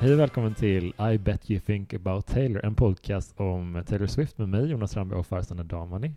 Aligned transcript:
Hej 0.00 0.12
och 0.12 0.18
välkommen 0.18 0.54
till 0.54 0.94
I 1.12 1.18
bet 1.18 1.50
you 1.50 1.60
think 1.60 1.94
about 1.94 2.26
Taylor, 2.26 2.64
en 2.64 2.74
podcast 2.74 3.40
om 3.40 3.84
Taylor 3.86 4.06
Swift 4.06 4.38
med 4.38 4.48
mig, 4.48 4.66
Jonas 4.66 4.90
Strandberg 4.90 5.18
och 5.18 5.26
Farzaneh 5.26 5.66
Damani. 5.66 6.12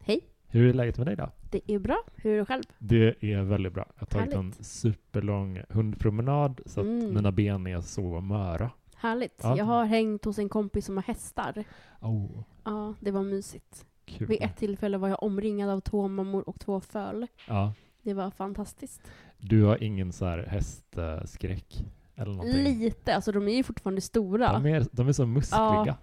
Hej, 0.00 0.20
Hur 0.46 0.68
är 0.68 0.74
läget 0.74 0.98
med 0.98 1.06
dig 1.06 1.16
då? 1.16 1.30
det 1.50 1.60
är 1.72 1.78
bra. 1.78 2.02
Hur 2.16 2.34
är 2.34 2.38
det 2.38 2.44
själv? 2.46 2.62
Det 2.78 3.24
är 3.32 3.42
väldigt 3.42 3.72
bra. 3.72 3.86
Jag 3.94 4.00
har 4.00 4.06
tagit 4.06 4.34
en 4.34 4.52
superlång 4.52 5.62
hundpromenad 5.68 6.60
så 6.66 6.80
att 6.80 6.86
Mm. 6.86 7.14
mina 7.14 7.32
ben 7.32 7.66
är 7.66 7.80
så 7.80 8.20
möra. 8.20 8.70
Härligt. 8.96 9.40
Ja. 9.42 9.56
Jag 9.58 9.64
har 9.64 9.84
hängt 9.84 10.24
hos 10.24 10.38
en 10.38 10.48
kompis 10.48 10.86
som 10.86 10.96
har 10.96 11.04
hästar. 11.04 11.64
Oh, 12.00 12.30
Ja, 12.64 12.94
det 13.00 13.10
var 13.10 13.22
mysigt. 13.22 13.86
kul. 14.04 14.26
Vid 14.26 14.42
ett 14.42 14.56
tillfälle 14.56 14.98
var 14.98 15.08
jag 15.08 15.22
omringad 15.22 15.70
av 15.70 15.80
två 15.80 16.08
mammor 16.08 16.48
och 16.48 16.60
två 16.60 16.80
föl. 16.80 17.26
Ja. 17.48 17.72
Det 18.02 18.14
var 18.14 18.30
fantastiskt. 18.30 19.00
Du 19.38 19.62
har 19.64 19.82
ingen 19.82 20.12
så 20.12 20.24
här 20.24 20.38
hästskräck 20.38 21.84
eller 22.14 22.32
någonting? 22.32 22.78
Lite, 22.80 23.14
alltså 23.14 23.32
de 23.32 23.48
är 23.48 23.56
ju 23.56 23.62
fortfarande 23.62 24.00
stora. 24.00 24.52
De 24.52 24.66
är, 24.66 24.86
de 24.92 25.08
är 25.08 25.12
så 25.12 25.26
muskliga. 25.26 25.84
Ja. 25.86 25.96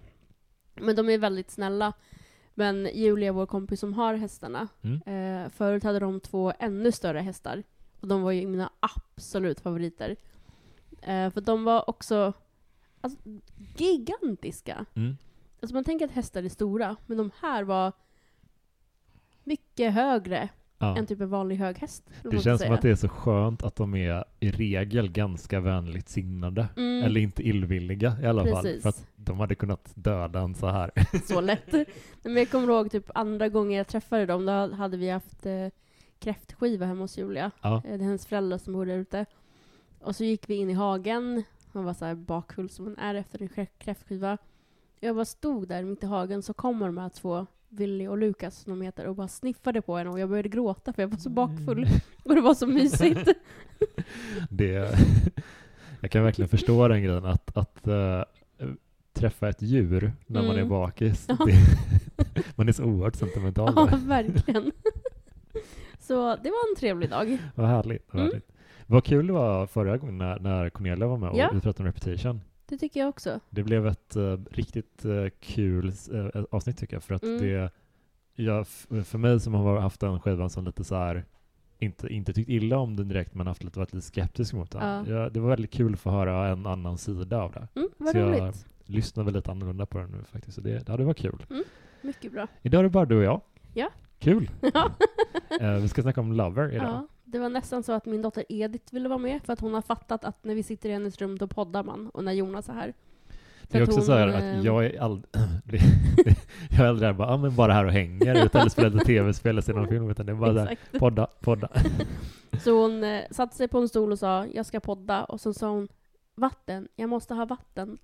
Men 0.74 0.96
de 0.96 1.08
är 1.08 1.18
väldigt 1.18 1.50
snälla. 1.50 1.92
Men 2.54 2.88
Julia, 2.94 3.32
vår 3.32 3.46
kompis 3.46 3.80
som 3.80 3.92
har 3.94 4.14
hästarna, 4.14 4.68
Mm. 4.82 5.44
eh, 5.44 5.48
förut 5.50 5.82
hade 5.84 5.98
de 5.98 6.20
två 6.20 6.52
ännu 6.58 6.92
större 6.92 7.18
hästar. 7.18 7.62
Och 8.00 8.08
de 8.08 8.22
var 8.22 8.30
ju 8.32 8.46
mina 8.46 8.70
absolut 8.80 9.60
favoriter. 9.60 10.16
Eh, 11.02 11.30
för 11.30 11.40
de 11.40 11.64
var 11.64 11.90
också 11.90 12.32
alltså, 13.00 13.18
gigantiska. 13.76 14.84
Mm. 14.94 15.16
Alltså 15.62 15.74
man 15.74 15.84
tänker 15.84 16.04
att 16.04 16.10
hästar 16.12 16.42
är 16.42 16.48
stora, 16.48 16.96
men 17.06 17.18
de 17.18 17.30
här 17.40 17.62
var 17.64 17.92
mycket 19.44 19.92
högre 19.94 20.48
Ja. 20.82 20.96
än 20.96 21.06
typ 21.06 21.20
en 21.20 21.28
vanlig 21.30 21.56
hög 21.56 21.78
häst. 21.78 22.10
Det 22.30 22.38
känns 22.38 22.62
som 22.62 22.72
att 22.74 22.82
det 22.82 22.90
är 22.90 22.94
så 22.94 23.08
skönt 23.08 23.62
att 23.62 23.76
de 23.76 23.94
är 23.94 24.24
i 24.40 24.50
regel 24.50 25.10
ganska 25.12 25.60
vänligt 25.60 26.08
sinnade. 26.08 26.68
Mm, 26.76 27.04
Eller 27.04 27.20
inte 27.20 27.42
illvilliga 27.42 28.16
i 28.22 28.26
alla 28.26 28.44
fall. 28.46 28.62
Precis. 28.64 28.82
För 28.82 28.88
att 28.88 29.06
de 29.16 29.40
hade 29.40 29.54
kunnat 29.54 29.92
döda 29.94 30.40
en 30.40 30.54
så 30.54 30.66
här. 30.66 30.90
så 31.28 31.40
lätt. 31.40 31.72
Men 32.22 32.36
jag 32.36 32.50
kommer 32.50 32.68
ihåg 32.68 32.90
typ 32.90 33.10
andra 33.14 33.48
gången 33.48 33.72
jag 33.78 33.86
träffade 33.86 34.26
dem, 34.26 34.46
då 34.46 34.52
hade 34.74 34.96
vi 34.96 35.10
haft 35.10 35.46
eh, 35.46 35.66
kräftskiva 36.18 36.86
hemma 36.86 37.00
hos 37.00 37.18
Julia. 37.18 37.50
Ja. 37.62 37.76
Eh, 37.76 37.82
det 37.82 37.88
är 37.94 37.98
hennes 37.98 38.26
föräldrar 38.26 38.58
som 38.58 38.72
bor 38.72 38.86
där 38.86 38.98
ute. 38.98 39.26
Och 40.00 40.16
så 40.16 40.24
gick 40.24 40.48
vi 40.50 40.54
in 40.54 40.70
i 40.70 40.72
hagen, 40.72 41.42
hon 41.72 41.84
var 41.84 41.94
så 41.94 42.04
här 42.04 42.14
bakfull 42.14 42.70
som 42.70 42.84
hon 42.84 42.98
är 42.98 43.14
efter 43.14 43.42
en 43.42 43.48
krä- 43.48 43.66
kräftskiva. 43.78 44.38
Jag 45.00 45.16
bara 45.16 45.24
stod 45.24 45.68
där 45.68 45.82
mitt 45.84 46.02
i 46.02 46.06
hagen, 46.06 46.42
så 46.42 46.52
kommer 46.54 46.86
de 46.86 46.98
här 46.98 47.08
två, 47.08 47.46
Willy 47.70 48.06
och 48.06 48.18
Lukas 48.18 48.56
som 48.56 48.78
de 48.78 48.84
heter, 48.84 49.06
och 49.06 49.14
bara 49.16 49.28
sniffade 49.28 49.82
på 49.82 49.96
henne 49.96 50.10
och 50.10 50.20
jag 50.20 50.28
började 50.28 50.48
gråta 50.48 50.92
för 50.92 51.02
jag 51.02 51.08
var 51.08 51.18
så 51.18 51.30
bakfull. 51.30 51.86
Och 52.24 52.34
det 52.34 52.40
var 52.40 52.54
så 52.54 52.66
mysigt. 52.66 53.28
Det, 54.50 54.98
jag 56.00 56.10
kan 56.10 56.24
verkligen 56.24 56.48
förstå 56.48 56.88
den 56.88 57.02
grejen 57.02 57.24
att, 57.24 57.56
att 57.56 57.86
eh, 57.86 58.22
träffa 59.12 59.48
ett 59.48 59.62
djur 59.62 60.12
när 60.26 60.42
man 60.42 60.50
är 60.50 60.54
Mm. 60.58 60.68
bakis. 60.68 61.26
Ja. 61.28 61.38
Det, 61.46 61.54
man 62.56 62.68
är 62.68 62.72
så 62.72 62.84
oerhört 62.84 63.16
sentimental. 63.16 63.72
ja, 63.76 63.98
verkligen. 64.06 64.72
Så 65.98 66.36
det 66.36 66.50
var 66.50 66.70
en 66.70 66.76
trevlig 66.78 67.10
dag. 67.10 67.38
Vad 67.54 67.66
härligt. 67.68 68.02
Vad, 68.12 68.20
Mm. 68.22 68.32
härligt. 68.32 68.48
vad 68.86 69.04
kul 69.04 69.26
det 69.26 69.32
var 69.32 69.66
förra 69.66 69.96
gången 69.96 70.18
när, 70.18 70.38
när 70.38 70.70
Cornelia 70.70 71.06
var 71.06 71.16
med 71.18 71.30
och 71.30 71.38
Ja. 71.38 71.50
vi 71.54 71.60
pratade 71.60 71.88
om 71.88 71.92
Reputation. 71.94 72.40
Det 72.70 72.76
tycker 72.78 73.00
jag 73.00 73.08
också. 73.08 73.40
Det 73.50 73.62
blev 73.62 73.86
ett 73.86 74.16
eh, 74.16 74.36
riktigt 74.50 75.04
eh, 75.04 75.26
kul 75.40 75.92
eh, 76.12 76.44
avsnitt 76.50 76.78
tycker 76.78 76.96
jag. 76.96 77.02
För 77.02 77.14
att 77.14 77.22
Mm. 77.22 77.38
det, 77.38 77.70
jag, 78.34 78.66
för 79.04 79.18
mig 79.18 79.40
som 79.40 79.54
har 79.54 79.78
haft 79.80 80.00
den 80.00 80.20
skivan 80.20 80.50
som 80.50 80.64
lite 80.64 80.84
så 80.84 80.94
här 80.94 81.24
inte, 81.78 82.08
inte 82.08 82.32
tyckt 82.32 82.48
illa 82.50 82.78
om 82.78 82.96
den 82.96 83.08
direkt 83.08 83.34
men 83.34 83.46
haft 83.46 83.64
lite, 83.64 83.78
varit 83.78 83.92
lite 83.94 84.06
skeptisk 84.06 84.52
mot 84.54 84.70
den. 84.70 84.82
Ja. 84.82 85.14
Ja, 85.14 85.28
det 85.30 85.40
var 85.40 85.48
väldigt 85.48 85.70
kul 85.70 85.92
att 85.94 86.00
få 86.00 86.10
höra 86.10 86.48
en 86.48 86.66
annan 86.66 86.98
sida 86.98 87.42
av 87.42 87.52
det. 87.52 87.68
Mm, 87.80 87.88
vad 87.98 88.08
Så 88.12 88.18
jag- 88.18 88.40
roligt. 88.42 88.66
Lyssnar 88.84 89.24
väl 89.24 89.34
lite 89.34 89.50
annorlunda 89.50 89.86
på 89.86 89.98
den 89.98 90.10
nu 90.10 90.24
faktiskt. 90.24 90.54
Så 90.54 90.60
det, 90.60 90.84
ja, 90.88 90.96
det 90.96 91.04
var 91.04 91.14
kul. 91.14 91.46
Mycket 92.02 92.32
bra. 92.32 92.46
Idag 92.62 92.78
är 92.78 92.82
det 92.82 92.88
bara 92.90 93.04
du 93.04 93.16
och 93.16 93.22
jag. 93.24 93.40
Ja. 93.74 93.90
Kul! 94.18 94.50
Ja. 95.60 95.76
Vi 95.78 95.88
ska 95.88 96.02
snacka 96.02 96.20
om 96.20 96.32
Lover 96.32 96.72
idag. 96.72 96.86
Ja, 96.86 97.06
det 97.30 97.38
var 97.38 97.48
nästan 97.48 97.82
så 97.82 97.92
att 97.92 98.06
min 98.06 98.22
dotter 98.22 98.44
Edith 98.48 98.94
ville 98.94 99.08
vara 99.08 99.18
med 99.18 99.42
för 99.44 99.52
att 99.52 99.60
hon 99.60 99.74
har 99.74 99.82
fattat 99.82 100.24
att 100.24 100.44
när 100.44 100.54
vi 100.54 100.62
sitter 100.62 100.88
i 100.88 100.92
hennes 100.92 101.18
rum 101.18 101.38
då 101.38 101.46
poddar 101.46 101.82
man 101.82 102.08
och 102.08 102.24
när 102.24 102.32
Jonas 102.32 102.68
är 102.68 102.72
här. 102.72 102.94
Det 103.62 103.78
är 103.78 103.82
också 103.82 103.96
hon, 103.96 104.06
så 104.06 104.12
här 104.12 104.28
eh, 104.28 104.58
att 104.58 104.64
jag 104.64 104.86
är 104.86 105.00
aldrig... 105.00 105.30
jag 106.70 106.80
är 106.80 106.88
aldrig 106.88 107.08
där 107.08 107.12
bara, 107.12 107.28
ah, 107.28 107.36
men 107.36 107.56
bara 107.56 107.72
här 107.72 107.84
och 107.84 107.92
hänger, 107.92 108.44
utan 108.44 108.60
eller 108.60 108.70
spelar 108.70 109.04
tv-spel 109.04 109.50
eller 109.50 109.62
ser 109.62 109.74
någon 109.74 109.88
film, 109.88 110.10
utan 110.10 110.26
det 110.26 110.32
är 110.32 110.36
bara 110.36 110.52
där, 110.52 110.78
podda, 110.98 111.26
podda. 111.40 111.68
Så 112.64 112.82
hon 112.82 113.04
eh, 113.04 113.20
satte 113.30 113.56
sig 113.56 113.68
på 113.68 113.78
en 113.78 113.88
stol 113.88 114.12
och 114.12 114.18
sa 114.18 114.46
jag 114.46 114.66
ska 114.66 114.80
podda 114.80 115.24
och 115.24 115.40
så 115.40 115.54
sa 115.54 115.68
hon 115.70 115.88
vatten, 116.34 116.88
jag 116.96 117.08
måste 117.08 117.34
ha 117.34 117.44
vatten. 117.44 117.98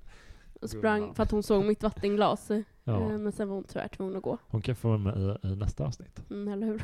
Och 0.61 0.71
sprang 0.71 1.15
för 1.15 1.23
att 1.23 1.31
hon 1.31 1.43
såg 1.43 1.65
mitt 1.65 1.83
vattenglas. 1.83 2.51
Eh, 2.89 2.93
Ja. 2.93 3.09
Men 3.19 3.33
sen 3.33 3.49
var 3.49 3.55
hon 3.55 3.65
tyvärr 3.65 3.89
tvungen 3.89 4.17
att 4.17 4.23
gå. 4.23 4.39
Hon 4.47 4.63
kan 4.63 4.77
få 4.77 4.89
vara 4.89 4.99
med 4.99 5.39
i, 5.43 5.47
i 5.49 5.57
nästa 5.57 5.85
avsnitt. 5.85 6.31
Mm, 6.31 6.53
eller 6.53 6.67
hur? 6.67 6.83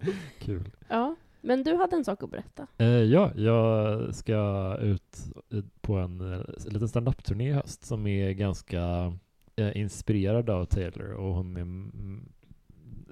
Kul. 0.38 0.70
Ja. 0.88 1.14
Men 1.40 1.62
du 1.62 1.76
hade 1.76 1.96
en 1.96 2.04
sak 2.04 2.22
att 2.22 2.30
berätta. 2.30 2.66
Eh, 2.78 2.86
ja, 2.88 3.32
jag 3.36 4.14
ska 4.14 4.76
ut 4.80 5.16
eh, 5.52 5.64
på 5.80 5.94
en 5.94 6.32
eh, 6.32 6.40
liten 6.66 6.88
stand-up-turné 6.88 7.48
i 7.48 7.52
höst 7.52 7.84
som 7.84 8.06
är 8.06 8.32
ganska 8.32 9.12
eh, 9.56 9.76
inspirerad 9.76 10.50
av 10.50 10.64
Taylor 10.64 11.12
och 11.12 11.34
hon 11.34 11.56
är 11.56 11.66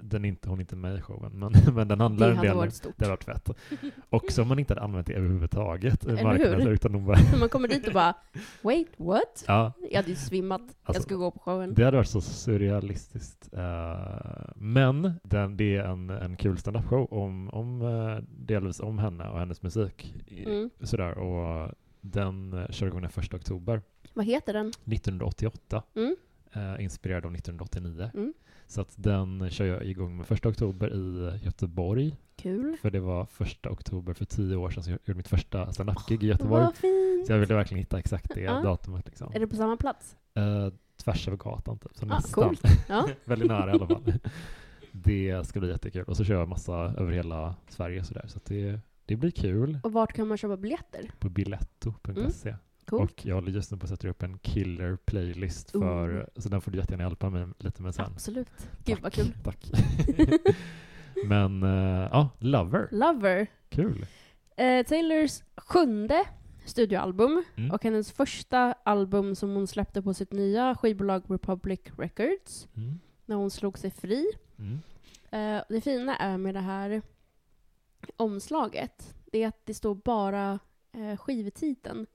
den 0.08 0.24
inte, 0.24 0.48
hon 0.48 0.58
är 0.58 0.62
inte 0.62 0.76
med 0.76 0.98
i 0.98 1.00
showen, 1.00 1.32
men, 1.32 1.52
men 1.74 1.88
den 1.88 2.00
handlar 2.00 2.30
en 2.30 2.40
del 2.40 2.72
stort. 2.72 2.94
Det 2.96 3.04
hade 3.04 3.10
varit 3.10 3.24
fett. 3.24 3.48
Och 4.10 4.32
som 4.32 4.48
man 4.48 4.58
inte 4.58 4.70
hade 4.74 4.84
använt 4.84 5.06
det 5.06 5.12
överhuvudtaget. 5.12 6.06
Marknaden? 6.22 6.68
Utan 6.68 6.92
de 6.92 7.06
bara, 7.06 7.18
man 7.40 7.48
kommer 7.48 7.68
dit 7.68 7.86
och 7.86 7.92
bara 7.94 8.14
wait, 8.62 8.88
what? 8.96 9.44
ja, 9.46 9.72
Jag 9.90 9.96
hade 9.96 10.08
ju 10.08 10.16
svimmat. 10.16 10.62
jag 10.66 10.74
Alltså, 10.84 11.02
ska 11.02 11.14
gå 11.14 11.30
på 11.30 11.38
showen. 11.38 11.74
det 11.74 11.84
hade 11.84 11.96
varit 11.96 12.08
så 12.08 12.20
surrealistiskt. 12.20 13.48
Eh, 13.52 13.96
men 14.56 15.12
den, 15.22 15.56
det 15.56 15.76
är 15.76 15.84
en, 15.84 16.10
en 16.10 16.36
kul 16.36 16.58
stand-up-show 16.58 17.12
om, 17.12 17.50
om 17.50 17.82
uh, 17.82 18.18
delvis 18.28 18.80
om 18.80 18.98
henne 18.98 19.28
och 19.28 19.38
hennes 19.38 19.62
musik. 19.62 20.14
Mm. 20.46 20.70
Sådär, 20.80 21.18
och 21.18 21.70
den 22.00 22.52
uh, 22.52 22.70
kör 22.70 22.86
igång 22.86 23.00
den 23.02 23.10
1 23.16 23.34
oktober 23.34 23.82
Vad 24.14 24.24
heter 24.26 24.52
den? 24.52 24.68
1988. 24.68 25.82
Mm. 25.94 26.16
eh, 26.52 26.84
inspirerad 26.84 27.26
av 27.26 27.34
1989. 27.34 28.10
Mm. 28.14 28.34
Så 28.66 28.80
att 28.80 28.94
den 28.96 29.50
kör 29.50 29.64
jag 29.66 29.84
igång 29.86 30.16
med 30.16 30.32
1 30.32 30.46
oktober 30.46 30.94
i 30.94 31.38
Göteborg. 31.44 32.16
Kul. 32.36 32.76
För 32.82 32.90
det 32.90 33.00
var 33.00 33.26
1 33.40 33.66
oktober 33.66 34.12
för 34.12 34.24
tio 34.24 34.56
år 34.56 34.70
sedan 34.70 34.82
som 34.82 34.90
jag 34.92 35.00
gjorde 35.04 35.16
mitt 35.16 35.28
första 35.28 35.72
stand-up-gig 35.72 36.22
i 36.24 36.26
Göteborg. 36.26 36.66
Så 37.26 37.32
jag 37.32 37.38
ville 37.38 37.54
verkligen 37.54 37.78
hitta 37.78 37.98
exakt 37.98 38.34
det 38.34 38.46
datumet. 38.46 39.06
Liksom. 39.06 39.32
Är 39.34 39.40
det 39.40 39.46
på 39.46 39.56
samma 39.56 39.76
plats? 39.76 40.16
Eh, 40.34 40.68
tvärs 41.04 41.28
över 41.28 41.36
gatan 41.38 41.78
typ. 41.78 41.90
Så 41.96 42.04
Ah, 42.04 42.08
nästan. 42.08 42.44
coolt. 42.44 42.62
Ja. 42.88 43.08
Väldigt 43.24 43.48
nära 43.48 43.70
i 43.70 43.74
alla 43.74 43.86
fall. 43.86 44.12
det 44.92 45.46
ska 45.46 45.60
bli 45.60 45.68
jättekul. 45.68 46.04
Och 46.04 46.16
så 46.16 46.24
kör 46.24 46.34
jag 46.38 46.48
massa 46.48 46.74
över 46.74 47.12
hela 47.12 47.54
Sverige 47.68 48.04
sådär. 48.04 48.24
Så 48.28 48.40
det, 48.44 48.80
det 49.04 49.16
blir 49.16 49.30
kul 49.30 49.78
Och 49.82 49.92
vart 49.92 50.12
kan 50.12 50.28
man 50.28 50.36
köpa 50.38 50.56
biljetter? 50.56 51.10
på 51.18 51.28
biletto.se. 51.28 52.48
Mm, 52.48 52.60
Coolt. 52.86 53.10
Och 53.12 53.26
jag 53.26 53.34
håller 53.34 53.50
just 53.52 53.70
nu 53.72 53.78
på 53.78 53.84
att 53.84 53.90
sätta 53.90 54.08
upp 54.08 54.22
en 54.22 54.38
killer 54.38 54.96
playlist 54.96 55.70
för, 55.70 56.30
så 56.36 56.48
den 56.48 56.60
får 56.60 56.70
du 56.70 56.78
jättegärna 56.78 57.04
hjälpa 57.04 57.30
mig 57.30 57.46
lite 57.58 57.82
med 57.82 57.94
sen. 57.94 58.04
Absolut. 58.06 58.48
Gud 58.84 58.98
vad 59.02 59.12
kul. 59.12 59.32
Tack. 59.44 59.70
Men 61.26 61.62
eh, 61.62 62.08
ja, 62.12 62.28
Lover. 62.38 62.88
Lover. 62.90 63.46
Kul. 63.68 64.06
Eh, 64.56 64.86
Taylors 64.86 65.42
sjunde 65.56 66.24
studioalbum 66.66 67.44
Mm. 67.56 67.70
och 67.70 67.84
hennes 67.84 68.12
första 68.12 68.72
album 68.72 69.34
som 69.34 69.54
hon 69.54 69.66
släppte 69.66 70.02
på 70.02 70.14
sitt 70.14 70.32
nya 70.32 70.74
skivbolag 70.74 71.22
Republic 71.28 71.80
Records 71.98 72.68
Mm. 72.76 73.00
när 73.26 73.36
hon 73.36 73.50
slog 73.50 73.78
sig 73.78 73.90
fri. 73.90 74.26
Mm. 74.58 74.78
Eh, 75.30 75.62
det 75.68 75.80
fina 75.80 76.16
är 76.16 76.38
med 76.38 76.54
det 76.54 76.60
här 76.60 77.02
omslaget, 78.16 79.14
det 79.32 79.42
är 79.42 79.48
att 79.48 79.66
det 79.66 79.74
står 79.74 79.94
bara 79.94 80.58
eh, 80.92 81.16
skivtiteln. 81.16 82.06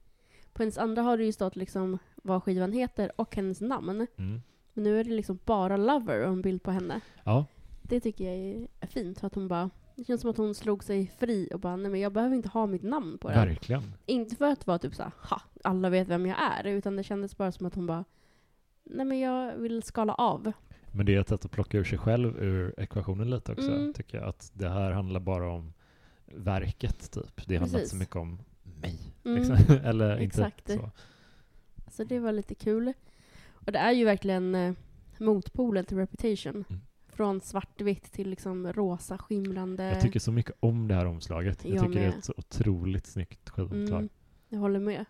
På 0.60 0.64
hennes 0.64 0.78
andra 0.78 1.02
har 1.02 1.18
det 1.18 1.24
ju 1.26 1.32
stått 1.32 1.56
liksom 1.56 1.98
vad 2.16 2.44
skivan 2.44 2.72
heter 2.72 3.12
och 3.16 3.36
hennes 3.36 3.62
namn. 3.62 3.90
Mm. 4.18 4.42
Men 4.74 4.84
nu 4.84 5.00
är 5.00 5.04
det 5.04 5.10
liksom 5.10 5.40
bara 5.46 5.78
Lover 5.78 6.22
och 6.24 6.32
en 6.32 6.42
bild 6.42 6.64
på 6.64 6.72
henne. 6.72 7.02
Ja, 7.24 7.46
Det 7.82 8.00
tycker 8.00 8.26
jag 8.26 8.36
är- 8.36 8.88
fint. 8.88 9.20
För 9.20 9.28
att 9.28 9.36
hon 9.36 9.48
bara, 9.48 9.70
det 9.96 10.04
känns 10.04 10.22
som 10.22 10.30
att 10.30 10.38
hon 10.38 10.56
slog 10.56 10.84
sig 10.84 11.12
fri 11.20 11.50
och 11.54 11.60
bara, 11.60 11.76
nej 11.76 11.92
men 11.92 12.00
jag 12.00 12.12
behöver 12.14 12.36
inte 12.36 12.50
ha 12.50 12.66
mitt 12.68 12.84
namn 12.84 13.18
på 13.18 13.30
den. 13.30 13.38
verkligen. 13.48 13.94
Inte 14.06 14.36
för 14.36 14.46
att 14.46 14.68
vara 14.68 14.80
typ 14.80 14.96
såhär, 14.96 15.12
ha, 15.30 15.42
alla 15.64 15.90
vet 15.90 16.08
vem 16.08 16.26
jag 16.26 16.38
är. 16.60 16.64
Utan 16.68 16.96
det 16.96 17.04
kändes 17.04 17.38
bara 17.38 17.52
som 17.52 17.66
att 17.66 17.76
hon 17.76 17.88
bara, 17.88 18.06
nej 18.84 19.06
men 19.06 19.20
jag 19.20 19.58
vill 19.58 19.84
skala 19.84 20.14
av. 20.14 20.52
Men 20.92 21.06
det 21.06 21.16
är 21.16 21.20
ett 21.22 21.30
sätt 21.30 21.46
att 21.46 21.52
plocka 21.52 21.78
ur 21.78 21.84
sig 21.84 21.98
själv 21.98 22.38
ur 22.44 22.74
ekvationen 22.80 23.30
lite 23.30 23.52
också, 23.52 23.72
Mm. 23.72 23.94
tycker 23.94 24.18
jag. 24.18 24.28
Att 24.30 24.52
det 24.54 24.70
här 24.70 24.92
handlar 24.92 25.20
bara 25.20 25.50
om 25.52 25.74
verket, 26.26 27.12
typ. 27.12 27.48
Det 27.48 27.58
handlar 27.58 27.80
inte 27.80 27.90
så 27.90 27.96
mycket 27.96 28.16
om 28.16 28.40
mig. 28.82 29.00
Mm. 29.30 29.36
Liksom. 29.60 29.76
Eller 29.84 30.18
Exakt. 30.18 30.70
inte 30.70 30.84
så. 30.84 30.92
Så 31.92 32.04
det 32.04 32.20
var 32.20 32.32
lite 32.32 32.56
kul. 32.56 32.94
Och 33.66 33.72
det 33.72 33.80
är 33.80 33.92
ju 33.92 34.06
verkligen 34.06 34.56
eh, 34.56 34.74
motpolen 35.18 35.86
till 35.86 35.98
Reputation. 35.98 36.66
Mm. 36.70 36.82
från 37.08 37.42
svartvitt 37.42 38.12
till 38.12 38.30
liksom 38.30 38.74
rosa 38.74 39.18
skimrande. 39.18 39.84
Jag 39.84 40.02
tycker 40.02 40.20
så 40.20 40.32
mycket 40.32 40.56
om 40.60 40.88
det 40.88 40.94
här 40.96 41.06
omslaget. 41.06 41.66
Jag, 41.66 41.74
Jag 41.76 41.82
tycker 41.86 42.00
det 42.00 42.06
är 42.06 42.10
med. 42.10 42.18
ett 42.18 42.24
så 42.26 42.34
otroligt 42.38 43.08
snyggt 43.08 43.50
skivomslag. 43.50 44.00
Mm, 44.00 44.10
jag 44.50 44.60
håller 44.60 44.80
med. 44.80 45.06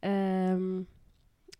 Ehm, 0.00 0.86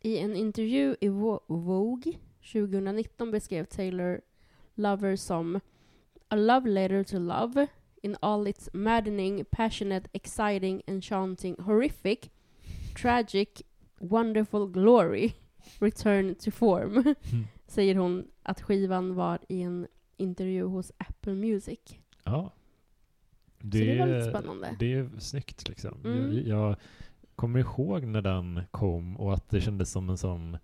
I 0.01 0.19
en 0.19 0.37
intervju 0.37 0.97
i 1.01 1.09
Vo- 1.09 1.41
Vogue 1.47 2.13
2019 2.53 3.31
beskrev 3.31 3.65
Taylor 3.65 4.21
Lover 4.75 5.17
som 5.17 5.61
A 6.29 6.37
love 6.37 6.71
letter 6.71 7.05
to 7.05 7.19
love 7.19 7.67
in 8.03 8.17
all 8.21 8.47
its 8.49 8.69
maddening, 8.73 9.45
passionate, 9.51 10.09
exciting, 10.13 10.83
enchanting, 10.87 11.57
horrific, 11.59 12.31
tragic, 13.03 13.63
wonderful 13.99 14.67
glory, 14.67 15.33
return 15.81 16.35
to 16.35 16.51
form. 16.51 17.15
Mm. 17.33 17.47
Säger 17.69 17.95
hon 17.95 18.29
att 18.43 18.61
skivan 18.63 19.15
var 19.15 19.39
i 19.49 19.63
en 19.63 19.87
intervju 20.17 20.65
hos 20.65 20.93
Apple 20.99 21.35
Music. 21.35 21.81
Ja. 22.25 22.53
Så 23.61 23.67
det 23.67 23.99
var 23.99 24.07
lite 24.07 24.31
spännande. 24.31 24.77
Det 24.79 24.93
är 24.93 25.11
snyggt 25.19 25.69
liksom. 25.69 26.01
Mm. 26.05 26.33
Jag, 26.33 26.45
jag 26.47 26.77
kommer 27.37 27.61
ihåg 27.61 28.05
när 28.05 28.23
den 28.23 28.63
kom 28.71 29.17
och 29.17 29.35
att 29.35 29.51
det 29.51 29.61
kändes 29.61 29.91
som 29.91 30.11
en 30.11 30.19
sån 30.19 30.59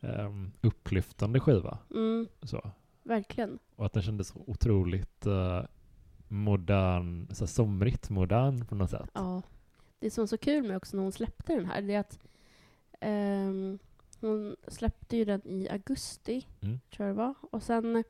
um, 0.00 0.52
upplyftande 0.60 1.40
skiva. 1.40 1.78
Mm, 1.90 2.26
Så. 2.42 2.70
verkligen. 3.02 3.58
Och 3.76 3.86
att 3.86 3.92
den 3.92 4.02
kändes 4.02 4.32
otroligt 4.36 5.26
eh, 5.26 5.62
modern, 6.28 7.26
så 7.34 7.46
somrigt 7.46 8.10
modern 8.10 8.64
på 8.66 8.74
något 8.74 8.90
sätt. 8.90 9.10
Ja. 9.14 9.42
Det 9.98 10.10
som 10.10 10.22
var 10.22 10.26
så 10.26 10.38
kul 10.38 10.62
med 10.68 10.76
också 10.76 10.96
när 10.96 11.02
hon 11.02 11.12
släppte 11.12 11.54
den 11.54 11.66
här, 11.66 11.82
det 11.82 11.94
är 11.94 12.00
att 12.00 12.18
ehm, 13.00 13.78
hon 14.20 14.56
släppte 14.68 15.16
ju 15.16 15.24
den 15.24 15.40
i 15.44 15.68
augusti, 15.68 16.46
Mm. 16.62 16.80
tror 16.96 17.08
jag 17.08 17.16
det 17.16 17.18
var. 17.22 17.34
Och 17.50 17.62
sen 17.62 18.04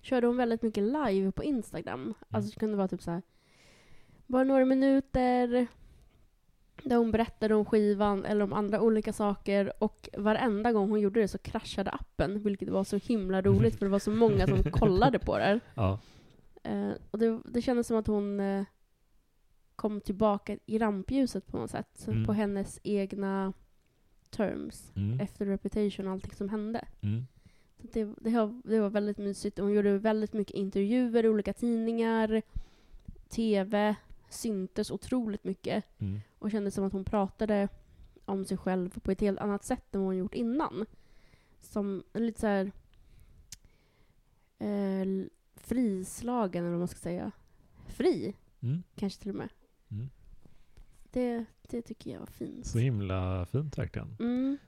körde 0.00 0.26
hon 0.26 0.36
väldigt 0.36 0.62
mycket 0.62 0.82
live 0.82 1.32
på 1.32 1.44
Instagram. 1.44 2.14
Alltså 2.30 2.50
det 2.50 2.60
kunde 2.60 2.76
vara 2.76 2.88
typ 2.88 3.02
så 3.02 3.10
här, 3.10 3.22
bara 4.26 4.44
några 4.44 4.64
minuter 4.64 5.66
där 6.82 6.96
hon 6.96 7.10
berättade 7.10 7.54
om 7.54 7.64
skivan 7.64 8.24
eller 8.24 8.44
om 8.44 8.52
andra 8.52 8.80
olika 8.80 9.12
saker 9.12 9.72
och 9.82 10.08
varenda 10.18 10.72
gång 10.72 10.90
hon 10.90 11.00
gjorde 11.00 11.20
det 11.20 11.28
så 11.28 11.38
kraschade 11.38 11.90
appen, 11.90 12.42
vilket 12.42 12.68
var 12.68 12.84
så 12.84 12.96
himla 12.96 13.42
roligt 13.42 13.76
för 13.78 13.86
det 13.86 13.90
var 13.90 13.98
så 13.98 14.10
många 14.10 14.46
som 14.46 14.62
kollade 14.72 15.18
på 15.18 15.38
det. 15.38 15.60
Ja. 15.74 15.98
Eh, 16.62 16.92
och 17.10 17.18
det, 17.18 17.40
det 17.44 17.62
kändes 17.62 17.86
som 17.86 17.96
att 17.96 18.06
hon 18.06 18.40
eh, 18.40 18.64
kom 19.76 20.00
tillbaka 20.00 20.58
i 20.66 20.78
rampljuset 20.78 21.46
på 21.46 21.56
något 21.58 21.70
sätt. 21.70 22.06
Mm. 22.08 22.24
På 22.26 22.32
hennes 22.32 22.80
egna 22.82 23.52
terms. 24.30 24.92
Mm. 24.96 25.20
Efter 25.20 25.46
Reputation 25.46 26.06
och 26.06 26.12
allting 26.12 26.32
som 26.34 26.48
hände. 26.48 26.88
Mm. 27.00 27.26
Så 27.80 27.86
det, 27.92 28.14
det, 28.20 28.30
har- 28.30 28.60
det 28.64 28.80
var 28.80 28.90
väldigt 28.90 29.18
mysigt. 29.18 29.58
Hon 29.58 29.72
gjorde 29.72 29.98
väldigt 29.98 30.32
mycket 30.32 30.56
intervjuer 30.56 31.24
i 31.24 31.28
olika 31.28 31.52
tidningar. 31.52 32.42
TV. 33.28 33.94
Syntes 34.28 34.90
otroligt 34.90 35.44
mycket. 35.44 35.84
Mm. 36.00 36.20
Och 36.38 36.50
kändes 36.50 36.74
som 36.74 36.84
att 36.84 36.92
hon 36.92 37.04
pratade 37.04 37.68
om 38.24 38.44
sig 38.44 38.56
själv 38.56 39.00
på 39.00 39.10
ett 39.10 39.20
helt 39.20 39.38
annat 39.40 39.64
sätt 39.64 39.94
än 39.94 40.00
vad 40.00 40.06
hon 40.08 40.16
gjort 40.16 40.34
innan. 40.34 40.86
Som 41.60 42.02
lite 42.14 42.40
så 42.40 42.46
här 42.46 42.72
eh, 44.58 45.06
frislagen, 45.60 46.62
eller 46.64 46.70
vad 46.70 46.78
man 46.78 46.88
ska 46.88 46.98
säga. 46.98 47.30
Fri, 47.86 48.34
Mm. 48.60 48.82
kanske 48.96 49.20
till 49.22 49.30
och 49.30 49.36
med. 49.36 49.48
Mm. 49.90 50.08
Det, 51.12 51.44
det 51.68 51.82
tycker 51.82 52.10
jag 52.10 52.18
var 52.20 52.26
fint. 52.26 52.66
Så 52.66 52.78
himla 52.78 53.46
fint 53.46 53.78
verkligen. 53.78 54.16
Mm, 54.20 54.58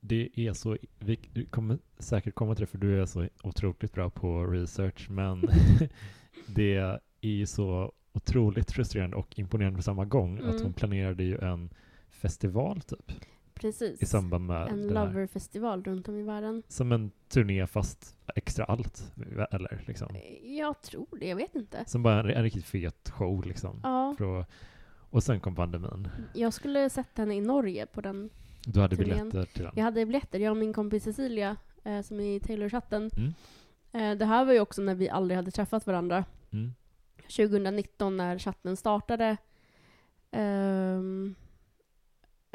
Det 0.00 0.30
är 0.34 0.52
så, 0.52 0.76
vi 0.98 1.16
kommer 1.50 1.78
säkert 1.98 2.34
komma 2.34 2.54
till 2.54 2.60
det 2.62 2.66
för 2.66 2.78
du 2.78 3.02
är 3.02 3.06
så 3.06 3.28
otroligt 3.42 3.92
bra 3.92 4.10
på 4.10 4.46
research, 4.46 5.10
men 5.10 5.40
det 6.46 6.74
är 6.74 7.00
ju 7.20 7.46
så 7.46 7.92
otroligt 8.12 8.70
frustrerande 8.72 9.16
och 9.16 9.38
imponerande 9.38 9.76
på 9.76 9.82
samma 9.82 10.04
gång 10.04 10.38
att 10.38 10.44
Mm. 10.44 10.62
hon 10.62 10.72
planerade 10.72 11.24
ju 11.24 11.38
en 11.38 11.70
festival 12.10 12.80
typ 12.80 13.12
precis. 13.60 14.02
i 14.02 14.06
samband 14.06 14.46
med 14.46 14.68
en 14.68 14.88
loverfestival 14.88 15.84
runt 15.84 16.08
om 16.08 16.16
i 16.18 16.22
världen. 16.22 16.62
Som 16.68 16.92
en 16.92 17.10
turné 17.28 17.66
fast 17.66 18.16
extra 18.34 18.64
allt, 18.64 19.12
eller 19.50 19.84
liksom. 19.86 20.16
Jag 20.42 20.82
tror 20.82 21.06
det, 21.20 21.26
jag 21.26 21.36
vet 21.36 21.54
inte. 21.54 21.84
Som 21.86 22.02
bara 22.02 22.20
en, 22.20 22.30
en 22.30 22.42
riktigt 22.42 22.64
fet 22.64 23.10
show 23.10 23.46
liksom. 23.46 23.80
Ja, 23.82 24.10
att, 24.10 24.48
och 25.10 25.22
sen 25.22 25.40
kom 25.40 25.54
pandemin. 25.54 26.08
jag 26.34 26.52
skulle 26.52 26.90
sett 26.90 27.18
henne 27.18 27.34
i 27.34 27.40
Norge 27.40 27.86
på 27.86 28.00
den. 28.00 28.30
Du 28.66 28.80
hade 28.80 28.96
Turnén. 28.96 29.28
biljetter 29.28 29.52
till 29.52 29.62
den. 29.62 29.72
Jag 29.76 29.84
hade 29.84 30.06
biljetter, 30.06 30.38
jag 30.40 30.50
och 30.50 30.56
min 30.56 30.72
kompis 30.72 31.04
Cecilia, 31.04 31.56
eh, 31.84 32.02
som 32.02 32.20
är 32.20 32.36
i 32.36 32.40
Taylor-chatten. 32.40 33.10
Mm. 33.16 33.34
Eh, 33.92 34.18
det 34.18 34.24
här 34.24 34.44
var 34.44 34.52
ju 34.52 34.60
också 34.60 34.82
när 34.82 34.94
vi 34.94 35.08
aldrig 35.08 35.36
hade 35.36 35.50
träffat 35.50 35.86
varandra. 35.86 36.24
Mm. 36.50 36.72
2019 37.22 38.16
när 38.16 38.38
chatten 38.38 38.76
startade. 38.76 39.36
Ehm, 40.30 41.34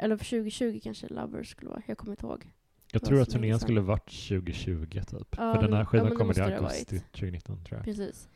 eller 0.02 0.16
för 0.16 0.24
2020 0.24 0.80
kanske 0.82 1.08
Lovers 1.08 1.50
skulle 1.50 1.70
vara, 1.70 1.82
jag 1.86 1.98
kommer 1.98 2.12
inte 2.12 2.26
ihåg. 2.26 2.52
Jag 2.92 3.02
tror 3.04 3.20
att 3.20 3.30
turnén 3.30 3.60
skulle 3.60 3.80
varit 3.80 4.04
2020 4.28 4.86
typ. 5.10 5.34
Ja, 5.38 5.54
För 5.54 5.62
den 5.62 5.72
här 5.72 5.84
skivan 5.84 6.08
ja, 6.12 6.16
kommer 6.16 6.38
i 6.38 6.42
augusti 6.42 6.94
varit. 6.96 7.12
2019 7.12 7.64
tror 7.64 7.76
jag. 7.78 7.84
Precis. 7.84 8.28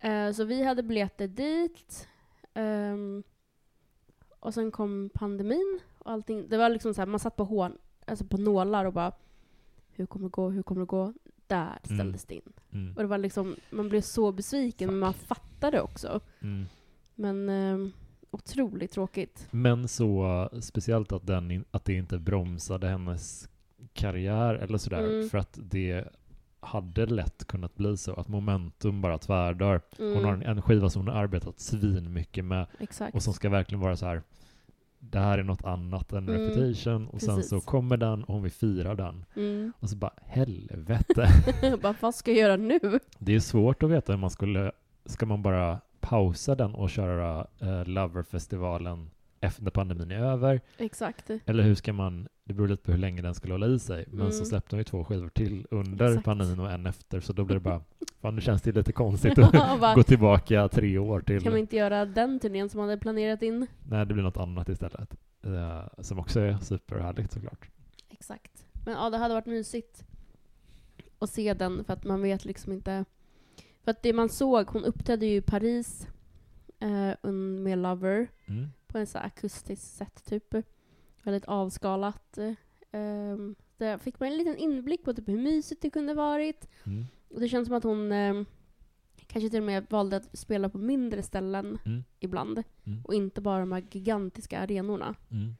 Eh, 0.00 0.32
så 0.32 0.44
vi 0.44 0.62
hade 0.64 0.82
biljetter 0.82 1.28
dit. 1.28 2.08
ehm, 2.54 3.22
och 4.40 4.54
sen 4.54 4.70
kom 4.70 5.10
pandemin 5.14 5.80
och 5.98 6.10
allting. 6.12 6.48
Det 6.48 6.56
var 6.56 6.68
liksom 6.70 6.94
så 6.94 7.00
här, 7.00 7.06
man 7.06 7.20
satt 7.20 7.36
på 7.36 7.44
hån, 7.44 7.78
alltså 8.06 8.24
på 8.24 8.36
nålar 8.38 8.84
och 8.84 8.92
bara 8.92 9.12
hur 9.92 10.06
kommer 10.06 10.26
det 10.26 10.30
gå, 10.30 10.50
hur 10.50 10.62
kommer 10.62 10.80
det 10.80 10.86
gå? 10.86 11.12
Där 11.46 11.78
Mm. 11.84 11.96
ställdes 11.98 12.24
det 12.24 12.34
in. 12.34 12.52
Mm. 12.72 12.96
Och 12.96 13.02
det 13.02 13.08
var 13.08 13.18
liksom, 13.18 13.56
man 13.70 13.88
blev 13.88 14.00
så 14.00 14.32
besviken, 14.32 14.90
men 14.90 14.98
man 14.98 15.14
fattade 15.14 15.80
också. 15.80 16.20
Mm. 16.42 16.66
Men 17.14 17.48
ehm, 17.48 17.92
otroligt 18.36 18.92
tråkigt. 18.92 19.48
Men 19.50 19.88
så 19.88 20.48
speciellt 20.60 21.12
att, 21.12 21.26
den 21.26 21.64
att 21.70 21.84
det 21.84 21.92
inte 21.94 22.18
bromsade 22.18 22.88
hennes 22.88 23.48
karriär 23.92 24.54
eller 24.54 24.78
sådär. 24.78 25.02
Mm. 25.08 25.28
För 25.28 25.38
att 25.38 25.58
det 25.62 26.04
hade 26.60 27.06
lätt 27.06 27.46
kunnat 27.46 27.74
bli 27.76 27.96
så 27.96 28.14
att 28.14 28.28
momentum 28.28 29.00
bara 29.02 29.18
tvärdör. 29.18 29.80
Hon 29.98 30.06
Mm, 30.12 30.24
har 30.24 30.32
en, 30.32 30.42
en 30.42 30.62
skiva 30.62 30.90
som 30.90 31.02
hon 31.02 31.14
har 31.14 31.22
arbetat 31.22 31.60
svin 31.60 32.12
mycket 32.12 32.44
med 32.44 32.66
Exakt. 32.78 33.14
och 33.14 33.22
som 33.22 33.32
ska 33.34 33.48
verkligen 33.48 33.80
vara 33.80 33.96
så 33.96 34.06
här. 34.06 34.22
Det 34.98 35.18
här 35.18 35.38
är 35.38 35.42
något 35.42 35.64
annat 35.64 36.12
än 36.12 36.28
Mm, 36.28 36.40
Reputation 36.40 37.08
och 37.08 37.20
sen 37.20 37.36
precis. 37.36 37.50
så 37.50 37.60
kommer 37.60 37.96
den 37.96 38.24
och 38.24 38.34
hon 38.34 38.42
vill 38.42 38.52
fira 38.52 38.94
den. 38.94 39.24
Mm. 39.36 39.72
Och 39.80 39.90
så 39.90 39.96
bara 39.96 40.12
helvete. 40.22 41.28
bara, 41.82 41.94
vad 42.00 42.14
ska 42.14 42.30
jag 42.30 42.40
göra 42.40 42.56
nu? 42.56 42.98
Det 43.18 43.34
är 43.34 43.40
svårt 43.40 43.82
att 43.82 43.90
veta 43.90 44.12
hur 44.12 44.20
man 44.20 44.30
skulle, 44.30 44.72
ska 45.06 45.26
man 45.26 45.42
bara 45.42 45.80
pausa 46.08 46.54
den 46.54 46.74
och 46.74 46.90
köra 46.90 47.46
uh, 47.62 47.84
Loverfestivalen 47.84 49.10
efter 49.40 49.62
när 49.62 49.70
pandemin 49.70 50.10
är 50.10 50.18
över? 50.20 50.60
Exakt. 50.78 51.30
Eller 51.46 51.62
hur 51.62 51.74
ska 51.74 51.92
man, 51.92 52.28
det 52.44 52.54
beror 52.54 52.68
lite 52.68 52.82
på 52.82 52.90
hur 52.92 52.98
länge 52.98 53.22
den 53.22 53.34
skulle 53.34 53.54
hålla 53.54 53.66
i 53.66 53.78
sig. 53.78 54.04
Men 54.08 54.32
så 54.32 54.36
Mm. 54.38 54.46
släppte 54.46 54.76
de 54.76 54.78
ju 54.80 54.84
två 54.84 55.04
skivor 55.04 55.28
till 55.28 55.66
under 55.70 56.06
Exakt. 56.08 56.24
pandemin 56.24 56.60
och 56.60 56.70
en 56.72 56.86
efter, 56.86 57.20
så 57.20 57.32
då 57.32 57.44
blir 57.44 57.54
det 57.56 57.60
bara, 57.60 57.80
fan 58.20 58.34
nu 58.34 58.40
känns 58.40 58.62
det 58.62 58.72
lite 58.72 58.92
konstigt 58.92 59.38
att 59.38 59.52
Bara, 59.80 59.94
gå 59.94 60.02
tillbaka 60.02 60.68
tre 60.68 60.98
år 60.98 61.20
till. 61.20 61.42
kan 61.42 61.52
man 61.52 61.60
inte 61.60 61.76
göra 61.76 62.04
den 62.06 62.40
turnén 62.40 62.68
som 62.68 62.80
man 62.80 62.88
hade 62.88 63.00
planerat 63.00 63.42
in? 63.42 63.66
Nej, 63.88 64.06
det 64.06 64.14
blir 64.14 64.24
något 64.24 64.36
annat 64.36 64.68
istället. 64.68 65.16
Eh, 65.44 65.84
som 66.02 66.18
också 66.18 66.40
är 66.40 66.58
superhärligt 66.58 67.32
såklart. 67.32 67.68
Exakt. 68.08 68.64
Men 68.84 68.94
ja, 68.94 69.10
det 69.10 69.18
hade 69.18 69.34
varit 69.34 69.46
mysigt 69.46 70.04
att 71.18 71.30
se 71.30 71.54
den 71.54 71.84
för 71.84 71.92
att 71.92 72.04
man 72.04 72.22
vet 72.22 72.44
liksom 72.44 72.72
inte... 72.72 73.04
För 73.86 73.90
att 73.90 74.02
det 74.02 74.12
man 74.12 74.28
såg, 74.28 74.66
hon 74.70 74.84
uppträdde 74.84 75.26
ju 75.26 75.36
i 75.36 75.40
Paris 75.40 76.08
eh, 76.78 77.30
med 77.32 77.78
Lover 77.78 78.28
Mm. 78.46 78.66
på 78.86 78.98
en 78.98 79.06
så 79.06 79.18
här 79.18 79.26
akustisk 79.26 79.82
sätt 79.82 80.24
typ. 80.24 80.54
Väldigt 81.22 81.44
avskalat. 81.44 82.38
Eh, 82.38 82.52
ehm, 82.92 83.54
där 83.76 83.98
fick 83.98 84.20
man 84.20 84.28
en 84.28 84.36
liten 84.36 84.56
inblick 84.56 85.04
på 85.04 85.14
typ 85.14 85.28
hur 85.28 85.38
mysigt 85.38 85.82
det 85.82 85.90
kunde 85.90 86.14
varit. 86.14 86.68
Mm. 86.86 87.04
Och 87.28 87.40
det 87.40 87.48
känns 87.48 87.68
som 87.68 87.76
att 87.76 87.84
hon 87.84 88.12
eh, 88.12 88.42
kanske 89.26 89.50
till 89.50 89.60
och 89.60 89.66
med 89.66 89.86
valde 89.90 90.16
att 90.16 90.38
spela 90.38 90.68
på 90.68 90.78
mindre 90.78 91.22
ställen 91.22 91.78
Mm. 91.84 92.04
ibland. 92.20 92.62
Mm. 92.84 93.04
Och 93.04 93.14
inte 93.14 93.40
bara 93.40 93.60
de 93.60 93.72
här 93.72 93.84
gigantiska 93.90 94.58
arenorna. 94.60 95.14
Mm. 95.30 95.54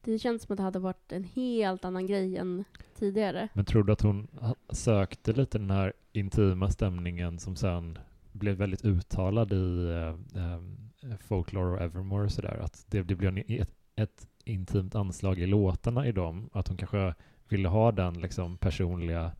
Det 0.00 0.18
känns 0.18 0.42
som 0.42 0.52
att 0.52 0.56
det 0.56 0.62
hade 0.62 0.78
varit 0.78 1.12
en 1.12 1.24
helt 1.24 1.84
annan 1.84 2.06
grej 2.06 2.36
än 2.36 2.64
tidigare. 2.94 3.48
Men 3.54 3.64
tror 3.64 3.82
du 3.84 3.92
att 3.92 4.02
hon 4.02 4.28
sökte 4.70 5.32
lite 5.32 5.58
den 5.58 5.70
här 5.70 5.92
intima 6.12 6.70
stämningen 6.70 7.38
som 7.38 7.56
sen 7.56 7.98
blev 8.32 8.56
väldigt 8.56 8.84
uttalad 8.84 9.52
i 9.52 9.88
eh, 9.90 10.42
eh, 10.42 11.16
Folklore 11.18 11.70
och 11.76 11.80
Evermore 11.82 12.24
och 12.24 12.32
sådär? 12.32 12.58
Att 12.62 12.84
det, 12.88 13.02
det 13.02 13.14
blev 13.14 13.38
en, 13.38 13.44
ett, 13.60 13.72
ett 13.96 14.26
intimt 14.44 14.94
anslag 14.94 15.38
i 15.38 15.46
låtarna 15.46 16.06
i 16.06 16.12
dem? 16.12 16.50
Att 16.52 16.68
hon 16.68 16.76
kanske 16.76 17.14
ville 17.48 17.68
ha 17.68 17.92
den 17.92 18.20
liksom 18.20 18.56
personliga... 18.56 19.32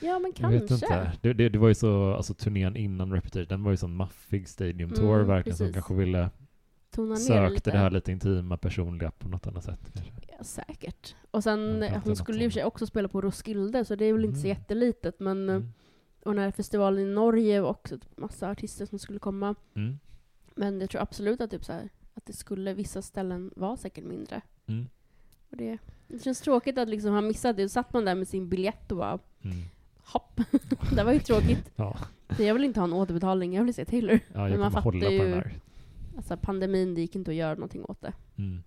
Ja, 0.00 0.18
men 0.18 0.32
kanske. 0.32 0.58
vet 0.58 0.70
inte. 0.70 1.12
Det, 1.20 1.32
det, 1.32 1.48
det 1.48 1.58
var 1.58 1.68
ju 1.68 1.74
så, 1.74 2.14
alltså 2.14 2.34
turnén 2.34 2.76
innan 2.76 3.12
Reputation, 3.12 3.46
den 3.48 3.62
var 3.62 3.70
ju 3.70 3.76
sån 3.76 3.96
maffig 3.96 4.48
stadium 4.48 4.90
tour 4.90 5.14
Mm, 5.14 5.26
verkligen, 5.26 5.56
som 5.56 5.72
kanske 5.72 5.94
ville 5.94 6.30
Tona 6.90 7.16
sökte 7.16 7.54
lite. 7.54 7.70
det 7.70 7.78
här 7.78 7.90
lite 7.90 8.12
intima, 8.12 8.56
personliga 8.56 9.10
på 9.10 9.28
något 9.28 9.46
annat 9.46 9.64
sätt. 9.64 9.90
Kanske. 9.94 10.12
Ja, 10.38 10.44
säkert. 10.44 11.14
Och 11.30 11.42
sen, 11.42 11.84
hon 12.04 12.16
skulle 12.16 12.50
sig 12.50 12.64
också 12.64 12.86
spela 12.86 13.08
på 13.08 13.20
Roskilde, 13.20 13.84
så 13.84 13.94
det 13.96 14.04
är 14.04 14.12
väl 14.12 14.24
inte 14.24 14.38
så 14.38 14.46
Mm. 14.46 14.58
jättelitet, 14.58 15.20
men 15.20 15.48
eh, 15.48 15.54
Mm. 15.56 15.72
Och 16.26 16.36
när 16.36 16.50
festivalen 16.50 17.00
i 17.02 17.14
Norge 17.14 17.60
var 17.60 17.70
också 17.70 17.98
typ 17.98 18.16
massa 18.18 18.50
artister 18.50 18.86
som 18.86 18.98
skulle 18.98 19.18
komma. 19.18 19.54
Mm. 19.74 19.98
Men 20.54 20.80
jag 20.80 20.90
tror 20.90 21.02
absolut 21.02 21.40
att, 21.40 21.50
typ 21.50 21.64
så 21.64 21.72
här, 21.72 21.88
att 22.14 22.26
det 22.26 22.32
skulle, 22.32 22.74
vissa 22.74 23.02
ställen 23.02 23.50
var 23.56 23.76
säkert 23.76 24.04
mindre. 24.04 24.40
Mm. 24.66 24.86
Och 25.50 25.56
det, 25.56 25.78
det 26.08 26.22
känns 26.24 26.40
tråkigt 26.40 26.78
att 26.78 26.88
liksom 26.88 27.12
han 27.12 27.26
missade 27.26 27.54
det. 27.54 27.62
Då 27.62 27.68
satt 27.68 27.92
man 27.92 28.04
där 28.04 28.14
med 28.14 28.28
sin 28.28 28.48
biljett 28.48 28.92
och 28.92 28.98
bara 28.98 29.18
Mm. 29.44 29.56
hopp. 29.98 30.40
det 30.96 31.04
var 31.04 31.12
ju 31.12 31.20
tråkigt. 31.20 31.70
Ja, 31.76 31.96
Så 32.36 32.42
jag 32.42 32.54
vill 32.54 32.64
inte 32.64 32.80
ha 32.80 32.84
en 32.84 32.92
återbetalning, 32.92 33.54
jag 33.54 33.64
vill 33.64 33.74
se 33.74 33.84
Taylor. 33.84 34.20
ja 34.32 34.48
Men 34.48 34.60
man 34.60 34.72
fattar 34.72 34.92
den 34.92 35.12
ju- 35.12 35.34
här. 35.34 35.54
Alltså 36.16 36.36
pandemin, 36.36 36.94
det 36.94 37.00
gick 37.00 37.16
inte 37.16 37.30
att 37.30 37.34
göra 37.36 37.54
någonting 37.54 37.84
åt 37.84 38.00
det. 38.00 38.12
Mm. 38.38 38.62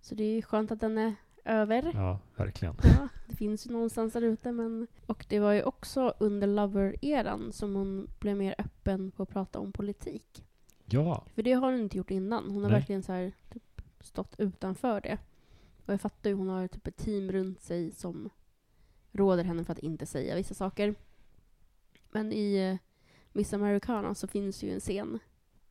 Så 0.00 0.14
det 0.14 0.24
är 0.24 0.42
skönt 0.42 0.70
att 0.72 0.80
den 0.80 0.98
är 0.98 1.14
över. 1.48 1.90
Ja, 1.94 2.18
verkligen. 2.36 2.74
Ja, 2.82 3.08
det 3.26 3.36
finns 3.36 3.66
ju 3.66 3.70
någonstans 3.70 4.12
där 4.12 4.22
ute 4.22 4.52
men... 4.52 4.86
Och 5.06 5.26
det 5.28 5.40
var 5.40 5.52
ju 5.52 5.62
också 5.62 6.14
under 6.18 6.46
Lover-eran 6.46 7.52
som 7.52 7.74
hon 7.74 8.08
blev 8.18 8.36
mer 8.36 8.54
öppen 8.58 9.10
på 9.10 9.22
att 9.22 9.28
prata 9.28 9.58
om 9.58 9.72
politik. 9.72 10.44
Ja, 10.84 11.24
För 11.34 11.42
det 11.42 11.52
har 11.52 11.72
hon 11.72 11.80
inte 11.80 11.96
gjort 11.96 12.10
innan. 12.10 12.44
Hon 12.50 12.62
har 12.62 12.70
Nej. 12.70 12.80
verkligen 12.80 13.02
så 13.02 13.12
här, 13.12 13.32
typ, 13.52 13.82
stått 14.00 14.34
utanför 14.38 15.00
det. 15.00 15.18
Och 15.86 15.92
jag 15.92 16.00
fattar 16.00 16.30
ju, 16.30 16.36
hon 16.36 16.48
har 16.48 16.68
typ 16.68 16.86
ett 16.86 16.96
team 16.96 17.32
runt 17.32 17.60
sig 17.60 17.90
som 17.90 18.30
råder 19.12 19.44
henne 19.44 19.64
för 19.64 19.72
att 19.72 19.78
inte 19.78 20.06
säga 20.06 20.36
vissa 20.36 20.54
saker. 20.54 20.94
Men 22.10 22.32
i 22.32 22.56
eh, 22.56 22.76
Miss 23.32 23.52
Americana 23.52 24.14
så 24.14 24.26
finns 24.26 24.62
ju 24.62 24.74
en 24.74 24.80
scen 24.80 25.18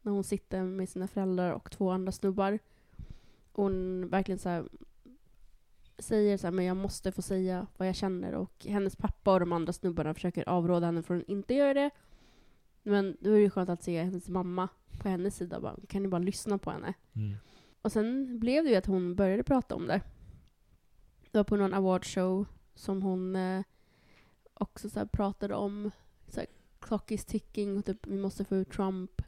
när 0.01 0.11
hon 0.11 0.23
sitter 0.23 0.63
med 0.63 0.89
sina 0.89 1.07
föräldrar 1.07 1.51
och 1.51 1.71
två 1.71 1.91
andra 1.91 2.11
snubbar. 2.11 2.59
Och 3.51 3.63
hon 3.63 4.07
verkligen 4.09 4.39
så 4.39 4.49
här 4.49 4.65
säger 5.99 6.37
så 6.37 6.47
här, 6.47 6.51
men 6.51 6.65
jag 6.65 6.77
måste 6.77 7.11
få 7.11 7.21
säga 7.21 7.67
vad 7.77 7.87
jag 7.87 7.95
känner 7.95 8.33
och 8.33 8.65
hennes 8.65 8.95
pappa 8.95 9.33
och 9.33 9.39
de 9.39 9.51
andra 9.51 9.73
snubbarna 9.73 10.13
försöker 10.13 10.49
avråda 10.49 10.85
henne 10.85 11.03
från 11.03 11.17
att 11.17 11.29
inte 11.29 11.53
göra 11.53 11.73
det. 11.73 11.89
Men 12.83 13.17
då 13.19 13.31
är 13.31 13.39
det 13.39 13.49
skönt 13.49 13.69
att 13.69 13.83
se 13.83 14.03
hennes 14.03 14.29
mamma 14.29 14.69
på 14.99 15.09
hennes 15.09 15.35
sida. 15.35 15.59
Bara, 15.59 15.75
kan 15.87 16.01
ni 16.03 16.07
bara 16.07 16.21
lyssna 16.21 16.57
på 16.57 16.71
henne? 16.71 16.93
mm. 17.13 17.35
Och 17.81 17.91
sen 17.91 18.39
blev 18.39 18.63
det 18.63 18.69
ju 18.69 18.75
att 18.75 18.85
hon 18.85 19.15
började 19.15 19.43
prata 19.43 19.75
om 19.75 19.87
det. 19.87 20.01
Det 21.31 21.37
var 21.39 21.43
på 21.43 21.55
någon 21.55 21.73
awardshow 21.73 22.45
som 22.75 23.01
hon 23.01 23.35
eh, 23.35 23.63
också 24.53 24.89
så 24.89 25.07
pratade 25.07 25.55
om 25.55 25.91
så 26.27 26.39
här, 26.39 26.47
clock 26.79 27.11
is 27.11 27.25
ticking 27.25 27.77
och 27.77 27.85
typ 27.85 28.07
vi 28.07 28.17
måste 28.17 28.45
få 28.45 28.55
ut 28.55 28.71
Trump. 28.71 29.21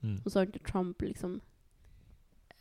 Mm. 0.00 0.20
Hon 0.24 0.30
sa 0.30 0.42
inte 0.42 0.58
Trump 0.58 1.02
liksom 1.02 1.40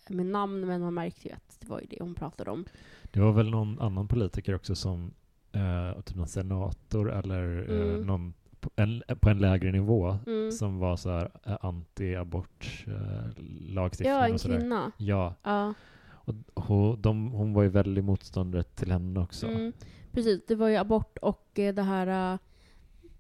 med 0.10 0.26
namn 0.26 0.68
men 0.68 0.82
man 0.82 0.94
märkte 0.94 1.28
ju 1.28 1.34
att 1.34 1.58
det 1.60 1.68
var 1.70 1.80
ju 1.80 1.86
det 1.90 1.98
hon 2.00 2.16
pratade 2.16 2.52
om. 2.52 2.66
Det 3.12 3.20
var 3.20 3.32
väl 3.32 3.50
någon 3.52 3.80
annan 3.80 4.08
politiker 4.08 4.56
också 4.56 4.76
som, 4.76 5.14
eh, 5.52 6.02
typ 6.02 6.16
någon 6.18 6.28
senator 6.28 7.12
eller 7.12 7.70
eh, 7.72 7.90
Mm. 7.90 8.02
någon 8.08 8.34
på 8.60 8.70
en, 8.76 9.04
på 9.22 9.30
en 9.30 9.40
lägre 9.40 9.72
nivå 9.72 10.18
Mm. 10.28 10.52
som 10.52 10.80
var 10.80 10.96
så 10.98 11.10
här 11.10 11.32
eh, 11.44 11.58
anti-abort 11.62 12.86
eh, 12.88 13.44
lagstiftning 13.74 14.14
Ja, 14.14 14.28
en 14.28 14.34
och 14.34 14.42
kvinna. 14.42 14.92
Ja, 14.98 15.36
Ja. 15.44 15.74
och 16.10 16.36
hon, 16.56 17.02
de, 17.02 17.32
hon 17.32 17.54
var 17.54 17.64
ju 17.64 17.70
väldigt 17.70 18.04
motståndare 18.06 18.64
till 18.64 18.92
henne 18.92 19.20
också. 19.20 19.48
Mm. 19.48 19.74
Precis, 20.12 20.46
det 20.48 20.56
var 20.56 20.68
ju 20.68 20.76
abort 20.76 21.18
och 21.22 21.60
eh, 21.60 21.74
det 21.76 21.82
här... 21.84 22.34
eh, 22.34 22.40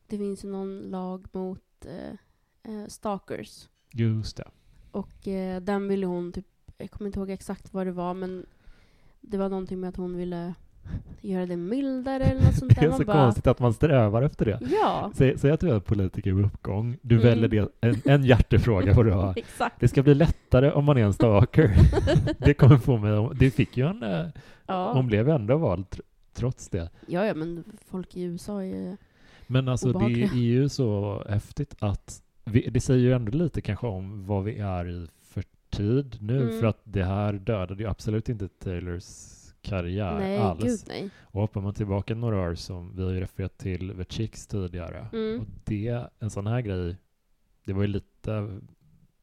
det 0.07 0.17
finns 0.17 0.45
ju 0.45 0.49
någon 0.49 0.79
lag 0.79 1.25
mot 1.31 1.85
eh, 1.85 2.73
eh, 2.73 2.87
stalkers. 2.87 3.69
Just 3.91 4.37
det. 4.37 4.47
Och 4.91 5.27
eh, 5.27 5.61
den 5.61 5.87
ville 5.87 6.05
hon 6.05 6.31
typ... 6.31 6.45
Jag 6.77 6.91
kommer 6.91 7.07
inte 7.07 7.19
ihåg 7.19 7.29
exakt 7.29 7.73
vad 7.73 7.87
det 7.87 7.91
var, 7.91 8.13
men 8.13 8.45
det 9.21 9.37
var 9.37 9.49
någonting 9.49 9.79
med 9.79 9.89
att 9.89 9.95
hon 9.97 10.17
ville 10.17 10.53
göra 11.21 11.45
det 11.45 11.57
mildare 11.57 12.23
eller 12.23 12.41
något 12.41 12.55
sånt 12.55 12.75
Det 12.79 12.85
är 12.85 12.89
Man 12.89 12.97
så 12.97 13.05
bara, 13.05 13.17
konstigt 13.23 13.47
att 13.47 13.59
man 13.59 13.73
strävar 13.73 14.21
efter 14.21 14.45
det. 14.45 14.59
Ja, 14.81 15.11
Säg, 15.15 15.37
säg 15.37 15.51
att 15.51 15.59
du 15.59 15.69
är 15.71 15.79
politiker 15.79 16.29
i 16.39 16.43
uppgång, 16.43 16.97
du 17.01 17.15
Mm. 17.15 17.27
väljer 17.27 17.47
det, 17.47 17.71
en, 17.81 18.01
en 18.05 18.23
hjärtefråga 18.23 18.93
får 18.93 19.03
du 19.03 19.11
ha. 19.11 19.33
exakt. 19.37 19.79
Det 19.79 19.87
ska 19.87 20.03
bli 20.03 20.13
lättare 20.15 20.71
om 20.71 20.85
man 20.85 20.97
är 20.97 21.03
en 21.03 21.13
stalker. 21.13 21.75
det 22.45 22.53
kommer 22.53 22.77
få 22.77 22.97
mig 22.97 23.29
Det 23.39 23.51
fick 23.51 23.77
ju 23.77 23.87
en... 23.87 24.03
eh, 24.03 24.25
Ja. 24.67 24.93
Hon 24.93 25.07
blev 25.07 25.29
ändå 25.29 25.57
vald 25.57 25.85
tr- 25.91 26.01
trots 26.33 26.69
det. 26.69 26.89
ja, 27.07 27.25
ja, 27.25 27.33
men 27.33 27.63
folk 27.87 28.15
i 28.17 28.21
USA 28.23 28.63
är. 28.63 28.97
Men 29.47 29.67
alltså 29.67 29.87
det 29.87 29.93
Obehagliga. 29.95 30.25
är 30.31 30.35
ju 30.35 30.69
så 30.69 31.23
häftigt 31.29 31.75
att 31.79 32.21
vi, 32.45 32.69
det 32.69 32.79
säger 32.79 32.99
ju 32.99 33.13
ändå 33.13 33.31
lite 33.31 33.61
kanske 33.61 33.87
om 33.87 34.25
vad 34.25 34.43
vi 34.43 34.57
är 34.59 34.89
i 34.89 35.07
tid 35.77 36.17
nu 36.21 36.41
Mm. 36.41 36.59
för 36.59 36.67
att 36.67 36.79
det 36.83 37.03
här 37.03 37.33
dödade 37.33 37.83
ju 37.83 37.89
absolut 37.89 38.29
inte 38.29 38.47
Taylors 38.47 39.05
karriär 39.61 40.19
nej, 40.19 40.37
alls. 40.37 40.63
gud 40.63 40.79
nej. 40.87 41.09
Och 41.21 41.41
hoppar 41.41 41.61
man 41.61 41.73
tillbaka 41.73 42.15
några 42.15 42.41
år 42.49 42.55
som 42.55 42.95
vi 42.95 43.03
har 43.03 43.11
ju 43.11 43.19
refererat 43.19 43.57
till 43.57 43.89
The 43.97 44.05
Chicks 44.09 44.47
tidigare 44.47 45.07
Mm. 45.13 45.41
och 45.41 45.47
det, 45.63 46.09
en 46.19 46.29
sån 46.29 46.47
här 46.47 46.61
grej, 46.61 46.97
det 47.65 47.73
var 47.73 47.81
ju 47.81 47.87
lite 47.87 48.59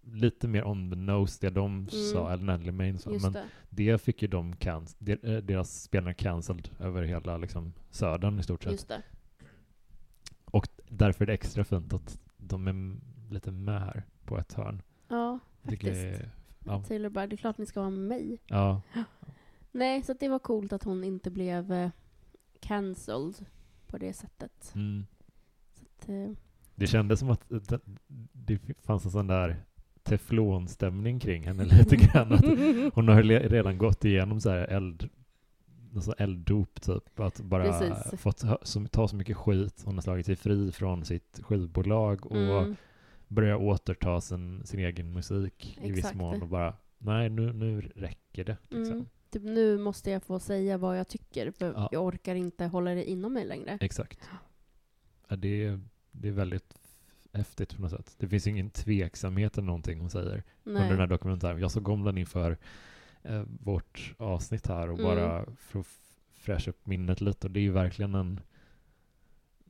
lite 0.04 0.49
mer 0.49 0.64
on 0.66 0.90
the 0.90 0.97
nose 0.97 1.38
det 1.40 1.50
de 1.50 1.88
sa, 1.88 2.32
eller 2.32 2.44
Natalie 2.44 2.73
Main 2.73 2.99
sa, 2.99 3.11
Just 3.12 3.25
men 3.25 3.32
det. 3.32 3.44
det 3.71 3.99
fick 4.02 4.23
ju 4.23 4.28
de 4.28 4.54
canc- 4.54 4.97
de- 4.99 5.12
eh, 5.23 5.37
deras 5.42 5.82
spelare 5.82 6.14
cancelled 6.14 6.68
över 6.80 7.02
hela 7.02 7.37
liksom, 7.38 7.73
södern 7.90 8.38
i 8.38 8.42
stort 8.42 8.62
sett. 8.62 8.88
Det. 8.88 9.02
Och 10.44 10.68
därför 10.88 11.25
är 11.25 11.26
det 11.26 11.32
extra 11.32 11.64
fint 11.64 11.92
att 11.92 12.18
de 12.37 12.68
är 12.68 12.97
lite 13.32 13.50
med 13.50 13.80
här 13.80 14.02
på 14.25 14.38
ett 14.38 14.52
hörn. 14.52 14.82
Ja, 15.09 15.38
faktiskt. 15.62 15.85
är- 16.04 16.30
ja. 16.64 16.83
Taylor 16.83 17.09
bara, 17.11 17.26
det 17.26 17.35
är 17.35 17.37
klart 17.37 17.59
ni 17.59 17.66
ska 17.66 17.81
vara 17.81 17.90
med 17.90 18.09
mig. 18.09 18.38
Ja, 18.47 18.81
Nej, 19.73 20.02
så 20.02 20.12
det 20.21 20.28
var 20.28 20.38
coolt 20.38 20.73
att 20.73 20.85
hon 20.85 21.04
inte 21.04 21.31
blev 21.31 21.73
eh, 21.73 21.90
cancelled 22.61 23.35
på 23.87 23.99
det 23.99 24.12
sättet. 24.12 24.73
mm. 24.75 25.07
Så 25.75 25.85
att, 25.85 26.09
eh, 26.09 26.31
Det 26.75 26.87
kändes 26.87 27.21
som 27.21 27.31
att 27.31 27.45
det, 27.49 27.81
det 28.33 28.59
fanns 28.83 29.04
en 29.04 29.11
sån 29.11 29.26
där 29.26 29.57
teflonstämning 30.02 31.21
kring 31.21 31.42
henne 31.47 31.64
lite 31.71 31.97
grann. 31.97 32.33
Att 32.33 32.45
hon 32.95 33.09
har 33.09 33.23
le- 33.23 33.49
redan 33.49 33.78
gått 33.78 34.04
igenom 34.04 34.40
så 34.40 34.50
här 34.50 34.59
eld, 34.69 35.09
alltså 35.95 36.12
elddop 36.19 36.81
typ. 36.83 37.21
Att 37.21 37.40
bara 37.40 37.62
Precis. 37.64 38.21
fått 38.21 38.42
hö- 38.42 38.57
så, 38.62 38.87
ta 38.87 39.09
så 39.09 39.16
mycket 39.16 39.37
skit. 39.37 39.83
Hon 39.85 39.95
har 39.95 40.02
slagit 40.02 40.26
sig 40.26 40.37
fri 40.37 40.73
från 40.73 41.04
sitt 41.04 41.40
skivbolag 41.42 42.26
och 42.26 42.37
mm, 42.37 42.76
börjar 43.33 43.57
återta 43.57 44.21
sin, 44.21 44.67
sin 44.67 44.81
egen 44.81 45.12
musik 45.12 45.79
i 45.83 45.91
viss 45.91 45.99
Exakt. 45.99 46.17
mån 46.17 46.43
och 46.43 46.49
bara 46.49 46.77
nej 46.99 47.29
nu, 47.29 47.53
nu 47.53 47.81
räcker 47.81 48.45
det. 48.45 48.57
Liksom. 48.69 48.95
mm. 48.95 49.07
Typ 49.31 49.43
nu 49.43 49.79
måste 49.79 50.11
jag 50.11 50.23
få 50.23 50.39
säga 50.39 50.79
vad 50.79 50.99
jag 50.99 51.09
tycker 51.09 51.51
för 51.51 51.73
Ja. 51.73 51.89
jag 51.93 52.05
orkar 52.05 52.35
inte 52.35 52.65
hålla 52.67 52.91
det 52.95 53.11
inom 53.11 53.33
mig 53.33 53.45
längre. 53.45 53.79
Exakt. 53.81 54.29
Ja, 55.29 55.37
det, 55.37 55.65
är, 55.65 55.81
det 56.11 56.29
är 56.29 56.33
väldigt 56.33 56.75
häftigt 57.33 57.77
på 57.77 57.83
något 57.83 57.91
sätt. 57.91 58.15
Det 58.19 58.29
finns 58.29 58.47
ingen 58.47 58.71
tveksamhet 58.71 59.59
eller 59.59 59.67
någonting 59.67 60.01
hon 60.01 60.11
säger 60.11 60.43
under 60.65 60.81
den 60.81 60.91
här 60.91 60.97
Nej. 60.97 61.09
dokumentären. 61.09 61.61
Jag 61.61 61.71
såg 61.71 61.89
om 61.89 62.05
den 62.05 62.19
inför 62.19 62.59
eh, 63.23 63.43
vårt 63.61 64.15
avsnitt 64.19 64.67
här 64.67 64.91
och 64.91 64.99
Mm. 64.99 65.05
bara 65.17 65.47
för 65.57 65.81
att 65.81 65.87
fräscha 66.35 66.71
upp 66.71 66.87
minnet 66.87 67.21
lite. 67.21 67.47
Och 67.47 67.51
det 67.51 67.61
är 67.61 67.62
ju 67.62 67.73
verkligen 67.73 68.15
en... 68.15 68.41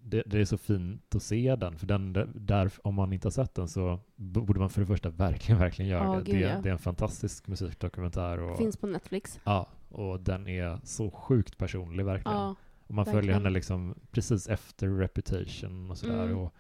Det, 0.05 0.23
det 0.27 0.41
är 0.41 0.45
så 0.45 0.59
fint 0.59 1.15
att 1.15 1.23
se 1.23 1.57
den, 1.57 1.79
för 1.79 1.87
den 1.87 2.13
där- 2.35 2.73
om 2.85 2.95
man 2.95 3.13
inte 3.13 3.27
har 3.27 3.31
sett 3.33 3.55
den 3.55 3.69
så 3.69 4.01
borde 4.17 4.61
man 4.61 4.71
för 4.71 4.81
det 4.81 4.87
första 4.87 5.11
verkligen, 5.11 5.59
verkligen 5.61 5.91
göra 5.91 6.05
Ja, 6.05 6.15
det. 6.17 6.23
gud, 6.33 6.35
Det, 6.35 6.41
ja. 6.41 6.61
det 6.63 6.69
är 6.69 6.73
en 6.73 6.79
fantastisk 6.79 7.47
musikdokumentär 7.49 8.39
och, 8.39 8.59
Finns 8.59 8.77
på 8.77 8.87
Netflix. 8.87 9.41
ja, 9.45 9.69
och 9.89 10.21
den 10.21 10.49
är 10.49 10.79
så 10.85 11.11
sjukt 11.11 11.59
personlig 11.59 12.05
verkligen. 12.05 12.39
Ja, 12.39 12.55
Och 12.87 12.95
man 12.95 13.05
följer 13.05 13.17
Verkligen. 13.21 13.43
henne 13.43 13.51
liksom 13.51 13.95
precis 14.11 14.49
efter 14.49 14.89
Reputation 14.89 15.91
och 15.91 15.99
sådär. 15.99 16.25
Mm. 16.25 16.39
Och 16.39 16.55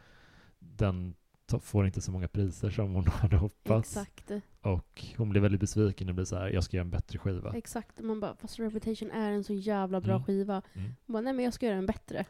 den 0.58 1.14
får 1.61 1.87
inte 1.87 2.00
så 2.00 2.12
många 2.12 2.28
priser 2.28 2.70
som 2.70 2.94
hon 2.94 3.06
hade 3.11 3.37
hoppats. 3.37 3.96
exakt. 3.96 4.30
Och 4.61 5.04
hon 5.16 5.28
blir 5.30 5.40
väldigt 5.40 5.61
besviken 5.61 6.08
och 6.08 6.14
blir 6.14 6.25
så 6.25 6.37
här, 6.37 6.49
jag 6.49 6.64
ska 6.64 6.76
göra 6.76 6.84
en 6.84 6.90
bättre 6.90 7.18
skiva. 7.18 7.52
Exakt. 7.56 8.00
Man 8.00 8.20
bara, 8.20 8.37
fast 8.37 8.58
Reputation 8.58 9.11
är 9.11 9.30
en 9.32 9.44
så 9.44 9.52
jävla 9.54 10.00
bra 10.00 10.12
Mm. 10.14 10.25
skiva. 10.25 10.62
Mm. 10.75 10.92
Hon 11.06 11.12
bara, 11.12 11.20
nej 11.20 11.32
men 11.32 11.44
jag 11.44 11.54
ska 11.54 11.66
göra 11.66 11.76
en 11.78 11.87
bättre. 11.87 12.25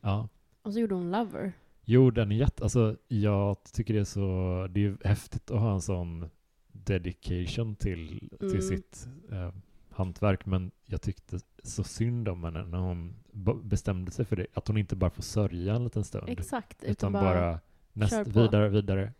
Ja. 0.00 0.28
Och 0.62 0.72
så 0.72 0.80
gjorde 0.80 0.94
hon 0.94 1.10
Lover. 1.10 1.52
Jo, 1.84 2.10
den 2.10 2.32
är 2.32 2.36
jätte... 2.36 2.62
Alltså, 2.62 2.96
jag 3.08 3.56
tycker 3.72 3.94
det 3.94 4.00
är 4.00 4.04
så... 4.04 4.66
Det 4.70 4.80
är 4.80 4.84
ju 4.84 4.96
häftigt 5.04 5.50
att 5.50 5.60
ha 5.60 5.72
en 5.72 5.80
sån 5.80 6.30
dedication 6.72 7.76
till, 7.76 8.30
Mm. 8.40 8.52
till 8.52 8.68
sitt 8.68 9.08
eh, 9.32 9.52
hantverk. 9.90 10.46
Men 10.46 10.70
jag 10.86 11.02
tyckte 11.02 11.38
så 11.62 11.84
synd 11.84 12.28
om 12.28 12.44
henne 12.44 12.64
när 12.66 12.78
hon 12.78 13.14
bestämde 13.62 14.10
sig 14.10 14.24
för 14.24 14.36
det. 14.36 14.46
Att 14.54 14.68
hon 14.68 14.76
inte 14.76 14.96
bara 14.96 15.10
får 15.10 15.22
sörja 15.22 15.74
en 15.74 15.84
liten 15.84 16.04
stund. 16.04 16.28
Exakt. 16.28 16.84
utan 16.84 17.12
bara, 17.12 17.60
näst, 17.92 18.12
kör 18.12 18.24
på. 18.24 18.30
vidare, 18.30 18.68
vidare. 18.68 19.12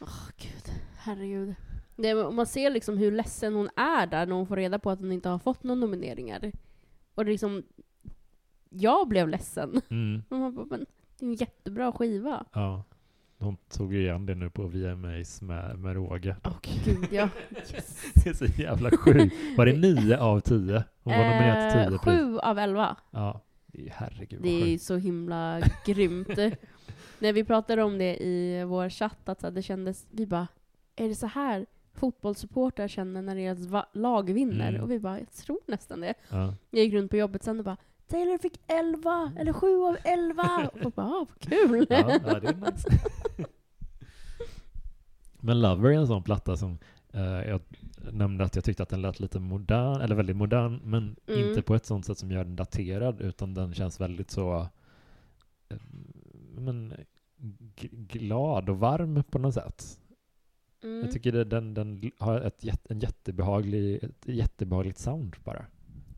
Åh 0.00 0.28
gud, 0.38 0.72
herregud. 0.96 1.54
Det, 1.96 2.14
man 2.14 2.46
ser 2.46 2.70
liksom 2.70 2.98
hur 2.98 3.12
ledsen 3.12 3.54
hon 3.54 3.68
är 3.76 4.06
där 4.06 4.26
när 4.26 4.34
hon 4.36 4.46
får 4.46 4.56
reda 4.56 4.78
på 4.78 4.90
att 4.90 4.98
hon 4.98 5.12
inte 5.12 5.28
har 5.28 5.38
fått 5.38 5.62
några 5.62 5.80
nomineringar. 5.80 6.52
Och 7.14 7.24
det 7.24 7.30
liksom... 7.30 7.62
Jag 8.70 9.08
blev 9.08 9.28
ledsen. 9.28 9.80
Mm. 9.90 10.22
Man 10.28 10.54
bara, 10.54 10.66
men 10.70 10.86
det 11.18 11.24
är 11.24 11.28
en 11.28 11.34
jättebra 11.34 11.92
skiva. 11.92 12.44
Ja. 12.52 12.84
Hon 13.38 13.56
tog 13.56 13.94
ju 13.94 14.00
igen 14.00 14.26
det 14.26 14.34
nu 14.34 14.50
på 14.50 14.62
VMAs 14.66 15.42
med, 15.42 15.78
med 15.78 15.94
råge. 15.94 16.36
Åh 16.44 16.56
gud, 16.84 17.08
ja. 17.12 17.28
Yes. 17.74 18.12
Det 18.14 18.30
är 18.30 18.34
så 18.34 18.44
jävla 18.44 18.90
sjukt. 18.90 19.34
Var 19.56 19.66
det 19.66 19.72
nio 19.76 20.18
av 20.18 20.40
tio? 20.40 20.84
Hon 21.02 21.12
var 21.12 21.24
nominerad 21.24 21.72
till 21.72 21.80
Eh, 21.80 21.88
tio 21.88 21.98
sju 21.98 22.38
av 22.38 22.58
elva. 22.58 22.96
Ja, 23.10 23.40
det 23.66 23.88
herregud 23.92 24.40
vad 24.40 24.48
Det 24.48 24.62
är 24.62 24.64
sjukt. 24.64 24.82
så 24.82 24.96
himla 24.96 25.60
grymt. 25.86 26.28
När 27.18 27.32
vi 27.32 27.44
pratade 27.44 27.82
om 27.82 27.98
det 27.98 28.16
i 28.22 28.64
vår 28.64 28.88
chatt, 28.88 29.28
att 29.28 29.54
det 29.54 29.62
kändes, 29.62 30.06
vi 30.10 30.26
bara, 30.26 30.48
är 30.96 31.08
det 31.08 31.14
så 31.14 31.26
här 31.26 31.66
fotbollssupportrar 31.94 32.88
känner 32.88 33.22
när 33.22 33.34
deras 33.36 33.86
lag 33.92 34.32
vinner? 34.32 34.68
Mm. 34.68 34.82
Och 34.82 34.90
vi 34.90 34.98
bara, 34.98 35.18
jag 35.18 35.32
tror 35.32 35.58
nästan 35.66 36.00
det. 36.00 36.14
Ja. 36.28 36.54
Jag 36.70 36.84
gick 36.84 36.94
runt 36.94 37.10
på 37.10 37.16
jobbet 37.16 37.42
sen 37.42 37.58
och 37.58 37.64
bara, 37.64 37.76
Taylor 38.10 38.38
fick 38.38 38.60
11, 38.66 39.32
eller 39.38 39.52
7 39.52 39.66
av 39.82 39.96
11! 40.04 40.70
Och 40.84 40.92
bara, 40.92 41.06
ah, 41.06 41.26
vad 41.28 41.38
kul! 41.40 41.86
Ja, 41.90 42.18
ja, 42.26 42.40
det 42.40 42.48
är 42.48 42.72
nice. 42.72 42.88
Men 45.40 45.60
Lover 45.60 45.90
är 45.90 45.94
en 45.94 46.06
sån 46.06 46.22
platta 46.22 46.56
som 46.56 46.78
eh, 47.12 47.22
jag 47.22 47.60
nämnde 48.12 48.44
att 48.44 48.54
jag 48.54 48.64
tyckte 48.64 48.82
att 48.82 48.88
den 48.88 49.02
lät 49.02 49.20
lite 49.20 49.38
modern, 49.38 50.00
eller 50.00 50.14
väldigt 50.14 50.36
modern, 50.36 50.80
men 50.84 51.16
Mm. 51.26 51.48
inte 51.48 51.62
på 51.62 51.74
ett 51.74 51.86
sånt 51.86 52.06
sätt 52.06 52.18
som 52.18 52.30
gör 52.30 52.44
den 52.44 52.56
daterad, 52.56 53.20
utan 53.20 53.54
den 53.54 53.74
känns 53.74 54.00
väldigt 54.00 54.30
så 54.30 54.68
eh, 55.68 55.76
men, 56.54 56.94
glad 57.92 58.68
och 58.68 58.78
varm 58.78 59.22
på 59.30 59.38
något 59.38 59.54
sätt. 59.54 60.00
Mm. 60.82 61.00
Jag 61.00 61.10
tycker 61.10 61.32
det, 61.32 61.44
den, 61.44 61.74
den 61.74 62.10
har 62.18 62.40
ett, 62.40 62.64
en 62.90 62.98
jättebehaglig, 63.00 64.04
ett 64.04 64.26
jättebehagligt 64.28 64.98
sound 64.98 65.36
bara. 65.44 65.66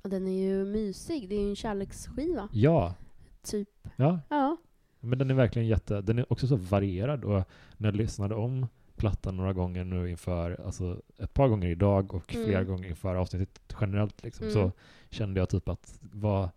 Och 0.02 0.10
den 0.10 0.26
är 0.28 0.42
ju 0.42 0.64
mysig, 0.64 1.28
det 1.28 1.34
är 1.34 1.40
ju 1.40 1.48
en 1.48 1.56
kärleksskiva. 1.56 2.48
Ja, 2.52 2.94
Typ. 3.42 3.68
ja, 3.96 4.20
Ja. 4.28 4.56
Men 5.00 5.18
den 5.18 5.30
är 5.30 5.34
verkligen 5.34 5.68
jätte, 5.68 6.00
den 6.00 6.18
är 6.18 6.32
också 6.32 6.46
så 6.46 6.56
varierad 6.56 7.24
och 7.24 7.44
när 7.76 7.88
jag 7.88 7.96
lyssnade 7.96 8.34
om 8.34 8.66
plattan 8.96 9.36
några 9.36 9.52
gånger 9.52 9.84
nu 9.84 10.10
inför, 10.10 10.60
alltså 10.66 11.00
ett 11.18 11.34
par 11.34 11.48
gånger 11.48 11.68
idag 11.68 12.14
och 12.14 12.34
Mm. 12.34 12.46
flera 12.46 12.64
gånger 12.64 12.88
inför 12.88 13.14
avsnittet 13.14 13.74
generellt 13.80 14.22
liksom, 14.24 14.46
Mm. 14.46 14.54
så 14.54 14.72
kände 15.10 15.40
jag 15.40 15.48
typ 15.48 15.68
att 15.68 15.98
vad, 16.00 16.48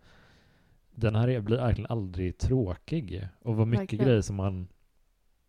den 0.94 1.14
här 1.14 1.28
är, 1.28 1.40
blir 1.40 1.56
verkligen 1.56 1.90
aldrig 1.90 2.38
tråkig. 2.38 3.28
Och 3.42 3.56
vad 3.56 3.66
mycket 3.68 3.80
Verkligen. 3.82 4.04
grejer 4.06 4.20
som 4.20 4.36
man, 4.36 4.68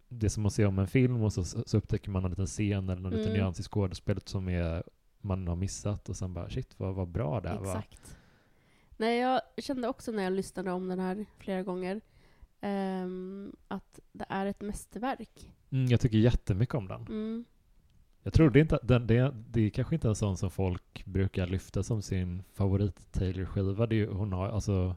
det 0.09 0.25
är 0.27 0.29
som 0.29 0.45
att 0.45 0.53
se 0.53 0.65
om 0.65 0.79
en 0.79 0.87
film 0.87 1.21
och 1.23 1.33
så, 1.33 1.43
så 1.43 1.77
upptäcker 1.77 2.11
man 2.11 2.23
en 2.23 2.29
liten 2.29 2.45
scen 2.45 2.89
eller 2.89 3.09
liten 3.09 3.25
Mm. 3.25 3.33
nyans 3.33 3.59
i 3.59 3.63
skådespelet 3.63 4.29
som 4.29 4.47
är, 4.49 4.83
man 5.21 5.47
har 5.47 5.55
missat 5.55 6.09
och 6.09 6.15
sen 6.15 6.33
bara 6.33 6.49
shit 6.49 6.79
vad, 6.79 6.95
vad 6.95 7.07
bra 7.07 7.41
det 7.41 7.49
här 7.49 7.57
var. 7.57 7.77
Exakt. 7.77 8.17
Nej, 8.97 9.19
jag 9.19 9.41
kände 9.57 9.87
också 9.87 10.11
när 10.11 10.23
jag 10.23 10.33
lyssnade 10.33 10.71
om 10.71 10.87
den 10.87 10.99
här 10.99 11.25
flera 11.37 11.63
gånger 11.63 12.01
ehm, 12.61 13.55
att 13.67 13.99
det 14.11 14.25
är 14.29 14.45
ett 14.45 14.61
mästerverk. 14.61 15.53
Mm, 15.69 15.85
jag 15.85 15.99
tycker 15.99 16.17
jättemycket 16.17 16.75
om 16.75 16.87
den. 16.87 17.01
Mm. 17.01 17.45
Jag 18.23 18.33
trodde 18.33 18.59
inte 18.59 18.75
att 18.75 18.87
den, 18.87 19.07
det, 19.07 19.35
det 19.49 19.61
är 19.61 19.69
kanske 19.69 19.95
inte 19.95 20.07
en 20.07 20.15
sån 20.15 20.37
som 20.37 20.51
folk 20.51 21.05
brukar 21.05 21.47
lyfta 21.47 21.83
som 21.83 22.01
sin 22.01 22.43
favorit 22.53 23.11
Taylor-skiva. 23.11 24.13
Hon, 24.13 24.33
har, 24.33 24.49
alltså, 24.49 24.95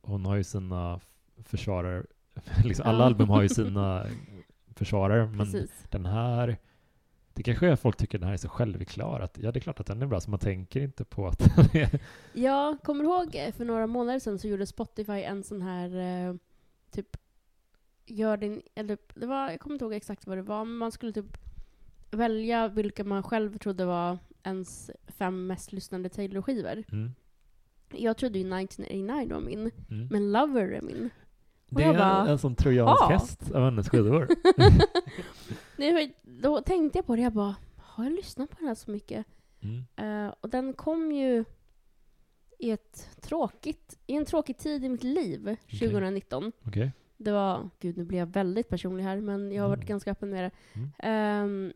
hon 0.00 0.26
har 0.26 0.36
ju 0.36 0.44
sina 0.44 1.00
försvarare. 1.36 2.04
liksom, 2.64 2.86
alla 2.86 3.04
album 3.04 3.28
har 3.28 3.42
ju 3.42 3.48
sina 3.48 4.06
försvarare. 4.74 5.26
Men 5.26 5.38
Precis. 5.38 5.70
den 5.90 6.06
här, 6.06 6.56
det 7.34 7.42
kanske 7.42 7.66
är 7.66 7.72
att 7.72 7.80
folk 7.80 7.96
tycker 7.96 8.18
den 8.18 8.26
här 8.26 8.32
är 8.32 8.38
så 8.38 8.48
självklar. 8.48 9.20
Att, 9.20 9.38
ja, 9.38 9.52
det 9.52 9.58
är 9.58 9.60
klart 9.60 9.80
att 9.80 9.86
den 9.86 10.02
är 10.02 10.06
bra, 10.06 10.20
så 10.20 10.30
man 10.30 10.38
tänker 10.40 10.80
inte 10.80 11.04
på 11.04 11.26
att 11.26 11.38
den 11.56 11.82
är... 11.82 12.00
Jag 12.32 12.82
kommer 12.82 13.04
ihåg 13.04 13.34
eh, 13.34 13.52
för 13.52 13.64
några 13.64 13.86
månader 13.86 14.18
sedan 14.18 14.38
så 14.38 14.48
gjorde 14.48 14.66
Spotify 14.66 15.22
en 15.22 15.42
sån 15.42 15.62
här 15.62 15.96
eh, 16.28 16.34
typ 16.90 17.16
gör 18.06 18.36
din, 18.36 18.62
eller 18.74 18.98
det 19.14 19.26
var, 19.26 19.50
jag 19.50 19.60
kommer 19.60 19.74
inte 19.74 19.84
ihåg 19.84 19.94
exakt 19.94 20.26
vad 20.26 20.38
det 20.38 20.42
var, 20.42 20.64
men 20.64 20.76
man 20.76 20.92
skulle 20.92 21.12
typ 21.12 21.38
välja 22.10 22.68
vilka 22.68 23.04
man 23.04 23.22
själv 23.22 23.58
trodde 23.58 23.84
var 23.84 24.18
ens 24.42 24.90
fem 25.06 25.46
mest 25.46 25.72
lyssnade 25.72 26.08
Taylor-skivor. 26.08 26.84
Mm, 26.92 27.14
Jag 27.92 28.16
trodde 28.16 28.38
ju 28.38 28.44
1989 28.44 29.34
var 29.34 29.40
min, 29.40 29.70
mm. 29.90 30.08
men 30.10 30.32
Lover 30.32 30.68
är 30.68 30.82
min. 30.82 31.10
Det 31.68 31.82
jag 31.82 31.94
är 31.94 31.98
bara, 31.98 32.28
en 32.28 32.38
sån 32.38 32.56
trojansk 32.56 33.02
"Ah." 33.02 33.08
häst 33.08 33.50
av 33.50 33.64
hennes 33.64 33.88
skivor. 33.88 34.28
Men 35.76 36.12
då 36.22 36.60
tänkte 36.60 36.98
jag 36.98 37.06
på 37.06 37.16
det, 37.16 37.22
jag 37.22 37.32
bara, 37.32 37.56
har 37.76 38.04
jag 38.04 38.12
lyssnat 38.12 38.50
på 38.50 38.56
den 38.58 38.68
här 38.68 38.74
så 38.74 38.90
mycket? 38.90 39.26
Mm. 39.60 39.84
Eh, 40.26 40.34
och 40.40 40.50
den 40.50 40.72
kom 40.72 41.12
ju 41.12 41.44
i 42.58 42.70
ett 42.70 43.08
tråkigt, 43.20 43.98
i 44.06 44.16
en 44.16 44.24
tråkig 44.24 44.58
tid 44.58 44.84
i 44.84 44.88
mitt 44.88 45.02
liv, 45.02 45.56
2019. 45.70 46.52
Okej. 46.66 46.92
Det 47.16 47.32
var, 47.32 47.70
gud 47.80 47.96
nu 47.96 48.04
blir 48.04 48.18
jag 48.18 48.26
väldigt 48.26 48.68
personlig 48.68 49.04
här, 49.04 49.20
men 49.20 49.52
jag 49.52 49.62
har 49.62 49.68
varit 49.68 49.78
Mm. 49.78 49.88
ganska 49.88 50.10
öppen 50.10 50.30
med 50.30 50.44
det. 50.44 50.50
Mm. 50.78 50.90
Ehm, 50.98 51.72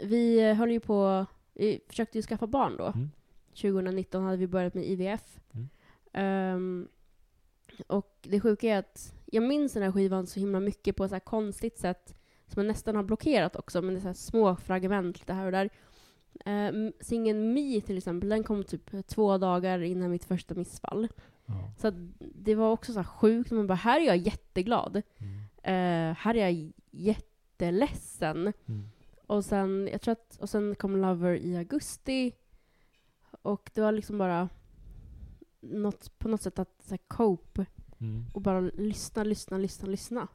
vi 0.00 0.52
höll 0.52 0.70
ju 0.70 0.80
på, 0.80 1.26
vi 1.54 1.80
försökte 1.88 2.18
ju 2.18 2.22
skaffa 2.22 2.46
barn 2.46 2.76
då. 2.76 2.86
Mm. 2.86 3.10
2019 3.54 4.22
hade 4.24 4.36
vi 4.36 4.46
börjat 4.46 4.74
med 4.74 4.84
IVF. 4.84 5.40
Mm. 5.52 5.68
Ehm, 6.12 6.88
och 7.86 8.16
det 8.22 8.40
sjuka 8.40 8.68
är 8.68 8.78
att 8.78 9.14
jag 9.26 9.42
minns 9.42 9.72
den 9.72 9.82
här 9.82 9.92
skivan 9.92 10.26
så 10.26 10.40
himla 10.40 10.60
mycket 10.60 10.96
på 10.96 11.04
ett 11.04 11.10
så 11.10 11.14
här 11.14 11.20
konstigt 11.20 11.78
sätt 11.78 12.14
som 12.52 12.62
jag 12.62 12.68
nästan 12.68 12.96
har 12.96 13.02
blockerat 13.02 13.56
också, 13.56 13.82
men 13.82 13.94
det 13.94 14.08
är 14.08 14.12
små 14.12 14.56
fragment 14.56 15.18
lite 15.18 15.32
här 15.32 15.46
och 15.46 15.52
där. 15.52 15.70
Um, 16.46 16.92
Singeln 17.00 17.52
Me 17.54 17.80
till 17.80 17.98
exempel, 17.98 18.28
den 18.28 18.44
kom 18.44 18.64
typ 18.64 19.06
två 19.06 19.38
dagar 19.38 19.82
innan 19.82 20.10
mitt 20.10 20.24
första 20.24 20.54
missfall. 20.54 21.08
Ja. 21.46 21.72
Så 21.78 21.92
det 22.18 22.54
var 22.54 22.70
också 22.70 22.92
så 22.92 23.04
sjukt, 23.04 23.50
man 23.50 23.66
bara 23.66 23.74
här 23.74 24.00
är 24.00 24.04
jag 24.04 24.16
jätteglad. 24.16 25.02
Mm. 25.18 25.40
Eh, 25.62 26.16
här 26.16 26.36
är 26.36 26.48
jag 26.48 26.72
jätteledsen. 26.90 28.52
Mm. 28.66 28.90
Och 29.26 29.44
sen, 29.44 29.88
jag 29.92 30.00
tror 30.00 30.12
att, 30.12 30.36
och 30.40 30.50
sen 30.50 30.74
kom 30.74 30.96
Lover 30.96 31.34
i 31.34 31.56
augusti. 31.56 32.32
Och 33.42 33.70
det 33.74 33.80
var 33.80 33.92
liksom 33.92 34.18
bara 34.18 34.48
något, 35.60 36.18
på 36.18 36.28
något 36.28 36.42
sätt 36.42 36.58
att 36.58 36.82
så 36.82 36.90
här, 36.90 37.00
cope 37.08 37.66
Mm. 38.00 38.24
och 38.34 38.40
bara 38.42 38.60
lyssna, 38.60 39.24
lyssna, 39.24 39.58
lyssna, 39.58 39.88
lyssna. 39.88 40.28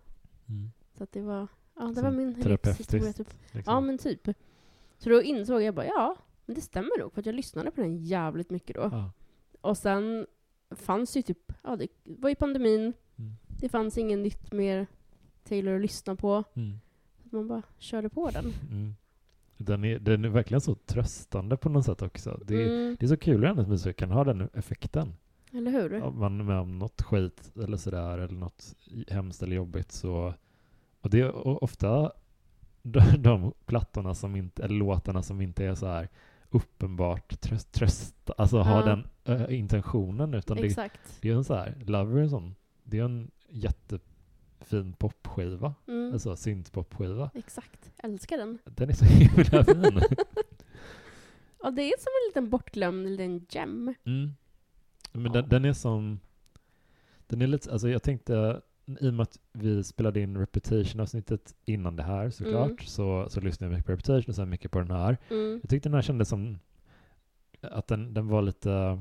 Mm. 0.49 0.71
Så 0.97 1.04
att 1.04 1.12
det 1.12 1.21
var, 1.21 1.47
ja 1.76 1.86
det 1.96 2.02
var 2.02 2.12
min 2.12 2.42
terapeutiskt, 2.42 2.92
typ. 2.92 3.04
Liksom. 3.04 3.26
Ja 3.66 3.80
men 3.80 3.98
typ. 3.98 4.30
Så 4.98 5.10
då 5.10 5.22
insåg 5.22 5.62
jag 5.62 5.76
bara, 5.76 5.86
ja, 5.86 6.16
men 6.46 6.56
det 6.56 6.62
stämmer 6.62 7.00
nog 7.00 7.14
för 7.14 7.20
att 7.20 7.26
jag 7.26 7.36
lyssnade 7.36 7.72
på 7.72 7.82
den 7.82 7.98
jävligt 7.98 8.50
mycket 8.50 8.76
då. 8.76 8.82
Ja. 8.92 9.12
Och 9.62 9.78
sen 9.78 10.28
fanns 10.72 11.18
ju 11.18 11.22
typ, 11.22 11.52
ja 11.64 11.76
det 11.76 11.88
var 12.04 12.30
ju 12.30 12.36
pandemin, 12.36 12.94
Mm. 13.18 13.32
det 13.60 13.70
fanns 13.70 13.98
ingen 13.98 14.24
nytt 14.24 14.52
mer 14.54 14.88
Taylor 15.44 15.76
att 15.76 15.82
lyssna 15.82 16.16
på. 16.16 16.44
Mm. 16.54 16.80
Man 17.24 17.48
bara 17.48 17.62
körde 17.78 18.10
på 18.10 18.30
den. 18.30 18.46
Mm. 18.72 18.96
Den, 19.58 19.84
är, 19.84 20.00
den 20.00 20.26
är 20.26 20.30
verkligen 20.30 20.62
så 20.62 20.76
tröstande 20.76 21.58
på 21.58 21.70
något 21.70 21.86
sätt 21.86 22.02
också. 22.02 22.40
Det, 22.46 22.56
är- 22.64 22.68
Mm, 22.68 22.98
det 23.00 23.06
är 23.06 23.08
så 23.08 23.18
kul 23.18 23.40
hur 23.40 23.48
hennes 23.48 23.68
musik 23.68 23.96
kan 23.98 24.12
ha 24.12 24.24
den 24.24 24.50
effekten. 24.54 25.14
eller 25.52 25.72
hur? 25.72 26.02
Om 26.04 26.20
man 26.20 26.40
är 26.40 26.44
med 26.44 26.60
om 26.60 26.80
något 26.80 27.02
skit 27.02 27.52
eller 27.64 27.78
sådär, 27.78 28.18
eller 28.18 28.36
något 28.36 28.76
hemskt 29.08 29.44
eller 29.44 29.56
jobbigt 29.56 29.92
så... 29.92 30.34
Och 31.06 31.12
det 31.12 31.20
är 31.20 31.48
ofta 31.63 32.12
de, 32.82 33.00
de 33.18 33.54
plattorna 33.65 34.15
som 34.15 34.36
inte, 34.36 34.63
eller 34.63 34.76
låtarna 34.76 35.24
som 35.24 35.41
inte 35.41 35.65
är 35.65 35.76
så 35.76 35.88
här 35.88 36.10
uppenbart 36.50 37.41
tröst, 37.41 37.72
tröst 37.72 38.30
alltså 38.38 38.58
har 38.58 38.80
Ja. 38.80 38.86
den 38.86 39.08
ö, 39.26 39.52
intentionen, 39.52 40.34
utan 40.34 40.58
det, 40.58 40.65
Exakt. 40.65 41.18
det 41.22 41.30
är 41.30 41.36
en 41.36 41.44
så 41.44 41.56
här, 41.56 41.76
Lover 41.86 42.22
är 42.22 42.28
sån, 42.28 42.56
det 42.84 43.00
är 43.00 43.04
en 43.04 43.32
jättefin 43.50 44.94
popskiva, 44.94 45.74
Mm, 45.88 46.13
alltså 46.13 46.36
syntpopskiva. 46.36 47.32
Exakt. 47.34 47.91
Älskar 47.98 48.38
den. 48.38 48.58
Den 48.65 48.89
är 48.89 48.94
så 48.94 49.06
himla 49.06 49.63
fin. 49.63 50.02
Och 51.58 51.74
det 51.74 51.82
är 51.82 52.00
som 52.00 52.12
en 52.24 52.30
liten 52.30 52.50
bortglömd 52.50 53.10
liten 53.10 53.46
gem. 53.50 53.94
Mm. 54.04 54.32
Men 55.12 55.32
den, 55.32 55.50
den 55.50 55.65
är 55.65 55.74
som... 55.74 56.20
Den 57.28 57.41
är 57.41 57.48
lite, 57.48 57.72
alltså 57.72 57.89
jag 57.89 58.04
tänkte, 58.04 58.62
i 58.86 59.10
och 59.10 59.13
med 59.13 59.24
att 59.24 59.39
vi 59.54 59.84
spelade 59.84 60.19
in 60.21 60.38
Reputation-avsnittet 60.38 61.56
innan 61.65 61.95
det 61.95 62.04
här 62.04 62.30
såklart, 62.30 62.65
Mm. 62.69 62.78
så, 62.86 63.26
så 63.30 63.41
lyssnade 63.41 63.71
jag 63.74 63.78
mycket 63.78 63.86
på 63.86 63.91
Reputation 63.91 64.30
och 64.30 64.36
sen 64.36 64.50
mycket 64.50 64.71
på 64.71 64.80
den 64.80 64.91
här. 64.91 65.17
Mm. 65.32 65.60
Jag 65.63 65.69
tyckte 65.69 65.89
den 65.89 65.93
här 65.93 66.02
kändes 66.02 66.30
som 66.30 66.60
att 67.62 67.88
den, 67.88 68.13
den 68.13 68.28
var 68.28 68.41
lite... 68.41 69.00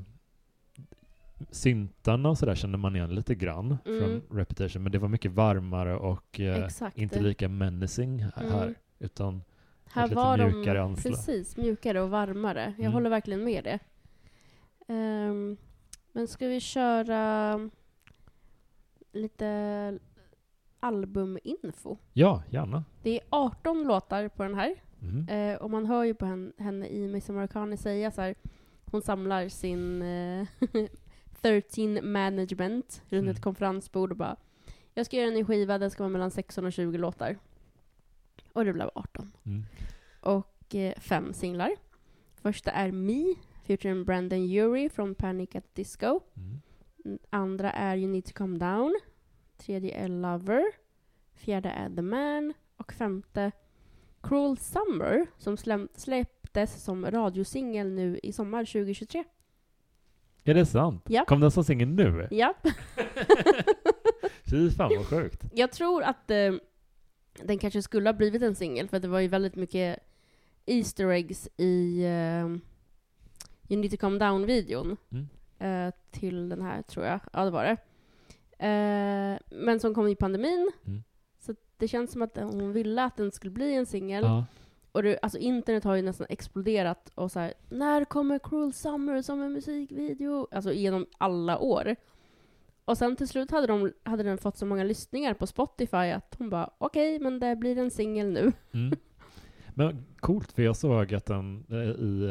Syntarna 1.50 2.28
och 2.28 2.38
sådär 2.38 2.54
kände 2.54 2.78
man 2.78 2.96
igen 2.96 3.14
lite 3.14 3.34
grann 3.34 3.78
Mm. 3.86 3.98
från 4.00 4.38
Reputation, 4.38 4.82
men 4.82 4.92
det 4.92 4.98
var 4.98 5.08
mycket 5.08 5.32
varmare 5.32 5.96
och 5.96 6.40
eh, 6.40 6.68
inte 6.94 7.20
lika 7.20 7.48
menacing 7.48 8.22
här, 8.36 8.62
Mm. 8.62 8.74
utan 8.98 9.42
Här 9.84 10.02
lite 10.04 10.14
var 10.16 10.38
mjukare 10.38 10.78
de 10.78 10.90
anslag. 10.90 11.12
precis 11.14 11.56
mjukare 11.56 12.00
och 12.00 12.10
varmare. 12.10 12.64
Jag 12.76 12.80
Mm. 12.80 12.92
håller 12.92 13.10
verkligen 13.10 13.44
med 13.44 13.64
det. 13.64 13.78
Ehm, 14.88 15.56
men 16.12 16.28
ska 16.28 16.46
vi 16.46 16.60
köra 16.60 17.58
lite 19.14 19.98
albuminfo? 20.80 21.96
ja, 22.12 22.42
gärna. 22.50 22.84
Det 23.02 23.10
är 23.20 23.26
18 23.30 23.82
låtar 23.84 24.28
på 24.28 24.42
den 24.42 24.54
här. 24.54 24.74
Mm. 25.02 25.28
Eh, 25.28 25.56
och 25.62 25.70
man 25.70 25.86
hör 25.86 26.04
ju 26.04 26.14
på 26.14 26.26
henne, 26.26 26.52
henne 26.58 26.88
i 26.88 27.08
Miss 27.08 27.30
Americani 27.30 27.76
säga 27.76 28.10
så 28.10 28.20
här, 28.20 28.34
hon 28.84 29.02
samlar 29.02 29.48
sin 29.48 30.02
eh, 30.02 30.46
13 31.40 32.12
management 32.12 33.02
runt 33.08 33.22
Mm. 33.22 33.28
ett 33.36 33.42
konferensbord 33.42 34.10
och 34.10 34.16
bara, 34.16 34.36
jag 34.94 35.06
ska 35.06 35.16
göra 35.16 35.28
en 35.28 35.34
ny 35.34 35.44
skiva, 35.44 35.78
den 35.78 35.90
ska 35.90 36.02
vara 36.02 36.12
mellan 36.12 36.30
16 36.30 36.64
och 36.64 36.72
20 36.72 36.98
låtar. 36.98 37.38
Och 38.52 38.64
det 38.64 38.72
blev 38.72 38.90
18. 38.94 39.32
Mm. 39.46 39.64
Och 40.20 40.74
eh, 40.74 40.94
fem 40.98 41.32
singlar. 41.32 41.70
Första 42.34 42.70
är 42.70 42.92
Me, 42.92 43.34
featuring 43.66 44.04
Brandon 44.04 44.38
Urie 44.38 44.88
från 44.88 45.14
Panic 45.14 45.54
at 45.56 45.74
Disco. 45.74 46.20
Mm. 46.36 46.60
Andra 47.30 47.72
är 47.72 47.96
You 47.96 48.08
Need 48.08 48.24
To 48.24 48.32
Calm 48.34 48.58
Down. 48.58 49.00
Tredje 49.56 49.96
är 49.96 50.08
Lover. 50.08 50.64
Fjärde 51.34 51.68
är 51.68 51.90
The 51.96 52.02
Man. 52.02 52.54
Och 52.76 52.92
femte 52.92 53.52
Cruel 54.22 54.56
Summer 54.56 55.26
som 55.38 55.56
släpptes 55.94 56.84
som 56.84 57.10
radiosingel 57.10 57.90
nu 57.90 58.20
i 58.22 58.32
sommar 58.32 58.64
2023. 58.64 59.24
Är 60.44 60.54
det 60.54 60.66
sant? 60.66 61.04
Ja. 61.08 61.24
Kom 61.24 61.40
den 61.40 61.50
som 61.50 61.64
singel 61.64 61.88
nu? 61.88 62.28
Ja. 62.30 62.54
Fy 64.50 64.70
fan 64.70 64.92
vad 64.96 65.06
sjukt. 65.06 65.44
Jag 65.52 65.72
tror 65.72 66.02
att 66.02 66.30
eh, 66.30 66.52
den 67.42 67.58
kanske 67.58 67.82
skulle 67.82 68.08
ha 68.08 68.14
blivit 68.14 68.42
en 68.42 68.54
singel 68.54 68.88
för 68.88 68.98
det 69.00 69.08
var 69.08 69.20
ju 69.20 69.28
väldigt 69.28 69.54
mycket 69.54 69.98
Easter 70.66 71.08
eggs 71.08 71.48
i 71.56 72.04
eh, 72.04 72.46
You 73.68 73.80
Need 73.80 73.90
To 73.90 73.96
Calm 73.96 74.18
Down-videon 74.18 74.96
Mm. 75.10 75.28
Eh, 75.58 75.90
till 76.10 76.48
den 76.48 76.62
här, 76.62 76.82
tror 76.82 77.06
jag. 77.06 77.20
Ja, 77.32 77.44
det 77.44 77.50
var 77.50 77.64
det. 77.64 77.76
Eh, 78.66 79.38
men 79.50 79.80
som 79.80 79.94
kom 79.94 80.08
i 80.08 80.16
pandemin. 80.16 80.70
Mm. 80.86 81.02
Så 81.38 81.54
det 81.76 81.88
känns 81.88 82.12
som 82.12 82.22
att 82.22 82.36
hon 82.36 82.72
ville 82.72 83.04
att 83.04 83.16
den 83.16 83.32
skulle 83.32 83.50
bli 83.50 83.74
en 83.74 83.86
singel. 83.86 84.24
Ja. 84.24 84.44
Och 84.92 85.02
det, 85.02 85.18
alltså 85.22 85.38
internet 85.38 85.84
har 85.84 85.94
ju 85.94 86.02
nästan 86.02 86.26
exploderat 86.30 87.10
och 87.14 87.32
så 87.32 87.40
här, 87.40 87.54
när 87.68 88.04
kommer 88.04 88.38
Cruel 88.38 88.72
Summer 88.72 89.22
som 89.22 89.42
en 89.42 89.52
musikvideo? 89.52 90.48
Alltså 90.50 90.72
genom 90.72 91.06
alla 91.18 91.58
år. 91.58 91.96
Och 92.84 92.98
sen 92.98 93.16
till 93.16 93.28
slut 93.28 93.50
hade, 93.50 93.66
de, 93.66 93.92
hade 94.02 94.22
den 94.22 94.38
fått 94.38 94.56
så 94.56 94.66
många 94.66 94.84
lyssningar 94.84 95.34
på 95.34 95.46
Spotify 95.46 95.96
att 95.96 96.34
hon 96.38 96.50
bara 96.50 96.70
okej, 96.78 97.18
men 97.18 97.40
det 97.40 97.56
blir 97.56 97.78
en 97.78 97.90
singel 97.90 98.32
nu. 98.32 98.52
Mm. 98.72 98.96
Men 99.74 100.04
coolt, 100.16 100.52
för 100.52 100.62
jag 100.62 100.76
såg 100.76 101.14
att 101.14 101.26
den 101.26 101.64
eh, 101.68 101.76
i 101.78 102.24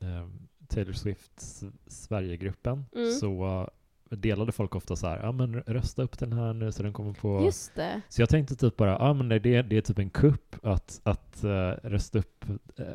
eh, 0.00 0.28
Taylor 0.70 0.92
Swifts 0.92 1.64
Sverigegruppen 1.86 2.84
Mm. 2.96 3.10
så 3.10 3.70
delade 4.12 4.52
folk 4.52 4.74
ofta 4.74 4.96
så 4.96 5.06
här, 5.06 5.20
ja 5.22 5.32
men 5.32 5.54
rösta 5.60 6.02
upp 6.02 6.18
den 6.18 6.32
här 6.32 6.52
nu 6.52 6.72
så 6.72 6.82
den 6.82 6.92
kommer 6.92 7.12
på... 7.12 7.42
Just 7.44 7.74
det. 7.74 8.00
Så 8.08 8.22
jag 8.22 8.28
tänkte 8.28 8.56
typ 8.56 8.76
bara, 8.76 8.90
ja 8.90 9.12
men 9.14 9.28
det, 9.28 9.38
det 9.38 9.76
är 9.76 9.80
typ 9.80 9.98
en 9.98 10.10
kupp 10.10 10.56
att, 10.66 11.00
att 11.02 11.44
eh, 11.44 11.50
rösta 11.82 12.18
upp 12.18 12.44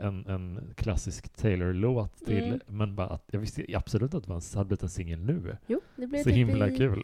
en, 0.02 0.26
en 0.28 0.74
klassisk 0.76 1.30
Taylor-låt 1.36 2.26
till, 2.26 2.44
Mm. 2.44 2.60
men 2.68 2.96
bara 2.96 3.08
att 3.08 3.24
jag 3.32 3.40
visste 3.40 3.66
absolut 3.76 4.14
att 4.14 4.28
det 4.28 4.34
hade 4.56 4.66
blivit 4.68 4.84
en 4.84 4.90
singel 4.90 5.20
nu. 5.20 5.58
Jo, 5.68 5.82
det 5.96 6.08
blev 6.08 6.20
Så 6.20 6.24
typ 6.24 6.36
himla 6.36 6.70
i 6.70 6.78
kul. 6.78 7.04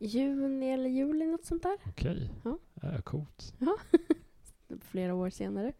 juni 0.00 0.70
eller 0.72 0.88
juli, 0.90 1.26
något 1.26 1.44
sånt 1.44 1.62
där. 1.62 1.76
Okej, 1.88 2.30
Ja. 2.44 2.58
ja, 2.82 3.02
coolt. 3.02 3.54
Flera 4.80 5.14
år 5.14 5.30
senare. 5.30 5.72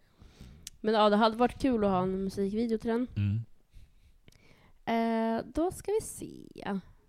Men 0.81 0.94
ja, 0.94 1.11
det 1.11 1.16
hade 1.16 1.37
varit 1.37 1.61
kul 1.62 1.85
att 1.85 1.90
ha 1.90 2.03
en 2.03 2.25
musikvideo 2.25 2.79
till 2.79 2.90
den. 2.90 3.07
Mm. 3.16 3.40
Eh, 4.87 5.44
då 5.55 5.70
ska 5.70 5.92
vi 6.01 6.07
se. 6.07 6.49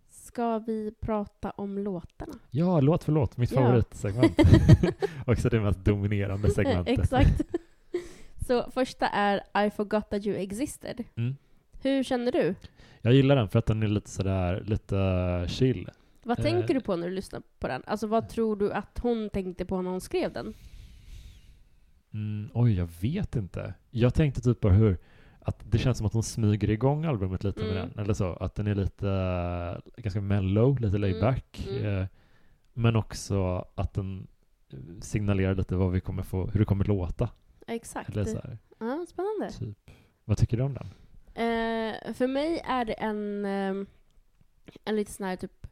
Ska 0.10 0.60
vi 0.60 0.92
prata 1.00 1.52
om 1.52 1.78
låtarna? 1.78 2.34
Ja, 2.52 2.80
låt 2.82 3.04
för 3.04 3.12
låt, 3.12 3.38
mitt 3.38 3.52
Ja. 3.52 3.58
favoritsegment. 3.62 4.40
Också 5.28 5.50
det 5.50 5.60
mest 5.62 5.86
dominerande 5.86 6.50
segmentet. 6.52 7.00
Exakt. 7.00 7.42
Så 8.48 8.72
första 8.72 9.08
är 9.08 9.66
I 9.68 9.70
forgot 9.72 10.10
that 10.10 10.26
you 10.26 10.36
existed. 10.38 11.04
Mm. 11.16 11.36
Hur 11.82 12.04
känner 12.04 12.32
du? 12.32 12.56
Jag 13.02 13.14
gillar 13.14 13.36
den 13.36 13.50
för 13.50 13.60
att 13.60 13.66
den 13.66 13.84
är 13.84 13.88
lite 13.88 14.10
sådär, 14.10 14.64
lite 14.68 15.46
chill. 15.48 15.90
Vad 16.24 16.40
Eh. 16.40 16.44
tänker 16.46 16.74
du 16.74 16.82
på 16.82 16.96
när 16.96 17.08
du 17.10 17.14
lyssnar 17.16 17.42
på 17.60 17.68
den? 17.68 17.84
Alltså 17.86 18.08
vad 18.08 18.30
tror 18.30 18.56
du 18.56 18.72
att 18.74 19.00
hon 19.02 19.30
tänkte 19.30 19.66
på 19.66 19.82
när 19.82 19.90
hon 19.92 20.02
skrev 20.02 20.34
den? 20.34 20.54
Mm, 22.14 22.50
oj, 22.54 22.74
jag 22.78 22.90
vet 23.02 23.36
inte. 23.36 23.74
Jag 23.92 24.14
tänkte 24.14 24.42
typ 24.42 24.60
på 24.62 24.70
hur, 24.70 24.98
att 25.48 25.64
det 25.72 25.78
känns 25.78 25.98
som 25.98 26.08
att 26.08 26.14
hon 26.14 26.24
smyger 26.24 26.70
igång 26.70 27.06
albumet 27.06 27.44
lite 27.44 27.60
med 27.64 27.72
Mm. 27.78 27.90
den. 27.90 28.04
Eller 28.04 28.14
så, 28.14 28.34
att 28.34 28.56
den 28.56 28.68
är 28.68 28.76
lite, 28.76 29.10
eh, 29.10 30.02
ganska 30.02 30.22
mellow, 30.22 30.80
lite 30.80 30.98
laid 30.98 31.16
Mm, 31.24 31.36
mm. 31.68 31.86
Eh, 32.02 32.08
men 32.74 32.96
också 32.96 33.66
att 33.76 33.94
den 33.94 34.28
eh, 34.74 34.80
signalerar 35.02 35.56
lite 35.56 35.76
vad 35.76 35.92
vi 35.92 36.02
kommer 36.02 36.24
få, 36.24 36.48
hur 36.48 36.60
det 36.60 36.66
kommer 36.66 36.86
låta. 36.86 37.30
Exakt. 37.68 38.10
Eller 38.10 38.26
så 38.26 38.38
här, 38.38 38.58
Ja, 38.80 39.06
spännande. 39.10 39.52
typ. 39.60 39.92
Vad 40.26 40.38
tycker 40.38 40.58
du 40.58 40.64
om 40.64 40.74
den? 40.74 40.88
Eh, 41.34 42.14
för 42.14 42.28
mig 42.28 42.62
är 42.66 42.86
det 42.86 42.94
en, 42.94 43.46
en 43.46 44.96
lite 44.96 45.12
sån 45.12 45.26
här 45.26 45.36
typ... 45.36 45.68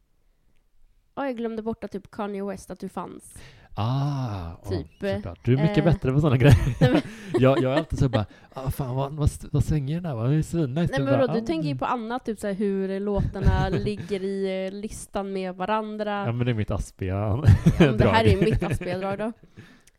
Oh, 1.15 1.25
jag 1.25 1.38
glömde 1.38 1.61
bort 1.61 1.83
att 1.83 1.91
typ 1.91 2.11
Kanye 2.11 2.43
West, 2.43 2.71
att 2.71 2.79
du 2.79 2.89
fanns. 2.89 3.38
Ah, 3.77 4.55
Typ, 4.69 4.88
såklart. 4.99 5.45
Du 5.45 5.53
är 5.53 5.61
mycket 5.61 5.77
eh, 5.77 5.83
bättre 5.83 6.11
på 6.11 6.19
sådana 6.19 6.38
grejer. 6.38 6.55
Jag, 7.39 7.61
jag 7.61 7.73
är 7.73 7.77
alltid 7.77 7.99
så 7.99 8.09
bara, 8.09 8.25
ah, 8.53 8.71
fan 8.71 8.95
vad, 8.95 9.13
vad, 9.13 9.29
vad 9.51 9.63
svänger 9.63 9.95
den 9.95 10.05
här? 10.05 10.15
Vad 10.15 10.33
är 10.33 10.41
svinnice. 10.41 10.91
Nej 10.91 11.05
men 11.05 11.19
vadå, 11.19 11.33
du 11.33 11.39
ah, 11.39 11.45
tänker 11.45 11.63
ju 11.63 11.71
mm. 11.71 11.77
på 11.77 11.85
annat, 11.85 12.25
typ 12.25 12.39
så 12.39 12.47
hur 12.47 12.99
låtarna 12.99 13.69
ligger 13.71 14.23
i 14.23 14.65
eh, 14.65 14.73
listan 14.73 15.33
med 15.33 15.55
varandra. 15.55 16.25
Ja 16.25 16.31
men 16.31 16.45
det 16.45 16.51
är 16.51 16.53
mitt 16.53 16.71
aspiga 16.71 17.13
Ja, 17.13 17.35
men 17.79 17.97
det 17.97 18.09
här 18.09 18.23
drag. 18.23 18.33
är 18.33 18.45
mitt 18.45 18.63
Aspia-drag 18.63 19.17
då. 19.17 19.25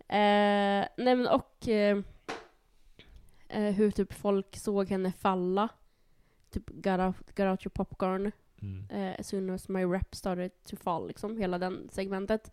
Eh, 0.08 0.86
nej 0.96 1.16
men 1.16 1.26
och 1.26 1.68
eh, 1.68 1.98
eh, 3.48 3.74
hur 3.74 3.90
typ 3.90 4.12
folk 4.12 4.56
såg 4.56 4.88
henne 4.88 5.12
falla. 5.12 5.68
Typ 6.52 6.70
your 6.86 7.68
popcorn. 7.68 8.32
Mm. 8.62 8.86
Eh, 8.90 9.20
as 9.20 9.28
soon 9.28 9.50
as 9.50 9.68
my 9.68 9.84
rap 9.84 10.14
started 10.14 10.50
to 10.70 10.76
fall, 10.76 11.08
liksom. 11.08 11.38
Hela 11.38 11.58
den 11.58 11.88
segmentet. 11.92 12.50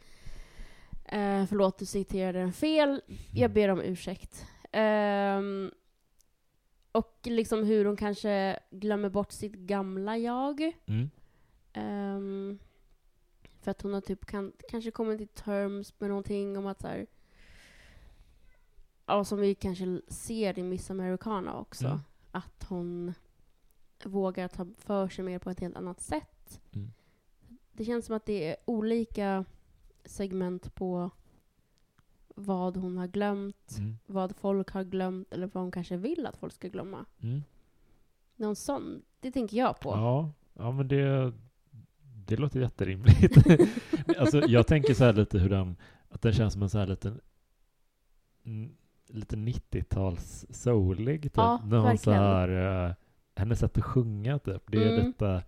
Eh, 1.06 1.46
förlåt, 1.46 1.78
du 1.78 1.86
citerade 1.86 2.40
den 2.40 2.54
fel. 2.54 3.02
Jag 3.34 3.52
ber 3.52 3.70
om 3.70 3.82
ursäkt. 3.82 4.46
Ehm, 4.72 5.72
och 6.92 7.20
liksom 7.24 7.64
hur 7.64 7.86
hon 7.86 7.98
kanske 7.98 8.60
glömmer 8.72 9.10
bort 9.10 9.32
sitt 9.32 9.54
gamla 9.54 10.18
jag. 10.18 10.72
Mm. 10.86 11.10
Ehm, 11.74 12.60
för 13.62 13.72
att 13.72 13.82
hon 13.82 13.94
har 13.94 14.02
typ 14.02 14.26
kan, 14.26 14.54
kanske 14.70 14.92
kommit 14.92 15.18
till 15.18 15.44
terms 15.44 16.00
med 16.00 16.10
någonting 16.10 16.58
om 16.58 16.66
att 16.66 16.82
så 16.82 16.88
här, 16.88 17.08
Ja, 19.06 19.24
som 19.24 19.40
vi 19.40 19.56
kanske 19.56 20.02
ser 20.08 20.60
i 20.60 20.64
Miss 20.64 20.92
Americana 20.92 21.60
också. 21.60 21.86
Mm. 21.86 22.00
Att 22.32 22.66
hon 22.70 23.14
vågar 24.04 24.48
ta 24.48 24.68
för 24.78 25.08
sig 25.08 25.26
mer 25.26 25.40
på 25.40 25.50
ett 25.50 25.60
helt 25.60 25.76
annat 25.76 26.02
sätt. 26.02 26.62
Mm. 26.72 26.92
Det 27.72 27.86
känns 27.86 28.06
som 28.06 28.16
att 28.16 28.26
det 28.26 28.50
är 28.50 28.56
olika 28.66 29.46
segment 30.06 30.76
på 30.76 31.10
vad 32.36 32.78
hon 32.78 32.98
har 32.98 33.08
glömt, 33.08 33.76
Mm. 33.78 33.98
vad 34.06 34.36
folk 34.36 34.70
har 34.72 34.84
glömt 34.84 35.34
eller 35.34 35.48
vad 35.54 35.64
hon 35.64 35.72
kanske 35.72 35.98
vill 35.98 36.26
att 36.26 36.38
folk 36.38 36.54
ska 36.54 36.68
glömma. 36.68 37.06
Mm. 37.22 37.42
Någon 38.36 38.56
sån, 38.56 39.02
det 39.20 39.32
tänker 39.32 39.58
jag 39.58 39.80
på. 39.80 39.90
Ja, 39.90 40.32
ja 40.54 40.72
men 40.72 40.88
det, 40.88 41.34
det 42.28 42.36
låter 42.38 42.60
jätterimligt. 42.60 43.38
alltså, 44.18 44.40
jag 44.48 44.68
tänker 44.68 44.94
så 44.94 45.04
här 45.04 45.14
lite 45.14 45.40
hur 45.40 45.50
den, 45.50 45.76
att 46.10 46.22
den 46.22 46.34
känns 46.34 46.54
som 46.54 46.62
en 46.62 46.70
så 46.70 46.78
här 46.80 46.88
liten, 46.88 47.22
mm, 48.46 48.76
lite 49.08 49.36
90-tals 49.36 50.46
soulig 50.50 51.22
typ. 51.22 51.34
Ja, 51.38 51.62
När 51.66 51.78
hon 51.78 51.98
så 51.98 52.10
verkligen. 52.12 52.20
här, 52.20 52.88
uh, 52.90 52.94
hennes 53.36 53.60
sätt 53.60 53.78
att 53.78 53.84
sjunga 53.84 54.40
typ, 54.40 54.64
det 54.72 54.84
är 54.84 54.94
Mm. 54.94 55.06
lite, 55.08 55.44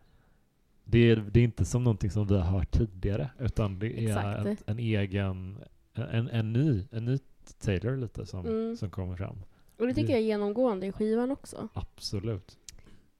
det 0.85 0.99
är, 1.11 1.15
det 1.15 1.39
är 1.39 1.43
inte 1.43 1.65
som 1.65 1.83
någonting 1.83 2.09
som 2.11 2.27
vi 2.27 2.35
har 2.35 2.43
hört 2.59 2.71
tidigare, 2.71 3.29
utan 3.39 3.79
det 3.79 4.09
är 4.09 4.17
en, 4.47 4.57
en 4.65 4.79
egen, 4.79 5.57
en, 5.93 6.29
en 6.29 6.53
ny, 6.53 6.87
en 6.91 7.05
ny 7.05 7.17
Taylor 7.59 7.97
lite 7.97 8.25
som, 8.25 8.45
Mm. 8.45 8.75
som 8.77 8.89
kommer 8.89 9.15
fram. 9.15 9.35
Och 9.79 9.87
det 9.87 9.93
tycker 9.93 10.09
jag 10.13 10.19
är 10.21 10.25
genomgående 10.25 10.85
i 10.87 10.91
skivan 10.91 11.31
också. 11.31 11.67
Absolut. 11.73 12.57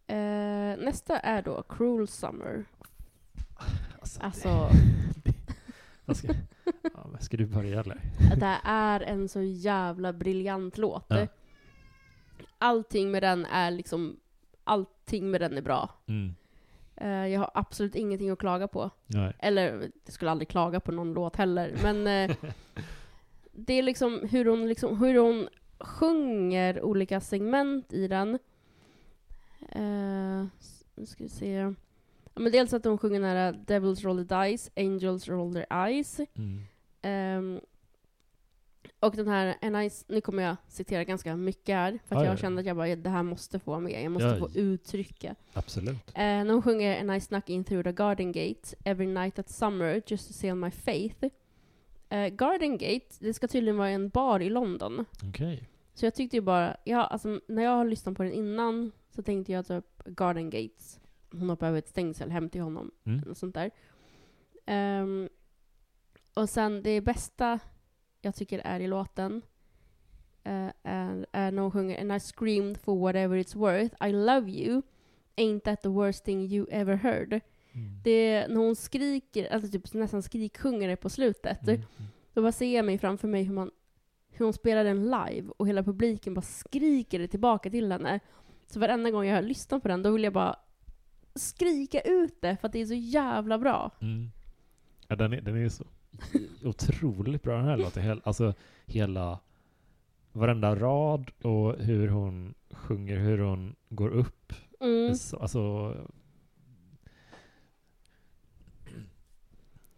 Eh, 0.08 0.16
nästa 0.86 1.20
är 1.20 1.42
då 1.42 1.64
Cruel 1.70 2.08
Summer. 2.08 2.66
Alltså, 4.00 4.22
Alltså, 4.22 4.70
Vad 6.06 6.18
ska, 6.18 6.28
ja, 6.94 7.18
ska 7.20 7.38
du 7.38 7.46
börja 7.46 7.80
eller? 7.80 8.02
det 8.38 8.58
är 8.64 9.00
en 9.02 9.30
så 9.30 9.42
jävla 9.42 10.14
briljant 10.14 10.78
låt. 10.78 11.06
Ja. 11.08 11.28
Allting 12.58 13.12
med 13.12 13.24
den 13.24 13.46
är 13.46 13.72
liksom, 13.72 14.20
allting 14.64 15.32
med 15.32 15.42
den 15.42 15.58
är 15.58 15.62
bra. 15.62 15.90
Mm. 16.08 16.36
Eh, 16.98 17.28
jag 17.28 17.40
har 17.40 17.52
absolut 17.54 17.96
ingenting 17.96 18.30
att 18.30 18.40
klaga 18.40 18.68
på. 18.68 18.90
Nej. 19.08 19.34
Eller, 19.40 19.92
jag 20.06 20.14
skulle 20.14 20.32
aldrig 20.32 20.48
klaga 20.48 20.80
på 20.80 20.92
någon 20.92 21.14
låt 21.14 21.36
heller, 21.36 21.76
men 21.84 22.08
eh, 22.30 22.36
det 23.52 23.74
är 23.74 23.84
liksom 23.84 24.28
hur 24.32 24.46
hon, 24.46 24.68
liksom, 24.68 25.00
hur 25.04 25.18
hon 25.20 25.48
sjunger 25.80 26.82
olika 26.82 27.22
segment 27.22 27.94
i 27.94 28.08
den. 28.08 28.40
S- 30.60 30.84
nu 30.96 31.06
ska 31.06 31.24
vi 31.24 31.30
se. 31.30 31.52
Ja, 32.34 32.42
men 32.42 32.52
dels 32.52 32.74
att 32.74 32.86
hon 32.86 32.98
sjunger 32.98 33.22
här 33.22 33.54
Devils 33.68 34.04
roll 34.04 34.28
the 34.28 34.36
dice, 34.44 34.72
Angels 34.76 35.28
roll 35.28 35.54
their 35.54 35.88
eyes. 35.88 36.20
Mm. 36.36 36.62
Ehm, 37.02 37.60
och 39.06 39.16
den 39.16 39.28
här, 39.28 39.56
and 39.62 39.78
I, 39.78 39.90
nu 40.08 40.22
kommer 40.22 40.44
jag 40.44 40.56
citera 40.68 41.04
ganska 41.04 41.36
mycket 41.36 41.76
här, 41.76 42.00
för 42.06 42.16
att 42.16 42.22
Ja, 42.22 42.26
jag 42.26 42.34
ja. 42.34 42.38
kände 42.38 42.60
att 42.60 42.66
jag 42.66 42.78
bara, 42.78 42.96
det 42.96 43.10
här 43.10 43.24
måste 43.24 43.60
få 43.60 43.80
med, 43.80 44.04
jag 44.04 44.12
måste 44.12 44.28
Ja. 44.28 44.38
få 44.38 44.50
uttrycka. 44.56 45.36
Absolut. 45.54 46.08
Eh, 46.08 46.14
när 46.24 46.54
hon 46.54 46.62
sjunger 46.62 47.00
And 47.02 47.16
I 47.16 47.20
snuck 47.22 47.50
in 47.50 47.64
through 47.64 47.84
the 47.84 47.92
garden 47.92 48.32
gate 48.32 48.76
every 48.84 49.08
night 49.08 49.40
at 49.40 49.50
summer 49.50 50.02
just 50.08 50.28
to 50.28 50.34
seal 50.34 50.56
my 50.56 50.72
faith. 50.72 51.26
Eh, 52.10 52.28
garden 52.28 52.78
gate, 52.78 53.06
det 53.20 53.34
ska 53.34 53.48
tydligen 53.48 53.78
vara 53.78 53.90
en 53.90 54.10
bar 54.10 54.40
i 54.40 54.50
London. 54.50 55.06
Okej. 55.30 55.64
Så 55.94 56.06
jag 56.06 56.16
tyckte 56.16 56.38
ju 56.38 56.42
bara, 56.42 56.78
ja, 56.84 57.04
alltså, 57.06 57.40
när 57.48 57.64
jag 57.64 57.72
har 57.72 57.86
lyssnat 57.86 58.18
på 58.18 58.24
den 58.24 58.32
innan 58.34 58.92
så 59.16 59.22
tänkte 59.22 59.52
jag 59.52 59.68
typ 59.68 60.04
garden 60.06 60.50
gates. 60.50 61.00
hon 61.32 61.50
hoppar 61.50 61.68
över 61.68 61.80
ett 61.80 61.88
stängsel 61.90 62.32
hem 62.32 62.50
till 62.50 62.62
honom. 62.62 62.92
Mm. 63.06 63.24
Och 63.30 63.38
sånt 63.38 63.56
där. 63.56 63.72
Ehm, 64.66 65.30
och 66.34 66.50
sen 66.50 66.84
det 66.84 67.02
bästa 67.02 67.60
jag 68.26 68.36
tycker 68.36 68.60
är 68.60 68.80
i 68.80 68.88
låten 68.88 69.42
eh, 70.44 70.70
är, 70.84 71.26
är 71.32 71.52
när 71.52 71.62
hon 71.62 71.72
sjunger 71.72 72.02
And 72.02 72.12
I 72.12 72.20
screamed 72.20 72.78
for 72.78 73.00
whatever 73.00 73.38
it's 73.38 73.56
worth 73.58 74.08
I 74.08 74.12
love 74.12 74.52
you 74.52 74.82
Ain't 75.38 75.64
that 75.64 75.82
the 75.82 75.90
worst 75.90 76.26
thing 76.26 76.42
you 76.42 76.68
ever 76.72 76.96
heard. 76.96 77.42
Mm. 77.72 78.00
Det 78.04 78.12
är 78.12 78.48
när 78.48 78.56
hon 78.56 78.76
skriker, 78.76 79.54
alltså 79.54 79.72
typ 79.72 79.94
nästan 79.94 80.24
skriksjunger 80.24 80.88
det 80.88 80.96
på 80.96 81.10
slutet. 81.10 81.68
Mm. 81.68 81.76
Mm. 81.76 81.86
Då 82.34 82.42
bara 82.42 82.52
ser 82.52 82.76
jag 82.76 82.86
mig 82.86 82.98
framför 82.98 83.28
mig 83.28 83.44
hur, 83.44 83.54
man, 83.54 83.72
hur 84.30 84.46
hon 84.46 84.54
spelar 84.54 84.84
den 84.84 85.04
live 85.04 85.50
och 85.58 85.68
hela 85.68 85.84
publiken 85.84 86.34
bara 86.34 86.42
skriker 86.42 87.20
det 87.20 87.28
tillbaka 87.28 87.70
till 87.70 87.92
henne. 87.92 88.20
Så 88.68 88.80
varenda 88.80 89.12
gång 89.12 89.26
jag 89.26 89.44
lyssnar 89.44 89.80
på 89.80 89.88
den, 89.88 90.04
då 90.04 90.12
vill 90.12 90.24
jag 90.24 90.34
bara 90.34 90.56
skrika 91.36 92.02
ut 92.02 92.42
det 92.42 92.58
för 92.58 92.68
att 92.68 92.74
det 92.74 92.82
är 92.82 92.86
så 92.86 92.94
jävla 92.94 93.58
bra. 93.58 93.92
Mm. 94.02 94.32
Ja, 95.08 95.16
den, 95.16 95.34
är, 95.34 95.42
den 95.42 95.66
är 95.66 95.70
så 95.70 95.86
otroligt 96.64 97.44
bra 97.44 97.58
den 97.58 97.66
här 97.66 97.78
låten. 97.78 98.22
Alltså 98.24 98.54
hela 98.86 99.40
varenda 100.32 100.76
rad 100.76 101.32
och 101.42 101.76
hur 101.80 102.08
hon 102.08 102.54
sjunger, 102.72 103.18
hur 103.18 103.38
hon 103.38 103.76
går 103.90 104.10
upp. 104.10 104.54
Mm. 104.80 105.16
Så, 105.16 105.38
alltså, 105.38 105.96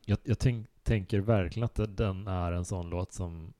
jag 0.05 0.17
jag 0.23 0.39
tänk, 0.39 0.67
tänker 0.83 1.19
verkligen 1.19 1.65
att 1.65 1.97
den 1.97 2.27
är 2.27 2.51
en 2.51 2.65
sån 2.65 2.89
låt 2.89 3.11
som 3.13 3.53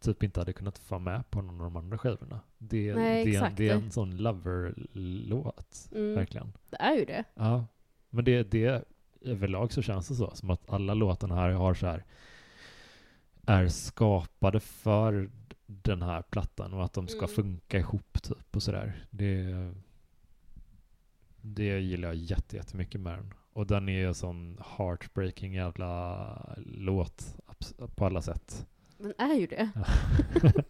typ 0.00 0.22
inte 0.22 0.40
hade 0.40 0.52
kunnat 0.52 0.78
få 0.78 0.98
med 0.98 1.30
på 1.30 1.42
någon 1.42 1.60
av 1.60 1.64
de 1.64 1.76
andra 1.76 1.98
skivorna. 1.98 2.40
Det, 2.58 2.94
Nej, 2.94 3.24
det, 3.24 3.34
är 3.36 3.50
det 3.56 3.68
är 3.68 3.74
en 3.74 3.90
sån 3.90 4.16
lover-låt, 4.16 5.88
Mm. 5.94 6.14
verkligen. 6.14 6.52
Det 6.70 6.76
är 6.76 6.96
ju 6.96 7.04
det. 7.04 7.24
Ja, 7.34 7.66
men 8.10 8.24
det, 8.24 8.42
det 8.42 8.84
överlag 9.20 9.72
så 9.72 9.82
känns 9.82 10.08
det 10.08 10.14
så, 10.14 10.30
som 10.34 10.50
att 10.50 10.70
alla 10.70 10.94
låtarna 10.94 11.34
här 11.34 11.50
har 11.50 11.74
så 11.74 11.86
här 11.86 12.04
är 13.46 13.68
skapade 13.68 14.60
för 14.60 15.30
den 15.66 16.02
här 16.02 16.22
plattan 16.22 16.72
och 16.74 16.84
att 16.84 16.92
de 16.92 17.08
ska 17.08 17.18
Mm. 17.18 17.28
funka 17.28 17.78
ihop 17.78 18.22
typ 18.22 18.56
och 18.56 18.62
sådär. 18.62 19.06
Det, 19.10 19.46
det 21.40 21.80
gillar 21.80 22.08
jag 22.08 22.16
jätte, 22.16 22.56
jättemycket 22.56 23.00
med 23.00 23.18
den. 23.18 23.34
Och 23.52 23.66
den 23.66 23.88
är 23.88 23.92
ju 23.92 24.06
en 24.06 24.14
sån 24.14 24.58
heartbreaking 24.76 25.54
jävla 25.54 26.56
låt 26.66 27.36
på 27.96 28.06
alla 28.06 28.22
sätt. 28.22 28.66
Den 28.98 29.14
är 29.18 29.34
ju 29.34 29.46
det. 29.46 29.70
Ja. 29.74 29.84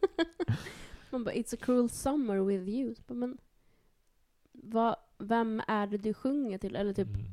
Man 1.10 1.24
bara, 1.24 1.34
it's 1.34 1.54
a 1.54 1.58
cruel 1.60 1.88
summer 1.90 2.40
with 2.40 2.68
you. 2.68 2.94
Men 3.06 3.38
vad, 4.52 4.96
vem 5.18 5.62
är 5.68 5.86
det 5.86 5.98
du 5.98 6.14
sjunger 6.14 6.58
till? 6.58 6.76
Eller 6.76 6.94
typ, 6.94 7.08
Mm. 7.08 7.32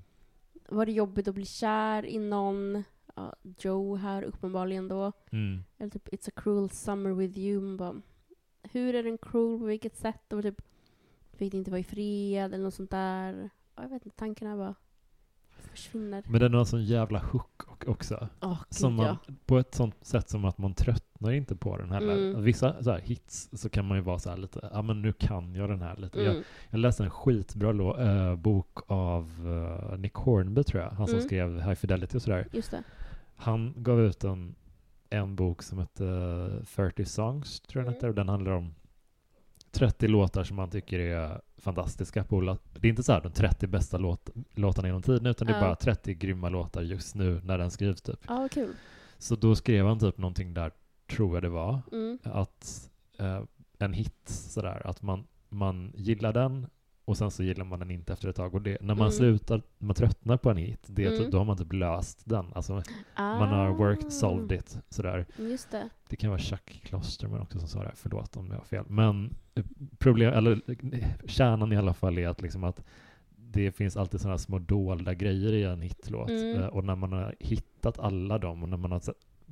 Var 0.67 0.85
det 0.85 0.91
jobbigt 0.91 1.27
att 1.27 1.35
bli 1.35 1.45
kär 1.45 2.05
i 2.05 2.19
någon? 2.19 2.83
Ja, 3.15 3.35
Joe 3.59 3.95
här 3.95 4.23
uppenbarligen 4.23 4.87
då. 4.87 5.11
Mm. 5.31 5.63
Eller 5.77 5.89
typ, 5.89 6.07
it's 6.07 6.29
a 6.29 6.41
cruel 6.41 6.69
summer 6.69 7.11
with 7.11 7.37
you. 7.37 7.61
Man 7.61 7.77
bara, 7.77 8.01
hur 8.63 8.95
är 8.95 9.03
den 9.03 9.17
cruel? 9.17 9.59
På 9.59 9.65
vilket 9.65 9.95
sätt? 9.95 10.33
Och 10.33 10.41
typ, 10.41 10.61
fick 11.33 11.51
det 11.51 11.57
inte 11.57 11.71
vara 11.71 11.79
i 11.79 11.83
fred? 11.83 12.53
Eller 12.53 12.63
något 12.63 12.73
sånt 12.73 12.91
där. 12.91 13.49
Ja, 13.75 13.83
jag 13.83 13.89
vet 13.89 14.05
inte, 14.05 14.17
tankarna 14.17 14.57
bara 14.57 14.75
försvinner. 15.67 16.23
Men 16.27 16.39
den 16.41 16.53
har 16.53 16.59
en 16.59 16.65
sån 16.65 16.83
jävla 16.83 17.19
hook 17.19 17.87
också. 17.87 18.27
Åh, 18.41 18.61
Som 18.69 18.93
man, 18.93 19.05
ja. 19.05 19.17
På 19.45 19.57
ett 19.57 19.75
sånt 19.75 19.95
sätt 20.01 20.29
som 20.29 20.45
att 20.45 20.57
man 20.57 20.73
tröttnar 20.73 21.31
inte 21.31 21.55
på 21.55 21.77
den 21.77 21.91
heller. 21.91 22.29
Mm. 22.29 22.43
Vissa 22.43 22.83
så 22.83 22.91
här, 22.91 22.99
hits 22.99 23.49
så 23.53 23.69
kan 23.69 23.85
man 23.85 23.97
ju 23.97 24.03
vara 24.03 24.19
så 24.19 24.29
här 24.29 24.37
lite, 24.37 24.69
ja 24.73 24.81
men 24.81 25.01
nu 25.01 25.13
kan 25.13 25.55
jag 25.55 25.69
den 25.69 25.81
här 25.81 25.97
lite. 25.97 26.21
Jag, 26.21 26.31
Mm. 26.31 26.43
jag 26.69 26.79
läste 26.79 27.03
en 27.03 27.09
skitbra 27.09 27.71
lå, 27.71 27.97
äh, 27.97 28.35
bok 28.35 28.77
av 28.87 29.31
äh, 29.91 29.97
Nick 29.99 30.13
Hornby 30.13 30.63
tror 30.63 30.83
jag, 30.83 30.89
han 30.89 31.07
som 31.07 31.15
Mm. 31.15 31.27
skrev 31.27 31.59
High 31.61 31.73
Fidelity 31.75 32.17
och 32.17 32.21
sådär. 32.21 32.47
Just 32.51 32.71
det. 32.71 32.83
Han 33.35 33.73
gav 33.77 34.01
ut 34.01 34.23
en, 34.23 34.55
en 35.09 35.35
bok 35.35 35.63
som 35.63 35.79
hette 35.79 36.05
eh, 36.05 36.65
30 36.75 37.05
Songs, 37.05 37.59
tror 37.59 37.79
jag 37.81 37.85
den 37.85 37.87
Mm. 37.87 37.93
heter, 37.95 38.07
och 38.09 38.15
den 38.15 38.29
handlar 38.29 38.51
om 38.51 38.73
30 39.71 40.07
låtar 40.07 40.43
som 40.43 40.55
man 40.55 40.69
tycker 40.69 40.99
är 40.99 41.41
fantastiska. 41.57 42.23
På, 42.23 42.57
det 42.73 42.87
är 42.87 42.89
inte 42.89 43.03
så 43.03 43.11
här 43.13 43.21
de 43.21 43.31
30 43.31 43.67
bästa 43.67 43.97
låt, 43.97 44.29
låtarna 44.55 44.87
genom 44.87 45.01
tiden, 45.01 45.25
utan 45.25 45.47
det 45.47 45.53
är 45.53 45.61
bara 45.61 45.75
30 45.75 46.13
grymma 46.13 46.49
låtar 46.49 46.81
just 46.81 47.15
nu 47.15 47.41
när 47.43 47.57
den 47.57 47.71
skrivs 47.71 48.01
typ. 48.01 48.19
Ja, 48.27 48.47
kul. 48.51 48.73
Så 49.17 49.35
då 49.35 49.55
skrev 49.55 49.85
han 49.85 49.99
typ 49.99 50.17
någonting 50.17 50.53
där, 50.53 50.71
tror 51.07 51.35
jag 51.35 51.43
det 51.43 51.49
var, 51.49 51.81
Mm. 51.91 52.19
att 52.23 52.89
eh, 53.17 53.41
en 53.79 53.93
hit 53.93 54.21
sådär, 54.29 54.87
att 54.87 55.01
man, 55.01 55.27
man 55.49 55.91
gillar 55.95 56.33
den 56.33 56.67
och 57.07 57.17
sen 57.17 57.31
så 57.31 57.43
gillar 57.43 57.65
man 57.65 57.79
den 57.79 57.91
inte 57.91 58.13
efter 58.13 58.27
ett 58.29 58.35
tag. 58.35 58.55
Och 58.55 58.61
det, 58.61 58.77
när 58.81 58.95
man 58.95 58.97
Mm. 59.07 59.11
slutar, 59.11 59.61
man 59.77 59.95
tröttnar 59.95 60.37
på 60.37 60.49
en 60.51 60.57
hit, 60.57 60.79
det 60.87 61.05
Mm. 61.05 61.31
då 61.31 61.37
har 61.37 61.45
man 61.45 61.57
typ 61.57 61.73
löst 61.73 62.21
den. 62.25 62.45
Alltså 62.55 62.73
man 63.17 63.49
har 63.49 63.69
worked, 63.69 64.07
Ah. 64.07 64.09
solved 64.09 64.59
it, 64.59 64.79
sådär. 64.89 65.25
Just 65.37 65.71
det. 65.71 65.89
Det 66.09 66.15
kan 66.15 66.29
vara 66.29 66.39
Chuck 66.39 66.81
Klosterman 66.83 67.41
också 67.41 67.59
som 67.59 67.67
sa 67.67 67.83
det, 67.83 67.91
förlåt 67.95 68.37
om 68.37 68.47
jag 68.51 68.57
har 68.57 68.63
fel. 68.65 68.85
Men 68.87 69.35
eh, 69.55 69.63
problem, 69.97 70.33
eller 70.33 70.61
eh, 70.67 71.07
kärnan 71.25 71.73
i 71.73 71.77
alla 71.77 71.93
fall 71.93 72.17
är 72.17 72.27
att 72.27 72.41
liksom 72.41 72.63
att 72.63 72.83
det 73.35 73.71
finns 73.71 73.97
alltid 73.97 74.21
sådana 74.21 74.37
små 74.37 74.59
dolda 74.59 75.13
grejer 75.13 75.53
i 75.53 75.63
en 75.63 75.81
hitlåt. 75.81 76.29
Mm. 76.29 76.61
Eh, 76.61 76.67
Och 76.67 76.83
när 76.83 76.95
man 76.95 77.11
har 77.13 77.35
hittat 77.39 77.99
alla 77.99 78.37
dem 78.37 78.63
och 78.63 78.69
när 78.69 78.77
man 78.77 78.91
har 78.91 79.01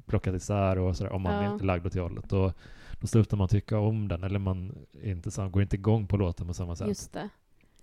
plockat 0.05 0.35
isär 0.35 0.77
och 0.79 0.97
sådär, 0.97 1.11
om 1.11 1.21
man 1.21 1.43
Ja. 1.45 1.55
är 1.55 1.59
lagd 1.59 1.85
åt 1.85 1.93
det 1.93 1.99
hållet, 2.01 2.29
då, 2.29 2.53
då 3.01 3.07
slutar 3.07 3.37
man 3.37 3.47
tycka 3.47 3.79
om 3.79 4.07
den, 4.07 4.23
eller 4.23 4.39
man 4.39 4.75
inte, 5.03 5.31
så- 5.31 5.49
går 5.49 5.61
inte 5.61 5.75
igång 5.75 6.07
på 6.07 6.17
låten 6.17 6.47
på 6.47 6.53
samma 6.53 6.75
sätt. 6.75 6.87
Just 6.87 7.13
det. 7.13 7.29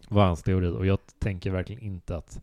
Var 0.08 0.24
hans 0.26 0.42
teori. 0.42 0.68
Och 0.68 0.86
jag 0.86 0.98
tänker 1.18 1.50
verkligen 1.50 1.82
inte 1.82 2.16
att 2.16 2.40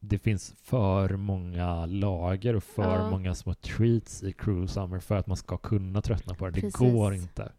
det 0.00 0.18
finns 0.18 0.54
för 0.62 1.16
många 1.16 1.86
lager 1.86 2.56
och 2.56 2.64
för 2.64 2.82
Ja. 2.98 3.10
många 3.10 3.34
små 3.34 3.54
treats 3.54 4.22
i 4.22 4.32
Cruel 4.32 4.68
Summer 4.68 4.98
för 5.00 5.16
att 5.16 5.26
man 5.26 5.36
ska 5.36 5.56
kunna 5.56 6.02
tröttna 6.02 6.34
på 6.34 6.44
det. 6.46 6.50
Det 6.52 6.60
Precis. 6.60 6.78
går 6.80 7.14
inte. 7.14 7.52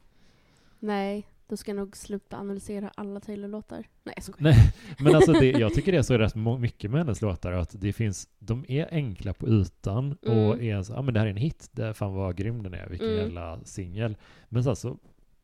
Nej, 0.79 1.27
då 1.47 1.57
ska 1.57 1.71
jag 1.71 1.75
nog 1.75 1.97
sluta 1.97 2.37
analysera 2.37 2.91
alla 2.95 3.19
Taylor-låtar. 3.19 3.87
Nej, 4.03 4.13
jag 4.17 4.23
skojar. 4.23 4.43
Nej, 4.43 4.73
men 4.99 5.15
alltså 5.15 5.31
det, 5.33 5.51
jag 5.51 5.73
tycker 5.73 5.91
det 5.91 5.97
är 5.97 6.01
så 6.01 6.17
rätt 6.17 6.35
mycket 6.59 6.91
med 6.91 6.99
hennes 6.99 7.21
låtar 7.21 7.51
att 7.51 7.75
det 7.81 7.93
finns, 7.93 8.27
de 8.39 8.65
är 8.67 8.87
enkla 8.91 9.33
på 9.33 9.47
ytan 9.47 10.11
och 10.21 10.53
Mm. 10.53 10.61
är 10.61 10.83
så, 10.83 10.93
ja 10.93 11.01
men 11.01 11.13
det 11.13 11.19
här 11.19 11.27
är 11.27 11.31
en 11.31 11.37
hit, 11.37 11.69
det 11.71 11.93
fan 11.93 12.13
vad 12.13 12.35
grym 12.35 12.63
den 12.63 12.73
är, 12.73 12.87
vilken 12.87 13.07
Mm. 13.09 13.19
jävla 13.19 13.59
singel. 13.63 14.17
Men 14.49 14.63
så 14.63 14.69
alltså, 14.69 14.97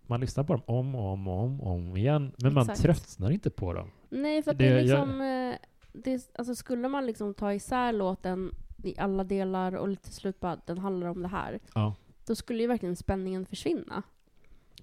man 0.10 0.20
lyssnar 0.22 0.44
på 0.44 0.54
dem 0.54 0.64
om 0.66 0.96
och 0.96 1.12
om 1.14 1.28
och 1.28 1.40
om, 1.44 1.62
om 1.62 1.98
igen, 1.98 2.32
men 2.38 2.54
man 2.54 2.64
Exakt. 2.64 2.82
tröttnar 2.82 3.32
inte 3.32 3.50
på 3.50 3.74
dem. 3.74 3.92
Nej, 4.10 4.42
för 4.44 4.52
att 4.52 4.58
Det 4.58 4.68
är 4.68 4.82
liksom... 4.84 5.22
eh, 5.22 5.56
Det, 5.94 6.30
alltså 6.38 6.56
skulle 6.56 6.88
man 6.88 7.06
liksom 7.06 7.34
ta 7.34 7.54
isär 7.54 7.94
låten 7.94 8.52
i 8.84 9.00
alla 9.00 9.24
delar 9.24 9.76
och 9.76 10.02
till 10.02 10.14
slut 10.14 10.40
bara 10.40 10.58
den 10.66 10.78
handlar 10.78 11.08
om 11.08 11.22
det 11.22 11.28
här. 11.28 11.60
Ja. 11.76 11.96
Då 12.26 12.36
skulle 12.36 12.62
ju 12.62 12.68
verkligen 12.68 12.96
spänningen 12.96 13.46
försvinna. 13.46 14.04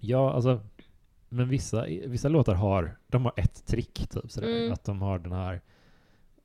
Ja, 0.01 0.33
alltså, 0.33 0.61
men 1.29 1.49
vissa, 1.49 1.85
vissa 2.07 2.29
låtar 2.29 2.55
har, 2.55 2.99
de 3.07 3.25
har 3.25 3.33
ett 3.37 3.67
trick 3.67 4.09
typ 4.11 4.31
sådär. 4.31 4.57
Mm. 4.57 4.73
Att 4.73 4.85
de 4.85 5.03
har 5.03 5.19
den 5.19 5.33
här, 5.33 5.61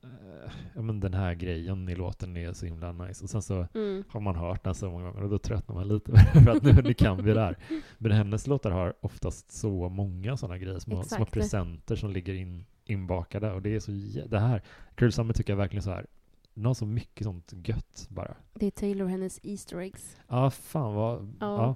eh, 0.04 0.52
ja 0.76 0.82
men 0.82 1.00
den 1.00 1.14
här 1.14 1.34
grejen 1.34 1.90
i 1.90 1.96
låten 1.96 2.38
är 2.38 2.54
så 2.54 2.66
himla 2.66 2.92
nice. 2.92 3.24
Och 3.24 3.30
sen 3.30 3.42
så 3.42 3.68
Mm. 3.74 4.04
har 4.10 4.20
man 4.20 4.36
hört 4.36 4.64
den 4.64 4.76
så 4.76 4.90
många 4.90 5.06
gånger 5.12 5.24
och 5.24 5.30
då 5.30 5.38
tröttnar 5.38 5.76
man 5.76 5.88
lite 5.88 6.12
för 6.46 6.50
att 6.52 6.64
nu, 6.64 6.74
nu 6.74 6.94
kan 6.94 7.24
vi 7.24 7.34
det 7.34 7.42
här. 7.42 7.58
Men 7.98 8.12
hennes 8.12 8.48
låtar 8.48 8.72
har 8.72 8.94
oftast 9.02 9.52
så 9.52 9.90
många 9.90 10.38
sådana 10.38 10.58
grejer, 10.58 10.80
små, 10.80 11.04
små 11.04 11.26
presenter 11.26 11.96
som 11.96 12.12
ligger 12.12 12.34
in, 12.34 12.66
inbakade. 12.86 13.52
Och 13.52 13.62
det 13.62 13.76
är 13.76 13.80
så, 13.80 13.92
det 14.30 14.40
här, 14.40 14.62
Cruel 14.96 15.12
Summer 15.12 15.34
tycker 15.34 15.54
jag 15.54 15.58
verkligen 15.58 15.84
så 15.84 15.92
här, 15.92 16.06
den 16.54 16.66
har 16.66 16.74
så 16.74 16.86
mycket 16.86 17.24
sånt 17.24 17.54
gött 17.68 18.08
bara. 18.10 18.36
Det 18.54 18.66
är 18.68 18.72
Taylor 18.72 19.04
och 19.06 19.12
hennes 19.12 19.40
Easter 19.44 19.78
eggs. 19.80 20.18
Ja, 20.28 20.50
fan 20.50 20.94
vad, 20.94 21.36
ja. 21.40 21.76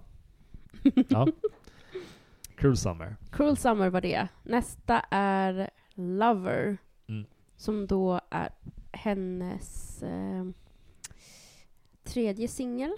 Ja. 0.84 0.92
ja. 1.10 1.28
Cruel 2.56 2.78
Summer. 2.78 3.16
Cruel 3.32 3.58
Summer 3.58 3.90
var 3.90 4.02
det. 4.02 4.28
Nästa 4.44 5.00
är 5.12 5.70
Lover. 5.96 6.78
Som 7.64 7.88
då 7.88 8.20
är 8.30 8.50
hennes 8.92 10.04
eh, 10.04 10.46
tredje 12.04 12.48
singel. 12.48 12.92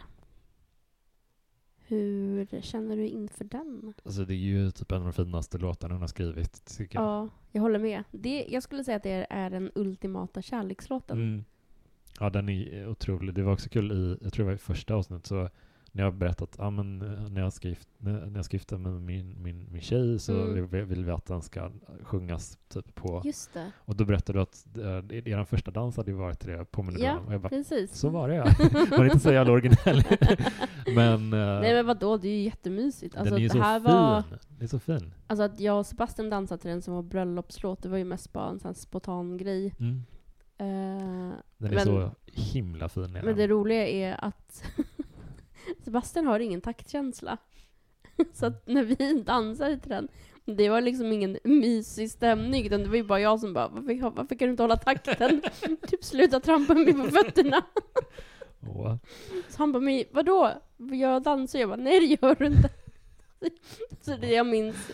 Hur 1.77 2.61
känner 2.61 2.95
du 2.95 3.07
inför 3.07 3.43
den? 3.43 3.93
Alltså 4.05 4.25
det 4.25 4.33
är 4.33 4.37
ju 4.37 4.71
typ 4.71 4.91
en 4.91 4.97
av 4.97 5.03
de 5.03 5.13
finaste 5.13 5.57
låtarna 5.57 5.93
hon 5.93 6.01
har 6.01 6.07
skrivit, 6.07 6.77
tycker 6.77 6.99
jag. 6.99 7.05
Ja, 7.07 7.29
jag 7.51 7.61
håller 7.61 7.79
med. 7.79 8.03
Det, 8.11 8.45
jag 8.49 8.63
skulle 8.63 8.83
säga 8.83 8.97
att 8.97 9.03
det 9.03 9.27
är 9.29 9.49
den 9.49 9.71
ultimata 9.75 10.41
kärlekslåten. 10.41 11.17
Mm. 11.17 11.45
Ja, 12.19 12.29
den 12.29 12.49
är 12.49 12.87
otrolig. 12.87 13.33
Det 13.33 13.43
var 13.43 13.53
också 13.53 13.69
kul 13.69 13.91
i, 13.91 14.17
jag 14.23 14.33
tror 14.33 14.45
det 14.45 14.49
var 14.49 14.55
i 14.55 14.57
första 14.57 14.95
avsnittet, 14.95 15.25
så 15.25 15.49
när 15.95 16.03
jag 16.03 16.11
har 16.11 16.17
berättat 16.17 16.59
ah, 16.59 16.69
men, 16.69 17.01
eh, 17.01 17.29
när, 17.29 17.41
jag 17.41 17.53
ska 17.53 17.67
när 18.01 18.35
jag 18.35 18.45
med 18.77 19.01
min, 19.01 19.43
min, 19.43 19.67
min 19.71 19.81
tjej 19.81 20.19
så 20.19 20.33
Mm. 20.33 20.53
vill, 20.53 20.65
vi 21.05 21.11
att 21.11 21.25
den 21.25 21.41
ska 21.41 21.71
sjungas 22.03 22.57
typ 22.69 22.95
på... 22.95 23.21
Just 23.25 23.53
det. 23.53 23.71
Och 23.77 23.95
då 23.95 24.05
berättade 24.05 24.39
du 24.39 24.43
att 24.43 24.65
uh, 24.77 25.17
er 25.17 25.43
första 25.45 25.71
dans 25.71 25.97
hade 25.97 26.13
varit 26.13 26.39
det 26.39 26.71
på 26.71 26.83
Melodram. 26.83 27.05
Ja, 27.15 27.19
och 27.27 27.33
jag 27.33 27.41
bara, 27.41 27.49
precis. 27.49 27.93
så 27.95 28.09
var 28.09 28.29
det 28.29 28.35
ja. 28.35 28.43
Var 28.91 28.97
det 28.97 29.05
inte 29.05 29.19
så 29.19 29.31
jävla 29.31 29.53
originell? 29.53 30.03
men, 30.95 31.33
eh, 31.33 31.61
Nej 31.61 31.73
men 31.73 31.85
vadå, 31.85 32.17
det 32.17 32.27
är 32.27 32.35
ju 32.37 32.43
jättemysigt. 32.43 33.15
Alltså, 33.15 33.33
den 33.35 33.37
är 33.37 33.41
ju 33.41 33.47
det 33.47 33.53
så 33.53 33.59
här 33.59 33.79
fin. 33.79 33.91
var, 33.93 34.23
Det 34.59 34.63
är 34.63 34.67
så 34.67 34.79
fin. 34.79 35.13
alltså 35.27 35.43
att 35.43 35.59
jag 35.59 35.79
och 35.79 35.85
Sebastian 35.85 36.29
dansade 36.29 36.61
till 36.61 36.69
den 36.71 36.81
som 36.81 36.93
var 36.93 37.03
bröllopslåt, 37.03 37.81
det 37.83 37.89
var 37.89 37.97
ju 37.97 38.05
mest 38.05 38.33
bara 38.33 38.49
en 38.49 38.59
sån 38.59 38.75
spontan 38.75 39.37
grej. 39.37 39.73
Mm. 39.79 40.03
Eh, 40.57 41.37
Den 41.57 41.71
är 41.71 41.75
Men- 41.75 41.85
så 41.85 42.11
himla 42.25 42.89
fin. 42.89 43.11
men 43.11 43.25
den. 43.25 43.35
det 43.37 43.47
roliga 43.47 43.87
är 43.87 44.25
att 44.25 44.63
Sebastian 45.85 46.27
har 46.27 46.39
ingen 46.39 46.61
taktkänsla. 46.61 47.37
Så 48.33 48.45
att 48.45 48.67
när 48.67 48.83
vi 48.83 49.23
dansade 49.23 49.77
till 49.77 49.89
den, 49.89 50.07
det 50.45 50.69
var 50.69 50.81
liksom 50.81 51.11
ingen 51.11 51.37
mysig 51.43 52.11
stämning, 52.11 52.65
utan 52.65 52.83
det 52.83 52.89
var 52.89 52.95
ju 52.95 53.03
bara 53.03 53.19
jag 53.19 53.39
som 53.39 53.53
bara, 53.53 53.67
varför, 53.67 54.09
varför 54.09 54.35
kan 54.35 54.47
du 54.47 54.51
inte 54.51 54.63
hålla 54.63 54.77
takten? 54.77 55.41
typ 55.87 56.03
sluta 56.03 56.39
trampa 56.39 56.73
mig 56.73 56.93
på 56.93 57.03
fötterna. 57.03 57.63
Så 59.49 59.57
han 59.57 59.71
bara, 59.71 59.79
men 59.79 60.03
vadå? 60.11 60.51
Jag 60.77 61.23
dansar? 61.23 61.59
Jag 61.59 61.69
bara, 61.69 61.81
nej 61.81 61.99
det 61.99 62.05
gör 62.21 62.35
du 62.35 62.45
inte. 62.45 62.69
Så 64.01 64.15
det 64.15 64.31
jag 64.31 64.47
minns 64.47 64.91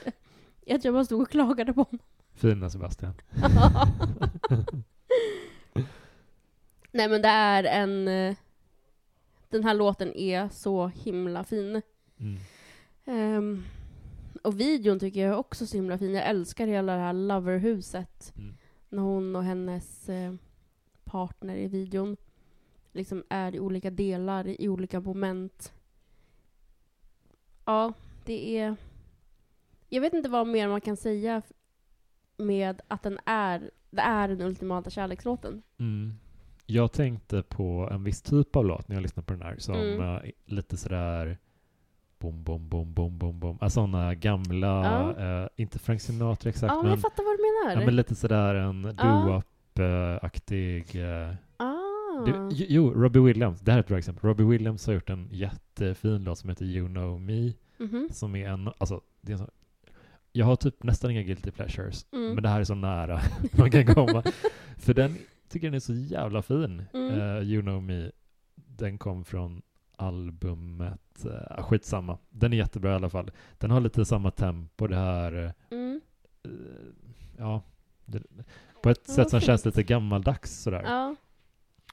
är 0.66 0.76
att 0.76 0.86
jag 0.86 0.94
bara 0.94 1.06
stod 1.06 1.22
och 1.22 1.30
klagade 1.30 1.74
på 1.74 1.82
honom. 1.84 2.00
Fina 2.34 2.70
Sebastian. 2.70 3.14
nej 6.92 7.10
men 7.10 7.22
det 7.22 7.28
är 7.28 7.64
en... 7.64 8.36
Den 9.52 9.64
här 9.64 9.74
låten 9.74 10.14
är 10.14 10.50
så 10.50 10.88
himla 10.88 11.44
fin. 11.44 11.82
Mm. 12.18 12.40
Ehm, 13.06 13.64
och 14.44 14.60
videon 14.60 15.00
tycker 15.00 15.20
jag 15.20 15.30
är 15.30 15.38
också 15.38 15.68
så 15.68 15.78
himla 15.78 15.98
fin. 15.98 16.14
Jag 16.14 16.30
älskar 16.30 16.68
hela 16.68 16.94
det 16.94 17.02
här 17.02 17.14
loverhuset. 17.14 18.34
Mm. 18.38 18.58
När 18.90 19.02
hon 19.02 19.36
och 19.36 19.44
hennes 19.44 20.10
eh, 20.10 20.34
partner 21.04 21.56
i 21.56 21.68
videon 21.68 22.18
liksom 22.92 23.24
är 23.30 23.56
i 23.56 23.60
olika 23.60 23.90
delar, 23.90 24.48
i 24.62 24.70
olika 24.70 25.00
moment. 25.00 25.74
Ja, 27.66 27.94
det 28.26 28.58
är... 28.58 28.76
Jag 29.90 30.02
vet 30.02 30.14
inte 30.14 30.30
vad 30.30 30.48
mer 30.48 30.68
man 30.68 30.82
kan 30.82 30.98
säga 30.98 31.42
med 32.38 32.82
att 32.88 33.04
den 33.04 33.20
är, 33.26 33.72
det 33.90 34.02
är 34.02 34.28
den 34.28 34.42
ultimata 34.42 34.90
kärlekslåten. 34.90 35.62
Mm. 35.78 36.14
Jag 36.74 36.92
tänkte 36.92 37.44
på 37.44 37.90
en 37.92 38.04
viss 38.04 38.22
typ 38.22 38.56
av 38.56 38.66
låt 38.66 38.88
när 38.88 38.96
jag 38.96 39.02
lyssnade 39.04 39.26
på 39.26 39.34
den 39.34 39.42
här 39.42 39.56
som 39.58 39.76
Mm. 39.76 40.02
eh, 40.02 40.22
lite 40.46 40.78
sådär 40.78 41.38
bom, 42.20 42.44
bom, 42.44 42.70
bom, 42.70 42.94
bom, 42.94 43.18
bom, 43.18 43.40
bom. 43.40 43.58
Alltså 43.62 43.76
sådana 43.80 44.16
gamla, 44.16 44.68
Ja. 45.18 45.42
eh, 45.44 45.48
inte 45.56 45.80
Frank 45.80 46.02
Sinatra 46.02 46.50
exakt, 46.50 46.74
Ja, 46.74 46.82
men 46.82 46.92
jag 46.92 47.02
fattar 47.02 47.24
vad 47.24 47.38
du 47.38 47.42
menar. 47.70 47.82
ja, 47.82 47.86
men 47.86 47.96
lite 47.96 48.16
sådär 48.16 48.56
en 48.56 48.84
Ja. 48.98 49.04
doo-wop-aktig. 49.76 50.96
Ah. 51.58 52.26
du, 52.26 52.48
jo, 52.52 52.94
Robbie 52.94 53.20
Williams, 53.20 53.60
det 53.62 53.72
här 53.72 53.78
är 53.80 53.82
ett 53.82 53.88
bra 53.88 53.98
exempel. 53.98 54.30
Robbie 54.30 54.44
Williams 54.44 54.88
har 54.88 54.94
gjort 54.94 55.10
en 55.10 55.28
jättefin 55.32 56.24
låt 56.24 56.38
som 56.38 56.50
heter 56.50 56.66
You 56.66 56.88
know 56.88 57.22
me, 57.22 57.54
Mhm. 57.78 58.08
som 58.12 58.36
är 58.36 58.50
en, 58.50 58.70
alltså, 58.78 59.02
det 59.22 59.32
är 59.32 59.34
en 59.34 59.38
sån, 59.40 59.50
jag 60.32 60.46
har 60.46 60.56
typ 60.56 60.84
nästan 60.84 61.12
inga 61.12 61.22
guilty 61.24 61.52
pleasures, 61.52 62.06
Mm. 62.14 62.34
men 62.34 62.44
det 62.44 62.50
här 62.50 62.60
är 62.60 62.64
så 62.64 62.76
nära 62.76 63.22
man 63.52 63.72
kan 63.72 63.86
komma. 63.86 64.24
För 64.78 64.94
den 64.94 65.18
tycker 65.52 65.68
den 65.68 65.76
är 65.76 65.80
så 65.80 65.94
jävla 65.94 66.42
fin. 66.42 66.84
Mm. 66.94 67.20
Eh, 67.20 67.38
you 67.44 67.62
know 67.62 67.84
me. 67.84 68.12
Den 68.56 68.98
kom 68.98 69.26
från 69.26 69.62
albumet, 69.96 71.26
uh, 71.26 71.64
skitsamma. 71.64 72.18
Den 72.30 72.54
är 72.54 72.58
jättebra 72.58 72.92
i 72.92 72.96
alla 72.96 73.10
fall. 73.10 73.32
Den 73.58 73.72
har 73.72 73.82
lite 73.82 74.06
samma 74.06 74.32
tempo, 74.32 74.88
det 74.88 74.96
här, 74.96 75.54
Mm. 75.72 76.02
eh, 76.44 76.52
ja, 77.38 77.62
det, 78.06 78.24
på 78.84 78.90
ett 78.90 79.08
sätt 79.08 79.30
som 79.30 79.40
fint. 79.40 79.48
känns 79.48 79.66
lite 79.66 79.84
gammaldags 79.84 80.62
sådär. 80.62 80.84
Ja. 80.84 81.16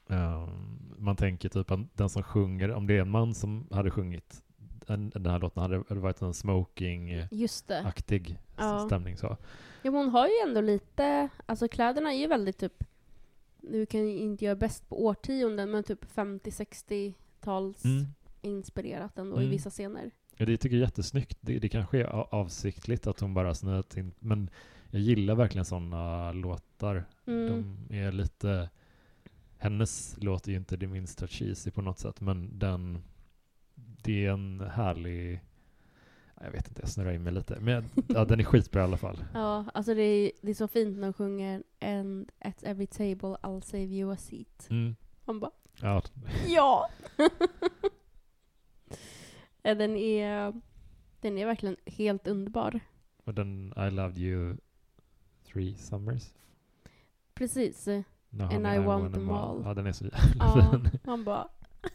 Um, 0.07 0.95
man 0.97 1.15
tänker 1.15 1.49
typ 1.49 1.71
att 1.71 1.79
den 1.97 2.09
som 2.09 2.23
sjunger, 2.23 2.71
om 2.71 2.87
det 2.87 2.97
är 2.97 3.01
en 3.01 3.09
man 3.09 3.33
som 3.35 3.67
hade 3.71 3.91
sjungit 3.91 4.43
en, 4.87 5.09
den 5.09 5.25
här 5.25 5.39
låten, 5.39 5.61
hade 5.63 5.83
det 5.89 5.95
varit 5.95 6.21
en 6.21 6.33
smoking-aktig. 6.33 8.37
Ja. 8.57 8.79
stämning 8.79 9.17
så. 9.17 9.27
Ja, 9.81 9.91
men 9.91 9.95
hon 9.95 10.09
har 10.09 10.27
ju 10.27 10.33
ändå 10.47 10.61
lite, 10.61 11.29
alltså 11.45 11.67
kläderna 11.67 12.13
är 12.13 12.17
ju 12.17 12.27
väldigt 12.27 12.57
typ, 12.57 12.83
nu 13.61 13.85
kan 13.85 13.99
jag 13.99 14.09
inte 14.17 14.45
göra 14.45 14.55
bäst 14.55 14.89
på 14.89 15.05
årtionden, 15.05 15.71
men 15.71 15.83
typ 15.83 16.05
50-60-tals 16.05 17.85
Mm. 17.85 18.05
inspirerat 18.41 19.17
ändå 19.17 19.35
Mm. 19.35 19.47
i 19.47 19.51
vissa 19.51 19.69
scener. 19.69 20.11
Ja, 20.37 20.45
det 20.45 20.57
tycker 20.57 20.75
jag 20.75 20.81
är 20.81 20.85
jättesnyggt. 20.87 21.37
Det, 21.41 21.59
det 21.59 21.69
kanske 21.69 21.99
är 21.99 22.05
avsiktligt 22.35 23.07
att 23.07 23.19
hon 23.19 23.33
bara 23.33 23.55
snöat 23.55 23.97
in, 23.97 24.11
men 24.19 24.49
jag 24.91 25.01
gillar 25.01 25.35
verkligen 25.35 25.65
sådana 25.65 26.31
låtar. 26.31 27.05
Mm. 27.25 27.47
De 27.89 27.95
är 27.95 28.11
lite... 28.11 28.69
Hennes 29.57 30.15
låt 30.19 30.47
är 30.47 30.51
ju 30.51 30.57
inte 30.57 30.77
det 30.77 30.87
minsta 30.87 31.27
cheesy 31.27 31.71
på 31.71 31.81
något 31.81 31.99
sätt, 31.99 32.21
men 32.21 32.59
den... 32.59 33.03
Det 34.03 34.25
är 34.25 34.31
en 34.31 34.59
härlig... 34.59 35.41
ja, 36.39 36.45
Jag 36.45 36.51
vet 36.51 36.67
inte, 36.67 36.81
jag 36.81 36.89
snurrar 36.89 37.11
in 37.11 37.23
mig 37.23 37.33
lite. 37.33 37.59
Men 37.59 37.85
ja, 38.07 38.25
den 38.25 38.39
är 38.39 38.43
skitbra 38.43 38.81
i 38.81 38.83
alla 38.83 38.97
fall. 38.97 39.17
Ja, 39.33 39.65
alltså 39.73 39.93
det 39.93 40.01
är, 40.03 40.31
det 40.41 40.49
är 40.51 40.55
så 40.55 40.67
fint 40.67 40.97
när 40.97 41.03
hon 41.07 41.13
sjunger 41.13 41.63
And 41.81 42.31
at 42.39 42.63
every 42.63 42.87
table 42.87 43.37
I'll 43.41 43.61
save 43.61 43.83
you 43.85 44.13
a 44.13 44.17
seat. 44.17 44.67
Mm. 44.69 44.95
Man 45.25 45.39
bara, 45.39 45.51
Ja, 45.81 46.01
ja! 46.47 46.89
Den 49.61 49.95
är, 49.95 50.53
den 51.21 51.37
är 51.37 51.45
verkligen 51.45 51.75
helt 51.85 52.27
underbar. 52.27 52.79
och 53.23 53.33
den 53.33 53.73
I 53.77 53.89
loved 53.91 54.17
you 54.17 54.57
three 55.53 55.75
summers. 55.75 56.33
Precis. 57.33 57.87
No, 58.29 58.43
And 58.43 58.51
honey, 58.53 58.75
I 58.75 58.79
want 58.79 59.13
them 59.13 59.29
all. 59.29 59.57
all. 59.57 59.61
Ja, 59.65 59.73
den 59.73 59.87
är 59.87 59.91
så 59.91 60.03
jävla 60.05 60.19
Ja, 60.39 60.71
fin. 60.71 60.99
man 61.03 61.23
bara, 61.23 61.47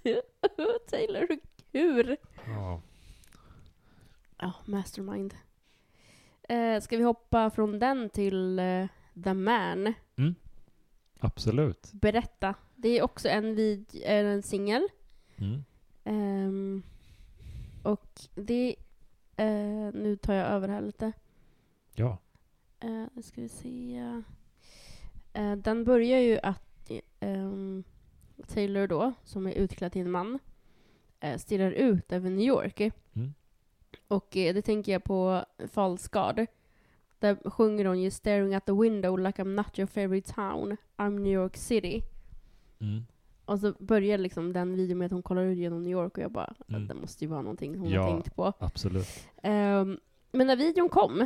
Taylor, 0.90 1.26
hur? 1.72 2.16
Ja. 2.46 2.80
Ja, 4.38 4.52
mastermind. 4.64 5.34
Eh, 6.48 6.80
ska 6.80 6.96
vi 6.96 7.02
hoppa 7.02 7.50
från 7.50 7.78
den 7.78 8.10
till 8.10 8.58
eh, 8.58 8.86
The 9.24 9.34
Man? 9.34 9.94
Absolut. 11.18 11.92
Berätta. 11.92 12.54
Det 12.74 12.98
är 12.98 13.02
också 13.02 13.28
en, 13.28 13.54
vid, 13.54 14.02
eh, 14.04 14.26
en 14.26 14.42
singel. 14.42 14.88
Mm. 15.36 15.64
Ehm, 16.04 16.82
och 17.82 18.20
det... 18.34 18.76
Eh, 19.36 19.92
nu 19.92 20.16
tar 20.22 20.34
jag 20.34 20.46
över 20.46 20.68
här 20.68 20.80
lite. 20.80 21.12
Ja. 21.94 22.18
Eh, 22.80 23.04
nu 23.12 23.22
ska 23.22 23.40
vi 23.40 23.48
se. 23.48 23.96
Eh, 25.32 25.56
den 25.56 25.84
börjar 25.84 26.18
ju 26.18 26.38
att 26.42 26.90
ehm, 27.20 27.84
Taylor 28.46 28.86
då, 28.86 29.12
som 29.24 29.46
är 29.46 29.52
utklädd 29.52 29.92
till 29.92 30.00
en 30.00 30.10
man, 30.10 30.38
eh, 31.20 31.38
stirrar 31.38 31.70
ut 31.70 32.12
över 32.12 32.30
New 32.30 32.46
York. 32.46 32.92
Och 34.08 34.36
eh, 34.36 34.54
det 34.54 34.62
tänker 34.62 34.92
jag 34.92 35.04
på 35.04 35.44
False 35.72 36.08
God. 36.12 36.46
Där 37.18 37.50
sjunger 37.50 37.84
hon 37.84 38.00
ju 38.02 38.10
“Staring 38.10 38.54
at 38.54 38.66
the 38.66 38.72
window 38.72 39.18
like 39.18 39.42
I'm 39.42 39.54
not 39.54 39.78
your 39.78 39.86
favorite 39.86 40.32
town, 40.32 40.76
I'm 40.96 41.18
New 41.18 41.32
York 41.32 41.56
City”. 41.56 42.02
Mm. 42.80 43.04
Och 43.44 43.60
så 43.60 43.72
börjar 43.78 44.18
liksom 44.18 44.52
den 44.52 44.76
videon 44.76 44.98
med 44.98 45.06
att 45.06 45.12
hon 45.12 45.22
kollar 45.22 45.42
ut 45.42 45.58
genom 45.58 45.82
New 45.82 45.92
York 45.92 46.16
och 46.18 46.22
jag 46.24 46.32
bara, 46.32 46.54
Mm. 46.68 46.86
det 46.86 46.94
måste 46.94 47.24
ju 47.24 47.30
vara 47.30 47.42
någonting 47.42 47.78
hon 47.78 47.88
Ja. 47.90 48.02
har 48.02 48.10
tänkt 48.10 48.36
på. 48.36 48.52
Absolut. 48.58 49.06
Ehm, 49.42 49.98
men 50.32 50.46
när 50.46 50.56
videon 50.56 50.88
kom, 50.88 51.20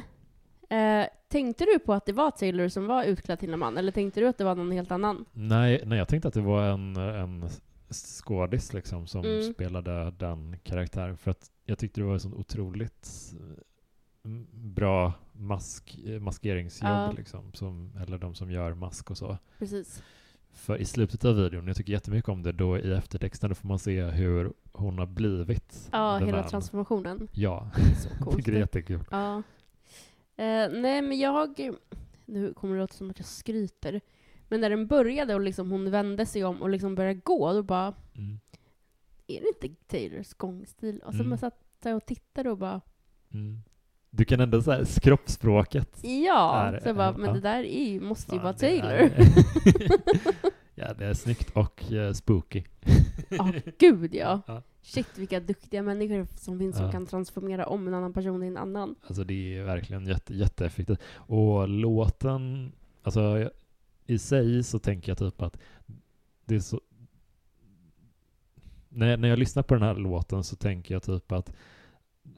eh, 0.68 1.06
tänkte 1.28 1.64
du 1.64 1.78
på 1.78 1.92
att 1.92 2.06
det 2.06 2.12
var 2.12 2.30
Taylor 2.30 2.68
som 2.68 2.86
var 2.86 3.04
utklädd 3.04 3.38
till 3.38 3.52
en 3.52 3.58
man? 3.58 3.78
Eller 3.78 3.92
tänkte 3.92 4.20
du 4.20 4.28
att 4.28 4.38
det 4.38 4.44
var 4.44 4.54
någon 4.54 4.70
helt 4.72 4.90
annan? 4.90 5.24
Nej, 5.32 5.82
nej, 5.86 5.98
jag 5.98 6.08
tänkte 6.08 6.28
att 6.28 6.34
det 6.34 6.40
var 6.40 6.62
en, 6.62 6.96
en 6.96 7.44
skådis 7.90 8.72
liksom 8.72 9.06
som 9.06 9.24
Mm. 9.24 9.52
spelade 9.52 10.10
den 10.10 10.56
karaktären. 10.62 11.16
För 11.16 11.30
att 11.30 11.50
jag 11.64 11.78
tyckte 11.78 12.00
det 12.00 12.04
var 12.04 12.16
ett 12.16 12.22
sånt 12.22 12.34
otroligt 12.34 13.34
eh, 13.40 14.30
bra 14.52 15.12
mask, 15.32 15.98
eh, 16.06 16.20
maskeringsjobb 16.20 16.90
Ja. 16.90 17.12
liksom. 17.16 17.52
Som, 17.52 17.92
eller 18.02 18.18
de 18.18 18.34
som 18.34 18.50
gör 18.50 18.74
mask 18.74 19.10
och 19.10 19.18
så. 19.18 19.38
Precis. 19.58 20.02
För 20.52 20.76
i 20.78 20.84
slutet 20.84 21.24
av 21.24 21.36
videon, 21.36 21.66
jag 21.66 21.76
tycker 21.76 21.92
jättemycket 21.92 22.28
om 22.28 22.42
det, 22.42 22.52
då 22.52 22.78
i 22.78 22.92
eftertexten 22.92 23.48
då 23.48 23.54
får 23.54 23.68
man 23.68 23.78
se 23.78 24.02
hur 24.02 24.52
hon 24.72 24.98
har 24.98 25.06
blivit. 25.06 25.88
Ja, 25.92 26.18
hela 26.18 26.40
Man. 26.40 26.48
transformationen. 26.50 27.28
Ja, 27.32 27.70
Så 28.02 28.08
coolt. 28.24 28.44
det 28.46 28.52
är 28.52 28.58
jättekul. 28.58 29.04
Ja. 29.10 29.36
Eh, 30.36 30.68
nej, 30.72 31.02
men 31.02 31.18
jag... 31.18 31.70
Nu 32.26 32.52
kommer 32.54 32.74
det 32.74 32.80
låta 32.80 32.94
som 32.94 33.10
att 33.10 33.18
jag 33.18 33.26
skryter. 33.26 34.00
Men 34.48 34.60
när 34.60 34.70
den 34.70 34.86
började 34.86 35.34
och 35.34 35.40
liksom 35.40 35.70
hon 35.70 35.90
vände 35.90 36.26
sig 36.26 36.44
om 36.44 36.62
och 36.62 36.70
liksom 36.70 36.94
började 36.94 37.20
gå, 37.24 37.52
då 37.52 37.62
bara, 37.62 37.94
Mm. 38.16 38.40
är 39.26 39.40
det 39.40 39.48
inte 39.66 39.82
Taylors 39.86 40.34
gångstil? 40.34 41.00
Och 41.04 41.12
så 41.12 41.18
Mm. 41.18 41.28
man 41.28 41.38
satt 41.38 41.60
där 41.82 41.94
och 41.94 42.06
tittade 42.06 42.50
och 42.50 42.58
bara, 42.58 42.80
Mm. 43.34 43.58
Du 44.10 44.24
kan 44.24 44.40
ändå 44.40 44.62
säga 44.62 44.84
kroppsspråket. 45.02 45.98
ja! 46.02 46.62
Är- 46.66 46.80
så 46.80 46.88
jag 46.88 46.96
bara, 46.96 47.08
är- 47.08 47.12
men 47.12 47.24
ja. 47.28 47.32
det 47.34 47.40
där 47.40 47.62
är, 47.64 48.00
måste 48.00 48.34
ju 48.34 48.40
vara 48.40 48.52
Taylor. 48.52 48.90
är- 48.90 49.10
Ja, 50.74 50.94
det 50.94 51.04
är 51.06 51.14
snyggt 51.14 51.50
och 51.56 51.92
eh, 51.92 52.12
spooky. 52.12 52.62
Ja, 53.28 53.52
gud 53.78 54.14
ja. 54.14 54.40
Ja. 54.46 54.62
Shit 54.82 55.18
vilka 55.18 55.40
duktiga 55.40 55.82
människor 55.82 56.26
som 56.36 56.58
finns 56.58 56.76
som 56.76 56.86
Ja. 56.86 56.92
kan 56.92 57.06
transformera 57.06 57.66
om 57.66 57.88
en 57.88 57.94
annan 57.94 58.12
person 58.12 58.42
i 58.42 58.46
en 58.46 58.56
annan. 58.56 58.94
Alltså 59.06 59.24
det 59.24 59.56
är 59.58 59.62
verkligen 59.64 60.06
jätte, 60.06 60.34
jätteeffektivt. 60.34 60.98
Och 61.16 61.68
låten, 61.68 62.72
alltså 63.02 63.50
i 64.08 64.18
sig 64.18 64.62
så 64.62 64.78
tänker 64.78 65.10
jag 65.10 65.18
typ 65.18 65.42
att 65.42 65.58
det 66.44 66.54
är 66.54 66.60
så... 66.60 66.80
När, 68.88 69.16
när 69.16 69.28
jag 69.28 69.38
lyssnar 69.38 69.62
på 69.62 69.74
den 69.74 69.82
här 69.82 69.94
låten 69.94 70.44
så 70.44 70.56
tänker 70.56 70.94
jag 70.94 71.02
typ 71.02 71.32
att 71.32 71.52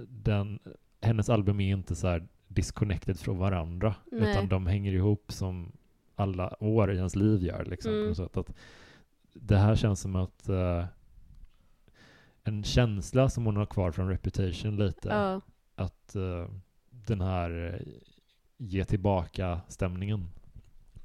den, 0.09 0.59
hennes 1.01 1.29
album 1.31 1.61
är 1.61 1.73
inte 1.73 1.95
så 1.95 2.09
här 2.09 2.29
disconnected 2.49 3.19
från 3.19 3.39
varandra. 3.39 3.95
Nej. 4.13 4.31
Utan 4.31 4.49
de 4.49 4.67
hänger 4.67 4.93
ihop 4.93 5.33
som 5.33 5.73
alla 6.17 6.63
år 6.65 6.93
i 6.93 6.97
ens 6.97 7.17
liv 7.17 7.43
gör. 7.43 7.65
Liksom, 7.65 7.93
Mm. 7.93 8.15
sätt. 8.15 8.37
att 8.37 8.55
det 9.33 9.57
här 9.57 9.77
känns 9.77 10.01
som 10.01 10.17
att 10.17 10.49
eh, 10.49 10.85
en 12.45 12.65
känsla 12.65 13.29
som 13.29 13.45
hon 13.47 13.57
har 13.57 13.67
kvar 13.67 13.93
från 13.93 14.09
Reputation 14.09 14.77
lite 14.77 15.09
Ja, 15.09 15.41
att 15.75 16.17
eh, 16.17 16.49
den 16.91 17.21
här 17.21 17.75
eh, 17.75 17.87
ge 18.57 18.85
tillbaka 18.85 19.61
stämningen. 19.69 20.29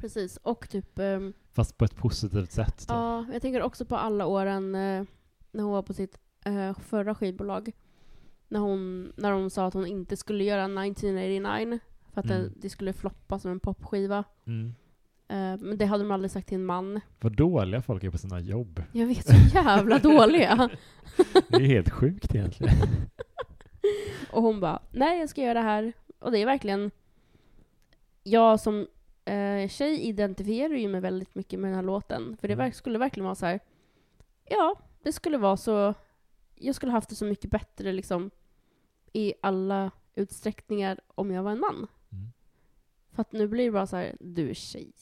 Precis. 0.06 0.38
Och 0.38 0.70
typ, 0.70 1.00
ehm, 1.00 1.34
Fast 1.54 1.78
på 1.78 1.86
ett 1.86 1.96
positivt 1.96 2.52
sätt. 2.52 2.78
Typ. 2.78 2.86
ja, 2.90 3.26
jag 3.34 3.42
tänker 3.42 3.62
också 3.62 3.86
på 3.86 3.96
alla 3.98 4.26
åren 4.26 4.76
eh, 4.76 5.04
när 5.52 5.64
hon 5.64 5.72
var 5.72 5.82
på 5.82 5.94
sitt 5.94 6.18
eh, 6.46 6.74
förra 6.80 7.16
skivbolag. 7.16 7.72
När 8.48 8.60
hon, 8.60 9.14
när 9.18 9.32
hon 9.32 9.50
sa 9.50 9.66
att 9.68 9.74
hon 9.74 9.88
inte 9.88 10.18
skulle 10.18 10.44
göra 10.44 10.64
1989 10.66 11.80
för 12.14 12.20
att 12.20 12.26
Mm. 12.26 12.44
det, 12.44 12.50
det 12.56 12.70
skulle 12.70 12.94
floppa 12.94 13.40
som 13.40 13.52
en 13.52 13.60
popskiva. 13.60 14.24
Mm. 14.48 14.68
Eh, 15.28 15.66
men 15.66 15.78
det 15.78 15.86
hade 15.86 16.04
de 16.04 16.12
aldrig 16.12 16.32
sagt 16.32 16.48
till 16.48 16.56
en 16.58 16.66
man. 16.66 17.00
Vad 17.20 17.36
dåliga 17.36 17.82
folk 17.82 18.04
är 18.04 18.10
på 18.10 18.18
sina 18.18 18.40
jobb. 18.40 18.84
Jag 18.92 19.08
vet, 19.08 19.28
så 19.28 19.34
jävla 19.58 20.00
dåliga. 20.00 20.70
Det 21.50 21.56
är 21.56 21.66
helt 21.66 21.90
sjukt 21.90 22.36
egentligen. 22.36 22.76
Och 24.32 24.42
hon 24.42 24.60
bara, 24.60 24.82
nej 24.92 25.20
jag 25.20 25.30
ska 25.30 25.42
göra 25.42 25.54
det 25.54 25.62
här. 25.66 25.94
Och 26.20 26.32
det 26.32 26.40
är 26.40 26.46
verkligen, 26.46 26.92
jag 28.24 28.60
som 28.60 28.88
eh, 29.26 29.68
tjej 29.70 30.02
identifierar 30.02 30.74
ju 30.76 30.88
mig 30.88 31.02
väldigt 31.02 31.36
mycket 31.36 31.60
med 31.60 31.70
den 31.70 31.76
här 31.76 31.84
låten. 31.84 32.38
För 32.38 32.48
det 32.48 32.54
Mm. 32.54 32.72
skulle 32.74 32.98
verkligen 33.00 33.26
vara 33.26 33.36
så 33.36 33.46
här. 33.46 33.60
ja, 34.46 34.76
det 35.04 35.12
skulle 35.12 35.38
vara 35.38 35.58
så, 35.58 35.94
jag 36.56 36.76
skulle 36.76 36.92
haft 36.92 37.10
det 37.10 37.16
så 37.16 37.26
mycket 37.26 37.52
bättre 37.52 37.92
liksom 37.92 38.32
i 39.14 39.34
alla 39.42 39.92
utsträckningar 40.16 41.00
om 41.08 41.32
jag 41.32 41.44
var 41.44 41.52
en 41.52 41.60
man. 41.60 41.88
Mm. 42.12 42.32
För 43.12 43.22
att 43.22 43.32
nu 43.32 43.48
blir 43.48 43.66
det 43.66 43.72
bara 43.72 43.88
så 43.88 43.96
här, 43.96 44.16
du 44.20 44.50
är 44.50 44.54
tjej. 44.54 44.94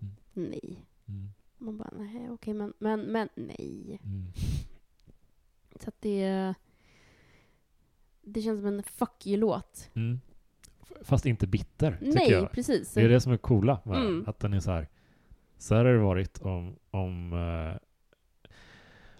Mm. 0.00 0.14
Nej. 0.50 0.84
Mm. 1.08 1.28
Man 1.58 1.78
bara, 1.78 1.90
nej 1.96 2.30
okej 2.30 2.54
men, 2.54 2.72
men, 2.78 3.00
men 3.00 3.28
nej. 3.34 4.00
Mm. 4.04 4.26
Så 5.80 5.88
att 5.88 6.00
det, 6.00 6.54
det 8.22 8.42
känns 8.42 8.60
som 8.60 8.66
en 8.66 8.82
fuck 8.82 9.26
you-låt. 9.26 9.90
Mm. 9.94 10.20
Fast 11.02 11.26
inte 11.26 11.46
bitter, 11.46 11.98
Nej, 12.00 12.30
jag. 12.30 12.52
precis. 12.52 12.94
Det 12.94 13.00
är 13.02 13.08
det 13.08 13.20
som 13.20 13.32
är 13.32 13.36
coola 13.36 13.80
med. 13.84 13.96
Mm. 13.98 14.24
Att 14.26 14.38
den 14.38 14.52
är 14.52 14.60
så 14.60 14.70
här. 14.70 14.88
Så 15.58 15.74
här 15.74 15.84
har 15.84 15.92
det 15.92 15.98
varit 15.98 16.38
om, 16.38 16.76
om, 16.90 17.32
eh, 17.32 17.76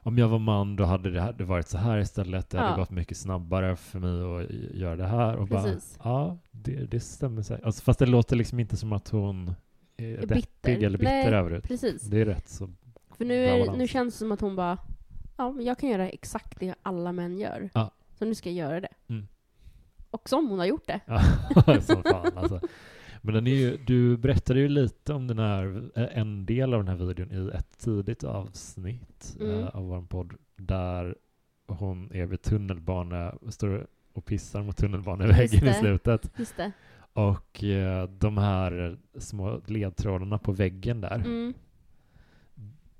om 0.03 0.19
jag 0.19 0.29
var 0.29 0.39
man, 0.39 0.77
då 0.77 0.85
hade 0.85 1.11
det, 1.11 1.35
det 1.39 1.45
varit 1.45 1.69
så 1.69 1.79
här 1.79 1.99
istället. 1.99 2.51
Det 2.51 2.59
hade 2.59 2.71
Ja. 2.71 2.77
gått 2.77 2.91
mycket 2.91 3.17
snabbare 3.17 3.77
för 3.77 3.99
mig 3.99 4.45
att 4.45 4.51
göra 4.77 4.97
det 4.97 5.07
här. 5.07 5.37
Och 5.37 5.49
bara, 5.49 5.63
Precis. 5.63 5.99
ja, 6.05 6.39
det, 6.51 6.85
det 6.91 7.01
stämmer 7.01 7.43
säkert. 7.43 7.65
Alltså, 7.67 7.83
fast 7.83 7.99
det 7.99 8.07
låter 8.07 8.37
liksom 8.37 8.61
inte 8.61 8.77
som 8.77 8.93
att 8.93 9.09
hon 9.09 9.55
är, 9.97 10.19
Är 10.19 10.27
deppig 10.27 10.83
eller 10.83 10.99
bitter 10.99 11.33
över 11.33 11.51
det. 11.51 11.61
Precis. 11.61 12.03
Det 12.03 12.21
är 12.21 12.25
rätt 12.25 12.49
så 12.49 12.69
För 13.17 13.25
nu, 13.25 13.45
är, 13.45 13.73
nu 13.77 13.89
känns 13.89 14.15
det 14.15 14.19
som 14.19 14.33
att 14.33 14.41
hon 14.41 14.57
bara, 14.57 14.79
ja 15.37 15.57
jag 15.61 15.79
kan 15.79 15.89
göra 15.89 16.09
exakt 16.09 16.61
det 16.61 16.75
alla 16.83 17.13
män 17.13 17.39
gör. 17.39 17.71
Ja. 17.75 17.91
Så 18.19 18.25
nu 18.25 18.35
ska 18.35 18.51
jag 18.51 18.69
göra 18.69 18.81
det. 18.81 18.89
Mm. 19.09 19.27
Och 20.11 20.29
som 20.29 20.49
hon 20.49 20.59
har 20.59 20.67
gjort 20.67 20.87
det. 20.87 21.01
Ja, 21.07 21.21
som 21.81 22.03
fan 22.03 22.33
alltså. 22.39 22.61
Men 23.23 23.47
ju, 23.47 23.77
du 23.77 24.17
berättade 24.17 24.61
ju 24.61 24.69
lite 24.69 25.13
om 25.13 25.27
den 25.27 25.39
här, 25.39 25.91
eh, 25.97 26.19
en 26.19 26.47
del 26.47 26.75
av 26.75 26.85
den 26.85 26.99
här 26.99 27.07
videon 27.07 27.33
i 27.33 27.57
ett 27.57 27.79
tidigt 27.79 28.25
avsnitt 28.25 29.37
Mm. 29.41 29.59
eh, 29.61 29.67
av 29.67 29.83
vår 29.89 30.03
podd 30.03 30.35
där 30.57 31.15
hon 31.67 32.13
är 32.15 32.27
vid 32.27 32.43
tunnelbana, 32.43 33.35
står 33.49 33.87
och 34.13 34.25
pissar 34.25 34.63
mot 34.63 34.77
tunnelbaneväggen 34.77 35.69
i 35.69 35.75
slutet. 35.75 36.33
Just 36.37 36.57
det. 36.57 36.73
Och 37.13 37.65
eh, 37.65 38.09
de 38.09 38.39
här 38.39 38.99
små 39.19 39.61
ledtrådarna 39.67 40.39
på 40.39 40.53
väggen 40.53 41.01
där. 41.01 41.15
Mm. 41.15 41.55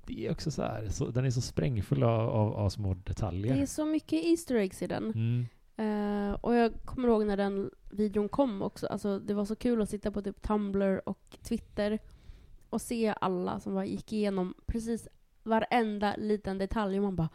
Det 0.05 0.27
är 0.27 0.31
också 0.31 0.51
så 0.51 0.61
här, 0.61 0.87
så, 0.89 1.09
den 1.09 1.25
är 1.25 1.29
så 1.29 1.41
sprängfull 1.41 2.03
av, 2.03 2.29
av, 2.29 2.53
av 2.53 2.69
små 2.69 2.93
detaljer. 2.93 3.55
Det 3.55 3.61
är 3.61 3.65
så 3.65 3.85
mycket 3.85 4.25
Easter 4.25 4.55
eggs 4.55 4.81
i 4.81 4.87
den. 4.87 5.03
Mm. 5.03 5.45
Eh, 5.81 6.33
och 6.33 6.55
jag 6.55 6.73
kommer 6.85 7.07
ihåg 7.07 7.25
när 7.25 7.37
den 7.37 7.71
videon 7.89 8.29
kom 8.29 8.61
också. 8.61 8.87
Alltså, 8.87 9.19
det 9.19 9.33
var 9.33 9.45
så 9.45 9.55
kul 9.55 9.81
att 9.81 9.89
sitta 9.89 10.11
på 10.11 10.21
typ 10.21 10.41
Tumblr 10.41 11.09
och 11.09 11.37
Twitter 11.41 11.99
och 12.69 12.81
se 12.81 13.13
alla 13.21 13.59
som 13.59 13.73
bara 13.73 13.85
gick 13.85 14.13
igenom 14.13 14.53
precis 14.65 15.07
varenda 15.43 16.15
liten 16.17 16.57
detalj. 16.57 16.97
Och 16.97 17.03
man 17.03 17.15
bara 17.15 17.29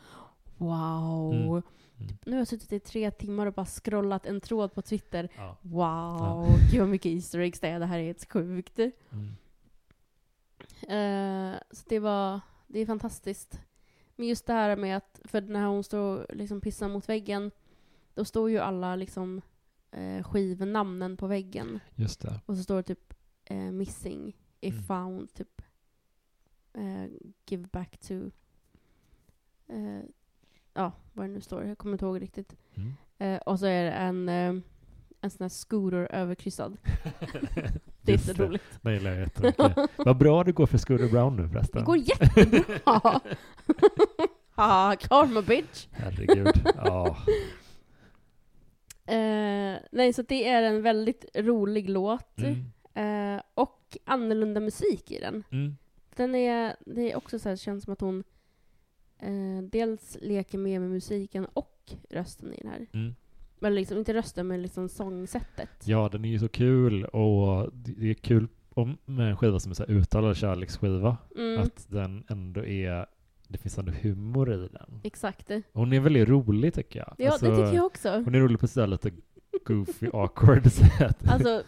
wow. 0.57 1.34
Mm. 1.34 1.49
Mm. 1.49 1.62
Nu 2.26 2.32
har 2.32 2.38
jag 2.38 2.49
suttit 2.49 2.72
i 2.72 2.80
tre 2.80 3.11
timmar 3.11 3.47
och 3.47 3.53
bara 3.53 3.66
scrollat 3.66 4.26
en 4.26 4.40
tråd 4.40 4.74
på 4.74 4.82
Twitter. 4.82 5.28
Ja. 5.36 5.57
Wow, 5.62 6.47
gud 6.72 6.80
vad 6.80 6.88
mycket 6.88 7.12
Easter 7.12 7.38
eggs 7.38 7.61
det 7.61 7.68
är. 7.68 7.80
Det 7.80 7.86
här 7.86 7.99
är 7.99 8.03
helt 8.03 8.32
sjukt. 8.32 8.78
Mm. 8.78 9.36
Eh, 10.88 11.59
så 11.70 11.84
det 11.88 11.99
var, 11.99 12.40
det 12.66 12.80
är 12.80 12.86
fantastiskt. 12.86 13.61
Men 14.16 14.28
just 14.28 14.47
det 14.47 14.53
här 14.53 14.76
med 14.76 14.97
att, 14.97 15.20
för 15.24 15.40
när 15.40 15.66
hon 15.66 15.84
står 15.84 16.01
och 16.01 16.36
liksom 16.36 16.61
pissar 16.61 16.88
mot 16.88 17.09
väggen, 17.09 17.51
då 18.16 18.24
står 18.24 18.50
ju 18.50 18.58
alla 18.58 18.96
liksom 18.96 19.40
eh, 19.90 20.22
skivnamnen 20.22 21.16
på 21.16 21.26
väggen. 21.26 21.80
Just 21.94 22.20
det. 22.20 22.40
Och 22.46 22.56
så 22.56 22.62
står 22.62 22.76
det 22.76 22.82
typ 22.82 23.14
eh, 23.44 23.56
missing, 23.56 24.36
if 24.60 24.74
Mm. 24.74 24.84
found, 24.84 25.34
typ 25.34 25.62
eh, 26.74 27.04
give 27.46 27.66
back 27.72 27.98
to, 27.98 28.14
eh, 29.68 30.00
ja 30.74 30.92
vad 31.12 31.26
det 31.28 31.32
nu 31.32 31.40
står, 31.40 31.64
jag 31.64 31.78
kommer 31.78 31.92
inte 31.94 32.04
ihåg 32.04 32.22
riktigt. 32.22 32.56
Mm. 32.74 32.94
Eh, 33.18 33.40
och 33.40 33.58
så 33.58 33.66
är 33.66 33.84
det 33.84 33.92
en, 33.92 34.28
eh, 34.28 34.54
en 35.20 35.30
sån 35.30 35.44
här 35.44 35.48
scooter 35.48 36.08
överkryssad. 36.12 36.76
Det 38.02 38.12
är 38.12 38.18
så 38.18 38.32
roligt. 38.32 38.78
Det 38.82 38.92
gillar 38.92 39.10
jag 39.10 39.20
jättemycket. 39.20 39.76
Vad 39.96 40.16
bra 40.16 40.44
det 40.44 40.52
går 40.52 40.66
för 40.66 40.78
Scooter 40.78 41.08
Brown 41.08 41.36
nu 41.36 41.48
förresten. 41.48 41.80
Det 41.80 41.84
går 41.86 41.96
jättebra! 41.96 42.74
ah, 44.54 44.96
karma 44.96 45.42
bitch! 45.42 45.86
Herregud. 45.92 46.62
Ja. 46.76 47.16
Eh, 49.07 49.78
nej, 49.92 50.12
så 50.12 50.22
det 50.22 50.48
är 50.48 50.62
en 50.62 50.82
väldigt 50.82 51.24
rolig 51.34 51.90
låt. 51.90 52.38
Mm. 52.38 53.36
Eh, 53.36 53.42
och 53.54 53.96
annorlunda 54.04 54.61
musik 54.61 55.11
i 55.11 55.18
den. 55.20 55.44
Mm. 55.52 55.76
Den 56.16 56.34
är, 56.34 56.76
det 56.86 57.12
är 57.12 57.16
också 57.16 57.38
så 57.38 57.48
här, 57.48 57.57
känns 57.57 57.84
som 57.84 57.92
att 57.92 58.00
hon 58.00 58.24
eh, 59.18 59.62
dels 59.62 60.18
leker 60.20 60.59
med 60.59 60.80
med 60.80 60.90
musiken 60.90 61.46
och 61.52 61.92
rösten 62.11 62.54
i 62.54 62.57
den 62.62 62.70
här. 62.70 62.86
Mm. 62.92 63.14
Men 63.59 63.74
liksom, 63.74 63.98
inte 63.98 64.14
rösten, 64.14 64.46
men 64.46 64.62
liksom 64.62 64.88
sångsättet. 64.88 65.70
Ja, 65.84 66.09
den 66.12 66.24
är 66.24 66.28
ju 66.28 66.38
så 66.38 66.48
kul 66.48 67.04
och 67.04 67.72
det 67.72 68.11
är 68.11 68.14
kul 68.14 68.48
om, 68.70 68.98
med 69.04 69.30
en 69.30 69.36
skiva 69.36 69.61
som 69.61 69.70
är 69.70 69.74
så 69.74 69.82
här 69.86 69.90
uttalad 69.90 70.36
kärleksskiva. 70.36 71.16
Mm, 71.36 71.62
Att 71.62 71.86
den 71.90 72.24
ändå 72.28 72.64
är, 72.64 73.07
det 73.49 73.59
finns 73.59 73.78
ändå 73.78 73.92
humor 74.03 74.53
i 74.53 74.68
den. 74.68 75.01
exakt. 75.05 75.51
Hon 75.72 75.92
är 75.92 76.01
väldigt 76.01 76.28
rolig 76.28 76.74
tycker 76.74 76.99
jag. 76.99 77.14
Ja, 77.18 77.30
Alltså, 77.30 77.47
det 77.47 77.57
tycker 77.57 77.72
jag 77.76 77.86
också. 77.86 78.11
Hon 78.24 78.34
är 78.34 78.40
rolig 78.40 78.61
på 78.61 78.68
sådär 78.68 78.86
lite 78.86 79.11
goofy, 79.64 80.09
awkward 80.12 80.72
sätt. 80.99 81.28
Alltså, 81.28 81.62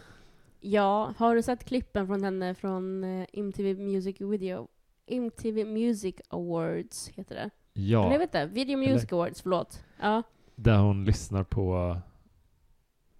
ja, 0.59 1.13
har 1.17 1.35
du 1.35 1.41
sett 1.41 1.63
klippen 1.63 2.07
från 2.07 2.23
henne 2.23 2.55
från 2.55 3.03
eh, 3.03 3.25
MTV 3.33 3.79
Music 3.79 4.21
Video? 4.21 4.67
MTV 5.07 5.65
Music 5.65 6.15
Awards 6.27 7.09
heter 7.09 7.35
det. 7.35 7.49
Eller 7.75 7.91
jag 7.91 8.05
ja, 8.05 8.09
vet 8.09 8.21
inte, 8.21 8.45
Video 8.45 8.77
Music 8.77 9.13
Awards, 9.13 9.41
förlåt. 9.41 9.83
Ja. 9.99 10.23
där 10.55 10.77
hon 10.77 11.05
lyssnar 11.05 11.43
på... 11.43 11.97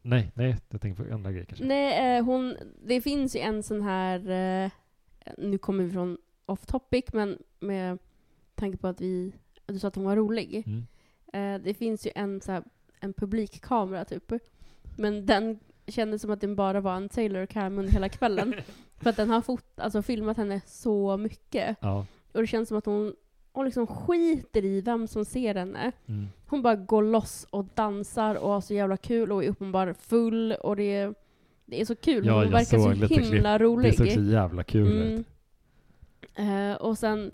Nej, 0.02 0.32
nej, 0.36 0.56
jag 0.70 0.82
tänker 0.82 1.04
på 1.04 1.14
andra 1.14 1.32
grejer 1.32 1.46
kanske. 1.46 1.66
Nej, 1.66 2.18
eh, 2.18 2.26
hon, 2.26 2.56
det 2.86 3.02
finns 3.02 3.36
ju 3.36 3.40
en 3.40 3.64
sån 3.64 3.82
här, 3.82 4.30
eh, 4.66 4.72
nu 5.38 5.58
kommer 5.58 5.84
vi 5.84 5.92
från 5.92 6.18
off 6.46 6.66
topic, 6.66 7.06
men 7.14 7.38
med 7.60 7.98
tanke 8.60 8.78
på 8.78 8.88
att 8.88 9.02
vi, 9.02 9.32
du 9.66 9.80
sa 9.80 9.88
att 9.88 9.96
hon 9.96 10.04
var 10.06 10.16
rolig. 10.16 10.64
Mm. 10.68 10.86
Eh, 11.34 11.64
det 11.64 11.74
finns 11.74 12.06
ju 12.08 12.12
en, 12.16 12.42
så 12.42 12.52
här, 12.52 12.64
en 13.00 13.14
publikkamera 13.14 14.06
typ, 14.06 14.32
men 14.98 15.26
den 15.26 15.60
kändes 15.88 16.22
som 16.22 16.32
att 16.32 16.42
den 16.42 16.56
bara 16.56 16.82
var 16.82 16.96
en 16.96 17.10
Taylor 17.10 17.46
cam 17.46 17.78
under 17.80 17.92
hela 17.92 18.10
kvällen. 18.10 18.54
För 18.98 19.10
att 19.10 19.16
den 19.18 19.30
har 19.30 19.42
fot, 19.42 19.66
alltså, 19.80 20.02
filmat 20.02 20.38
henne 20.38 20.62
så 20.66 21.18
mycket. 21.18 21.78
Ja. 21.82 22.06
Och 22.32 22.42
det 22.42 22.48
känns 22.48 22.70
som 22.70 22.78
att 22.78 22.86
hon, 22.86 23.14
hon 23.52 23.66
liksom 23.66 23.88
skiter 23.88 24.66
i 24.66 24.82
vem 24.82 25.08
som 25.08 25.26
ser 25.26 25.56
henne. 25.56 25.92
Mm. 26.06 26.28
Hon 26.48 26.62
bara 26.62 26.76
går 26.76 27.04
loss 27.04 27.48
och 27.50 27.66
dansar 27.76 28.36
och 28.36 28.50
har 28.50 28.62
så 28.62 28.74
jävla 28.74 28.98
kul 28.98 29.32
och 29.32 29.44
är 29.44 29.50
uppenbart 29.50 29.98
full 29.98 30.52
och 30.52 30.76
det 30.76 30.84
är, 30.96 31.14
det 31.66 31.82
är 31.82 31.86
så 31.86 31.96
kul. 31.96 32.26
Ja, 32.26 32.34
hon 32.44 32.52
verkar 32.52 32.78
så 32.78 33.06
himla 33.08 33.58
Det 33.58 33.64
rolig. 33.64 33.98
såg 33.98 34.10
så 34.10 34.22
jävla 34.22 34.64
kul 34.64 34.92
Mm. 35.02 35.08
ut. 35.20 35.26
Eh, 36.36 36.74
och 36.82 36.98
sen, 36.98 37.32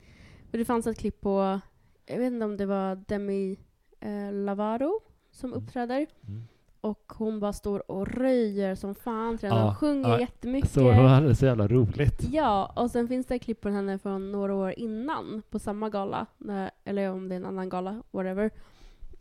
det 0.57 0.65
fanns 0.65 0.87
ett 0.87 0.97
klipp 0.97 1.21
på, 1.21 1.59
jag 2.05 2.17
vet 2.17 2.27
inte 2.33 2.45
om 2.45 2.57
det 2.57 2.65
var 2.65 2.95
Demi 3.07 3.57
eh, 3.99 4.31
Lavaro 4.33 5.01
som 5.31 5.53
Mm. 5.53 5.63
uppträder. 5.63 6.07
Mm. 6.27 6.43
Och 6.81 7.13
hon 7.17 7.39
bara 7.39 7.53
står 7.53 7.91
och 7.91 8.07
röjer 8.07 8.75
som 8.75 8.95
fan 8.95 9.37
till 9.37 9.49
den. 9.49 9.57
Ja, 9.57 9.63
Hon 9.65 9.75
sjunger 9.75 10.09
ja, 10.09 10.19
jättemycket. 10.19 10.71
Så 10.71 10.81
hon 10.91 11.05
hade 11.05 11.27
det 11.27 11.35
så 11.35 11.45
jävla 11.45 11.67
roligt. 11.67 12.21
Ja, 12.31 12.73
och 12.75 12.91
sen 12.91 13.07
finns 13.07 13.25
det 13.27 13.39
klipp 13.39 13.61
på 13.61 13.69
henne 13.69 13.97
från 13.97 14.31
några 14.31 14.55
år 14.55 14.73
innan 14.77 15.41
på 15.49 15.59
samma 15.59 15.89
gala, 15.89 16.25
när, 16.37 16.71
eller 16.83 17.11
om 17.11 17.29
det 17.29 17.35
är 17.35 17.37
en 17.37 17.45
annan 17.45 17.69
gala, 17.69 18.03
whatever. 18.11 18.51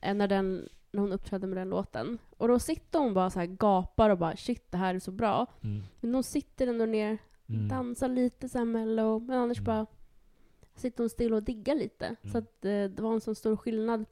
eh, 0.00 0.14
När, 0.14 0.28
den, 0.28 0.68
när 0.90 1.00
hon 1.00 1.12
uppträdde 1.12 1.46
med 1.46 1.56
den 1.58 1.68
låten. 1.68 2.18
Och 2.36 2.48
då 2.48 2.58
sitter 2.58 2.98
hon 2.98 3.14
bara 3.14 3.30
så 3.30 3.38
här 3.38 3.46
gapar 3.46 4.10
och 4.10 4.18
bara 4.18 4.36
shit 4.36 4.70
det 4.70 4.76
här 4.78 4.94
är 4.94 4.98
så 4.98 5.10
bra. 5.10 5.46
Mm. 5.62 5.82
Men 6.00 6.14
hon 6.14 6.22
sitter 6.22 6.66
ändå 6.66 6.84
ner, 6.86 7.18
Mm. 7.48 7.68
dansar 7.68 8.08
lite 8.08 8.48
så 8.48 8.58
här 8.58 8.64
mellow, 8.64 9.22
men 9.22 9.38
annars 9.38 9.58
Mm. 9.58 9.64
bara 9.64 9.86
sitter 10.74 11.02
hon 11.02 11.10
still 11.10 11.34
och 11.34 11.42
diggar 11.42 11.74
lite. 11.74 12.16
Så 12.32 12.38
att 12.38 12.64
eh, 12.64 12.70
det 12.70 12.98
var 13.00 13.12
en 13.14 13.20
sån 13.20 13.34
stor 13.34 13.56
skillnad 13.56 14.04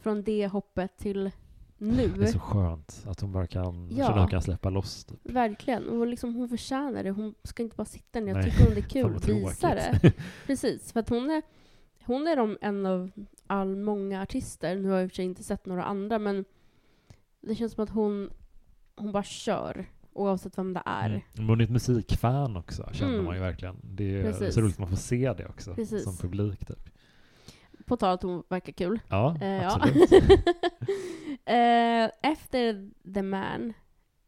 från 0.00 0.22
det 0.22 0.46
hoppet 0.46 0.96
till 0.98 1.30
nu. 1.78 2.08
Det 2.08 2.22
är 2.24 2.32
så 2.32 2.38
skönt 2.38 3.04
att 3.06 3.20
hon 3.20 3.32
bara 3.32 3.46
kan, 3.46 3.88
Ja. 3.90 4.18
hon 4.18 4.28
kan 4.28 4.42
släppa 4.42 4.70
loss. 4.70 5.04
Typ. 5.04 5.18
Verkligen. 5.22 5.88
Och 5.88 6.06
liksom, 6.06 6.34
hon 6.34 6.48
förtjänar 6.48 7.04
det. 7.04 7.10
Hon 7.10 7.34
ska 7.42 7.62
inte 7.62 7.76
bara 7.76 7.84
sitta 7.84 8.20
ner. 8.20 8.34
Jag 8.34 8.44
tycker 8.44 8.64
hon 8.68 8.76
är 8.76 8.80
kul. 8.80 9.34
Visa 9.34 9.74
det. 9.74 10.12
Precis. 10.46 10.92
För 10.92 11.00
att 11.00 11.08
hon 11.08 11.30
är, 11.30 11.42
hon 12.04 12.26
är 12.26 12.36
de, 12.36 12.58
en 12.60 12.86
av 12.86 13.10
all 13.46 13.76
många 13.76 14.22
artister. 14.22 14.76
Nu 14.76 14.88
har 14.88 14.96
jag 14.96 15.04
i 15.04 15.06
och 15.06 15.10
för 15.10 15.16
sig 15.16 15.24
inte 15.24 15.42
sett 15.44 15.66
några 15.66 15.84
andra, 15.84 16.18
men 16.18 16.44
det 17.40 17.54
känns 17.54 17.72
som 17.72 17.84
att 17.84 17.90
hon, 17.90 18.30
hon 18.96 19.12
bara 19.12 19.22
kör. 19.22 19.86
Oavsett 20.16 20.58
vem 20.58 20.72
det 20.74 20.82
är. 20.86 21.22
Mm. 21.36 21.48
Hon 21.48 21.60
är 21.60 21.64
ett 21.64 21.70
musikfan 21.70 22.56
också, 22.56 22.88
känner 22.92 23.12
Mm. 23.12 23.24
man 23.24 23.34
ju 23.34 23.40
verkligen. 23.40 23.76
Det 23.82 24.20
är 24.20 24.22
Precis. 24.22 24.54
så 24.54 24.60
roligt 24.60 24.74
att 24.74 24.78
man 24.78 24.88
får 24.88 24.96
se 24.96 25.32
det 25.32 25.46
också, 25.46 25.74
Precis. 25.74 26.04
som 26.04 26.16
publik. 26.16 26.66
Typ. 26.66 26.90
På 27.86 27.96
tal 27.96 28.14
att 28.14 28.22
hon 28.22 28.42
verkar 28.48 28.72
kul. 28.72 29.00
Ja, 29.08 29.36
Eh, 29.40 29.48
ja. 29.62 29.76
absolut. 29.76 30.10
Eh, 31.44 32.10
efter 32.22 32.90
The 33.14 33.22
Man, 33.22 33.72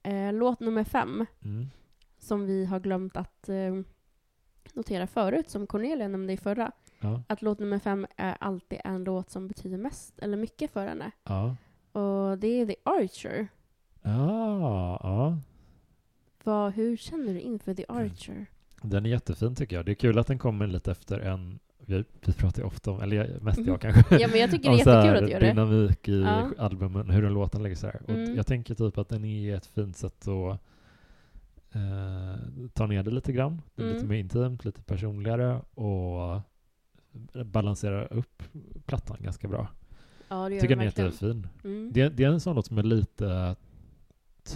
eh, 0.03 0.33
låt 0.33 0.61
nummer 0.61 0.85
fem, 0.85 1.27
Mm. 1.45 1.67
som 2.19 2.47
vi 2.47 2.65
har 2.65 2.81
glömt 2.81 3.17
att 3.17 3.49
eh, 3.49 3.75
notera 4.75 5.07
förut, 5.07 5.51
som 5.51 5.67
Cornelia 5.67 6.09
nämnde 6.09 6.33
i 6.33 6.37
förra. 6.37 6.73
Ja, 7.01 7.23
att 7.27 7.43
låt 7.43 7.59
nummer 7.59 7.79
fem 7.79 8.07
är 8.17 8.37
alltid 8.41 8.81
en 8.85 9.05
låt 9.05 9.31
som 9.31 9.49
betyder 9.49 9.79
mest 9.79 10.19
eller 10.19 10.37
mycket 10.37 10.71
för 10.71 10.87
henne. 10.87 11.11
ja. 11.25 11.57
Och 11.93 12.39
det 12.39 12.49
är 12.61 12.67
The 12.67 12.77
Archer. 12.85 13.49
Ja, 14.03 14.99
ja. 15.03 15.39
Vad, 16.45 16.73
hur 16.73 16.97
känner 16.97 17.35
du 17.35 17.41
inför 17.41 17.75
The 17.75 17.85
Mm. 17.89 18.05
Archer? 18.07 18.47
Den 18.83 19.07
är 19.07 19.11
jättefin 19.11 19.55
tycker 19.55 19.77
jag. 19.77 19.87
Det 19.87 19.93
är 19.93 19.95
kul 19.95 20.19
att 20.19 20.27
den 20.27 20.39
kommer 20.39 20.67
lite 20.67 20.91
efter 20.91 21.21
en, 21.21 21.59
vi, 21.87 22.05
vi 22.25 22.33
pratar 22.33 22.63
ju 22.63 22.67
ofta 22.67 22.91
om, 22.91 23.01
eller 23.03 23.17
jag- 23.17 23.43
mest 23.43 23.59
jag 23.59 23.69
Mhm. 23.69 23.79
kanske, 23.79 24.19
Ja, 24.19 24.29
men 24.31 24.41
jag 24.41 24.51
tycker 24.51 24.65
det 24.71 24.75
är 24.75 24.79
om 24.79 24.85
så 24.85 24.91
här 24.91 25.05
jättekul 25.05 25.25
att 25.25 25.27
du 25.27 25.33
gör 25.33 25.41
det. 25.41 25.47
dynamik 25.71 26.09
i 26.09 26.21
Ja. 26.23 26.51
albumen, 26.59 27.11
hur 27.11 27.25
en 27.25 27.33
låten 27.35 27.63
lägger 27.63 27.77
sig. 27.77 27.97
Och 28.05 28.11
Mm. 28.11 28.37
jag 28.37 28.47
tänker 28.47 28.75
typ 28.75 28.99
att 28.99 29.09
den 29.09 29.25
är 29.25 29.55
ett 29.57 29.67
fint 29.67 29.97
sätt 29.97 30.29
att 30.29 30.61
eh, 31.75 32.69
ta 32.73 32.87
ner 32.87 33.03
det 33.03 33.11
lite 33.11 33.33
grann. 33.33 33.63
Det 33.75 33.83
är 33.83 33.87
lite 33.87 33.99
Mm. 33.99 34.09
mer 34.09 34.17
intimt, 34.19 34.65
lite 34.65 34.83
personligare 34.83 35.61
och 35.75 36.41
balansera 37.45 38.07
upp 38.07 38.43
plattan 38.87 39.17
ganska 39.21 39.49
bra. 39.49 39.69
Ja, 40.29 40.37
det 40.37 40.43
Jag 40.43 40.53
gör 40.53 40.61
tycker 40.61 40.69
den 40.77 40.79
den 40.79 40.81
är 40.81 41.07
verkligen. 41.09 41.37
jättefin. 41.37 41.49
Mm. 41.65 41.93
Det, 41.93 42.09
det 42.09 42.25
är 42.25 42.29
en 42.29 42.41
sån 42.41 42.57
låt 42.57 42.67
som 42.67 42.77
jag 42.77 42.87
lite 42.87 43.57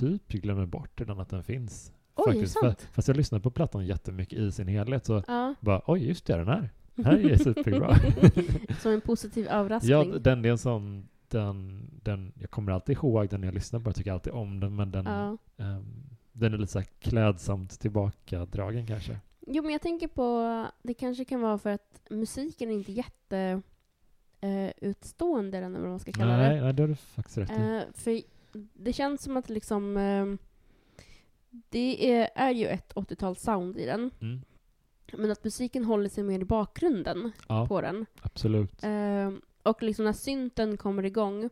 typ 0.01 0.28
glömmer 0.28 0.66
bort 0.66 1.01
redan 1.01 1.20
att 1.20 1.28
den 1.28 1.45
finns. 1.45 1.93
Oj, 2.14 2.24
faktiskt. 2.32 2.53
sant? 2.61 2.78
Fa- 2.82 2.86
Fast 2.95 3.09
jag 3.09 3.16
lyssnar 3.16 3.38
på 3.38 3.51
plattan 3.51 3.86
jättemycket 3.86 4.38
i 4.38 4.53
sin 4.53 4.68
helhet 4.68 5.05
så 5.07 5.22
Ja. 5.26 5.55
bara 5.61 5.82
oj 5.86 6.07
just 6.09 6.26
det, 6.26 6.36
den 6.36 6.49
här. 6.49 6.70
Här 7.05 7.30
är 7.30 7.36
superbra. 7.36 7.97
Som 8.80 8.93
en 8.93 9.01
positiv 9.01 9.49
överraskning. 9.49 9.90
ja, 9.93 10.05
den 10.18 10.45
är 10.45 10.49
en 10.51 10.59
sån, 10.59 11.09
den, 11.28 11.86
den, 12.03 12.32
jag 12.40 12.51
kommer 12.51 12.72
alltid 12.72 12.97
ihåg 12.97 13.28
den 13.28 13.40
när 13.40 13.49
jag 13.49 13.55
lyssnar 13.55 13.80
på 13.80 13.84
den, 13.84 13.90
jag 13.90 13.97
tycker 13.97 14.12
alltid 14.12 14.32
om 14.32 14.61
den 14.61 14.76
men 14.76 14.90
den, 14.93 15.05
Ja. 15.07 15.36
ehm, 15.57 16.03
den 16.32 16.55
är 16.55 16.59
lite 16.59 16.72
så 16.72 16.82
klädsamt 16.99 17.80
tillbakadragen 17.80 18.86
kanske. 18.86 19.20
Jo, 19.47 19.62
men 19.62 19.72
jag 19.72 19.82
tänker 19.82 20.09
på, 20.09 20.66
det 20.82 20.95
kanske 20.95 21.24
kan 21.24 21.40
vara 21.40 21.59
för 21.59 21.70
att 21.70 22.01
musiken 22.11 22.70
är 22.70 22.74
inte 22.74 22.93
jätte 22.93 23.62
eh, 24.40 24.70
utstående, 24.76 25.59
eller 25.59 25.68
vad 25.68 25.88
man 25.90 25.99
ska 26.01 26.12
kalla 26.12 26.36
Nej, 26.36 26.55
det. 26.57 26.62
nej, 26.64 26.72
det 26.72 26.82
har 26.82 26.88
du 26.88 26.95
faktiskt 26.95 27.38
rätt 27.38 27.51
i. 27.51 27.55
Eh, 27.55 27.80
för 27.95 28.20
det 28.72 28.92
känns 28.92 29.22
som 29.22 29.36
att 29.36 29.50
liksom, 29.50 29.96
eh, 29.96 30.26
det 31.68 32.12
är, 32.12 32.28
är 32.34 32.50
ju 32.50 32.66
ett 32.66 32.94
80-tals-sound 32.94 33.78
i 33.78 33.86
den. 33.86 34.11
Mm. 34.20 34.40
Men 35.12 35.30
att 35.30 35.44
musiken 35.44 35.84
håller 35.84 36.09
sig 36.09 36.24
mer 36.24 36.40
i 36.40 36.44
bakgrunden 36.44 37.32
Ja, 37.48 37.66
på 37.66 37.80
den. 37.80 38.07
absolut. 38.22 38.84
Eh, 38.84 39.30
och 39.62 39.82
liksom 39.82 40.05
när 40.05 40.12
synten 40.12 40.76
kommer 40.76 41.05
igång, 41.05 41.50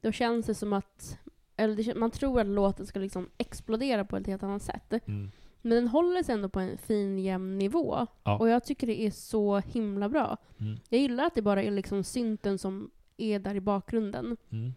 då 0.00 0.12
känns 0.12 0.46
det 0.46 0.54
som 0.54 0.72
att, 0.72 1.18
eller 1.56 1.76
det, 1.76 1.94
man 1.94 2.10
tror 2.10 2.40
att 2.40 2.46
låten 2.46 2.86
ska 2.86 2.98
liksom 2.98 3.28
explodera 3.38 4.04
på 4.04 4.16
ett 4.16 4.26
helt 4.26 4.42
annat 4.42 4.62
sätt. 4.62 4.92
Mm. 5.06 5.30
Men 5.62 5.76
den 5.76 5.88
håller 5.88 6.22
sig 6.22 6.34
ändå 6.34 6.48
på 6.48 6.60
en 6.60 6.78
fin 6.78 7.18
jämn 7.18 7.58
nivå. 7.58 8.06
Ja. 8.24 8.38
Och 8.38 8.48
jag 8.48 8.64
tycker 8.64 8.86
det 8.86 9.00
är 9.02 9.10
så 9.10 9.58
himla 9.58 10.08
bra. 10.08 10.36
Mm. 10.58 10.76
Jag 10.88 11.00
gillar 11.00 11.24
att 11.24 11.34
det 11.34 11.42
bara 11.42 11.62
är 11.62 11.70
liksom 11.70 12.04
synten 12.04 12.58
som 12.58 12.90
är 13.16 13.38
där 13.38 13.54
i 13.54 13.60
bakgrunden. 13.60 14.36
Mm. 14.50 14.72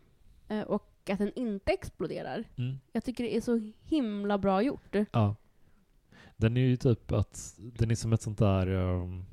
Eh, 0.47 0.61
och 0.61 0.95
att 1.14 1.20
den 1.20 1.32
inte 1.36 1.72
exploderar. 1.72 2.43
Mm. 2.56 2.76
Jag 2.91 3.03
tycker 3.03 3.24
det 3.24 3.36
är 3.38 3.41
så 3.41 3.72
himla 3.84 4.38
bra 4.38 4.62
gjort. 4.62 4.95
Ja. 5.12 5.36
Den 6.38 6.58
är 6.58 6.62
ju 6.62 6.76
typ 6.78 7.12
att, 7.12 7.56
den 7.58 7.91
är 7.91 7.95
som 7.95 8.14
ett 8.14 8.22
sånt 8.22 8.38
där 8.38 8.68
um, 8.68 9.26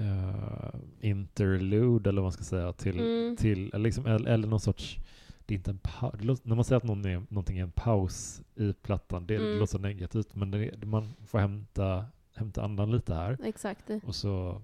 uh, 0.00 0.74
interlude 1.00 2.10
eller 2.10 2.22
vad 2.22 2.24
man 2.24 2.32
ska 2.32 2.44
säga 2.44 2.72
till, 2.72 3.00
Mm. 3.00 3.36
till 3.36 3.68
eller, 3.74 3.78
liksom, 3.84 4.06
eller, 4.06 4.30
eller 4.30 4.48
någon 4.48 4.60
sorts, 4.60 4.98
det 5.46 5.54
är 5.54 5.56
inte 5.56 5.70
en 5.70 5.78
paus, 5.78 6.44
när 6.44 6.54
man 6.54 6.64
säger 6.64 6.76
att 6.76 6.84
någon 6.84 7.04
är, 7.04 7.22
någonting 7.28 7.58
är 7.58 7.62
en 7.62 7.70
paus 7.70 8.42
i 8.54 8.72
plattan, 8.72 9.26
det 9.26 9.36
Mm. 9.36 9.58
låter 9.58 9.70
så 9.72 9.78
negativt 9.78 10.34
men 10.34 10.50
det, 10.50 10.86
man 10.86 11.12
får 11.26 11.38
hämta, 11.38 12.04
hämta 12.34 12.62
andan 12.62 12.90
lite 12.90 13.14
här 13.14 13.38
Exakt. 13.44 13.90
och 14.04 14.14
så 14.14 14.62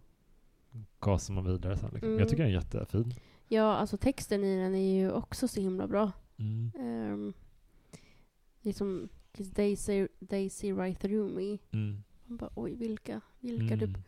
gasar 1.01 1.35
man 1.35 1.45
vidare 1.45 1.77
sen. 1.77 1.91
Liksom. 1.93 2.09
Mm. 2.09 2.21
Jag 2.21 2.29
tycker 2.29 2.43
den 2.43 2.53
är 2.53 2.57
jättefin. 2.57 3.15
Ja, 3.49 3.77
alltså 3.77 3.97
texten 3.97 4.45
i 4.45 4.57
den 4.63 4.75
är 4.75 4.95
ju 5.01 5.13
också 5.13 5.49
så 5.49 5.61
himla 5.61 5.87
bra. 5.87 6.13
Mm. 6.39 6.71
Um, 6.75 7.33
liksom, 8.63 9.09
they 9.55 9.77
see, 9.77 10.09
they 10.29 10.51
see 10.51 10.73
right 10.73 11.01
through 11.01 11.31
me. 11.35 11.59
Mm. 11.73 12.03
Man 12.27 12.37
bara, 12.39 12.51
oj, 12.55 12.75
vilka? 12.75 13.21
Vilka 13.41 13.75
Mm. 13.75 13.79
typ? 13.79 13.99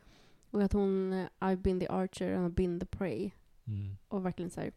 Och 0.51 0.63
att 0.63 0.73
hon, 0.73 1.13
eh, 1.13 1.27
I've 1.41 1.57
been 1.63 1.81
the 1.81 1.87
archer 1.89 2.33
and 2.37 2.47
I've 2.47 2.55
been 2.55 2.81
the 2.81 2.87
prey. 2.87 3.31
Mm. 3.65 3.97
Och 4.09 4.25
verkligen 4.27 4.51
såhär, 4.51 4.73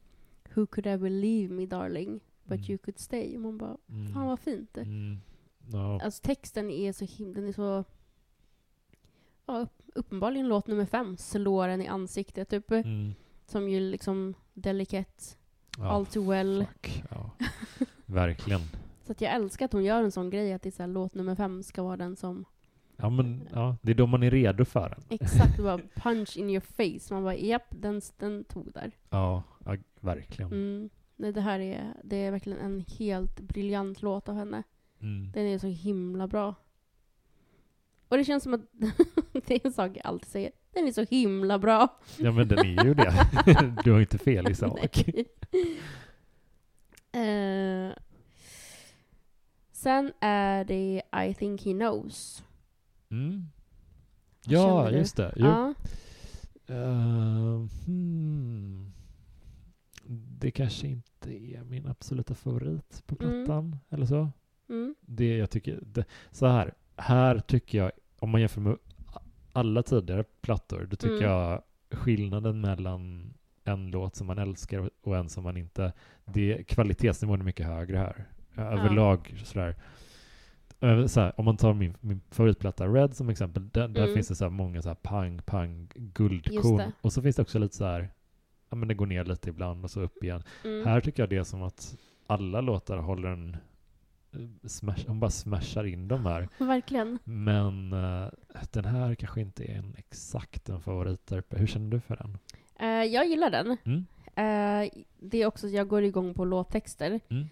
Who 0.55 0.65
could 0.65 0.87
ever 0.87 1.09
leave 1.09 1.53
me 1.53 1.65
darling? 1.65 2.19
But 2.43 2.59
Mm. 2.59 2.69
you 2.71 2.77
could 2.77 2.99
stay. 2.99 3.35
Och 3.35 3.41
man 3.41 3.57
bara, 3.57 3.77
Mm. 3.89 4.13
fan 4.13 4.25
vad 4.27 4.39
fint. 4.39 4.77
Mm. 4.77 5.17
Ja. 5.71 6.01
Alltså 6.01 6.21
texten 6.21 6.69
är 6.69 6.93
så 6.93 7.05
himla, 7.05 7.33
den 7.39 7.49
är 7.49 7.53
så... 7.53 7.83
Ja, 9.45 9.59
upp, 9.59 9.81
uppenbarligen 9.95 10.47
låt 10.47 10.67
nummer 10.67 10.85
fem 10.85 11.17
slår 11.17 11.67
en 11.67 11.81
i 11.81 11.87
ansiktet. 11.87 12.49
Typ, 12.49 12.71
Mm. 12.71 13.13
Som 13.45 13.69
ju 13.69 13.79
liksom 13.79 14.33
Delicate, 14.53 15.23
Ja, 15.77 15.89
All 15.89 16.05
Too 16.05 16.29
Well. 16.29 16.65
Fuck, 16.65 17.03
ja. 17.11 17.31
Verkligen. 18.05 18.61
Så 19.05 19.11
att 19.11 19.21
jag 19.21 19.33
älskar 19.33 19.65
att 19.65 19.73
hon 19.73 19.83
gör 19.83 20.03
en 20.03 20.11
sån 20.11 20.29
grej 20.29 20.53
att 20.53 20.61
det 20.61 20.69
är 20.69 20.71
så 20.71 20.83
här, 20.83 20.87
låt 20.87 21.13
nummer 21.13 21.35
fem 21.35 21.63
ska 21.63 21.83
vara 21.83 21.97
den 21.97 22.15
som 22.15 22.45
Ja, 22.97 23.09
men 23.09 23.49
ja, 23.53 23.77
det 23.81 23.91
är 23.91 23.95
då 23.95 24.07
man 24.07 24.23
är 24.23 24.31
redo 24.31 24.65
för 24.65 24.89
den. 24.89 25.19
exakt 25.19 25.57
bara 25.57 25.77
punch 25.95 26.37
in 26.37 26.49
your 26.49 26.61
face. 26.61 27.13
Man 27.13 27.23
bara, 27.23 27.35
japp, 27.35 27.67
den, 27.69 28.01
den 28.17 28.43
tog 28.43 28.73
där. 28.73 28.91
Ja, 29.09 29.43
ja 29.65 29.77
verkligen. 29.99 30.51
Mm. 30.51 30.89
Nej, 31.15 31.33
det 31.33 31.41
här 31.41 31.59
är, 31.59 31.93
det 32.03 32.15
är 32.15 32.31
verkligen 32.31 32.59
en 32.59 32.85
helt 32.99 33.39
briljant 33.39 34.01
låt 34.01 34.29
av 34.29 34.35
henne. 34.35 34.63
Mm. 35.01 35.31
Den 35.31 35.45
är 35.45 35.57
så 35.57 35.67
himla 35.67 36.27
bra. 36.27 36.55
Och 38.07 38.17
det 38.17 38.23
känns 38.23 38.43
som 38.43 38.53
att 38.53 38.61
det 39.47 39.55
är 39.55 39.65
en 39.65 39.73
sak 39.73 39.91
jag 39.95 40.05
alltid 40.05 40.27
säger. 40.27 40.51
Den 40.73 40.87
är 40.87 40.91
så 40.91 41.03
himla 41.09 41.59
bra. 41.59 41.99
Ja, 42.19 42.31
men 42.31 42.47
den 42.47 42.59
är 42.59 42.83
ju 42.85 42.93
det. 42.93 43.27
Du 43.83 43.91
har 43.91 43.99
inte 43.99 44.17
fel 44.17 44.51
i 44.51 44.55
sak. 44.55 45.07
Eh, 47.11 47.91
sen 49.71 50.13
är 50.19 50.63
det 50.63 51.01
I 51.29 51.33
think 51.33 51.65
he 51.65 51.71
knows. 51.73 52.43
Mm. 53.11 53.45
Ja, 54.45 54.91
just 54.91 55.17
det. 55.17 55.33
Jo. 55.35 55.45
Ja. 55.45 55.73
Eh, 56.67 57.61
hmm. 57.85 58.93
Det 60.39 60.51
kanske 60.51 60.87
inte 60.87 61.33
är 61.33 61.63
min 61.63 61.87
absoluta 61.87 62.35
favorit 62.35 63.03
på 63.05 63.15
Mm. 63.19 63.45
plattan, 63.45 63.77
eller 63.89 64.05
så. 64.05 64.29
Mm. 64.69 64.95
Det 65.01 65.37
jag 65.37 65.49
tycker, 65.49 65.79
det, 65.81 66.05
så 66.31 66.47
här, 66.47 66.73
här 66.97 67.39
tycker 67.39 67.77
jag, 67.77 67.91
om 68.19 68.29
man 68.29 68.41
jämför 68.41 68.61
med 68.61 68.77
alla 69.53 69.83
tidigare 69.83 70.23
plattor, 70.41 70.87
då 70.89 70.95
tycker 70.95 71.15
Mm. 71.17 71.29
jag 71.29 71.61
skillnaden 71.91 72.61
mellan 72.61 73.33
en 73.63 73.91
låt 73.91 74.15
som 74.15 74.27
man 74.27 74.37
älskar 74.37 74.89
och 75.03 75.17
en 75.17 75.29
som 75.29 75.43
man 75.43 75.57
inte, 75.57 75.93
det, 76.25 76.63
kvalitetsnivån 76.67 77.39
är 77.39 77.43
mycket 77.45 77.65
högre 77.65 77.97
här. 77.97 78.25
Överlag 78.57 79.41
sådär. 79.43 79.75
eh, 80.79 81.05
så 81.05 81.19
här, 81.21 81.39
om 81.39 81.45
man 81.45 81.57
tar 81.57 81.73
min, 81.73 81.95
min 81.99 82.21
favoritplatta 82.31 82.87
Red 82.87 83.15
som 83.15 83.29
exempel, 83.29 83.69
där, 83.69 83.87
där 83.87 84.01
Mm. 84.03 84.13
finns 84.13 84.27
det 84.27 84.35
så 84.35 84.43
här 84.45 84.49
många 84.51 84.81
så 84.81 84.87
här 84.89 84.95
pang, 84.95 85.39
pang, 85.45 85.87
guldkorn. 85.95 86.77
Och 87.01 87.13
så 87.13 87.21
finns 87.21 87.35
det 87.35 87.41
också 87.41 87.59
lite 87.59 87.75
så 87.75 87.85
här, 87.85 88.09
ja 88.69 88.75
men 88.75 88.87
det 88.87 88.93
går 88.93 89.05
ner 89.05 89.25
lite 89.25 89.49
ibland 89.49 89.83
och 89.83 89.91
så 89.91 90.01
upp 90.01 90.23
igen. 90.23 90.43
Mm. 90.63 90.85
Här 90.85 91.01
tycker 91.01 91.23
jag 91.23 91.29
det 91.29 91.37
är 91.37 91.43
som 91.43 91.63
att 91.63 91.95
alla 92.27 92.61
låtar 92.61 92.97
håller 92.97 93.29
en, 93.29 93.57
smash, 94.65 95.07
hon 95.07 95.19
bara 95.19 95.31
smashar 95.31 95.83
in 95.83 96.07
dem 96.07 96.25
här. 96.25 96.49
Verkligen. 96.57 97.19
Men 97.23 97.93
eh, 97.93 98.27
den 98.71 98.85
här 98.85 99.15
kanske 99.15 99.41
inte 99.41 99.63
är 99.63 99.75
en 99.77 99.95
exakt 99.97 100.69
en 100.69 100.81
favorit 100.81 101.27
där 101.27 101.37
uppe. 101.37 101.57
Hur 101.57 101.67
känner 101.67 101.89
du 101.91 101.99
för 101.99 102.15
den? 102.15 102.37
Eh, 102.79 103.03
jag 103.13 103.27
gillar 103.27 103.49
den. 103.51 103.77
Mm? 103.85 104.05
Eh, 104.35 104.89
det 105.19 105.37
är 105.41 105.45
också, 105.45 105.67
jag 105.67 105.87
går 105.87 106.03
igång 106.03 106.33
på 106.33 106.45
låttexter. 106.45 107.19
Mm. 107.29 107.47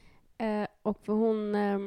Och 0.82 0.98
för 1.06 1.14
hon, 1.14 1.56
eh, 1.56 1.80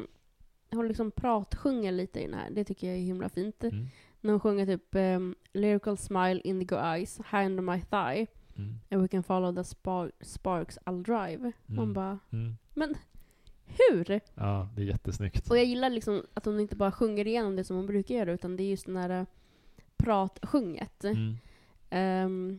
hon 0.71 0.89
liksom 0.89 1.11
pratsjunger 1.11 1.93
lite 1.93 2.21
i 2.21 2.25
den 2.27 2.35
här. 2.35 2.51
Det 2.51 2.65
tycker 2.65 2.87
jag 2.87 2.97
är 2.97 3.01
himla 3.03 3.29
fint. 3.29 3.65
Mm. 3.65 3.87
När 4.21 4.31
hon 4.31 4.41
sjunger 4.41 4.67
typ 4.67 4.95
um, 4.95 5.35
Lyrical 5.53 5.97
smile, 5.97 6.41
indigo 6.45 6.77
eyes, 6.77 7.19
high 7.31 7.47
under 7.47 7.63
my 7.63 7.81
thigh. 7.81 8.27
Mm. 8.57 8.75
And 8.91 9.03
we 9.03 9.09
can 9.09 9.23
follow 9.23 9.55
the 9.55 9.65
spar- 9.65 10.13
sparks 10.21 10.79
I'll 10.87 11.03
drive. 11.03 11.53
Man 11.67 11.79
Mm. 11.79 11.93
bara, 11.93 12.19
Mm. 12.33 12.57
Hur? 13.67 14.21
Ja, 14.35 14.69
det 14.77 14.83
är 14.83 14.87
jättesnyggt. 14.87 15.51
Och 15.51 15.57
jag 15.59 15.65
gillar 15.65 15.91
liksom 15.91 16.23
att 16.35 16.45
hon 16.45 16.61
inte 16.61 16.77
bara 16.77 16.93
sjunger 16.93 17.27
igenom 17.27 17.57
det 17.57 17.65
som 17.65 17.77
hon 17.77 17.87
brukar 17.87 18.15
göra, 18.15 18.33
utan 18.33 18.57
det 18.57 18.63
är 18.63 18.71
just 18.71 18.87
den 18.87 18.97
här 18.97 19.11
eh, 19.21 19.27
pratsjunget. 19.97 21.05
Mm. 21.05 21.35
Ehm, 21.91 22.59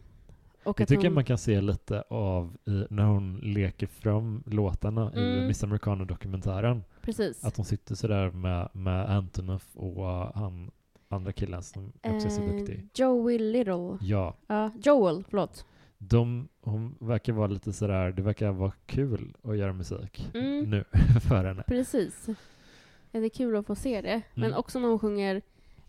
och 0.63 0.79
Jag 0.79 0.87
tycker 0.87 1.03
hon, 1.03 1.13
man 1.13 1.25
kan 1.25 1.37
se 1.37 1.61
lite 1.61 2.01
av 2.01 2.57
i, 2.65 2.85
när 2.89 3.03
hon 3.03 3.37
leker 3.37 3.87
fram 3.87 4.43
låtarna 4.45 5.11
i 5.15 5.19
Mm. 5.33 5.47
Miss 5.47 5.63
Americano-dokumentären. 5.63 6.83
Precis. 7.01 7.43
Att 7.45 7.57
hon 7.57 7.65
sitter 7.65 7.95
sådär 7.95 8.31
med, 8.31 8.69
med 8.73 9.09
Antonoff 9.09 9.75
och 9.75 10.05
han 10.35 10.71
andra 11.09 11.31
killen 11.31 11.63
som 11.63 11.91
också 12.03 12.27
är 12.27 12.29
så 12.29 12.41
Eh, 12.41 12.55
duktig. 12.55 12.87
Joey 12.95 13.37
Little. 13.39 13.97
Ja, 14.01 14.35
Ja, 14.47 14.71
Joel, 14.83 15.23
förlåt. 15.29 15.65
De, 15.97 16.47
hon 16.61 16.95
verkar 16.99 17.33
vara 17.33 17.47
lite 17.47 17.73
sådär, 17.73 18.11
det 18.11 18.21
verkar 18.21 18.51
vara 18.51 18.73
kul 18.85 19.35
att 19.43 19.57
göra 19.57 19.73
musik 19.73 20.29
Mm. 20.33 20.69
nu 20.69 20.83
för 21.27 21.43
henne. 21.45 21.63
Precis. 21.67 22.25
Det 23.11 23.17
är 23.19 23.29
kul 23.29 23.55
att 23.55 23.65
få 23.67 23.75
se 23.75 24.01
det. 24.01 24.21
Men 24.33 24.43
Mm. 24.45 24.57
också 24.59 24.79
när 24.79 24.87
hon 24.87 24.99
sjunger 24.99 25.35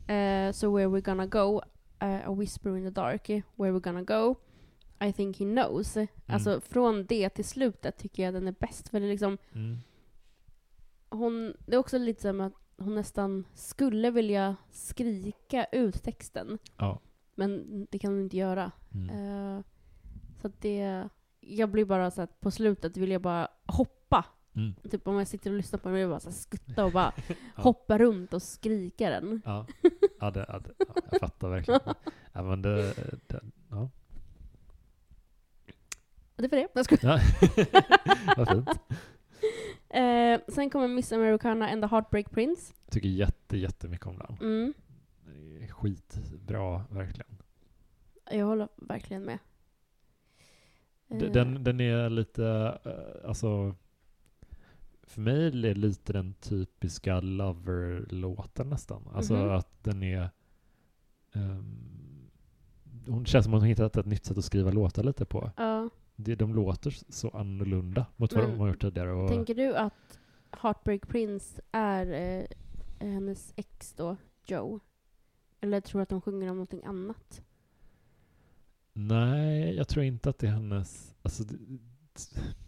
eh, 0.06 0.52
So 0.52 0.76
where 0.76 0.88
we 0.88 1.00
gonna 1.00 1.26
go, 1.26 1.62
eh, 1.98 2.28
a 2.28 2.34
whisper 2.34 2.76
in 2.76 2.84
the 2.84 2.90
dark, 2.90 3.28
where 3.54 3.72
we 3.72 3.80
gonna 3.80 4.02
go, 4.02 4.34
I 5.00 5.12
think 5.12 5.38
he 5.38 5.44
knows. 5.44 5.96
Mm. 5.96 6.08
Alltså 6.26 6.60
från 6.60 7.06
det 7.06 7.28
till 7.28 7.44
slutet 7.44 7.98
tycker 7.98 8.22
jag 8.22 8.34
den 8.34 8.48
är 8.48 8.54
bäst. 8.60 8.88
För 8.88 9.00
det 9.00 9.06
är 9.06 9.10
liksom, 9.10 9.38
Mm. 9.54 9.76
hon, 11.08 11.54
det 11.66 11.74
är 11.74 11.78
också 11.78 11.98
lite 11.98 12.22
som 12.22 12.40
att 12.40 12.52
hon 12.78 12.94
nästan 12.94 13.44
skulle 13.54 14.10
vilja 14.10 14.56
skrika 14.70 15.64
ut 15.72 16.02
texten. 16.02 16.58
Ja. 16.76 17.00
Men 17.34 17.86
det 17.90 17.98
kan 17.98 18.12
hon 18.12 18.22
inte 18.22 18.36
göra. 18.36 18.72
Mm. 18.94 19.62
Så 20.42 20.50
det, 20.58 21.08
jag 21.40 21.70
blir 21.70 21.84
bara 21.84 22.10
så 22.10 22.22
att 22.22 22.40
på 22.40 22.50
slutet 22.50 22.96
vill 22.96 23.10
jag 23.10 23.22
bara 23.22 23.48
hoppa. 23.66 24.24
Mm. 24.56 24.74
Typ 24.90 25.08
om 25.08 25.18
jag 25.18 25.28
sitter 25.28 25.50
och 25.50 25.56
lyssnar 25.56 25.78
på 25.78 25.88
den 25.88 25.94
vill 25.94 26.00
jag 26.02 26.10
bara 26.10 26.20
så 26.20 26.32
skutta 26.32 26.84
och 26.84 26.92
bara 26.92 27.12
Ja. 27.28 27.34
hoppa 27.62 27.98
runt 27.98 28.34
och 28.34 28.42
skrika 28.42 29.10
den. 29.10 29.42
Ja, 29.44 29.66
ja, 30.20 30.30
det, 30.30 30.44
ja, 30.48 30.58
det, 30.58 30.74
ja 30.78 30.94
jag 31.10 31.20
fattar 31.20 31.48
verkligen. 31.48 31.80
Ja, 32.32 32.42
men 32.42 32.62
det, 32.62 32.94
det, 33.26 33.40
ja. 33.70 33.90
Det 36.36 36.48
för 36.48 36.56
det. 36.56 36.68
Jag 36.74 36.84
skojar. 36.84 37.20
Ja. 37.66 37.82
Vad 38.36 38.48
fint. 38.48 38.68
Eh, 39.88 40.40
sen 40.54 40.70
kommer 40.70 40.88
Miss 40.88 41.12
Americana 41.12 41.68
and 41.68 41.82
the 41.82 41.88
Heartbreak 41.88 42.30
Prince. 42.30 42.74
Tycker 42.90 43.08
jätte, 43.08 43.56
jättemycket 43.56 44.06
om 44.06 44.18
den. 44.18 44.36
Mm. 44.40 44.74
Skitbra, 45.70 46.84
verkligen. 46.90 47.42
Jag 48.30 48.46
håller 48.46 48.68
verkligen 48.76 49.22
med. 49.24 49.38
Eh, 51.08 51.18
Den, 51.32 51.64
den 51.64 51.80
är 51.80 52.10
lite, 52.10 52.46
eh, 52.84 53.28
alltså, 53.28 53.74
för 55.02 55.20
mig 55.20 55.46
är 55.46 55.50
det 55.50 55.74
lite 55.74 56.12
den 56.12 56.34
typiska 56.34 57.20
Lover-låten 57.20 58.68
nästan. 58.70 59.02
Alltså 59.14 59.34
Mhm. 59.34 59.50
att 59.50 59.84
den 59.84 60.02
är, 60.02 60.30
ehm, 61.32 62.28
hon 63.08 63.26
känns 63.26 63.44
som 63.44 63.54
att 63.54 63.60
hon 63.60 63.68
hittat 63.68 63.96
ett 63.96 64.06
nytt 64.06 64.24
sätt 64.24 64.38
att 64.38 64.44
skriva 64.44 64.70
låtar 64.70 65.02
lite 65.04 65.24
på. 65.24 65.50
Ja. 65.56 65.88
Det, 66.16 66.34
de 66.34 66.54
låter 66.54 66.96
så 67.12 67.28
annorlunda 67.30 68.06
mot 68.16 68.32
vad 68.32 68.44
de 68.44 68.58
har 68.60 68.68
gjort 68.68 68.80
tidigare. 68.80 69.12
Och, 69.12 69.28
Tänker 69.28 69.54
du 69.54 69.74
att 69.76 70.18
Heartbreak 70.50 71.08
Prince 71.08 71.62
är 71.72 72.06
eh, 72.40 72.46
hennes 73.08 73.52
ex 73.56 73.92
då, 73.92 74.16
Joe? 74.46 74.80
Eller 75.60 75.80
tror 75.80 75.98
du 75.98 76.02
att 76.02 76.08
de 76.08 76.20
sjunger 76.20 76.50
om 76.50 76.56
någonting 76.56 76.84
annat? 76.84 77.42
Nej, 78.98 79.74
jag 79.76 79.88
tror 79.88 80.04
inte 80.04 80.30
att 80.30 80.38
det 80.38 80.46
är 80.46 80.50
hennes... 80.50 81.14
Alltså, 81.22 81.44
det, 81.44 81.56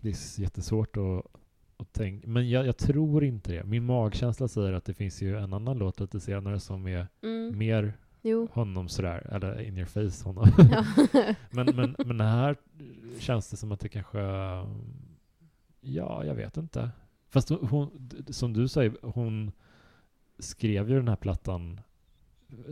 det 0.00 0.08
är 0.08 0.40
jättesvårt 0.40 0.96
att, 0.96 1.26
att 1.76 1.92
tänka. 1.92 2.28
Men 2.28 2.50
jag, 2.50 2.66
jag 2.66 2.76
tror 2.76 3.24
inte 3.24 3.52
det. 3.52 3.64
Min 3.64 3.84
magkänsla 3.84 4.48
säger 4.48 4.72
att 4.72 4.84
det 4.84 4.94
finns 4.94 5.22
ju 5.22 5.38
en 5.38 5.52
annan 5.52 5.78
låt 5.78 6.00
lite 6.00 6.20
senare 6.20 6.60
som 6.60 6.86
är 6.86 7.06
Mm. 7.22 7.58
mer 7.58 7.92
Jo. 8.22 8.48
honom 8.52 8.88
sådär, 8.88 9.26
eller 9.32 9.60
in 9.60 9.76
your 9.78 9.86
face 9.86 10.24
honom. 10.24 10.48
Ja. 10.70 10.84
men, 11.50 11.76
men, 11.76 11.96
men 12.06 12.20
här 12.20 12.56
känns 13.18 13.50
det 13.50 13.56
som 13.56 13.72
att 13.72 13.80
det 13.80 13.88
kanske... 13.88 14.20
Ja, 15.80 16.24
jag 16.24 16.34
vet 16.34 16.56
inte. 16.56 16.90
Fast 17.28 17.48
hon, 17.48 18.10
som 18.30 18.52
du 18.52 18.68
säger, 18.68 18.96
hon 19.02 19.52
skrev 20.38 20.90
ju 20.90 20.96
den 20.96 21.08
här 21.08 21.16
plattan 21.16 21.80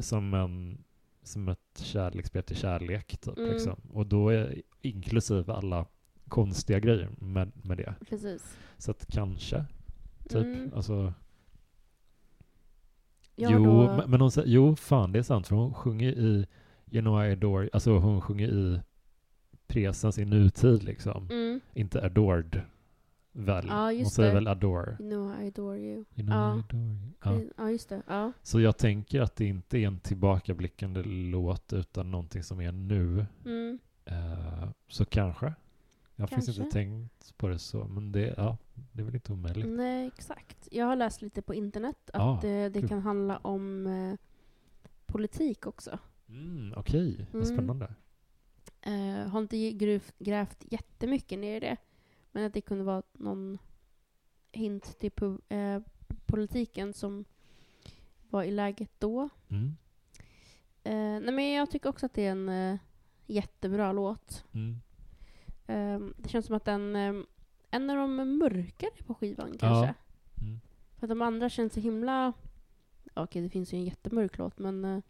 som 0.01 0.35
en 0.35 0.85
som 1.27 1.49
ett 1.49 1.79
kärleksbrev 1.83 2.43
till 2.43 2.57
kärlek, 2.57 3.17
typ, 3.17 3.39
Mm. 3.39 3.51
liksom. 3.51 3.77
Och 3.93 4.07
då 4.07 4.29
är 4.29 4.63
inklusive 4.83 5.53
alla 5.53 5.87
konstiga 6.29 6.79
grejer 6.81 7.09
med, 7.19 7.53
med 7.65 7.77
det. 7.79 7.95
Precis. 8.09 8.57
Så 8.79 8.91
att 8.91 9.07
kanske, 9.07 9.65
typ. 10.29 10.45
Mm. 10.45 10.71
Alltså, 10.75 11.15
Ja, 13.39 13.49
jo, 13.53 13.65
då- 13.65 14.05
men- 14.09 14.21
hon 14.21 14.31
säger, 14.31 14.49
jo, 14.49 14.77
fan 14.77 15.13
det 15.13 15.19
är 15.19 15.23
sant, 15.23 15.47
för 15.49 15.57
hon 15.57 15.75
sjunger 15.75 16.13
i 16.13 16.47
You 16.91 17.03
know 17.03 17.25
I 17.27 17.33
adore, 17.33 17.69
alltså 17.73 17.99
hon 17.99 18.21
sjunger 18.21 18.49
i 18.49 18.81
presens 19.67 20.19
i 20.19 20.25
nutid 20.25 20.83
liksom. 20.85 21.29
Mm. 21.31 21.61
Inte 21.75 22.05
adored, 22.05 22.61
väl? 23.37 23.67
Ja, 23.69 23.93
hon 23.93 24.07
säger 24.07 24.29
det. 24.29 24.35
väl 24.35 24.49
adore? 24.49 24.97
You 25.01 25.11
know 25.11 25.43
I 25.43 25.47
adore 25.49 25.79
you. 25.79 26.05
You 26.17 26.27
know 26.27 26.29
Ja. 26.29 26.57
I 26.57 26.61
adore 26.61 26.81
you. 26.83 27.13
Ja. 27.25 27.41
Ja, 27.65 27.71
just 27.71 27.89
det. 27.89 28.03
Ja. 28.07 28.33
Så 28.43 28.61
jag 28.61 28.77
tänker 28.79 29.21
att 29.21 29.37
det 29.37 29.45
inte 29.45 29.79
är 29.79 29.87
en 29.87 30.01
tillbakablickande 30.01 31.03
låt 31.03 31.73
utan 31.73 32.11
någonting 32.11 32.43
som 32.43 32.61
är 32.61 32.73
nu. 32.73 33.27
Mm. 33.45 33.79
Eh, 34.05 34.69
så 34.89 35.05
kanske. 35.05 35.55
Jag 36.19 36.31
har 36.31 36.39
inte 36.49 36.65
tänkt 36.71 37.37
på 37.37 37.49
det 37.49 37.59
så, 37.59 37.85
men 37.85 38.13
det, 38.13 38.35
ja, 38.37 38.57
det 38.93 39.01
är 39.03 39.05
väl 39.05 39.15
inte 39.15 39.33
omöjligt. 39.33 39.67
Nej, 39.69 40.07
exakt. 40.07 40.69
Jag 40.71 40.87
har 40.87 40.97
läst 40.97 41.23
lite 41.23 41.43
på 41.43 41.55
internet 41.55 42.11
att 42.13 42.21
Ah, 42.23 42.39
det 42.43 42.81
kul. 42.81 42.89
kan 42.89 43.03
handla 43.03 43.37
om 43.37 43.87
eh, 43.87 44.15
politik 45.07 45.67
också. 45.67 45.99
Mm, 46.29 46.75
Okej, 46.77 47.27
vad 47.33 47.43
Mm. 47.43 47.57
spännande. 47.57 47.95
Eh, 48.81 49.29
har 49.29 49.39
inte 49.41 49.73
grävt, 49.73 50.15
grävt 50.19 50.65
jättemycket 50.71 51.39
ner 51.39 51.57
i 51.57 51.61
det. 51.61 51.77
Men 52.37 52.45
att 52.45 52.53
det 52.53 52.61
kunde 52.61 52.85
vara 52.85 53.03
någon 53.13 53.59
hint 54.53 54.99
till 54.99 55.13
eh, 55.49 55.81
politiken 56.27 56.93
som 56.93 57.25
var 58.31 58.43
i 58.43 58.51
läget 58.51 58.91
då. 58.99 59.29
Mm. 59.49 59.77
Eh, 60.85 61.21
nej 61.25 61.33
men 61.33 61.53
jag 61.53 61.71
tycker 61.71 61.89
också 61.89 62.07
att 62.07 62.15
det 62.15 62.27
är 62.27 62.31
en 62.31 62.49
eh, 62.49 62.79
jättebra 63.27 63.93
låt. 63.93 64.45
Mm. 64.53 64.81
Eh, 65.67 66.09
det 66.17 66.29
känns 66.29 66.47
som 66.47 66.57
att 66.57 66.65
den 66.65 66.97
eh, 66.97 67.15
en 67.71 67.91
av 67.91 67.97
de 67.97 68.39
mörkare 68.39 69.03
på 69.07 69.15
skivan 69.15 69.59
kanske. 69.59 69.95
Mm. 70.41 70.61
För 70.97 71.07
att 71.07 71.11
de 71.11 71.23
andra 71.23 71.49
känns 71.49 71.73
så 71.73 71.81
himla... 71.81 72.33
Okej, 73.15 73.43
det 73.43 73.51
finns 73.51 73.73
ju 73.73 73.79
en 73.79 73.85
jättemörk 73.85 74.39
låt, 74.39 74.59
men 74.59 74.85
eh, 74.85 75.01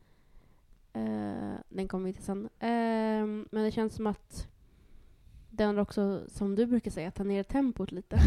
eh, 0.93 1.55
den 1.69 1.89
kommer 1.89 2.07
vi 2.07 2.13
till 2.13 2.25
sen. 2.25 2.49
Eh, 2.59 3.27
men 3.51 3.65
det 3.65 3.71
känns 3.71 3.95
som 3.95 4.07
att 4.07 4.49
den 5.57 5.79
också, 5.79 6.23
som 6.29 6.55
du 6.55 6.67
brukar 6.67 6.91
säga, 6.91 7.11
tar 7.11 7.25
ner 7.25 7.43
tempot 7.43 7.93
lite. 7.93 8.19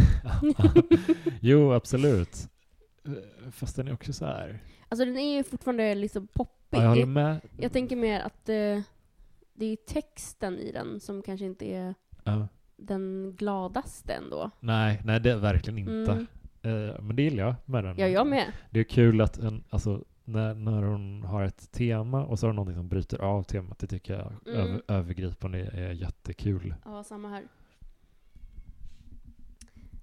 jo, 1.42 1.74
absolut. 1.74 2.50
Eh, 3.06 3.50
Fast 3.52 3.76
den 3.76 3.88
är 3.88 3.94
också 3.94 4.14
så 4.14 4.26
här. 4.26 4.60
Alltså 4.90 5.06
den 5.06 5.18
är 5.18 5.38
ju 5.38 5.44
fortfarande 5.44 5.96
liksom 5.96 6.28
poppig. 6.28 6.78
Ja, 6.78 6.82
jag 6.82 6.90
håller 6.90 7.06
med. 7.06 7.40
Jag 7.58 7.72
tänker 7.72 7.96
mer 7.96 8.20
att 8.22 8.50
eh, 8.50 8.82
det 9.54 9.66
är 9.66 9.76
texten 9.76 10.60
i 10.60 10.72
den 10.72 11.00
som 11.00 11.22
kanske 11.22 11.46
inte 11.46 11.66
är 11.66 11.96
Ja. 12.24 12.48
den 12.78 13.34
gladaste 13.38 14.14
ändå. 14.14 14.52
Nej, 14.60 15.02
nej, 15.06 15.20
det 15.20 15.32
är 15.32 15.38
verkligen 15.38 15.78
inte. 15.80 16.12
Mm. 16.12 16.90
Eh, 16.90 17.02
men 17.02 17.16
det 17.16 17.22
gillar 17.22 17.44
jag 17.44 17.56
med 17.66 17.84
den. 17.84 17.96
Ja, 17.98 18.08
jag 18.08 18.28
med. 18.28 18.52
Det 18.70 18.80
är 18.80 18.84
kul 18.84 19.22
att 19.22 19.38
en, 19.38 19.64
alltså, 19.70 20.04
när, 20.32 20.54
när 20.54 20.82
hon 20.84 21.24
har 21.24 21.44
ett 21.44 21.72
tema 21.72 22.26
och 22.26 22.40
så 22.40 22.46
har 22.46 22.50
hon 22.50 22.56
någonting 22.56 22.76
som 22.78 22.88
bryter 22.90 23.22
av 23.22 23.44
temat. 23.44 23.80
Det 23.80 23.88
tycker 23.88 24.14
jag 24.14 24.34
Mm. 24.56 24.60
över, 24.70 24.82
övergripande 24.88 25.60
är 25.60 25.92
jättekul. 25.92 26.74
Ja, 26.86 27.04
samma 27.04 27.30
här. 27.30 27.44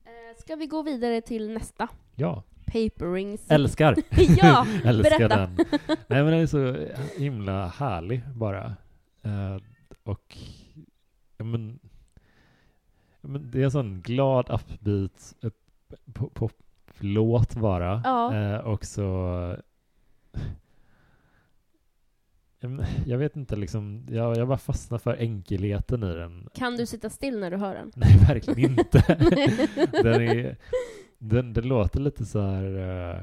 Eh, 0.05 0.37
ska 0.39 0.57
vi 0.57 0.66
gå 0.66 0.83
vidare 0.83 1.20
till 1.20 1.51
nästa? 1.53 1.89
Ja, 2.14 2.43
Paper 2.66 3.12
Rings. 3.12 3.47
Älskar! 3.51 3.97
ja, 4.39 4.66
Älskar 4.85 5.18
berätta. 5.18 5.37
den. 5.37 5.57
Nej 6.09 6.22
men 6.22 6.27
den 6.27 6.35
är 6.41 6.47
så 6.47 6.87
himla 7.22 7.66
härlig 7.68 8.22
bara. 8.35 8.77
Eh, 9.22 9.57
och 10.03 10.37
ja, 11.37 11.45
men, 11.45 11.79
ja, 13.20 13.29
men 13.29 13.51
det 13.51 13.61
är 13.61 13.64
en 13.64 13.70
sån 13.70 14.01
glad 14.01 14.51
upbeat 14.51 15.35
poplåt 16.35 17.55
bara. 17.57 18.01
Ja. 18.05 18.35
Eh, 18.35 18.59
och 18.59 18.85
så 18.85 19.57
jag 23.07 23.18
vet 23.18 23.37
inte 23.37 23.57
liksom, 23.57 24.07
jag, 24.11 24.37
jag 24.37 24.49
bara 24.49 24.59
fastnar 24.59 24.99
för 24.99 25.16
enkelheten 25.16 26.03
i 26.03 26.14
den. 26.14 26.49
Kan 26.55 26.76
du 26.76 26.87
sitta 26.87 27.11
still 27.11 27.39
när 27.39 27.51
du 27.51 27.57
hör 27.57 27.74
den? 27.74 27.93
Nej, 27.97 28.18
verkligen 28.28 28.78
inte. 28.78 28.99
den, 30.03 30.22
är, 30.22 30.57
den, 31.18 31.53
den 31.53 31.68
låter 31.68 32.01
lite 32.01 32.24
så 32.24 32.41
här... 32.41 32.78
eh, 33.14 33.22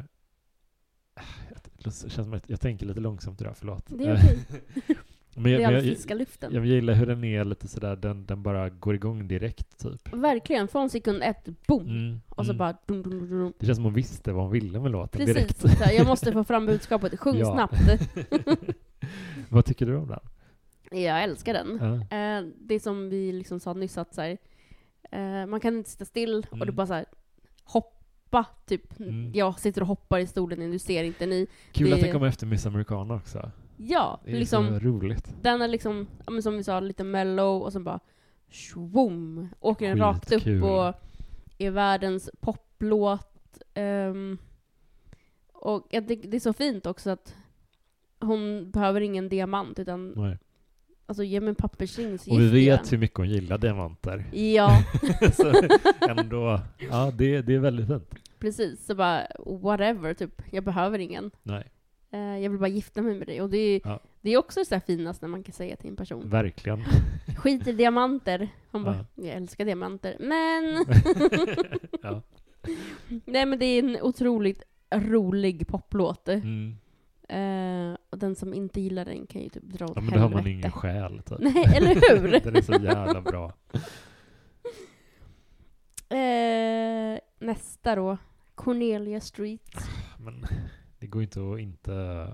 det 1.84 1.92
känns 1.92 2.14
som 2.14 2.34
att 2.34 2.50
jag 2.50 2.62
tänker 2.62 2.86
lite 2.86 3.00
långsamt 3.00 3.42
idag, 3.42 3.58
förlåt. 3.58 3.86
Det 3.88 4.06
är 4.06 4.16
okej. 4.16 4.40
men 5.36 5.44
Det 5.44 5.50
jag, 5.50 5.62
men 5.62 5.74
jag, 5.74 5.84
fiskaluften. 5.84 6.54
jag 6.54 6.66
gillar 6.66 6.94
hur 6.94 7.06
den 7.06 7.24
är 7.24 7.44
lite 7.46 7.68
sådär, 7.68 7.96
den, 7.96 8.26
den 8.26 8.44
bara 8.44 8.70
går 8.70 8.96
igång 8.96 9.28
direkt 9.28 9.78
typ. 9.80 10.14
Verkligen, 10.14 10.68
från 10.68 10.90
sekund 10.90 11.24
ett, 11.24 11.50
boom! 11.68 11.88
Mm, 11.88 12.22
Och 12.30 12.46
så 12.46 12.52
mm. 12.52 12.58
bara 12.58 12.78
dum, 12.86 13.02
dum, 13.04 13.30
dum. 13.30 13.54
Det 13.60 13.66
känns 13.66 13.76
som 13.78 13.86
hon 13.86 13.94
visste 13.94 14.32
vad 14.32 14.44
hon 14.44 14.52
ville 14.52 14.80
med 14.80 14.92
låten 14.92 15.26
Precis. 15.26 15.36
direkt. 15.58 15.80
Här, 15.80 15.94
jag 15.94 16.08
måste 16.08 16.32
få 16.32 16.44
fram 16.44 16.66
budskapet. 16.66 17.20
Sjung 17.20 17.38
Ja. 17.38 17.54
snabbt. 17.54 18.10
vad 19.50 19.66
tycker 19.66 19.86
du 19.86 19.96
om 19.96 20.08
den? 20.08 20.20
Jag 21.02 21.24
älskar 21.24 21.54
den. 21.54 21.80
Ja. 22.10 22.18
Eh, 22.18 22.44
det 22.60 22.80
som 22.80 23.10
vi 23.10 23.32
liksom 23.32 23.60
sa 23.60 23.74
nyss 23.74 23.98
att 23.98 24.14
så 24.16 24.22
här, 24.22 24.38
eh, 25.12 25.46
man 25.46 25.60
kan 25.60 25.78
inte 25.78 25.90
sitta 25.90 26.06
still 26.06 26.46
och 26.52 26.58
det 26.58 26.64
Mm. 26.64 26.76
bara 26.76 26.88
så 26.88 26.94
här, 26.94 27.06
hoppa, 27.64 28.46
typ. 28.66 29.00
Mm. 29.00 29.32
Jag 29.34 29.60
sitter 29.60 29.82
och 29.82 29.88
hoppar 29.88 30.20
i 30.20 30.28
stolen, 30.28 30.72
du 30.72 30.80
ser 30.80 31.04
inte 31.04 31.26
ni. 31.26 31.48
Kul 31.72 31.90
Det- 31.90 31.96
att 31.96 32.02
den 32.02 32.12
kommer 32.12 32.28
efter 32.28 32.46
Miss 32.48 32.66
Americana 32.66 33.14
också. 33.16 33.52
Ja, 33.86 34.22
Det 34.26 34.32
är 34.32 34.40
liksom, 34.40 34.68
så 34.68 34.80
roligt. 34.80 35.36
den 35.42 35.62
är 35.62 35.68
liksom, 35.68 36.08
som 36.44 36.58
vi 36.58 36.64
sa, 36.64 36.80
lite 36.80 37.04
mellow 37.04 37.62
och 37.62 37.74
så 37.74 37.80
bara 37.80 38.00
swoom, 38.52 39.50
åker 39.60 39.90
den 39.90 39.98
rakt 39.98 40.32
upp 40.32 40.64
och 40.64 40.94
är 41.58 41.72
världens 41.72 42.30
poplåt. 42.40 43.30
ehm, 43.74 44.38
och 45.54 45.88
tycker 46.08 46.30
det 46.30 46.38
är 46.38 46.40
så 46.40 46.54
fint 46.54 46.86
också 46.86 47.10
att 47.10 47.36
hon 48.20 48.72
behöver 48.72 49.02
ingen 49.02 49.30
diamant 49.30 49.80
utan 49.80 50.14
Nej. 50.16 50.38
alltså 51.06 51.24
ge 51.24 51.40
mig 51.40 51.50
en 51.50 51.56
pappersring 51.56 52.18
så 52.20 52.32
Och 52.32 52.40
vi 52.40 52.48
vet 52.50 52.92
hur 52.94 52.98
mycket 52.98 53.18
hon 53.18 53.30
gillar 53.30 53.58
diamanter. 53.58 54.26
Ja, 54.34 54.70
så 55.34 55.54
ändå, 56.10 56.60
ja 56.92 57.12
det, 57.18 57.42
det 57.42 57.56
är 57.56 57.60
väldigt 57.60 57.88
fint. 57.88 58.14
precis. 58.40 58.86
Så 58.86 58.96
bara 58.96 59.28
whatever, 59.46 60.14
typ. 60.14 60.42
Jag 60.52 60.64
behöver 60.64 61.00
ingen. 61.00 61.32
Nej, 61.44 61.72
jag 62.20 62.50
vill 62.50 62.60
bara 62.60 62.68
gifta 62.68 63.02
mig 63.02 63.16
med 63.16 63.28
dig. 63.28 63.42
Och 63.42 63.50
det 63.50 63.58
är, 63.58 63.82
Ja. 63.84 64.00
det 64.22 64.32
är 64.34 64.38
också 64.38 64.66
så 64.66 64.76
här 64.76 64.80
finast 64.80 65.22
när 65.22 65.30
man 65.30 65.44
kan 65.44 65.54
säga 65.54 65.76
till 65.76 65.90
en 65.90 65.96
person. 65.96 66.30
verkligen. 66.30 66.84
Skit 67.38 67.68
i 67.68 67.72
diamanter. 67.72 68.50
Han 68.72 68.84
bara, 68.84 68.96
Ja. 69.16 69.24
jag 69.24 69.36
älskar 69.36 69.66
diamanter. 69.66 70.16
Men! 70.20 70.86
ja. 72.02 72.22
Nej 73.26 73.46
men 73.46 73.60
det 73.60 73.66
är 73.66 73.80
en 73.84 73.98
otroligt 74.02 74.64
rolig 74.96 75.68
poplåt. 75.68 76.28
Mm. 76.30 76.76
Eh, 77.30 77.98
och 78.10 78.18
den 78.18 78.36
som 78.36 78.54
inte 78.54 78.82
gillar 78.82 79.06
den 79.06 79.28
kan 79.28 79.42
ju 79.42 79.50
typ 79.50 79.64
dra 79.64 79.86
åt 79.86 79.92
ja, 79.96 80.02
men 80.02 80.14
då 80.14 80.20
har 80.20 80.30
man 80.30 80.38
helvete. 80.46 80.50
ingen 80.60 80.72
själ 80.72 81.22
typ. 81.26 81.38
Nej, 81.40 81.64
eller 81.76 82.20
hur? 82.20 82.40
Den 82.40 82.56
är 82.56 82.62
så 82.62 82.72
jävla 82.74 83.22
bra. 83.22 83.54
Eh, 86.10 87.20
nästa 87.40 87.96
då. 87.96 88.18
Cornelia 88.56 89.22
Street. 89.22 89.76
Men 90.20 90.46
det 91.04 91.08
går 91.08 91.24
inte 91.24 91.40
att 91.40 91.60
inte 91.60 92.28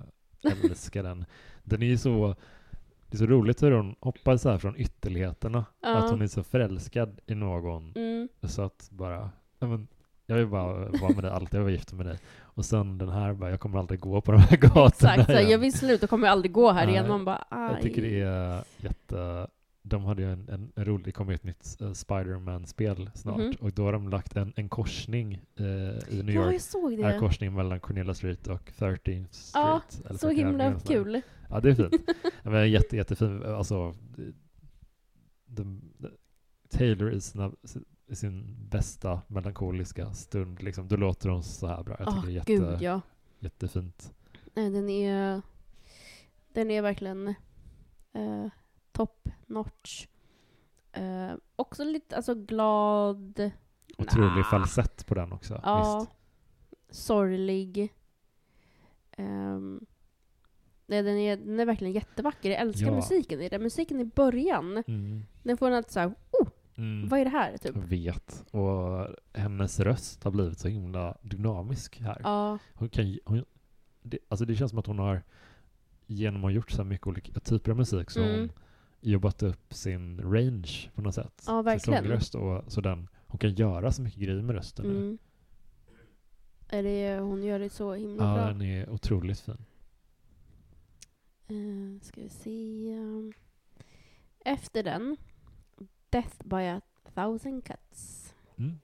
älska 0.64 1.04
den. 1.04 1.26
Den 1.64 1.82
är 1.82 1.88
ju 1.88 1.98
så, 1.98 2.36
det 3.08 3.16
är 3.16 3.18
så 3.18 3.26
roligt 3.26 3.64
hur 3.64 3.72
hon 3.72 3.96
hoppar 4.00 4.38
så 4.38 4.50
här 4.50 4.58
från 4.58 4.78
ytterligheterna. 4.78 5.66
Ja. 5.82 5.96
Att 5.96 6.12
hon 6.12 6.22
är 6.22 6.28
så 6.28 6.44
förälskad 6.44 7.20
i 7.26 7.36
någon. 7.36 7.94
Mm. 7.96 8.30
Så 8.44 8.62
att 8.62 8.90
bara, 8.92 9.30
ja, 9.60 9.68
men, 9.68 9.88
jag 10.26 10.36
vill 10.36 10.48
bara 10.48 10.74
vara 10.74 11.14
med 11.14 11.24
dig 11.24 11.32
alltid, 11.32 11.54
jag 11.54 11.60
vill 11.60 11.64
vara 11.64 11.72
gift 11.72 11.94
med 11.94 12.06
dig. 12.06 12.20
Och 12.42 12.66
sen 12.66 12.98
den 12.98 13.10
här 13.10 13.34
bara, 13.34 13.50
jag 13.50 13.60
kommer 13.60 13.80
aldrig 13.80 14.00
gå 14.00 14.22
på 14.22 14.32
de 14.32 14.38
här 14.38 14.58
gatorna 14.58 14.88
Exakt, 14.88 15.30
igen. 15.30 15.50
jag 15.50 15.60
vill 15.60 15.74
sluta, 15.74 16.08
kommer 16.08 16.28
aldrig 16.28 16.52
gå 16.52 16.72
här 16.72 16.86
Nej. 16.86 16.94
igen. 16.94 17.08
Man 17.08 17.26
bara, 17.26 17.46
aj. 17.50 17.74
Jag 17.74 17.82
tycker 17.82 18.02
det 18.02 18.22
är 18.22 18.64
jätte... 18.78 19.48
De 19.90 20.04
hade 20.06 20.22
ju 20.22 20.32
en, 20.34 20.50
en, 20.50 20.72
en 20.76 20.86
rolig, 20.86 21.06
det 21.06 21.12
kommer 21.12 21.34
ett 21.34 21.44
nytt 21.44 21.78
uh, 21.82 21.94
Spider-Man-spel 21.94 23.10
snart. 23.16 23.38
Mhm. 23.38 23.54
Och 23.62 23.72
då 23.72 23.84
har 23.84 23.94
de 23.94 24.10
lagt 24.10 24.36
en, 24.36 24.54
en 24.56 24.70
korsning 24.70 25.34
eh, 25.56 25.66
i 26.10 26.24
New 26.24 26.36
Ja, 26.36 26.42
York. 26.44 26.54
jag 26.54 26.62
såg 26.62 26.94
En 26.94 27.00
det. 27.02 27.20
korsning 27.20 27.54
mellan 27.54 27.80
Cornelia 27.80 28.14
Street 28.14 28.48
och 28.48 28.72
13th 28.78 29.28
Street. 29.32 29.50
Ja, 29.54 29.82
Så 30.18 30.30
13th 30.30 30.34
himla 30.34 30.80
kul. 30.80 31.22
Ja, 31.50 31.60
det 31.60 31.70
är 31.70 31.76
fint. 31.76 32.10
ja, 32.44 32.50
men 32.50 32.72
jätte, 32.72 32.98
jättefin. 32.98 33.44
Alltså, 33.44 33.96
de, 35.46 35.82
de, 35.98 36.12
Taylor 36.70 37.12
i, 37.14 37.22
sina, 37.22 37.52
i 38.08 38.16
sin 38.16 38.56
bästa 38.70 39.22
melankoliska 39.28 40.14
stund, 40.14 40.64
liksom, 40.64 40.88
då 40.88 40.96
låter 40.96 41.30
hon 41.30 41.44
så 41.44 41.68
här 41.68 41.84
bra. 41.84 41.96
Jag 42.00 42.08
tycker 42.08 42.18
Åh, 42.18 42.26
det 42.26 42.32
är 42.32 42.36
jätte, 42.36 42.52
gud 42.54 42.82
ja. 42.82 43.02
jättefint. 43.40 44.14
Nej, 44.54 44.70
den 44.70 44.90
är... 44.90 45.42
Den 46.54 46.72
är 46.72 46.82
verkligen 46.82 47.28
eh, 48.14 48.46
top 49.00 49.30
notch. 49.48 50.08
Eh, 50.92 51.32
också 51.56 51.84
lite 51.84 52.16
alltså 52.16 52.36
glad. 52.36 53.52
Otrolig 53.98 54.28
Nah. 54.42 54.50
falsett 54.50 55.06
på 55.08 55.16
den 55.16 55.32
också. 55.32 55.62
Ja. 55.64 56.00
Visst. 56.00 56.12
Sorglig. 57.06 57.94
Ehm, 59.12 59.86
nej, 60.86 61.04
den, 61.04 61.18
är, 61.18 61.38
den 61.38 61.60
är 61.60 61.66
verkligen 61.66 61.94
jättevacker. 61.94 62.50
Jag 62.50 62.60
älskar 62.60 62.88
Ja. 62.88 62.96
musiken 62.96 63.42
i 63.42 63.50
den. 63.50 63.62
Musiken 63.64 64.00
i 64.00 64.06
början, 64.06 64.84
Mm. 64.88 65.26
den 65.44 65.58
får 65.58 65.68
en 65.68 65.74
att 65.74 65.92
såhär, 65.92 66.08
oh, 66.32 66.48
Mm. 66.76 67.10
vad 67.10 67.20
är 67.20 67.24
det 67.26 67.32
här? 67.32 67.58
Typ. 67.58 67.76
Jag 67.76 67.82
vet. 67.82 68.46
Och 68.52 69.08
hennes 69.34 69.80
röst 69.80 70.24
har 70.24 70.32
blivit 70.32 70.60
så 70.60 70.68
himla 70.68 71.18
dynamisk 71.22 72.00
här. 72.02 72.22
Ja, 72.24 72.58
Hon 72.74 72.90
kan, 72.90 73.18
hon, 73.26 73.46
det, 74.02 74.18
alltså 74.28 74.46
det 74.46 74.56
känns 74.56 74.70
som 74.70 74.80
att 74.80 74.86
hon 74.88 75.00
har, 75.00 75.24
genom 76.08 76.42
att 76.42 76.44
ha 76.46 76.52
gjort 76.52 76.72
så 76.72 76.84
mycket 76.84 77.08
olika 77.08 77.40
typer 77.40 77.72
av 77.72 77.78
musik, 77.78 78.10
så 78.12 78.20
Mm. 78.24 78.40
hon 78.40 78.50
jobbat 79.02 79.44
upp 79.44 79.74
sin 79.74 80.22
range 80.22 80.90
på 80.96 81.02
något 81.02 81.16
sätt. 81.16 81.44
Ja, 81.48 81.58
Sin 81.58 81.66
verkligen. 81.66 82.04
sångröst 82.04 82.36
och 82.36 82.64
så 82.72 82.82
den, 82.82 83.08
hon 83.28 83.40
kan 83.40 83.54
göra 83.56 83.92
så 83.92 84.02
mycket 84.02 84.20
grejer 84.22 84.42
med 84.42 84.56
rösten 84.56 84.86
nu. 84.86 84.92
mm. 84.98 85.18
är 86.70 86.84
det, 86.84 87.20
hon 87.20 87.44
gör 87.44 87.60
det 87.60 87.70
så 87.70 87.94
himla 87.94 88.24
Ja, 88.24 88.34
bra. 88.36 88.46
den 88.46 88.62
är 88.62 88.90
otroligt 88.90 89.40
fin. 89.40 89.66
Uh, 91.52 92.00
ska 92.02 92.22
vi 92.22 92.30
se. 92.30 92.88
Efter 94.46 94.84
den, 94.84 95.18
Death 96.10 96.36
by 96.44 96.56
a 96.68 96.82
thousand 97.16 97.64
cuts. 97.66 98.34
Mm. 98.58 98.80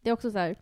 Det 0.00 0.08
är 0.10 0.12
också 0.14 0.30
så 0.30 0.38
här. 0.38 0.56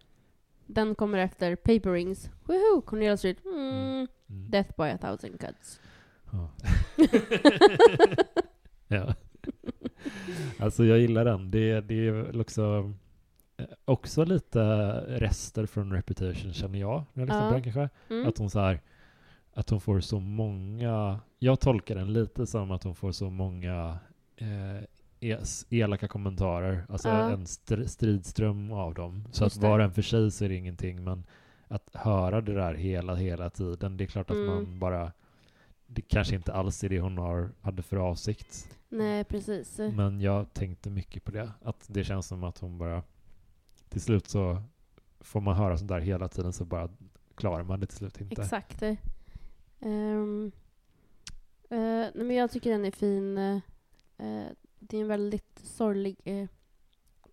Den 0.66 0.95
kommer 0.95 1.18
efter 1.18 1.57
Paper 1.57 1.93
Rings. 1.93 2.30
Woohoo! 2.45 2.80
Cornelia 2.80 3.16
Street. 3.16 3.45
Mm. 3.45 4.07
Mm. 4.28 4.51
Death 4.51 4.76
by 4.76 4.83
a 4.85 4.99
thousand 4.99 5.41
cuts. 5.41 5.80
Ja. 6.33 6.51
ja. 8.95 9.14
Alltså 10.59 10.84
jag 10.84 10.99
gillar 10.99 11.24
den. 11.24 11.51
Det, 11.51 11.80
det 11.80 12.09
är 12.09 12.12
väl 12.12 12.40
också, 12.40 12.93
eh, 13.57 13.64
också 13.84 14.24
lite 14.24 14.61
rester 15.09 15.66
från 15.66 15.93
Reputation 15.93 16.53
känner 16.53 16.78
jag. 16.78 17.05
När 17.12 17.22
jag 17.22 17.26
lyssnar 17.28 17.49
på 17.49 17.55
den 17.55 17.62
kanske. 17.62 17.88
Mm. 18.14 18.28
Att 18.28 18.38
hon 18.38 18.51
så 18.51 18.61
här, 18.61 18.80
att 19.55 19.70
hon 19.70 19.80
får 19.80 20.01
så 20.01 20.20
många, 20.20 21.20
jag 21.38 21.61
tolkar 21.61 21.95
den 21.95 22.12
lite 22.12 22.47
som 22.47 22.70
att 22.70 22.84
hon 22.84 22.95
får 22.95 23.12
så 23.12 23.30
många 23.30 23.99
eh, 24.36 25.36
elaka 25.70 26.09
kommentarer, 26.09 26.84
alltså 26.88 27.09
Ja. 27.09 27.30
en 27.30 27.45
str- 27.45 27.86
stridström 27.86 28.72
av 28.72 28.95
dem. 28.95 29.24
Så 29.32 29.45
Just 29.45 29.57
att 29.57 29.62
var 29.62 29.78
och 29.78 29.84
en 29.84 29.93
för 29.93 30.03
sig 30.03 30.30
så 30.30 30.45
är 30.45 30.49
det 30.49 30.55
ingenting, 30.55 31.05
men 31.05 31.24
att 31.68 31.90
höra 31.95 32.40
det 32.40 32.55
där 32.55 32.74
hela, 32.74 33.14
hela 33.14 33.51
tiden, 33.51 33.97
det 33.97 34.05
är 34.05 34.07
klart 34.07 34.30
att 34.30 34.36
Mm. 34.36 34.47
man 34.55 34.78
bara, 34.78 35.12
det 35.86 36.03
kanske 36.03 36.34
inte 36.34 36.53
alls 36.53 36.84
är 36.84 36.88
det 36.88 37.01
hon 37.01 37.18
har, 37.18 37.51
hade 37.61 37.82
för 37.82 37.97
avsikt. 37.97 38.68
Nej, 38.93 39.24
precis. 39.24 39.78
Men 39.78 40.20
jag 40.20 40.55
tänkte 40.55 40.90
mycket 40.90 41.24
på 41.24 41.30
det, 41.30 41.53
att 41.62 41.86
det 41.88 42.05
känns 42.05 42.26
som 42.26 42.45
att 42.45 42.59
hon 42.59 42.78
bara, 42.78 43.03
till 43.88 44.01
slut 44.01 44.28
så 44.28 44.62
får 45.20 45.40
man 45.40 45.57
höra 45.57 45.78
sånt 45.78 45.88
där 45.88 46.01
hela 46.01 46.28
tiden 46.28 46.53
så 46.53 46.64
bara 46.64 46.88
klarar 47.34 47.62
man 47.62 47.80
det 47.80 47.86
till 47.86 47.97
slut 47.97 48.20
inte. 48.20 48.43
Exakt. 48.43 48.82
Um, 49.80 50.53
nej, 51.68 52.11
men 52.14 52.30
jag 52.30 52.51
tycker 52.51 52.70
den 52.70 52.84
är 52.84 52.90
fin. 52.90 53.38
eh, 53.38 53.59
det 54.78 54.97
är 54.97 55.01
en 55.01 55.09
väldigt 55.09 55.59
sorglig 55.64 56.16
eh, 56.24 56.49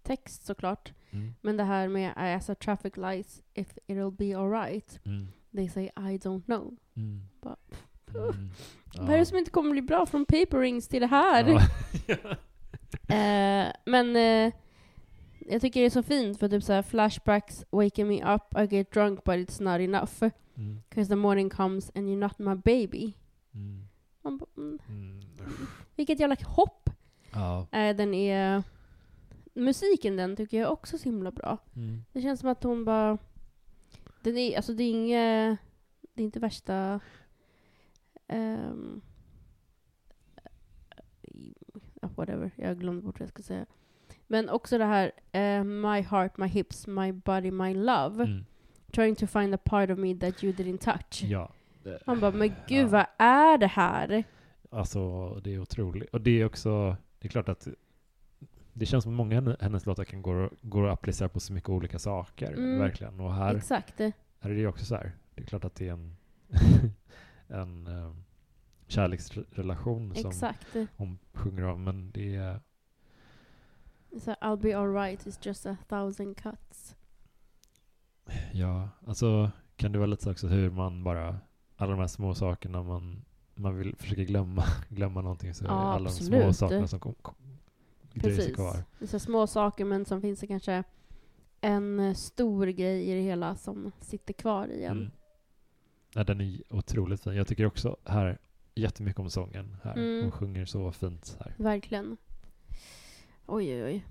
text 0.03 0.45
såklart. 0.45 0.93
Mm. 1.12 1.34
Men 1.41 1.57
det 1.57 1.64
här 1.64 1.88
med 1.88 2.12
I 2.18 2.34
ask 2.34 2.49
a 2.49 2.55
traffic 2.55 2.97
lights 2.97 3.43
if 3.53 3.78
it'll 3.88 4.12
be 4.12 4.38
alright. 4.38 4.99
Mm. 5.05 5.28
They 5.51 5.70
say 5.70 5.86
I 5.86 6.18
don't 6.18 6.43
know. 6.43 6.78
Mm. 6.93 7.22
Bara, 7.41 7.55
Mm. 8.16 8.49
Vad 8.99 9.10
är 9.10 9.18
det 9.18 9.26
som 9.26 9.38
inte 9.38 9.51
kommer 9.51 9.72
bli 9.72 9.82
bra 9.82 10.05
från 10.05 10.26
paper 10.26 10.60
rings 10.60 10.88
till 10.88 11.01
det 11.01 11.07
här? 11.07 11.62
Ja. 12.07 12.16
Eh, 13.16 13.72
men 13.86 14.16
eh, 14.16 14.53
jag 15.39 15.62
tycker 15.62 15.80
det 15.80 15.86
är 15.86 15.89
så 15.89 16.03
fint 16.03 16.39
för 16.39 16.49
typ 16.49 16.64
så 16.64 16.74
här 16.74 16.82
flashbacks, 16.82 17.66
waking 17.70 18.07
me 18.07 18.36
up, 18.36 18.41
I 18.57 18.76
get 18.76 18.91
drunk 18.91 19.24
but 19.24 19.36
it's 19.36 19.64
not 19.64 19.82
enough. 19.82 20.34
Mm. 20.57 20.82
Cause 20.89 21.10
the 21.10 21.16
morning 21.16 21.49
comes 21.49 21.91
and 21.95 22.07
you're 22.10 22.20
not 22.20 22.39
my 22.39 22.55
baby. 22.55 23.14
Mm. 23.53 23.88
Man 24.22 24.39
mm, 24.57 24.80
Mm. 24.89 25.22
vilket 25.95 26.20
jävla 26.20 26.36
hopp! 26.45 26.89
Ja. 27.34 27.68
Eh, 27.72 27.95
den 27.95 28.14
är... 28.14 28.64
Musiken 29.53 30.16
den 30.16 30.36
tycker 30.36 30.60
jag 30.60 30.72
också 30.72 30.97
så 30.97 31.03
himla 31.03 31.32
bra. 31.32 31.57
Mm. 31.76 32.03
Det 32.14 32.22
känns 32.22 32.39
som 32.39 32.49
att 32.49 32.64
hon 32.64 32.86
bara... 32.86 33.18
Den 34.24 34.38
är, 34.38 34.55
alltså 34.55 34.74
det 34.74 34.84
är 34.84 34.89
inget... 34.89 35.60
Det 36.14 36.22
är 36.22 36.26
inte 36.26 36.39
värsta... 36.39 36.99
ja, 42.01 42.09
whatever, 42.15 42.51
jag 42.55 42.80
glömde 42.80 43.01
bort 43.01 43.19
vad 43.19 43.25
jag 43.25 43.30
ska 43.30 43.43
säga. 43.43 43.65
Men 44.27 44.49
också 44.49 44.77
det 44.77 44.86
här 44.86 45.11
eh, 45.32 45.63
My 45.63 46.01
heart, 46.01 46.38
my 46.38 46.47
hips, 46.47 46.88
my 46.88 47.11
body, 47.11 47.51
my 47.51 47.73
love. 47.73 48.23
Mm. 48.23 48.45
Trying 48.91 49.15
to 49.15 49.27
find 49.27 49.53
a 49.55 49.59
part 49.65 49.89
of 49.89 49.97
me 49.99 50.15
that 50.15 50.43
you 50.43 50.53
didn't 50.53 50.77
touch. 50.77 51.23
Ja. 51.23 51.51
Man 52.05 52.19
bara, 52.19 52.32
men 52.32 52.47
gud 52.67 52.86
Ja. 52.86 52.88
vad 52.88 53.05
är 53.17 53.57
det 53.57 53.67
här? 53.67 54.23
Alltså, 54.71 55.30
det 55.36 55.53
är 55.53 55.59
otroligt. 55.59 56.09
Och 56.09 56.21
det 56.21 56.41
är 56.41 56.45
också, 56.45 56.97
det 57.19 57.27
är 57.27 57.30
klart 57.30 57.49
att 57.49 57.67
det 58.73 58.86
känns 58.86 59.03
som 59.03 59.13
att 59.13 59.17
många 59.17 59.57
hennes 59.59 59.86
låtar 59.86 60.03
kan 60.03 60.21
gå, 60.21 60.49
gå 60.61 60.86
att 60.88 60.93
applicera 60.93 61.30
på 61.30 61.39
så 61.39 61.53
mycket 61.53 61.69
olika 61.69 61.99
saker, 61.99 62.53
Mm. 62.53 62.80
verkligen. 62.80 63.19
Och 63.19 63.34
här, 63.34 63.55
Exakt. 63.55 63.99
här 63.99 64.13
är 64.39 64.49
det 64.49 64.59
ju 64.59 64.67
också 64.67 64.86
så 64.86 64.95
här, 64.95 65.11
det 65.36 65.41
är 65.41 65.45
klart 65.45 65.65
att 65.65 65.75
det 65.75 65.88
är 65.88 65.93
en, 65.93 66.15
en 67.50 67.88
eh, 67.88 68.12
kärleksrelation 68.88 70.16
som 70.16 70.30
Exakt. 70.30 70.76
hon 70.97 71.20
sjunger 71.34 71.64
om, 71.64 71.84
men 71.84 72.12
det 72.12 72.36
är, 72.36 72.60
Så 74.20 74.32
I'll 74.32 74.62
be 74.62 74.78
alright, 74.78 75.26
it's 75.26 75.47
just 75.47 75.66
a 75.66 75.78
thousand 75.88 76.38
cuts. 76.38 76.95
ja, 78.54 78.89
alltså 79.08 79.52
kan 79.76 79.91
det 79.91 79.97
vara 80.00 80.08
lite 80.08 80.24
så 80.24 80.32
också 80.32 80.47
hur 80.47 80.70
man 80.70 81.04
bara, 81.04 81.38
alla 81.76 81.91
de 81.91 82.00
här 82.00 82.08
små 82.08 82.36
sakerna 82.36 82.84
man, 82.84 83.26
man 83.56 83.78
vill 83.78 83.95
försöka 83.95 84.24
glömma, 84.24 84.64
glömma 84.89 85.22
någonting 85.22 85.54
så 85.54 85.66
Ja, 85.66 85.72
alla 85.72 86.10
de 86.10 86.16
små 86.16 86.36
absolut. 86.38 86.56
sakerna 86.56 86.88
som 86.88 87.00
kom, 87.00 87.14
kom, 87.22 87.36
Precis. 88.14 88.56
kvar. 88.56 88.84
Det 89.00 89.06
är 89.06 89.08
så 89.08 89.20
små 89.20 89.47
saker 89.47 89.86
men 89.86 90.06
som 90.06 90.22
finns 90.22 90.39
det 90.39 90.47
kanske 90.47 90.84
en 91.62 92.00
eh, 92.00 92.14
stor 92.14 92.68
grej 92.68 93.10
i 93.10 93.14
det 93.14 93.22
hela 93.22 93.56
som 93.56 93.91
sitter 94.02 94.34
kvar 94.34 94.68
i 94.68 94.84
en. 94.84 94.97
Mm. 94.97 95.12
Ja, 96.14 96.24
den 96.24 96.41
är 96.41 96.62
otroligt 96.70 97.24
fin. 97.24 97.34
Jag 97.36 97.47
tycker 97.47 97.66
också 97.66 97.97
här 98.05 98.38
jättemycket 98.76 99.20
om 99.20 99.30
sången 99.30 99.78
här. 99.84 99.93
Mm. 99.97 100.22
Hon 100.22 100.32
sjunger 100.32 100.66
så 100.66 100.91
fint 100.91 101.38
här. 101.39 101.53
Verkligen. 101.57 102.18
Oj, 103.45 103.74
oj, 103.74 103.84
oj. 103.84 104.05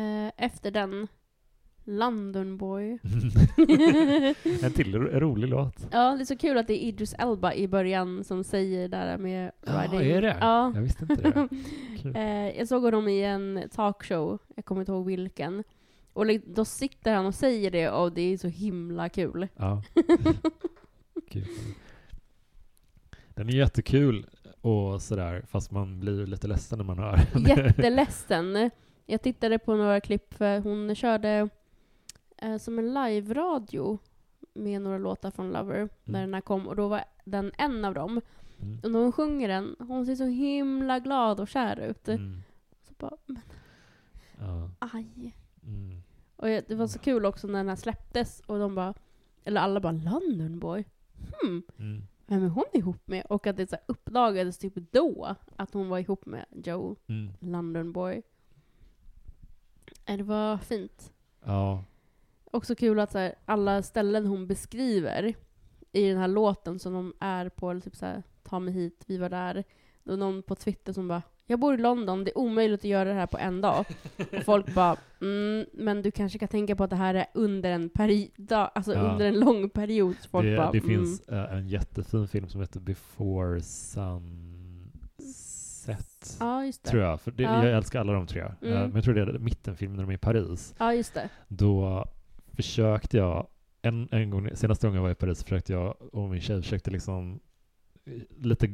Eh, 0.00 0.32
efter 0.36 0.70
den, 0.70 1.08
London 1.84 2.56
Boy. 2.58 2.98
en 4.62 4.72
till 4.72 4.94
ro- 4.94 5.20
rolig 5.20 5.48
låt. 5.48 5.88
Ja, 5.90 6.14
det 6.16 6.22
är 6.22 6.24
så 6.24 6.36
kul 6.36 6.58
att 6.58 6.66
det 6.66 6.72
är 6.84 6.88
Idris 6.88 7.14
Elba 7.18 7.54
i 7.54 7.68
början 7.68 8.24
som 8.24 8.44
säger 8.44 8.88
det 8.88 8.96
där 8.96 9.18
med 9.18 9.50
Ja, 9.66 9.82
riding. 9.92 10.10
är 10.10 10.22
det? 10.22 10.36
Ja. 10.40 10.72
Jag 10.74 10.82
visste 10.82 11.02
inte 11.10 11.14
det. 11.30 11.48
Eh, 12.20 12.58
jag 12.58 12.68
såg 12.68 12.82
honom 12.82 13.08
i 13.08 13.22
en 13.24 13.62
talkshow, 13.74 14.38
jag 14.56 14.64
kommer 14.64 14.80
inte 14.82 14.92
ihåg 14.92 15.06
vilken. 15.06 15.64
Och 16.12 16.26
då 16.46 16.64
sitter 16.64 17.14
han 17.14 17.26
och 17.26 17.34
säger 17.34 17.70
det 17.70 17.90
och 17.90 18.12
det 18.12 18.22
är 18.32 18.36
så 18.38 18.48
himla 18.48 19.08
kul. 19.08 19.48
Ja. 19.56 19.82
Kul. 21.28 21.46
Den 23.28 23.48
är 23.48 23.52
jättekul 23.52 24.26
och 24.60 25.02
sådär, 25.02 25.44
fast 25.48 25.70
man 25.70 26.00
blir 26.00 26.26
lite 26.26 26.46
ledsen 26.46 26.78
när 26.78 26.84
man 26.84 26.98
hör 26.98 27.20
den. 27.32 27.42
Jätteledsen. 27.42 28.70
Jag 29.06 29.22
tittade 29.22 29.58
på 29.58 29.74
några 29.74 30.00
klipp 30.00 30.34
för 30.34 30.60
hon 30.60 30.94
körde 30.94 31.48
eh, 32.36 32.56
som 32.56 32.78
en 32.78 32.94
live-radio 32.94 33.98
med 34.54 34.82
några 34.82 34.98
låtar 34.98 35.30
från 35.30 35.52
Lover 35.52 35.88
när 36.04 36.20
den 36.20 36.34
här 36.34 36.40
kom 36.40 36.68
och 36.68 36.76
då 36.76 36.88
var 36.88 37.04
den 37.24 37.52
en 37.58 37.84
av 37.84 37.94
dem. 37.94 38.20
Mm. 38.62 38.80
Och 38.82 38.90
när 38.90 38.98
hon 38.98 39.12
sjunger 39.12 39.48
den, 39.48 39.76
hon 39.78 40.06
ser 40.06 40.14
så 40.14 40.24
himla 40.24 40.98
glad 40.98 41.40
och 41.40 41.48
kär 41.48 41.80
ut. 41.80 42.08
Mm. 42.08 42.42
Så 42.88 42.94
bara, 42.98 43.16
men 43.26 43.40
Ja. 44.38 44.70
aj. 44.78 45.36
Mm. 45.62 46.02
Och 46.36 46.46
det 46.46 46.74
var 46.74 46.86
så 46.86 46.98
kul 46.98 47.26
också 47.26 47.46
när 47.46 47.58
den 47.58 47.68
här 47.68 47.76
släpptes 47.76 48.40
och 48.46 48.58
de 48.58 48.74
bara, 48.74 48.94
eller 49.44 49.60
alla 49.60 49.80
bara 49.80 49.92
London 49.92 50.58
Boy. 50.58 50.84
Hmm, 51.42 51.62
Mm. 51.78 52.02
vem 52.26 52.44
är 52.44 52.48
hon 52.48 52.64
ihop 52.72 53.06
med? 53.08 53.26
Och 53.28 53.46
att 53.46 53.56
det 53.56 53.70
så 53.70 53.76
uppdagades 53.86 54.58
typ 54.58 54.74
då 54.92 55.36
att 55.56 55.74
hon 55.74 55.88
var 55.88 55.98
ihop 55.98 56.26
med 56.26 56.44
Joe 56.64 56.96
Mm. 57.06 57.32
London 57.40 57.92
Boy. 57.92 58.22
Eh, 60.04 60.16
Det 60.16 60.22
var 60.22 60.56
fint. 60.58 61.12
Ja. 61.44 61.84
Också 62.50 62.74
kul 62.74 63.00
att 63.00 63.12
så 63.12 63.18
här, 63.18 63.34
alla 63.44 63.82
ställen 63.82 64.26
hon 64.26 64.46
beskriver 64.46 65.34
i 65.92 66.08
den 66.08 66.18
här 66.18 66.28
låten 66.28 66.78
som 66.78 66.92
de 66.92 67.14
är 67.20 67.48
på, 67.48 67.70
eller 67.70 67.80
typ 67.80 67.96
så 67.96 68.06
här, 68.06 68.22
ta 68.42 68.58
mig 68.58 68.74
hit, 68.74 69.04
vi 69.06 69.18
var 69.18 69.28
där. 69.28 69.54
Det 70.04 70.10
var 70.10 70.16
någon 70.16 70.42
på 70.42 70.54
Twitter 70.54 70.92
som 70.92 71.08
bara, 71.08 71.22
jag 71.46 71.60
bor 71.60 71.74
i 71.74 71.76
London, 71.76 72.24
det 72.24 72.30
är 72.30 72.38
omöjligt 72.38 72.80
att 72.80 72.84
göra 72.84 73.08
det 73.08 73.14
här 73.14 73.26
på 73.26 73.38
en 73.38 73.60
dag. 73.60 73.84
Och 74.38 74.44
folk 74.44 74.74
bara, 74.74 74.96
mm, 75.20 75.66
men 75.72 76.02
du 76.02 76.10
kanske 76.10 76.38
kan 76.38 76.48
tänka 76.48 76.76
på 76.76 76.84
att 76.84 76.90
det 76.90 76.96
här 76.96 77.14
är 77.14 77.26
under 77.34 77.70
en 77.70 77.88
period, 77.88 78.52
alltså 78.52 78.94
Ja. 78.94 79.00
under 79.00 79.26
en 79.26 79.40
lång 79.40 79.70
period. 79.70 80.14
Så 80.20 80.28
folk 80.28 80.46
Det, 80.46 80.56
bara, 80.56 80.72
det 80.72 80.78
mm. 80.78 80.90
finns 80.90 81.28
eh, 81.28 81.54
en 81.56 81.68
jättefin 81.68 82.28
film 82.28 82.48
som 82.48 82.60
heter 82.60 82.80
Before 82.80 83.60
Sunset. 83.60 84.86
Ja, 86.40 86.64
just 86.64 86.84
det. 86.84 86.90
Tror 86.90 87.02
jag. 87.02 87.20
För 87.20 87.30
det, 87.30 87.42
Ja. 87.42 87.66
Jag 87.66 87.76
älskar 87.76 88.00
alla 88.00 88.12
de 88.12 88.26
tre. 88.26 88.40
Eh, 88.40 88.48
Mm. 88.62 88.74
Men 88.82 88.94
jag 88.94 89.04
tror 89.04 89.14
det 89.14 89.22
är 89.22 89.38
mittenfilmen 89.38 89.96
när 89.96 90.04
de 90.04 90.10
är 90.10 90.14
i 90.14 90.18
Paris. 90.18 90.74
Ja, 90.78 90.94
just 90.94 91.14
det. 91.14 91.28
Då 91.48 92.04
försökte 92.52 93.16
jag, 93.16 93.46
en, 93.82 94.08
en 94.10 94.30
gång, 94.30 94.50
senaste 94.54 94.86
gången 94.86 94.96
jag 94.96 95.02
var 95.02 95.10
i 95.10 95.14
Paris 95.14 95.42
försökte 95.42 95.72
jag 95.72 96.14
och 96.14 96.28
min 96.30 96.40
tjej 96.40 96.62
försökte 96.62 96.90
liksom 96.90 97.40
lite 98.38 98.68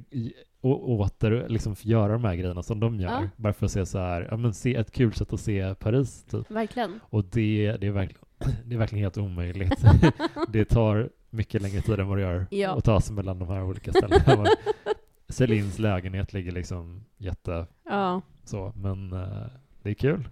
åter 0.60 1.48
liksom 1.48 1.74
göra 1.82 2.12
de 2.12 2.24
här 2.24 2.34
grejerna 2.34 2.62
som 2.62 2.80
de 2.80 3.00
gör. 3.00 3.10
Ja. 3.22 3.28
Bara 3.36 3.52
för 3.52 3.66
att 3.66 3.72
se 3.72 3.86
så 3.86 3.98
här, 3.98 4.28
ja 4.30 4.36
men 4.36 4.54
se 4.54 4.74
ett 4.74 4.90
kul 4.90 5.12
sätt 5.12 5.32
att 5.32 5.40
se 5.40 5.74
Paris 5.74 6.24
typ. 6.24 6.50
Verkligen. 6.50 7.00
Och 7.02 7.24
det, 7.24 7.76
det, 7.80 7.86
är 7.86 7.90
verkligen, 7.90 8.24
det 8.64 8.74
är 8.74 8.78
verkligen 8.78 9.02
helt 9.04 9.18
omöjligt. 9.18 9.84
det 10.48 10.64
tar 10.64 11.10
mycket 11.30 11.62
längre 11.62 11.80
tid 11.80 12.00
än 12.00 12.08
vad 12.08 12.18
det 12.18 12.22
gör 12.22 12.46
Ja. 12.50 12.76
att 12.78 12.84
ta 12.84 13.00
sig 13.00 13.16
mellan 13.16 13.38
de 13.38 13.48
här 13.48 13.62
olika 13.62 13.92
ställena. 13.92 14.46
Celines 15.28 15.78
lägenhet 15.78 16.32
ligger 16.32 16.52
liksom 16.52 17.04
jätte 17.18 17.66
Ja. 17.84 18.22
så, 18.44 18.72
men 18.76 19.12
eh, 19.12 19.46
det 19.82 19.90
är 19.90 19.94
kul. 19.94 20.28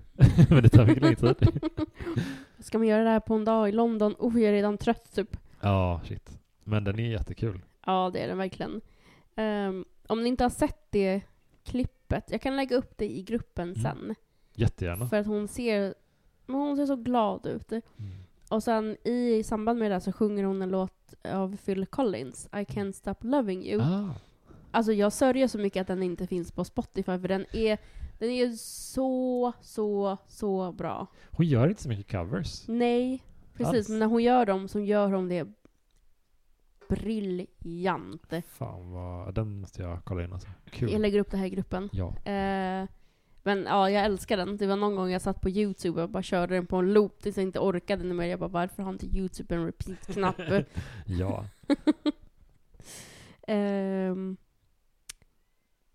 men 0.50 0.62
det 0.62 0.68
tar 0.68 0.86
mycket 0.86 1.02
längre 1.02 1.34
tid. 1.34 1.60
Ska 2.58 2.78
man 2.78 2.86
göra 2.86 3.04
det 3.04 3.10
här 3.10 3.20
på 3.20 3.34
en 3.34 3.44
dag 3.44 3.68
i 3.68 3.72
London? 3.72 4.14
Oh, 4.18 4.40
jag 4.40 4.48
är 4.48 4.52
redan 4.52 4.78
trött 4.78 5.14
typ. 5.14 5.36
Ja, 5.60 6.00
shit. 6.04 6.30
Men 6.64 6.84
den 6.84 6.98
är 6.98 7.10
jättekul. 7.10 7.60
Ja, 7.88 8.10
det 8.12 8.18
är 8.20 8.28
den 8.28 8.38
verkligen. 8.38 8.80
Ehm, 9.36 9.84
om 10.06 10.22
ni 10.22 10.28
inte 10.28 10.44
har 10.44 10.50
sett 10.50 10.86
det 10.90 11.20
klippet, 11.64 12.24
jag 12.30 12.40
kan 12.40 12.56
lägga 12.56 12.76
upp 12.76 12.98
det 12.98 13.10
i 13.18 13.22
gruppen 13.22 13.68
Mm. 13.68 13.82
sen. 13.82 14.14
Jättegärna. 14.54 15.06
För 15.06 15.16
att 15.16 15.26
hon 15.26 15.48
ser, 15.48 15.94
hon 16.46 16.76
ser 16.76 16.86
så 16.86 16.96
glad 16.96 17.46
ut. 17.46 17.72
Mm. 17.72 17.82
Och 18.50 18.62
sen 18.62 18.96
i 19.04 19.42
samband 19.44 19.78
med 19.78 19.90
det 19.90 20.00
så 20.00 20.12
sjunger 20.12 20.44
hon 20.44 20.62
en 20.62 20.68
låt 20.68 21.14
av 21.24 21.56
Phil 21.56 21.86
Collins, 21.86 22.46
I 22.52 22.56
can't 22.56 22.92
stop 22.92 23.14
loving 23.20 23.64
you. 23.66 23.82
Ah, 23.82 24.14
Alltså 24.70 24.92
jag 24.92 25.12
sörjer 25.12 25.48
så 25.48 25.58
mycket 25.58 25.80
att 25.80 25.86
den 25.86 26.02
inte 26.02 26.26
finns 26.26 26.52
på 26.52 26.64
Spotify 26.64 27.18
för 27.18 27.28
den 27.28 27.46
är, 27.52 27.78
den 28.18 28.30
är 28.30 28.50
så, 28.92 29.52
så, 29.60 30.16
så 30.28 30.72
bra. 30.72 31.06
hon 31.30 31.46
gör 31.46 31.68
inte 31.68 31.82
så 31.82 31.88
mycket 31.88 32.10
covers. 32.12 32.68
Nej, 32.68 33.22
precis. 33.54 33.74
Alls. 33.76 33.88
Men 33.88 33.98
när 33.98 34.06
hon 34.06 34.22
gör 34.22 34.46
dem 34.46 34.68
så 34.68 34.80
gör 34.80 35.10
hon 35.12 35.28
det 35.28 35.46
briljant. 36.88 38.32
Fan 38.48 38.92
vad, 38.92 39.34
den 39.34 39.60
måste 39.60 39.82
jag 39.82 40.04
kolla 40.04 40.24
in 40.24 40.32
alltså. 40.32 40.48
Kul. 40.70 40.92
Jag 40.92 41.00
lägger 41.00 41.20
upp 41.20 41.30
det 41.30 41.36
här 41.36 41.46
i 41.46 41.50
gruppen. 41.50 41.88
Ja. 41.92 42.08
Eh, 42.08 42.88
men 43.42 43.64
ja, 43.64 43.90
jag 43.90 44.04
älskar 44.04 44.36
den. 44.36 44.56
Det 44.56 44.66
var 44.66 44.76
någon 44.76 44.96
gång 44.96 45.10
jag 45.10 45.22
satt 45.22 45.40
på 45.40 45.48
Youtube 45.50 46.02
och 46.02 46.10
bara 46.10 46.22
körde 46.22 46.54
den 46.54 46.66
på 46.66 46.76
en 46.76 46.92
loop 46.92 47.22
tills 47.22 47.36
jag 47.36 47.44
inte 47.44 47.58
orkade 47.58 48.04
mer. 48.04 48.26
Jag 48.26 48.38
bara, 48.38 48.48
varför 48.48 48.82
har 48.82 48.90
inte 48.90 49.06
Youtube 49.06 49.54
en 49.54 49.66
repeat-knapp? 49.66 50.36
ja. 51.06 51.44
Ehm, 53.48 54.36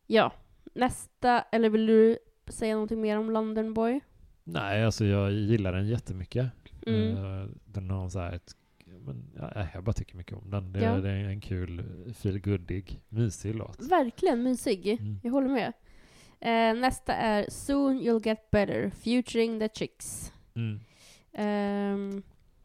ja, 0.08 0.34
nästa, 0.74 1.41
eller 1.41 1.70
vill 1.70 1.86
du 1.86 2.18
säga 2.48 2.74
någonting 2.74 3.02
mer 3.02 3.18
om 3.18 3.32
London 3.32 3.74
Boy? 3.74 4.00
Nej, 4.44 4.86
alltså 4.86 5.06
jag 5.06 5.32
gillar 5.32 5.74
den 5.74 5.88
jättemycket. 5.88 6.52
Mm. 6.88 7.18
Eh, 7.18 7.48
den 7.66 7.89
har 7.89 8.10
så 8.10 8.20
här 8.20 8.32
ett, 8.32 8.56
men, 9.06 9.24
ja, 9.36 9.68
jag 9.74 9.84
bara 9.84 9.93
tycker 9.93 10.18
mycket 10.18 10.38
om 10.38 10.49
den. 10.49 10.74
Det, 10.74 10.80
Ja. 10.82 10.95
det 10.97 11.10
är 11.10 11.16
en 11.24 11.41
kul, 11.41 11.84
feelgoodig, 12.14 13.01
mysig 13.10 13.56
låt. 13.56 13.82
Verkligen 13.82 14.43
mysig. 14.43 14.88
Mm. 14.88 15.20
Jag 15.24 15.32
håller 15.32 15.49
med. 15.49 15.74
Eh, 16.39 16.80
nästa 16.82 17.14
är 17.14 17.45
Soon 17.49 18.01
You'll 18.01 18.26
Get 18.28 18.51
Better, 18.51 18.89
featuring 18.89 19.60
the 19.60 19.70
Chicks. 19.74 20.34
Mm. 20.56 20.80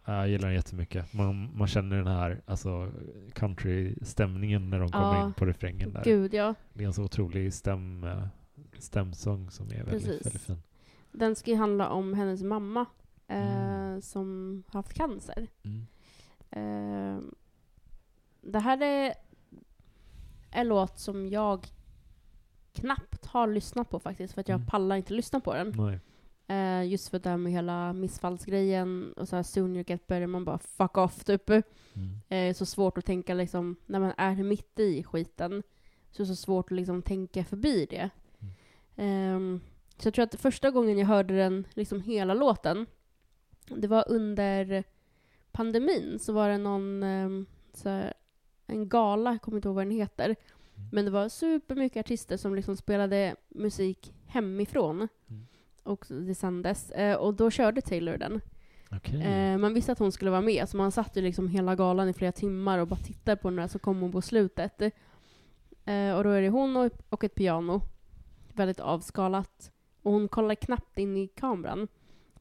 Ja, 0.05 0.15
Jag 0.17 0.29
gillar 0.29 0.49
den 0.49 0.55
jättemycket. 0.55 1.13
Man, 1.13 1.57
man 1.59 1.69
känner 1.69 1.97
den 1.97 2.07
här 2.07 2.41
alltså, 2.47 2.93
country-stämningen 3.35 4.71
när 4.71 4.79
de 4.81 4.89
kommer 4.93 5.15
Ja. 5.15 5.27
in 5.27 5.33
på 5.35 5.47
refrängen 5.47 5.93
där. 5.93 6.05
gud 6.05 6.35
ja. 6.35 6.55
Det 6.73 6.83
är 6.83 6.87
en 6.87 6.93
så 6.93 7.03
otrolig 7.05 7.53
stäm, 7.55 8.05
eh, 8.05 8.27
stämsång 8.79 9.51
som 9.51 9.67
är 9.67 9.85
väldigt, 9.85 9.91
Precis. 10.07 10.27
väldigt 10.27 10.43
fin. 10.43 10.63
Den 11.13 11.37
ska 11.37 11.51
ju 11.51 11.57
handla 11.57 11.89
om 11.89 12.15
hennes 12.15 12.43
mamma 12.43 12.87
eh, 13.29 13.87
Mm. 13.89 14.03
som 14.03 14.63
haft 14.69 14.95
cancer. 14.95 15.47
Mm. 15.65 15.87
Eh, 16.51 17.19
det 18.41 18.59
här 18.59 18.83
är 18.83 19.15
en 20.51 20.69
låt 20.69 20.99
som 20.99 21.29
jag 21.29 21.67
knappt 22.73 23.27
har 23.27 23.47
lyssnat 23.47 23.91
på 23.91 24.01
faktiskt, 24.01 24.35
för 24.35 24.41
att 24.41 24.49
jag 24.49 24.57
Mm. 24.57 24.67
pallar 24.67 24.97
inte 24.97 25.15
lyssna 25.15 25.41
på 25.41 25.55
den. 25.55 25.75
Nej. 25.77 26.01
Eh, 26.51 26.89
just 26.91 27.09
för 27.09 27.19
det 27.19 27.29
här 27.31 27.37
med 27.37 27.53
hela 27.53 27.93
missfallsgrejen 27.93 29.13
och 29.13 29.29
så 29.29 29.37
här 29.37 29.43
soon 29.43 29.77
you 29.77 29.85
get 29.89 30.07
better, 30.07 30.27
man 30.27 30.45
bara 30.45 30.59
fuck 30.59 30.97
off 30.99 31.25
typ. 31.25 31.51
Mm. 31.51 31.65
Eh, 32.29 32.55
så 32.55 32.67
svårt 32.67 32.99
att 32.99 33.05
tänka 33.05 33.35
liksom, 33.35 33.77
när 33.87 34.01
man 34.01 34.13
är 34.17 34.35
mitt 34.43 34.79
i 34.79 35.03
skiten, 35.05 35.63
så 36.11 36.23
är 36.23 36.27
det 36.27 36.35
så 36.35 36.37
svårt 36.37 36.73
att 36.73 36.77
liksom 36.77 37.03
tänka 37.03 37.45
förbi 37.45 37.87
det. 37.91 38.11
Mm. 38.41 38.53
Ehm, 38.97 39.61
så 39.99 40.07
jag 40.07 40.15
tror 40.15 40.25
att 40.25 40.35
första 40.35 40.71
gången 40.71 40.99
jag 40.99 41.07
hörde 41.07 41.37
den, 41.37 41.67
liksom 41.75 42.01
hela 42.01 42.35
låten, 42.35 42.87
det 43.77 43.89
var 43.89 44.05
under 44.09 44.85
pandemin, 45.53 46.19
så 46.19 46.33
var 46.33 46.49
det 46.49 46.59
någon, 46.59 47.03
ehm, 47.03 47.47
så 47.73 47.89
här, 47.89 48.13
en 48.67 48.89
gala, 48.89 49.31
jag 49.31 49.43
kommer 49.43 49.59
inte 49.59 49.69
ihåg 49.69 49.75
vad 49.77 49.87
den 49.87 49.97
heter, 49.97 50.37
Mm. 50.77 50.89
men 50.93 51.05
det 51.05 51.11
var 51.11 51.29
supermycket 51.29 52.01
artister 52.07 52.37
som 52.37 52.55
liksom 52.55 52.77
spelade 52.77 53.37
musik 53.49 54.15
hemifrån. 54.27 54.97
Mm. 55.31 55.47
Och 55.83 56.07
det 56.09 56.35
sändes. 56.35 56.91
Eh, 56.91 57.17
och 57.17 57.35
då 57.35 57.51
körde 57.51 57.81
Taylor 57.81 58.17
den. 58.17 58.41
Okej. 58.91 59.23
Eh, 59.23 59.59
man 59.59 59.75
visste 59.75 59.93
att 59.93 59.99
hon 59.99 60.13
skulle 60.13 60.31
vara 60.31 60.41
med, 60.41 60.69
så 60.69 60.77
man 60.77 60.93
satt 60.93 61.17
ju 61.17 61.21
liksom 61.23 61.49
hela 61.49 61.77
galan 61.77 62.09
i 62.09 62.13
flera 62.13 62.33
timmar 62.33 62.79
och 62.79 62.89
bara 62.89 63.01
tittade 63.01 63.37
på 63.37 63.49
den 63.49 63.57
där, 63.57 63.67
så 63.67 63.79
kom 63.79 64.01
hon 64.01 64.13
på 64.13 64.23
slutet. 64.23 64.81
Eh, 65.85 66.15
och 66.17 66.25
då 66.25 66.31
är 66.31 66.43
det 66.43 66.49
hon 66.49 66.77
och, 66.77 66.93
och 67.09 67.25
ett 67.25 67.35
piano. 67.35 67.81
Väldigt 68.53 68.81
avskalat. 68.81 69.73
Och 70.03 70.13
hon 70.13 70.29
kollar 70.29 70.55
knappt 70.55 70.99
in 70.99 71.17
i 71.17 71.29
kameran. 71.29 71.89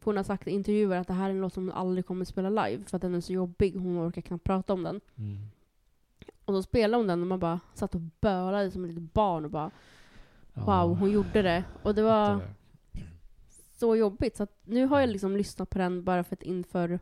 Hon 0.08 0.18
har 0.18 0.24
sagt 0.24 0.48
i 0.48 0.52
intervjuer 0.52 1.00
att 1.00 1.08
det 1.08 1.14
här 1.14 1.26
är 1.26 1.30
en 1.30 1.42
låt 1.42 1.54
som 1.54 1.64
hon 1.64 1.76
aldrig 1.78 2.06
kommer 2.06 2.26
spela 2.26 2.50
live, 2.50 2.84
för 2.84 2.96
att 2.96 3.02
den 3.02 3.16
är 3.16 3.22
så 3.22 3.34
jobbig, 3.34 3.76
hon 3.76 4.08
orkar 4.08 4.22
knappt 4.22 4.44
prata 4.44 4.74
om 4.74 4.84
den. 4.84 5.02
Mm. 5.16 5.38
Och 6.46 6.54
så 6.54 6.64
spelade 6.64 7.02
hon 7.02 7.08
den 7.08 7.22
och 7.22 7.28
man 7.28 7.40
bara 7.40 7.60
satt 7.74 7.96
och 7.96 8.02
bölade 8.02 8.72
som 8.72 8.86
ett 8.86 8.92
litet 8.92 9.14
barn 9.14 9.46
och 9.46 9.52
bara 9.52 9.72
Ja. 10.54 10.86
wow, 10.86 10.98
hon 10.98 11.12
gjorde 11.12 11.42
det. 11.42 11.64
Och 11.84 11.96
det 11.96 12.02
var 12.02 12.42
så 13.72 13.96
jobbigt. 13.96 14.38
Så 14.38 14.44
att 14.44 14.60
nu 14.66 14.86
har 14.86 15.00
jag 15.00 15.10
liksom 15.10 15.38
lyssnat 15.38 15.70
på 15.70 15.78
den 15.78 16.04
bara 16.04 16.24
för 16.24 16.36
att 16.36 16.44
inför, 16.44 17.00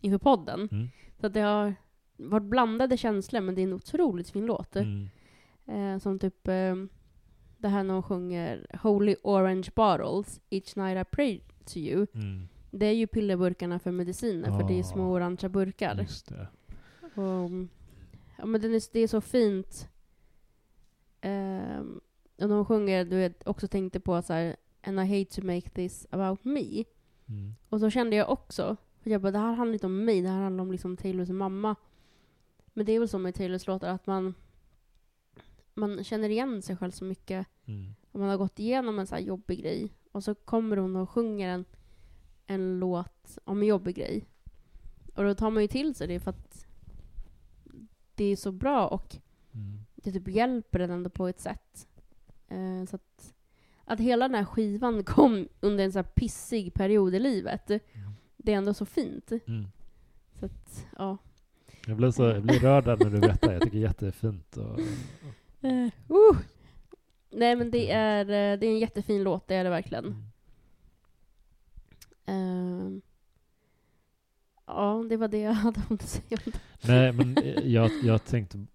inför 0.00 0.18
podden. 0.18 0.68
Mm. 0.72 0.88
Så 1.20 1.26
att 1.26 1.34
det 1.34 1.40
har 1.40 1.74
varit 2.16 2.44
blandade 2.44 2.96
känslor, 2.96 3.40
men 3.40 3.54
det 3.54 3.60
är 3.60 3.66
en 3.66 3.72
otroligt 3.72 4.30
fin 4.30 4.46
låt. 4.46 4.76
Mm. 4.76 5.08
Eh, 5.66 5.98
som 5.98 6.18
typ 6.18 6.48
eh, 6.48 6.74
det 7.58 7.68
här 7.68 7.84
när 7.84 7.94
hon 7.94 8.02
sjunger 8.02 8.66
Holy 8.82 9.16
Orange 9.22 9.70
Bottles, 9.74 10.40
Each 10.50 10.76
Night 10.76 11.06
I 11.06 11.10
Pray 11.10 11.40
to 11.64 11.78
You. 11.78 12.06
Mm. 12.14 12.48
Det 12.70 12.86
är 12.86 12.92
ju 12.92 13.06
pillerburkarna 13.06 13.78
för 13.78 13.90
mediciner, 13.90 14.58
för 14.58 14.68
det 14.68 14.78
är 14.78 14.82
små 14.82 15.02
Ah. 15.02 15.10
orangea 15.16 15.48
burkar. 15.48 16.06
Och, 17.14 17.50
ja, 18.38 18.46
men 18.46 18.60
den 18.60 18.74
är, 18.74 18.92
det 18.92 19.00
är 19.00 19.08
så 19.08 19.20
fint. 19.20 19.88
Um, 21.22 22.00
och 22.38 22.48
när 22.48 22.56
hon 22.56 22.64
sjunger, 22.64 23.04
du 23.04 23.16
vet, 23.16 23.46
också 23.46 23.68
tänkte 23.68 24.00
på 24.00 24.22
så 24.22 24.32
här, 24.32 24.56
And 24.82 25.00
I 25.00 25.18
hate 25.18 25.40
to 25.40 25.46
make 25.46 25.70
this 25.70 26.06
about 26.10 26.44
me. 26.44 26.84
Mm. 27.28 27.54
Och 27.68 27.80
så 27.80 27.90
kände 27.90 28.16
jag 28.16 28.30
också, 28.30 28.76
för 29.02 29.10
jag 29.10 29.20
bara, 29.22 29.32
det 29.32 29.38
här 29.38 29.52
handlar 29.54 29.72
inte 29.72 29.86
om 29.86 30.04
mig, 30.04 30.22
det 30.22 30.28
här 30.28 30.40
handlar 30.42 30.62
om 30.62 30.72
liksom 30.72 30.96
Taylors 30.96 31.28
mamma. 31.28 31.76
Men 32.72 32.86
det 32.86 32.92
är 32.92 32.98
väl 32.98 33.08
så 33.08 33.18
med 33.18 33.34
Taylors 33.34 33.66
låtar, 33.66 33.88
att 33.88 34.06
man, 34.06 34.34
man 35.74 36.04
känner 36.04 36.28
igen 36.28 36.62
sig 36.62 36.76
själv 36.76 36.90
så 36.90 37.04
mycket. 37.04 37.46
Mm. 37.66 37.94
Om 38.12 38.20
man 38.20 38.30
har 38.30 38.36
gått 38.36 38.58
igenom 38.58 38.98
en 38.98 39.06
så 39.06 39.14
här 39.14 39.22
jobbig 39.22 39.60
grej, 39.62 39.92
och 40.12 40.24
så 40.24 40.34
kommer 40.34 40.76
hon 40.76 40.96
och 40.96 41.10
sjunger 41.10 41.48
en, 41.48 41.64
en 42.46 42.78
låt 42.78 43.38
om 43.44 43.62
en 43.62 43.68
jobbig 43.68 43.96
grej. 43.96 44.26
Och 45.14 45.24
då 45.24 45.34
tar 45.34 45.50
man 45.50 45.62
ju 45.62 45.68
till 45.68 45.94
sig 45.94 46.06
det 46.06 46.20
för 46.20 46.30
att 46.30 46.66
det 48.14 48.24
är 48.24 48.36
så 48.36 48.52
bra 48.52 48.86
och 48.88 49.16
Mm. 49.52 49.78
det 49.94 50.12
typ 50.12 50.28
hjälper 50.28 50.78
den 50.78 50.90
ändå 50.90 51.10
på 51.10 51.28
ett 51.28 51.40
sätt. 51.40 51.88
Eh, 52.48 52.84
så 52.88 52.96
att, 52.96 53.34
att 53.84 54.00
hela 54.00 54.28
den 54.28 54.34
här 54.34 54.44
skivan 54.44 55.04
kom 55.04 55.48
under 55.60 55.84
en 55.84 55.92
så 55.92 55.98
här 55.98 56.06
pissig 56.14 56.74
period 56.74 57.14
i 57.14 57.18
livet, 57.18 57.66
det 58.36 58.52
är 58.52 58.56
ändå 58.56 58.74
så 58.74 58.84
fint. 58.86 59.32
Mm. 59.46 59.66
Så 60.32 60.46
att, 60.46 60.86
ja. 60.98 61.18
Jag 61.86 61.96
blir, 61.96 62.10
så, 62.10 62.22
jag 62.22 62.42
blir 62.42 62.60
rörd 62.60 62.86
när 62.86 63.10
du 63.10 63.20
berättar. 63.20 63.52
Jag 63.52 63.62
tycker 63.62 63.76
det 63.76 63.84
är 63.84 63.88
jättefint. 63.88 64.56
Och, 64.56 64.80
Uh, 65.64 65.90
uh. 66.10 66.36
Nej 67.30 67.56
men 67.56 67.70
det 67.70 67.90
är, 67.90 68.20
eh, 68.24 68.58
det 68.58 68.66
är 68.66 68.70
en 68.70 68.78
jättefin 68.78 69.22
låt, 69.22 69.48
det 69.48 69.54
är 69.54 69.64
det 69.64 69.70
verkligen. 69.70 70.04
mm. 70.04 70.24
Ehm, 72.26 73.02
ja, 74.66 75.04
det 75.08 75.16
var 75.16 75.28
det 75.28 75.38
jag 75.38 75.52
hade 75.64 75.80
om 75.90 75.94
att 75.94 76.02
säga 76.02 76.38
om 76.46 76.52
det. 76.52 76.58
Nej, 76.88 77.12
men 77.12 77.36
jag, 77.72 77.90
jag 78.02 78.24
tänkte, 78.24 78.66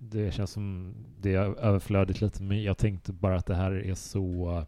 det 0.00 0.32
känns 0.34 0.50
som 0.50 0.94
det 1.20 1.34
är 1.34 1.58
överflödigt 1.58 2.20
lite, 2.20 2.42
men 2.42 2.62
jag 2.62 2.78
tänkte 2.78 3.12
bara 3.12 3.36
att 3.36 3.46
det 3.46 3.54
här 3.54 3.72
är 3.72 3.94
så, 3.94 4.64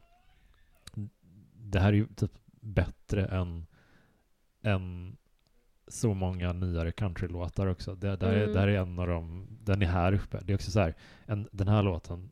det 1.56 1.80
här 1.80 1.88
är 1.88 1.96
ju 1.96 2.06
typ 2.06 2.32
bättre 2.60 3.26
än, 3.26 3.66
än 4.62 5.16
så 5.88 6.14
många 6.14 6.52
nyare 6.52 6.92
countrylåtar 6.92 7.66
också. 7.66 7.94
Det, 7.94 8.16
det, 8.16 8.26
här 8.26 8.34
är, 8.34 8.42
Mm. 8.42 8.52
det 8.54 8.60
här 8.60 8.68
är 8.68 8.78
en 8.80 8.98
av 8.98 9.06
dem, 9.06 9.46
den 9.62 9.82
är 9.82 9.86
här 9.86 10.12
uppe. 10.12 10.40
Det 10.44 10.52
är 10.52 10.54
också 10.54 10.70
så 10.70 10.80
här, 10.80 10.94
en, 11.26 11.48
den 11.52 11.68
här 11.68 11.82
låten, 11.82 12.30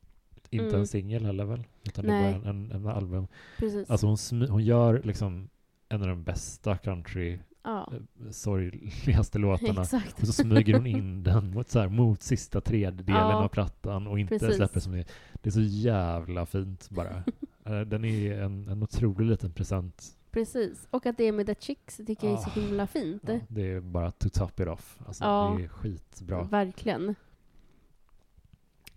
inte 0.51 0.65
Mm. 0.67 0.81
en 0.81 0.87
singel 0.87 1.25
heller 1.27 1.45
väl? 1.45 1.65
Utan 1.85 2.05
det 2.05 2.11
Nej. 2.13 2.35
är 2.35 2.39
bara 2.39 2.51
en, 2.51 2.73
en, 2.73 2.87
album. 2.87 3.27
Precis. 3.59 3.91
Alltså 3.91 4.07
hon, 4.07 4.49
hon 4.51 4.65
gör 4.65 5.03
liksom 5.05 5.49
en 5.89 6.03
av 6.03 6.09
de 6.09 6.23
bästa 6.25 6.77
country 6.77 7.39
ja, 7.63 7.93
eh, 7.93 8.31
sorgligaste 8.31 9.39
låtarna. 9.39 9.83
exakt. 9.83 10.21
Och 10.21 10.27
så 10.27 10.33
smyger 10.33 10.75
hon 10.75 10.87
in 10.87 11.23
den 11.23 11.51
mot, 11.51 11.69
så 11.69 11.79
här, 11.81 11.89
mot 11.89 12.23
sista 12.23 12.61
tredjedelen 12.61 13.21
Ja. 13.21 13.35
av 13.45 13.49
plattan 13.49 14.07
och 14.07 14.19
inte 14.19 14.39
Precis. 14.39 14.57
släpper 14.57 14.81
som 14.81 14.93
det 14.93 15.05
Det 15.43 15.49
är 15.49 15.53
så 15.53 15.61
jävla 15.61 16.47
fint 16.47 16.91
bara. 16.91 17.23
Eh, 17.65 17.81
den 17.81 18.05
är 18.05 18.43
en, 18.43 18.69
en 18.69 18.83
otrolig 18.83 19.27
liten 19.27 19.53
present. 19.53 20.17
Precis. 20.31 20.87
Och 20.91 21.07
att 21.07 21.17
det 21.17 21.25
är 21.25 21.33
med 21.33 21.47
The 21.47 21.55
Chicks 21.61 21.97
tycker 21.97 22.27
jag 22.29 22.33
är 22.39 22.43
så 22.43 22.51
Ah. 22.51 22.61
himla 22.61 22.87
fint. 22.87 23.23
Ja, 23.27 23.39
det 23.49 23.73
är 23.73 23.81
bara 23.81 24.11
to 24.11 24.29
top 24.29 24.61
it 24.61 24.67
off. 24.69 24.99
Alltså, 25.07 25.25
Ja. 25.25 25.55
Det 25.59 25.65
är 25.65 25.69
skitbra. 25.69 26.43
Verkligen. 26.45 27.15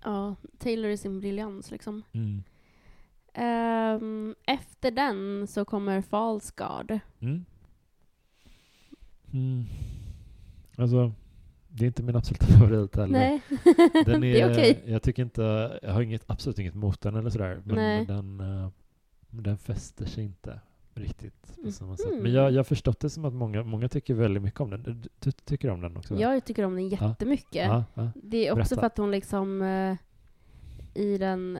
Ja, 0.03 0.35
Taylor 0.57 0.91
i 0.91 0.97
sin 0.97 1.19
briljans 1.19 1.71
liksom. 1.71 2.03
Mm. 2.11 2.43
Ehm, 3.33 4.35
efter 4.45 4.91
den 4.91 5.47
så 5.47 5.65
kommer 5.65 6.01
False 6.01 6.53
God. 6.57 6.99
Mm. 7.19 7.45
Mm. 9.33 9.65
Alltså, 10.77 11.11
det 11.67 11.85
är 11.85 11.87
inte 11.87 12.03
min 12.03 12.15
absoluta 12.15 12.45
favorit 12.59 12.95
heller. 12.95 13.07
Nej, 13.19 13.41
Den 14.05 14.15
är, 14.23 14.33
det 14.33 14.41
är 14.41 14.51
okej. 14.51 14.83
Jag 14.85 15.01
tycker 15.01 15.23
inte, 15.23 15.79
jag 15.81 15.93
har 15.93 16.01
inget, 16.01 16.23
absolut 16.27 16.59
inget 16.59 16.75
mot 16.75 17.01
den 17.01 17.15
eller 17.15 17.29
sådär. 17.29 17.61
Men 17.65 17.75
Nej. 17.75 18.05
den, 18.05 18.39
eh, 18.39 18.69
den 19.29 19.57
fäster 19.57 20.05
sig 20.05 20.23
inte 20.23 20.59
riktigt 20.93 21.63
på 21.63 21.71
samma 21.71 21.97
sätt. 21.97 22.21
Men 22.21 22.31
jag, 22.33 22.51
jag 22.51 22.59
har 22.59 22.63
förstått 22.63 22.99
det 22.99 23.09
som 23.09 23.25
att 23.25 23.33
många, 23.33 23.63
många 23.63 23.89
tycker 23.89 24.13
väldigt 24.13 24.43
mycket 24.43 24.59
om 24.59 24.69
den. 24.69 24.83
Du, 24.83 25.09
du 25.19 25.31
tycker 25.31 25.69
om 25.69 25.81
den 25.81 25.97
också? 25.97 26.15
Jag 26.15 26.45
tycker 26.45 26.63
om 26.65 26.75
den 26.75 26.89
jättemycket. 26.89 27.67
Ja, 27.67 27.83
ja. 27.93 28.11
Det 28.15 28.47
är 28.47 28.51
också 28.51 28.55
Berätta. 28.75 28.75
för 28.75 28.87
att 28.87 28.97
hon 28.97 29.11
liksom 29.11 29.61
eh, 29.61 29.95
i 30.93 31.17
den... 31.17 31.59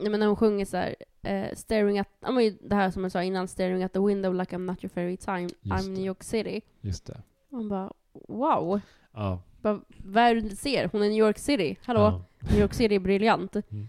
Nej, 0.00 0.10
men 0.10 0.20
när 0.20 0.26
hon 0.26 0.36
sjunger 0.36 0.64
så 0.64 0.76
här, 0.76 0.96
eh, 1.22 1.54
staring 1.54 1.98
at... 1.98 2.08
Ja, 2.20 2.30
men 2.30 2.58
det 2.62 2.74
här 2.74 2.90
som 2.90 3.02
jag 3.02 3.12
sa 3.12 3.22
innan, 3.22 3.48
staring 3.48 3.82
at 3.82 3.92
the 3.92 4.00
window 4.00 4.34
like 4.34 4.56
I'm 4.56 4.66
not 4.66 4.84
your 4.84 4.90
fairy 4.90 5.16
time, 5.16 5.42
Just 5.42 5.62
I'm 5.64 5.82
det. 5.82 5.90
New 5.90 6.04
York 6.06 6.22
City. 6.22 6.60
Just 6.80 7.06
det. 7.06 7.22
Man 7.48 7.68
bara, 7.68 7.92
wow. 8.28 8.80
Ja. 9.12 9.42
Bara, 9.60 9.80
vad 10.04 10.22
är 10.22 10.34
det 10.34 10.40
du 10.40 10.56
ser? 10.56 10.88
Hon 10.92 11.02
är 11.02 11.08
New 11.08 11.18
York 11.18 11.38
City. 11.38 11.76
Hallå? 11.84 12.00
Ja. 12.00 12.24
New 12.50 12.60
York 12.60 12.74
City 12.74 12.94
är 12.94 12.98
briljant. 13.00 13.56
Mm. 13.56 13.88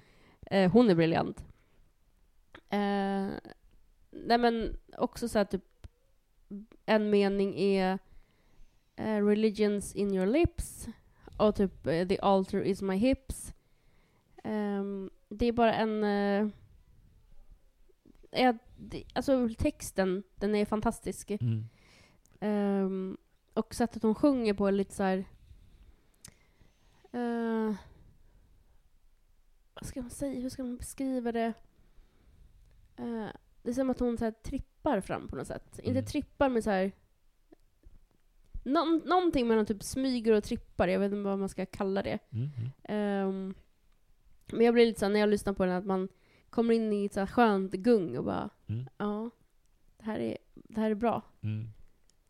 Eh, 0.52 0.72
hon 0.72 0.90
är 0.90 0.96
briljant. 0.96 1.46
Eh, 2.70 3.28
nej 4.16 4.38
men 4.38 4.78
också 4.98 5.30
så 5.30 5.38
här 5.38 5.46
typ 5.46 5.88
en 6.86 7.10
mening 7.10 7.60
är 7.60 8.00
eh, 8.96 9.26
religions 9.26 9.96
in 9.96 10.14
your 10.14 10.26
lips 10.26 10.88
och 11.38 11.56
typ 11.56 11.88
eh, 11.88 12.08
the 12.08 12.20
altar 12.20 12.62
is 12.62 12.82
my 12.82 12.96
hips. 12.96 13.54
Ehm, 14.44 15.10
det 15.30 15.46
är 15.46 15.52
bara 15.52 15.74
en... 15.74 16.04
Eh, 16.04 16.48
eh, 18.32 18.56
det, 18.78 19.04
alltså 19.14 19.50
texten, 19.58 20.24
den 20.36 20.56
är 20.56 20.66
fantastisk. 20.66 21.32
Mm. 21.32 21.66
Ehm, 22.40 23.18
och 23.54 23.76
sättet 23.76 24.04
hon 24.04 24.16
sjunger 24.16 24.54
på 24.54 24.68
är 24.68 24.72
lite 24.72 24.94
så 24.96 25.04
här. 25.04 25.26
eh, 27.12 27.76
vad 29.74 29.86
ska 29.86 30.02
man 30.02 30.10
säga? 30.10 30.40
Hur 30.40 30.50
ska 30.50 30.64
man 30.64 30.78
beskriva 30.78 31.32
det? 31.32 31.54
Eh, 32.96 33.28
det 33.66 33.72
är 33.72 33.74
som 33.74 33.90
att 33.90 34.00
hon 34.00 34.18
så 34.18 34.32
trippar 34.44 35.02
fram 35.02 35.28
på 35.28 35.36
något 35.36 35.48
sätt. 35.48 35.80
Mm. 35.84 35.98
Inte 35.98 36.12
trippar, 36.12 36.50
men 36.50 36.64
så 36.64 36.70
här... 36.70 36.92
Nå- 38.64 39.02
någonting 39.06 39.48
mellan 39.48 39.66
typ 39.66 39.84
smyger 39.84 40.34
och 40.34 40.44
trippar. 40.44 40.88
Jag 40.88 41.00
vet 41.00 41.12
inte 41.12 41.24
vad 41.30 41.40
man 41.40 41.50
ska 41.50 41.66
kalla 41.66 42.04
det. 42.04 42.20
Mm. 42.30 42.50
Ehm, 42.84 43.54
men 44.52 44.66
jag 44.66 44.74
blir 44.74 44.86
lite 44.86 45.00
så 45.00 45.06
här, 45.06 45.14
när 45.14 45.20
jag 45.20 45.30
lyssnar 45.30 45.54
på 45.54 45.66
den, 45.66 45.76
att 45.76 45.86
man 45.86 46.08
kommer 46.50 46.74
in 46.74 46.94
i 46.94 47.06
ett 47.06 47.14
så 47.14 47.20
här 47.20 47.28
skönt 47.28 47.72
gung 47.72 48.18
och 48.18 48.24
bara, 48.24 48.50
Mm. 48.68 48.86
ja, 48.98 49.30
det 49.98 50.06
här 50.06 50.20
är, 50.20 50.38
det 50.54 50.82
här 50.82 50.92
är 50.92 50.96
bra. 50.96 51.22
Mm. 51.42 51.68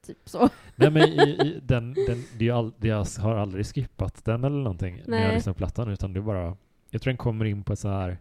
Typ 0.05 0.29
så. 0.29 0.49
Nej 0.75 0.91
men 0.91 1.01
i, 1.01 1.21
i, 1.21 1.59
den, 1.63 1.93
den, 1.93 2.23
det 2.37 2.47
är 2.47 2.53
all, 2.53 2.73
det 2.77 2.87
jag 2.87 3.05
har 3.19 3.35
aldrig 3.35 3.65
skippat 3.65 4.25
den 4.25 4.43
eller 4.43 4.57
någonting 4.57 5.03
när 5.05 5.17
jag 5.17 5.27
Nej. 5.27 5.35
lyssnar 5.35 5.53
på 5.53 5.57
plattan 5.57 5.89
utan 5.89 6.13
det 6.13 6.19
är 6.19 6.21
bara, 6.21 6.57
jag 6.89 7.01
tror 7.01 7.11
den 7.11 7.17
kommer 7.17 7.45
in 7.45 7.63
på 7.63 7.75
så 7.75 7.87
här, 7.87 8.17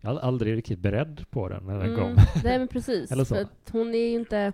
jag 0.00 0.10
har 0.10 0.18
aldrig 0.18 0.56
riktigt 0.56 0.78
beredd 0.78 1.24
på 1.30 1.48
den 1.48 1.64
när 1.64 1.78
den 1.78 1.96
kom. 1.96 2.14
Nej 2.44 2.58
men 2.58 2.68
precis. 2.72 3.12
Eller 3.12 3.24
så. 3.24 3.34
För 3.34 3.42
att 3.42 3.70
hon 3.72 3.94
är 3.94 3.98
ju 4.08 4.14
inte... 4.18 4.52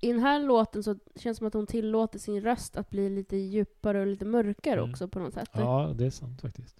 I 0.00 0.12
den 0.12 0.20
här 0.20 0.42
låten 0.42 0.82
så 0.82 0.94
känns 0.94 1.36
det 1.36 1.38
som 1.38 1.46
att 1.46 1.54
hon 1.54 1.66
tillåter 1.66 2.18
sin 2.18 2.40
röst 2.40 2.76
att 2.76 2.90
bli 2.90 3.10
lite 3.10 3.36
djupare 3.36 4.00
och 4.00 4.06
lite 4.06 4.24
mörkare 4.24 4.78
Mm. 4.78 4.90
också 4.90 5.08
på 5.08 5.18
något 5.18 5.34
sätt. 5.34 5.50
Ja, 5.52 5.92
det 5.98 6.06
är 6.06 6.10
sant 6.10 6.40
faktiskt. 6.40 6.76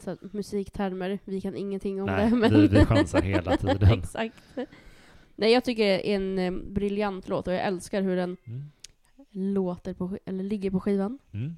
Så 0.00 0.10
att 0.10 0.32
musiktermer, 0.32 1.18
vi 1.24 1.40
kan 1.40 1.56
ingenting 1.56 2.00
om 2.02 2.06
Nej, 2.06 2.30
det. 2.30 2.36
Men 2.36 2.50
vi, 2.54 2.66
vi 2.68 2.84
chansar 2.84 3.22
hela 3.22 3.56
tiden. 3.56 3.98
Exakt. 3.98 4.36
Nej, 5.36 5.52
jag 5.52 5.64
tycker 5.64 5.84
det 5.84 6.10
är 6.12 6.16
en 6.16 6.38
eh, 6.38 6.52
briljant 6.52 7.28
låt 7.28 7.46
och 7.46 7.52
jag 7.54 7.60
älskar 7.64 8.02
hur 8.02 8.16
den 8.16 8.36
Mm. 8.44 8.70
låter 9.54 9.94
på, 9.94 10.18
eller 10.24 10.44
ligger 10.44 10.70
på 10.70 10.80
skivan. 10.80 11.18
Mm. 11.32 11.56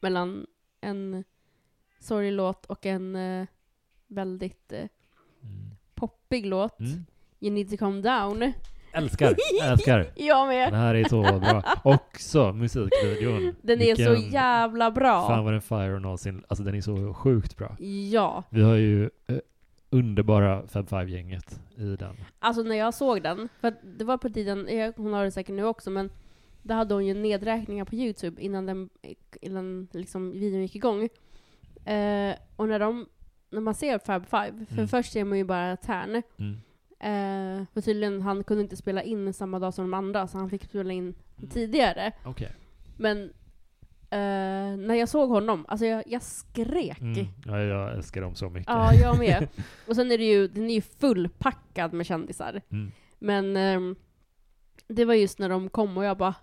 Mellan 0.00 0.46
en 0.80 1.24
sorglig 2.00 2.32
låt 2.32 2.66
och 2.66 2.86
en 2.86 3.16
eh, 3.16 3.46
väldigt 4.06 4.72
eh, 4.72 4.78
Mm. 5.42 5.70
poppig 5.94 6.46
låt. 6.46 6.80
Mm. 6.80 7.04
You 7.40 7.52
need 7.54 7.70
to 7.70 7.76
calm 7.76 8.02
down. 8.02 8.52
Älskar, 8.92 9.36
älskar. 9.62 10.12
Jag 10.16 10.48
Den 10.48 10.56
med. 10.56 10.72
här 10.74 10.94
är 10.94 11.04
så 11.08 11.22
bra. 11.22 11.62
Också 11.84 12.52
musikvideon. 12.52 13.54
Den 13.62 13.80
är 13.80 13.94
så 13.94 14.10
Vilken- 14.10 14.32
jävla 14.32 14.90
bra. 14.90 15.26
Fan 15.28 15.44
vad 15.44 15.52
den 15.52 15.60
fire 15.62 15.98
någonsin, 15.98 16.44
alltså 16.48 16.64
den 16.64 16.74
är 16.74 16.80
så 16.80 17.14
sjukt 17.14 17.56
bra. 17.56 17.76
Ja. 18.12 18.42
Vi 18.50 18.62
har 18.62 18.74
ju 18.74 19.04
eh, 19.04 19.36
underbara 19.90 20.66
Fab 20.68 20.88
Five-gänget 20.88 21.60
i 21.76 21.96
den. 21.96 22.16
Alltså 22.38 22.62
när 22.62 22.76
jag 22.76 22.94
såg 22.94 23.22
den, 23.22 23.48
för 23.60 23.68
att 23.68 23.78
det 23.98 24.04
var 24.04 24.16
på 24.18 24.28
tiden, 24.30 24.66
eh, 24.66 24.92
hon 24.96 25.12
har 25.12 25.24
det 25.24 25.30
säkert 25.30 25.54
nu 25.54 25.64
också, 25.64 25.90
men 25.90 26.10
då 26.62 26.74
hade 26.74 26.94
hon 26.94 27.06
ju 27.06 27.14
nedräkningar 27.14 27.84
på 27.84 27.94
Youtube 27.94 28.42
innan 28.42 28.66
den, 28.66 28.88
innan 29.40 29.88
liksom 29.92 30.32
videon 30.32 30.62
gick 30.62 30.76
igång. 30.76 31.08
Eh, 31.84 32.36
och 32.56 32.68
när 32.68 32.78
de, 32.78 33.06
när 33.50 33.60
man 33.60 33.74
ser 33.74 33.98
Fab 33.98 34.26
Five, 34.26 34.66
för 34.66 34.74
Mm. 34.74 34.88
först 34.88 35.12
ser 35.12 35.24
man 35.24 35.38
ju 35.38 35.44
bara 35.44 35.76
Tern, 35.76 36.22
Mm. 36.38 36.52
eh, 37.00 37.66
för 37.74 37.80
tydligen 37.80 38.22
han 38.22 38.44
kunde 38.44 38.62
inte 38.62 38.76
spela 38.76 39.02
in 39.02 39.32
samma 39.32 39.58
dag 39.58 39.74
som 39.74 39.84
de 39.84 39.94
andra, 39.94 40.26
så 40.26 40.38
han 40.38 40.50
fick 40.50 40.64
spela 40.64 40.92
in 40.92 41.14
Mm. 41.38 41.50
tidigare. 41.50 42.12
Okej. 42.24 42.52
Men 42.96 43.22
eh, 44.10 44.76
när 44.78 44.94
jag 44.94 45.08
såg 45.08 45.28
honom, 45.30 45.64
alltså 45.68 45.86
jag, 45.86 46.02
jag 46.06 46.22
skrek. 46.22 47.00
Mm. 47.00 47.26
Ja, 47.46 47.60
jag 47.62 47.92
älskar 47.94 48.20
dem 48.20 48.34
så 48.34 48.48
mycket. 48.50 48.68
Ja, 48.68 48.92
jag 48.94 49.18
med. 49.18 49.48
Och 49.88 49.94
sen 49.96 50.12
är 50.12 50.18
det 50.18 50.24
ju, 50.24 50.48
den 50.48 50.70
är 50.70 50.74
ju 50.74 50.80
fullpackad 50.80 51.92
med 51.92 52.06
kändisar. 52.06 52.60
Mm. 52.70 52.90
Men 53.18 53.56
ehm, 53.56 53.96
det 54.88 55.04
var 55.04 55.14
just 55.14 55.38
när 55.38 55.48
de 55.48 55.68
kom 55.70 55.96
och 55.96 56.04
jag 56.04 56.16
bara 56.18 56.34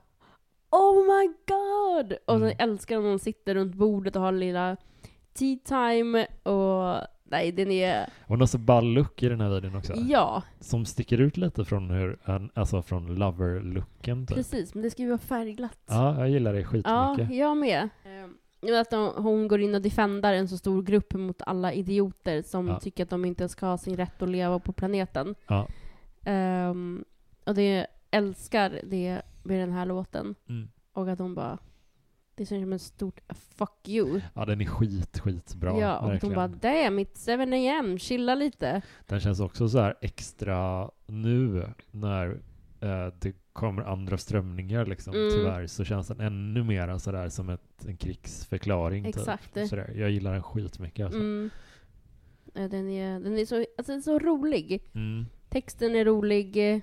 Oh 0.69 1.03
my 1.03 1.27
god! 1.47 2.17
Och 2.25 2.35
Mm. 2.35 2.49
sen 2.49 2.59
älskar 2.69 2.95
jag 2.95 3.03
när 3.03 3.09
de 3.09 3.19
sitter 3.19 3.55
runt 3.55 3.75
bordet 3.75 4.15
och 4.15 4.21
har 4.21 4.31
lilla 4.31 4.77
tea 5.35 5.57
time 5.65 6.27
och 6.43 7.01
nej, 7.23 7.51
den 7.51 7.71
är, 7.71 8.09
Och 8.27 8.39
någon 8.39 8.47
så 8.47 8.57
ball 8.57 8.85
look 8.93 9.23
i 9.23 9.29
den 9.29 9.41
här 9.41 9.49
videon 9.49 9.75
också. 9.75 9.93
ja, 9.95 10.43
Som 10.59 10.85
sticker 10.85 11.17
ut 11.21 11.37
lite 11.37 11.65
från 11.65 11.89
hur, 11.89 12.17
alltså 12.53 12.81
från 12.81 13.15
lover-looken 13.15 14.27
typ. 14.27 14.35
precis, 14.37 14.73
men 14.73 14.83
det 14.83 14.89
ska 14.89 15.01
ju 15.01 15.07
vara 15.09 15.17
färgglatt. 15.17 15.79
Ja, 15.87 16.19
jag 16.19 16.29
gillar 16.29 16.53
det 16.53 16.59
Ja, 16.59 16.65
skitmycket. 16.67 17.37
jag 17.37 17.57
med. 17.57 17.89
Ehm, 18.05 18.35
att 18.81 18.91
hon 19.23 19.47
går 19.47 19.61
in 19.61 19.75
och 19.75 19.81
defendar 19.81 20.33
en 20.33 20.47
så 20.47 20.57
stor 20.57 20.83
grupp 20.83 21.13
mot 21.13 21.41
alla 21.41 21.73
idioter 21.73 22.41
som 22.41 22.67
Ja. 22.67 22.79
tycker 22.79 23.03
att 23.03 23.09
de 23.09 23.25
inte 23.25 23.49
ska 23.49 23.65
ha 23.65 23.77
sin 23.77 23.97
rätt 23.97 24.21
att 24.21 24.29
leva 24.29 24.59
på 24.59 24.73
planeten. 24.73 25.35
Ja. 25.47 25.67
Ehm, 26.23 27.03
och 27.45 27.55
det 27.55 27.87
älskar 28.11 28.79
det 28.83 29.21
med 29.43 29.59
den 29.59 29.71
här 29.71 29.85
låten. 29.85 30.35
Mm. 30.49 30.67
Och 30.93 31.09
att 31.09 31.19
hon 31.19 31.35
bara, 31.35 31.57
det 32.35 32.45
känns 32.45 32.63
som 32.63 32.73
en 32.73 32.79
stort 32.79 33.19
fuck 33.57 33.87
you. 33.87 34.21
ja, 34.33 34.45
den 34.45 34.61
är 34.61 34.65
skit, 34.65 35.19
skitbra. 35.19 35.79
ja, 35.79 35.99
och 35.99 36.09
verkligen. 36.09 36.35
hon 36.35 36.49
bara 36.61 36.71
damn 36.71 36.99
it's 36.99 37.45
7 37.79 37.79
am, 37.79 37.97
chilla 37.97 38.35
lite. 38.35 38.81
Den 39.05 39.19
känns 39.19 39.39
också 39.39 39.69
så 39.69 39.79
här 39.79 39.95
extra 40.01 40.89
nu 41.05 41.67
när 41.91 42.29
eh, 42.79 43.13
det 43.19 43.33
kommer 43.53 43.83
andra 43.83 44.17
strömningar 44.17 44.85
liksom, 44.85 45.13
Mm. 45.13 45.29
tyvärr, 45.31 45.67
så 45.67 45.83
känns 45.83 46.07
den 46.07 46.19
ännu 46.21 46.63
mer 46.63 46.97
sådär 46.97 47.29
som 47.29 47.49
ett, 47.49 47.85
en 47.87 47.97
krigsförklaring. 47.97 49.05
Exakt. 49.05 49.53
Typ. 49.53 49.67
Sådär. 49.67 49.93
Jag 49.95 50.09
gillar 50.11 50.33
den 50.33 50.43
skitmycket 50.43 51.05
alltså. 51.05 51.19
Mm. 51.19 51.49
Eh, 52.55 52.69
Den 52.69 52.89
är, 52.89 53.19
den 53.19 53.37
är 53.37 53.45
så, 53.45 53.55
alltså 53.77 53.91
den 53.91 53.97
är 53.97 54.01
så 54.01 54.19
rolig. 54.19 54.83
Mm. 54.93 55.25
Texten 55.49 55.95
är 55.95 56.05
rolig. 56.05 56.81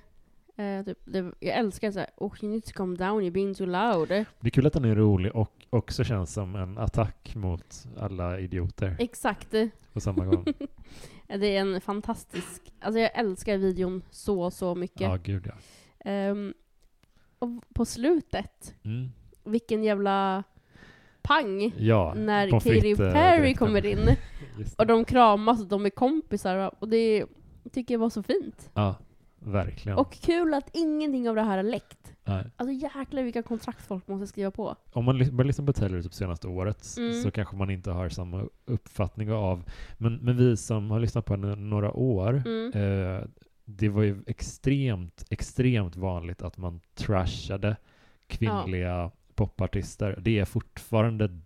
Eh, 0.55 0.85
typ, 0.85 0.97
det, 1.05 1.31
jag 1.39 1.57
älskar 1.57 1.91
såhär, 1.91 2.09
oh 2.17 2.33
you 2.41 2.51
need 2.51 2.63
to 2.65 2.71
calm 2.73 2.97
down, 2.97 3.21
you're 3.23 3.31
being 3.31 3.53
too 3.55 3.65
loud. 3.65 4.07
Det 4.09 4.25
är 4.41 4.49
kul 4.49 4.67
att 4.67 4.73
den 4.73 4.85
är 4.85 4.95
rolig 4.95 5.35
och 5.35 5.65
också 5.69 6.03
känns 6.03 6.33
som 6.33 6.55
en 6.55 6.77
attack 6.77 7.35
mot 7.35 7.85
alla 7.99 8.39
idioter 8.39 8.95
Exakt. 8.99 9.53
på 9.93 9.99
samma 9.99 10.25
gång. 10.25 10.45
Det 11.27 11.55
är 11.55 11.61
en 11.61 11.81
fantastisk, 11.81 12.73
alltså 12.79 12.99
jag 12.99 13.11
älskar 13.19 13.57
videon 13.57 14.01
så, 14.09 14.51
så 14.51 14.75
mycket. 14.75 15.01
ja, 15.01 15.17
gud 15.23 15.47
ja. 15.47 15.53
Ehm, 16.11 16.53
och 17.39 17.49
på 17.75 17.85
slutet, 17.85 18.75
Mm. 18.83 19.09
vilken 19.43 19.83
jävla 19.83 20.43
pang 21.21 21.73
Ja, 21.77 22.13
när 22.17 22.49
Katy 22.49 22.95
Perry 22.95 23.53
kommer 23.55 23.85
in. 23.85 23.99
Och 24.77 24.87
de 24.87 25.05
kramas 25.05 25.61
och 25.61 25.67
de 25.67 25.85
är 25.85 25.89
kompisar 25.89 26.71
och 26.79 26.89
det 26.89 27.25
tycker 27.71 27.93
jag 27.93 27.99
var 27.99 28.09
så 28.09 28.23
fint. 28.23 28.71
Ja, 28.73 28.95
verkligen. 29.45 29.97
Och 29.97 30.13
kul 30.13 30.53
att 30.53 30.69
ingenting 30.73 31.29
av 31.29 31.35
det 31.35 31.41
här 31.41 31.57
har 31.57 31.63
läckt. 31.63 32.13
Nej. 32.25 32.45
Alltså 32.55 32.73
jäklar 32.73 33.23
vilka 33.23 33.43
kontrakt 33.43 33.81
folk 33.87 34.07
måste 34.07 34.27
skriva 34.27 34.51
på. 34.51 34.75
Om 34.93 35.05
man 35.05 35.17
börjar 35.17 35.43
lyssna 35.43 35.65
på 35.65 35.73
Taylor 35.73 36.01
typ 36.01 36.13
senaste 36.13 36.47
året 36.47 36.95
Mm. 36.97 37.21
så 37.21 37.31
kanske 37.31 37.55
man 37.55 37.69
inte 37.69 37.91
har 37.91 38.09
samma 38.09 38.47
uppfattning 38.65 39.31
av, 39.31 39.63
men, 39.97 40.15
men 40.15 40.37
vi 40.37 40.57
som 40.57 40.91
har 40.91 40.99
lyssnat 40.99 41.25
på 41.25 41.33
henne 41.33 41.55
några 41.55 41.91
år, 41.93 42.43
Mm. 42.45 42.71
eh, 42.73 43.23
det 43.65 43.89
var 43.89 44.03
ju 44.03 44.23
extremt, 44.27 45.25
extremt 45.29 45.95
vanligt 45.95 46.41
att 46.41 46.57
man 46.57 46.81
trashade 46.95 47.75
kvinnliga 48.27 49.11
popartister. 49.35 50.19
Det 50.21 50.39
är 50.39 50.45
fortfarande 50.45 51.39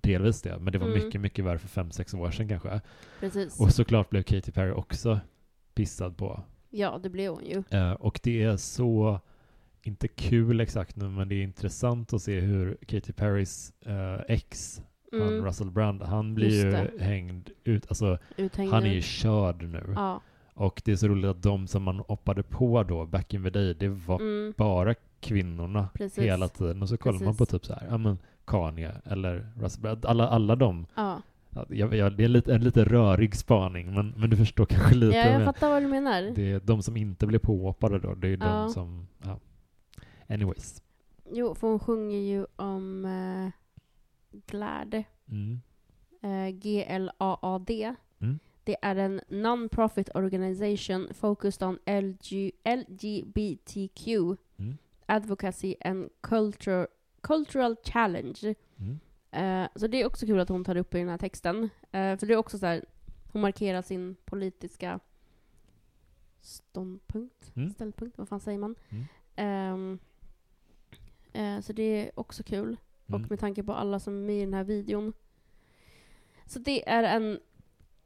delvis 0.00 0.42
det, 0.42 0.58
men 0.58 0.72
det 0.72 0.78
var 0.78 0.86
Mm. 0.86 1.04
mycket, 1.04 1.20
mycket 1.20 1.44
värre 1.44 1.58
för 1.58 1.68
fem 1.68 1.90
sex 1.90 2.14
år 2.14 2.30
sedan 2.30 2.48
kanske. 2.48 2.80
Precis. 3.20 3.60
Och 3.60 3.72
såklart 3.72 4.10
blev 4.10 4.22
Katy 4.22 4.52
Perry 4.52 4.70
också 4.72 5.20
pissad 5.74 6.16
på. 6.16 6.40
Ja, 6.70 6.98
det 7.02 7.08
blev 7.10 7.32
hon 7.32 7.44
ju. 7.46 7.62
Eh, 7.70 7.92
och 7.92 8.20
det 8.22 8.42
är 8.42 8.56
så, 8.56 9.20
inte 9.82 10.08
kul 10.08 10.60
exakt 10.60 10.96
nu, 10.96 11.08
men 11.08 11.28
det 11.28 11.34
är 11.34 11.42
intressant 11.42 12.12
att 12.12 12.22
se 12.22 12.40
hur 12.40 12.76
Katy 12.86 13.12
Perrys 13.12 13.72
eh, 13.86 14.20
ex, 14.28 14.82
han 15.12 15.20
Mm. 15.22 15.44
Russell 15.44 15.70
Brand, 15.70 16.02
han 16.02 16.34
blir 16.34 16.46
Just 16.46 16.64
ju 16.64 16.70
det. 16.70 16.90
hängd 17.04 17.50
ut, 17.64 17.86
alltså 17.88 18.18
Uthängd 18.36 18.72
han 18.72 18.82
är 18.84 18.92
ju 18.94 19.02
körd 19.02 19.62
nu. 19.62 19.92
Ja. 19.96 20.20
Och 20.54 20.82
det 20.84 20.92
är 20.92 20.96
så 20.96 21.08
roligt 21.08 21.30
att 21.30 21.42
de 21.42 21.66
som 21.66 21.82
man 21.82 21.98
hoppade 21.98 22.42
på 22.42 22.82
då, 22.82 23.06
back 23.06 23.34
in 23.34 23.42
the 23.44 23.50
day, 23.50 23.74
det 23.74 23.88
var 23.88 24.20
Mm. 24.20 24.54
bara 24.56 24.94
kvinnorna 25.20 25.88
Precis. 25.94 26.24
hela 26.24 26.48
tiden. 26.48 26.82
Och 26.82 26.88
så 26.88 26.96
kollar 26.96 27.20
man 27.24 27.36
på 27.36 27.46
typ 27.46 27.66
så 27.66 27.72
här, 27.74 27.86
ja 27.90 27.98
men 27.98 28.18
Kanye 28.44 28.92
eller 29.04 29.46
Russell 29.60 29.82
Brand, 29.82 30.06
alla, 30.06 30.28
alla 30.28 30.56
de, 30.56 30.86
Ja. 30.94 31.22
Ja, 31.50 31.94
jag, 31.94 32.16
det 32.16 32.24
är 32.24 32.28
lite, 32.28 32.54
en 32.54 32.64
lite 32.64 32.84
rörig 32.84 33.34
spaning, 33.36 33.94
men, 33.94 34.14
men 34.16 34.30
du 34.30 34.36
förstår 34.36 34.66
kanske 34.66 34.94
lite. 34.94 35.16
ja, 35.16 35.26
jag 35.26 35.44
fattar 35.44 35.68
vad 35.70 35.82
du 35.82 35.86
menar. 35.88 36.22
det 36.22 36.52
är 36.52 36.60
de 36.60 36.82
som 36.82 36.96
inte 36.96 37.26
blir 37.26 37.38
påhoppade 37.38 37.98
då, 37.98 38.14
det 38.14 38.28
är 38.28 38.30
Ja. 38.40 38.46
de 38.46 38.70
som, 38.70 39.06
ja. 39.24 39.40
Anyways. 40.28 40.82
Jo, 41.32 41.54
för 41.54 41.68
hon 41.68 41.78
sjunger 41.78 42.18
ju 42.18 42.46
om 42.56 43.04
uh, 43.04 43.50
GLAD. 44.46 45.02
Mm. 45.30 45.60
eh, 46.22 46.54
G-L-A-A-D. 46.54 47.94
Mm. 48.20 48.38
Det 48.64 48.76
är 48.82 48.96
en 48.96 49.20
non-profit 49.28 50.08
organization 50.14 51.08
focused 51.14 51.68
on 51.68 51.78
LG, 51.86 52.50
LGBTQ 52.64 54.08
Mm. 54.58 54.78
advocacy 55.06 55.74
and 55.84 56.08
culture, 56.20 56.86
cultural 57.22 57.76
challenge. 57.84 58.54
Mm. 58.80 58.98
Eh, 59.30 59.66
så 59.74 59.86
det 59.86 60.00
är 60.02 60.06
också 60.06 60.26
kul 60.26 60.40
att 60.40 60.48
hon 60.48 60.64
tar 60.64 60.76
upp 60.76 60.94
i 60.94 60.98
den 60.98 61.08
här 61.08 61.18
texten. 61.18 61.62
Eh, 61.92 62.16
för 62.18 62.26
det 62.26 62.32
är 62.32 62.36
också 62.36 62.58
så 62.58 62.66
här, 62.66 62.84
hon 63.32 63.42
markerar 63.42 63.82
sin 63.82 64.16
politiska 64.24 65.00
ståndpunkt, 66.40 67.52
Mm. 67.56 67.70
ställpunkt, 67.70 68.18
vad 68.18 68.28
fan 68.28 68.40
säger 68.40 68.58
man? 68.58 68.74
Mm. 68.88 69.04
Ehm, 69.36 69.98
eh, 71.32 71.60
så 71.60 71.72
det 71.72 71.82
är 71.82 72.10
också 72.20 72.42
kul. 72.42 72.76
Mm. 73.06 73.22
Och 73.24 73.30
med 73.30 73.40
tanke 73.40 73.62
på 73.62 73.72
alla 73.72 74.00
som 74.00 74.16
är 74.16 74.20
med 74.26 74.36
i 74.36 74.44
den 74.44 74.54
här 74.54 74.64
videon. 74.64 75.12
Så 76.46 76.58
det 76.58 76.88
är 76.88 77.02
en 77.02 77.40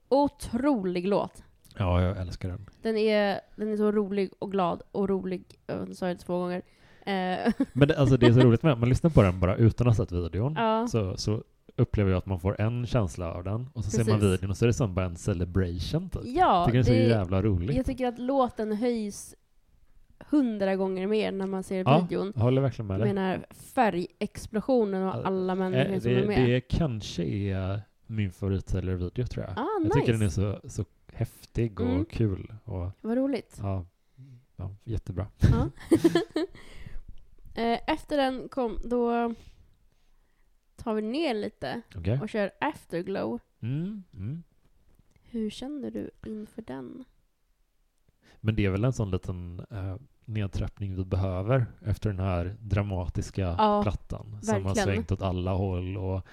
otrolig 0.09 1.07
låt. 1.09 1.44
Ja, 1.78 2.03
jag 2.03 2.16
älskar 2.20 2.49
den. 2.49 2.70
Den 2.82 2.97
är, 2.97 3.40
den 3.57 3.69
är 3.73 3.77
så 3.77 3.93
rolig 3.93 4.31
och 4.39 4.53
glad 4.53 4.82
och 4.93 5.09
rolig. 5.09 5.59
Nu 5.86 5.94
sa 5.94 6.09
jag 6.09 6.16
det 6.16 6.20
två 6.23 6.39
gånger. 6.39 6.62
Eh, 7.07 7.53
Men 7.73 7.89
det, 7.89 7.99
alltså, 7.99 8.16
det 8.16 8.27
är 8.27 8.33
så 8.33 8.41
roligt 8.41 8.62
med 8.62 8.79
man 8.79 8.89
lyssnar 8.89 9.11
på 9.11 9.23
den 9.23 9.41
bara 9.41 9.57
utan 9.57 9.89
att 9.89 9.97
ha 9.99 10.05
sett 10.07 10.12
videon. 10.12 10.55
ja, 10.57 10.87
Så, 10.89 11.16
så 11.16 11.43
upplever 11.77 12.11
jag 12.11 12.19
att 12.19 12.27
man 12.27 12.41
får 12.41 12.61
en 12.61 12.87
känsla 12.87 13.33
av 13.33 13.45
den 13.45 13.69
och 13.73 13.85
så 13.85 13.91
ser 13.91 13.99
man 13.99 14.07
Precis. 14.20 14.23
videon 14.33 14.51
och 14.51 14.57
så 14.57 14.65
är 14.65 14.66
det 14.66 14.73
som 14.73 14.95
bara 14.95 15.07
en 15.07 15.16
celebration 15.16 16.09
typ. 16.09 16.23
Ja, 16.24 16.65
tycker 16.66 16.79
det 16.79 16.83
är 16.83 16.83
så 16.85 16.91
det- 16.93 17.09
jävla 17.09 17.43
roligt. 17.43 17.77
jag 17.77 17.87
tycker 17.87 18.07
att 18.07 18.19
låten 18.19 18.73
höjs 18.73 19.35
hundra 20.31 20.77
gånger 20.77 21.07
mer 21.07 21.33
när 21.33 21.47
man 21.47 21.62
ser 21.62 21.85
Ja, 21.87 21.99
videon. 22.01 22.33
Jag 22.37 22.43
håller 22.43 22.62
verkligen 22.62 22.87
med 22.87 23.01
dig. 23.01 23.09
den 23.09 23.19
här 23.19 23.47
färgexplosionen 23.51 25.03
och 25.09 25.27
alla 25.27 25.55
människor 25.55 25.93
Eh, 25.95 26.01
som 26.01 26.11
är 26.11 26.27
med. 26.27 26.49
det 26.49 26.61
kanske 26.61 27.23
är 27.24 27.81
min 28.07 28.33
favorit 28.33 28.66
Taylor-video 28.66 29.27
tror 29.27 29.45
jag. 29.45 29.59
ah, 29.59 29.66
jag 29.79 29.85
nice. 29.85 29.95
tycker 30.01 30.12
den 30.12 30.23
är 30.23 30.29
så, 30.29 30.61
så 30.65 30.85
häftig 31.12 31.81
och 31.81 31.87
Mm. 31.87 32.05
kul. 32.05 32.53
Och, 32.65 32.91
Vad 33.01 33.16
roligt. 33.16 33.57
ja, 33.62 33.85
ja, 34.57 34.70
jättebra. 34.85 35.27
Ja. 35.41 35.69
Eh, 37.55 37.79
Efter 37.87 38.16
den 38.16 38.49
kom, 38.49 38.79
då 38.85 39.35
tar 40.77 40.95
vi 40.95 41.03
ner 41.03 41.35
lite 41.35 41.81
Okej? 41.97 42.20
och 42.20 42.29
kör 42.29 42.51
Afterglow. 42.61 43.41
Mm, 43.61 44.03
mm. 44.15 44.43
Hur 45.23 45.51
kände 45.51 45.91
du 45.91 46.11
inför 46.27 46.62
den? 46.62 47.05
Men 48.41 48.55
det 48.55 48.65
är 48.65 48.70
väl 48.70 48.85
en 48.85 48.93
sån 48.93 49.11
liten 49.11 49.66
eh, 49.70 49.97
nedtrappning 50.24 50.95
vi 50.97 51.05
behöver 51.05 51.66
efter 51.85 52.11
den 52.11 52.19
här 52.19 52.57
dramatiska 52.61 53.55
Ja, 53.59 53.83
plattan 53.83 54.39
som 54.43 54.55
har 54.55 54.61
verkligen. 54.61 54.87
svängt 54.87 55.12
åt 55.12 55.23
alla 55.23 55.53
håll 55.53 55.97
och 55.97 56.27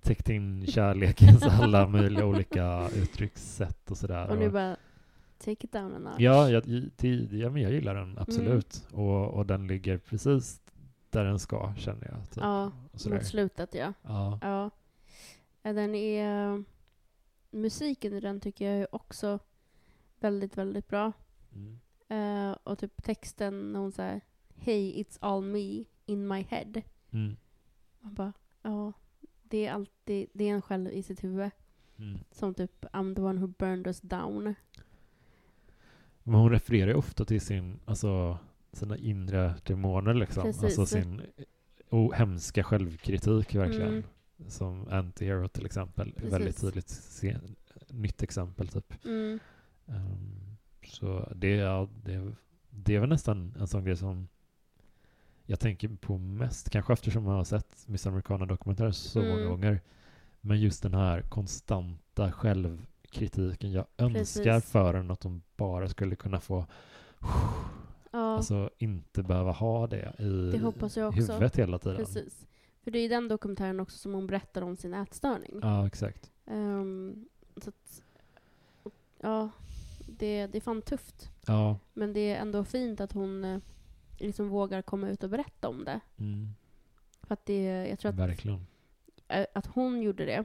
täckt 0.00 0.28
in 0.28 0.66
kärlekens 0.66 1.42
alla 1.42 1.86
möjliga 1.88 2.26
olika 2.26 2.88
uttryckssätt 2.94 3.90
och 3.90 3.96
sådär. 3.96 4.28
Och 4.30 4.38
nu 4.38 4.50
bara 4.50 4.76
take 5.38 5.66
it 5.66 5.72
down 5.72 5.94
a 5.94 5.98
notch. 5.98 6.20
Ja, 6.20 6.50
jag, 6.50 6.62
det- 6.96 7.36
ja, 7.36 7.50
men 7.50 7.62
jag 7.62 7.72
gillar 7.72 7.96
Mm. 7.96 8.08
den 8.08 8.18
absolut. 8.22 8.86
Och, 8.92 9.30
och 9.34 9.46
den 9.46 9.66
ligger 9.66 9.98
precis 9.98 10.60
där 11.10 11.24
den 11.24 11.38
ska, 11.38 11.74
känner 11.76 12.06
jag. 12.10 12.30
Typ. 12.30 12.36
Ja, 12.42 12.72
mot 13.10 13.26
slutet 13.26 13.74
ja. 13.74 13.92
Ja. 14.02 14.38
Ja. 14.42 14.70
Den 15.72 15.94
är... 15.94 16.64
Musiken 17.50 18.12
i 18.12 18.20
den 18.20 18.40
tycker 18.40 18.70
jag 18.70 18.80
är 18.80 18.94
också 18.94 19.38
väldigt, 20.20 20.56
väldigt 20.58 20.88
bra. 20.88 21.12
Mm. 21.54 21.78
Eh, 22.08 22.56
och 22.62 22.78
typ 22.78 23.02
texten 23.02 23.72
när 23.72 23.80
hon 23.80 23.92
säger 23.92 24.20
Hey, 24.56 25.02
it's 25.02 25.18
all 25.20 25.42
me 25.42 25.84
in 26.06 26.28
my 26.28 26.42
head. 26.42 26.82
Mm. 27.10 27.36
Man 28.00 28.14
bara, 28.14 28.32
ja, 28.62 28.92
det 29.42 29.66
är 29.66 29.72
alltid, 29.72 30.28
det 30.32 30.48
är 30.48 30.54
en 30.54 30.62
själv 30.62 30.90
i 30.92 31.02
sitt 31.02 31.24
huvud. 31.24 31.50
Mm. 31.98 32.18
Som 32.30 32.54
typ, 32.54 32.84
I'm 32.84 33.14
the 33.14 33.22
one 33.22 33.40
who 33.40 33.46
burned 33.46 33.86
us 33.86 34.00
down. 34.00 34.54
Men 36.28 36.40
hon 36.40 36.50
refererar 36.50 36.88
ju 36.88 36.94
ofta 36.94 37.24
till 37.24 37.40
sin, 37.40 37.80
alltså, 37.84 38.38
sina 38.72 38.96
inre 38.96 39.54
demoner 39.66 40.14
liksom. 40.14 40.42
Precis. 40.42 40.64
Alltså 40.64 40.86
sin 40.86 41.22
oh, 41.90 42.12
hemska 42.14 42.64
självkritik 42.64 43.54
verkligen. 43.54 43.88
Mm. 43.88 44.02
Som 44.48 44.88
Anti-Hero 44.88 45.48
till 45.48 45.66
exempel. 45.66 46.12
Precis. 46.12 46.32
Väldigt 46.32 46.60
tydligt 46.60 46.88
se, 46.88 47.36
nytt 47.88 48.22
exempel 48.22 48.68
typ. 48.68 49.04
Mm. 49.04 49.38
Ehm, 49.86 50.56
så 50.86 51.32
det, 51.34 51.50
ja, 51.56 51.88
det, 52.04 52.32
det 52.70 52.94
är 52.94 53.00
väl 53.00 53.08
nästan 53.08 53.54
en 53.58 53.66
sån 53.68 53.84
grej 53.84 53.96
som 53.96 54.28
jag 55.44 55.60
tänker 55.60 55.88
på 55.88 56.18
mest, 56.18 56.70
kanske 56.70 56.92
eftersom 56.92 57.26
jag 57.26 57.32
har 57.32 57.44
sett 57.44 57.84
Miss 57.88 58.06
Americana-dokumentärer 58.06 58.90
så 58.90 59.20
Mm. 59.20 59.30
många 59.32 59.44
gånger. 59.48 59.80
Men 60.40 60.60
just 60.60 60.82
den 60.82 60.94
här 60.94 61.20
konstanta 61.22 62.32
självkritiken. 63.20 63.72
Jag 63.72 63.86
önskar 63.98 64.44
Precis. 64.44 64.70
för 64.72 64.94
en 64.94 65.10
att 65.10 65.20
de 65.20 65.42
bara 65.56 65.88
skulle 65.88 66.16
kunna 66.16 66.40
få 66.40 66.66
Ja, 68.10 68.36
Alltså 68.36 68.70
inte 68.78 69.22
behöva 69.22 69.52
ha 69.52 69.86
det 69.86 70.14
i 70.18 70.50
Det 70.52 70.58
hoppas 70.58 70.96
jag 70.96 71.08
också. 71.08 71.20
huvudet 71.32 71.56
hela 71.56 71.78
tiden. 71.78 71.96
precis. 71.96 72.46
För 72.84 72.90
det 72.90 72.98
är 72.98 73.04
i 73.04 73.08
den 73.08 73.28
dokumentären 73.28 73.80
också 73.80 73.98
som 73.98 74.14
hon 74.14 74.26
berättar 74.26 74.62
om 74.62 74.76
sin 74.76 74.94
ätstörning. 74.94 75.58
Ja, 75.62 75.86
exakt. 75.86 76.30
Ehm, 76.46 77.28
så 77.56 77.68
att, 77.70 78.02
ja, 79.20 79.50
det, 80.08 80.46
det 80.46 80.58
är 80.58 80.60
fan 80.60 80.82
tufft. 80.82 81.30
Ja. 81.46 81.78
Men 81.94 82.12
det 82.12 82.20
är 82.34 82.40
ändå 82.40 82.64
fint 82.64 83.00
att 83.00 83.12
hon 83.12 83.44
eh, 83.44 83.58
liksom 84.18 84.48
vågar 84.48 84.82
komma 84.82 85.08
ut 85.08 85.24
och 85.24 85.30
berätta 85.30 85.68
om 85.68 85.84
det. 85.84 86.00
Mm, 86.18 86.48
För 87.22 87.32
att 87.34 87.46
det, 87.46 87.62
jag 87.88 87.98
tror 87.98 88.08
att, 88.10 88.18
verkligen. 88.18 88.66
att 89.54 89.66
hon 89.66 90.02
gjorde 90.02 90.24
det, 90.26 90.44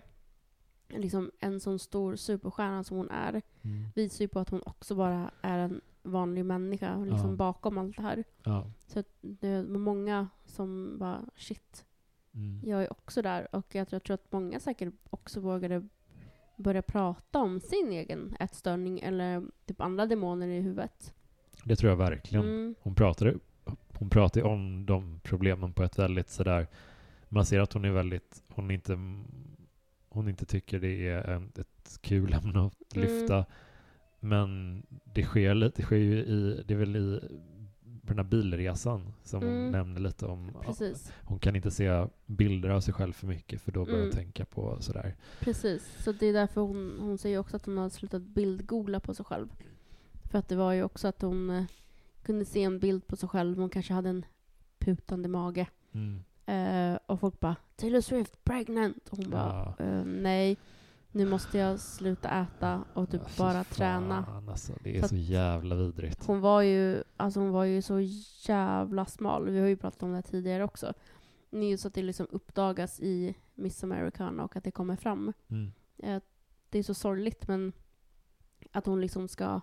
liksom 0.97 1.31
en 1.39 1.59
sån 1.59 1.79
stor 1.79 2.15
superstjärna 2.15 2.83
som 2.83 2.97
hon 2.97 3.09
är, 3.09 3.41
Mm. 3.63 3.85
visar 3.95 4.23
ju 4.25 4.27
på 4.27 4.39
att 4.39 4.49
hon 4.49 4.61
också 4.65 4.95
bara 4.95 5.31
är 5.41 5.57
en 5.59 5.81
vanlig 6.03 6.45
människa 6.45 6.97
liksom 6.97 7.29
Ja. 7.29 7.35
bakom 7.35 7.77
allt 7.77 7.95
det 7.97 8.01
här. 8.03 8.23
Ja. 8.43 8.65
Så 8.87 9.03
det 9.21 9.63
var 9.63 9.79
många 9.79 10.27
som 10.45 10.97
bara 10.99 11.21
shit, 11.35 11.85
Mm. 12.33 12.61
jag 12.69 12.83
är 12.83 12.91
också 12.91 13.21
där. 13.21 13.55
Och 13.55 13.75
jag 13.75 13.87
tror, 13.87 13.95
jag 13.95 14.03
tror 14.03 14.13
att 14.13 14.31
många 14.31 14.59
säkert 14.59 14.93
också 15.09 15.39
vågade 15.39 15.87
börja 16.57 16.81
prata 16.81 17.39
om 17.39 17.59
sin 17.59 17.91
egen 17.91 18.35
ätstörning 18.39 18.99
eller 18.99 19.43
typ 19.65 19.81
andra 19.81 20.05
demoner 20.05 20.47
i 20.47 20.61
huvudet. 20.61 21.13
Det 21.63 21.75
tror 21.75 21.89
jag 21.89 21.97
verkligen. 21.97 22.45
Mm, 22.45 22.75
Hon 22.81 22.95
pratade, 22.95 23.35
hon 23.99 24.09
pratade 24.09 24.45
om 24.45 24.85
de 24.85 25.19
problemen 25.23 25.73
på 25.73 25.83
ett 25.83 25.99
väldigt 25.99 26.29
sådär... 26.29 26.67
Man 27.29 27.45
ser 27.45 27.59
att 27.59 27.73
hon 27.73 27.85
är 27.85 27.91
väldigt... 27.91 28.43
Hon 28.47 28.71
inte, 28.71 28.97
hon 30.11 30.29
inte 30.29 30.45
tycker 30.45 30.79
det 30.79 31.07
är 31.09 31.23
en, 31.29 31.51
ett 31.59 31.97
kul 32.01 32.33
ämne 32.33 32.65
att 32.65 32.95
Mm. 32.95 33.07
lyfta. 33.07 33.45
Men 34.19 34.83
det 35.03 35.23
sker, 35.23 35.53
lite, 35.55 35.81
det 35.81 35.83
sker 35.85 35.95
ju 35.95 36.19
i... 36.19 36.63
Det 36.67 36.73
är 36.73 36.77
väl 36.77 36.95
i 36.95 37.19
på 38.01 38.07
den 38.07 38.17
här 38.25 38.31
bilresan 38.31 39.13
som 39.23 39.41
hon 39.43 39.49
Mm. 39.51 39.71
nämner 39.71 40.01
lite 40.01 40.25
om. 40.25 40.51
precis, 40.65 41.11
Hon 41.23 41.39
kan 41.39 41.55
inte 41.55 41.71
se 41.71 42.05
bilder 42.25 42.69
av 42.69 42.81
sig 42.81 42.93
själv 42.93 43.13
för 43.13 43.27
mycket 43.27 43.61
för 43.61 43.71
då 43.71 43.85
börjar 43.85 43.97
hon 43.99 44.05
Mm. 44.11 44.15
tänka 44.15 44.45
på 44.45 44.77
sådär. 44.81 45.15
precis. 45.39 46.03
Så 46.03 46.11
det 46.11 46.25
är 46.25 46.33
därför 46.33 46.61
hon, 46.61 46.97
hon 46.99 47.17
säger 47.17 47.37
också 47.37 47.55
att 47.55 47.65
hon 47.65 47.77
har 47.77 47.89
slutat 47.89 48.21
bildgoogla 48.21 48.99
på 48.99 49.13
sig 49.13 49.25
själv. 49.25 49.47
För 50.23 50.39
att 50.39 50.47
det 50.49 50.55
var 50.55 50.73
ju 50.73 50.83
också 50.83 51.07
att 51.07 51.21
hon 51.21 51.49
eh, 51.49 51.63
kunde 52.23 52.45
se 52.45 52.63
en 52.63 52.79
bild 52.79 53.07
på 53.07 53.15
sig 53.15 53.29
själv. 53.29 53.57
Hon 53.57 53.69
kanske 53.69 53.93
hade 53.93 54.09
en 54.09 54.25
putande 54.79 55.29
mage. 55.29 55.67
Mm. 55.91 56.23
Eh, 56.45 56.97
och 57.05 57.19
folk 57.19 57.39
bara 57.39 57.55
Taylor 57.75 58.01
Swift 58.01 58.43
pregnant. 58.43 59.09
Och 59.09 59.17
hon 59.17 59.29
bara 59.29 59.73
Ja. 59.79 59.85
eh, 59.85 60.03
nej. 60.05 60.57
Nu 61.13 61.25
måste 61.25 61.57
jag 61.57 61.79
sluta 61.79 62.29
äta 62.29 62.83
och 62.93 63.09
typ 63.09 63.21
Ja, 63.21 63.29
bara 63.37 63.53
fan, 63.63 63.65
träna. 63.65 64.43
Alltså, 64.49 64.73
det 64.83 64.97
är 64.97 65.01
Så 65.01 65.07
så, 65.07 65.15
jävla 65.15 65.75
vidrigt. 65.75 66.25
Hon 66.25 66.41
var 66.41 66.61
ju, 66.61 67.03
alltså 67.17 67.39
hon 67.39 67.51
var 67.51 67.63
ju 67.63 67.81
så 67.81 67.99
jävla 68.47 69.05
smal. 69.05 69.49
Vi 69.49 69.59
har 69.59 69.67
ju 69.67 69.77
pratat 69.77 70.03
om 70.03 70.13
det 70.13 70.21
tidigare 70.21 70.63
också. 70.63 70.93
Men 71.49 71.69
just 71.69 71.85
att 71.85 71.93
det 71.93 72.03
liksom 72.03 72.27
uppdagas 72.31 72.99
i 72.99 73.35
Miss 73.55 73.83
Americana 73.83 74.43
och 74.43 74.55
att 74.55 74.63
det 74.63 74.71
kommer 74.71 74.95
fram. 74.95 75.33
Mm. 75.49 75.71
Eh, 75.97 76.21
Det 76.69 76.79
är 76.79 76.83
så 76.83 76.93
sorgligt 76.93 77.47
men 77.47 77.73
att 78.71 78.85
hon 78.85 79.01
liksom 79.01 79.27
ska 79.27 79.61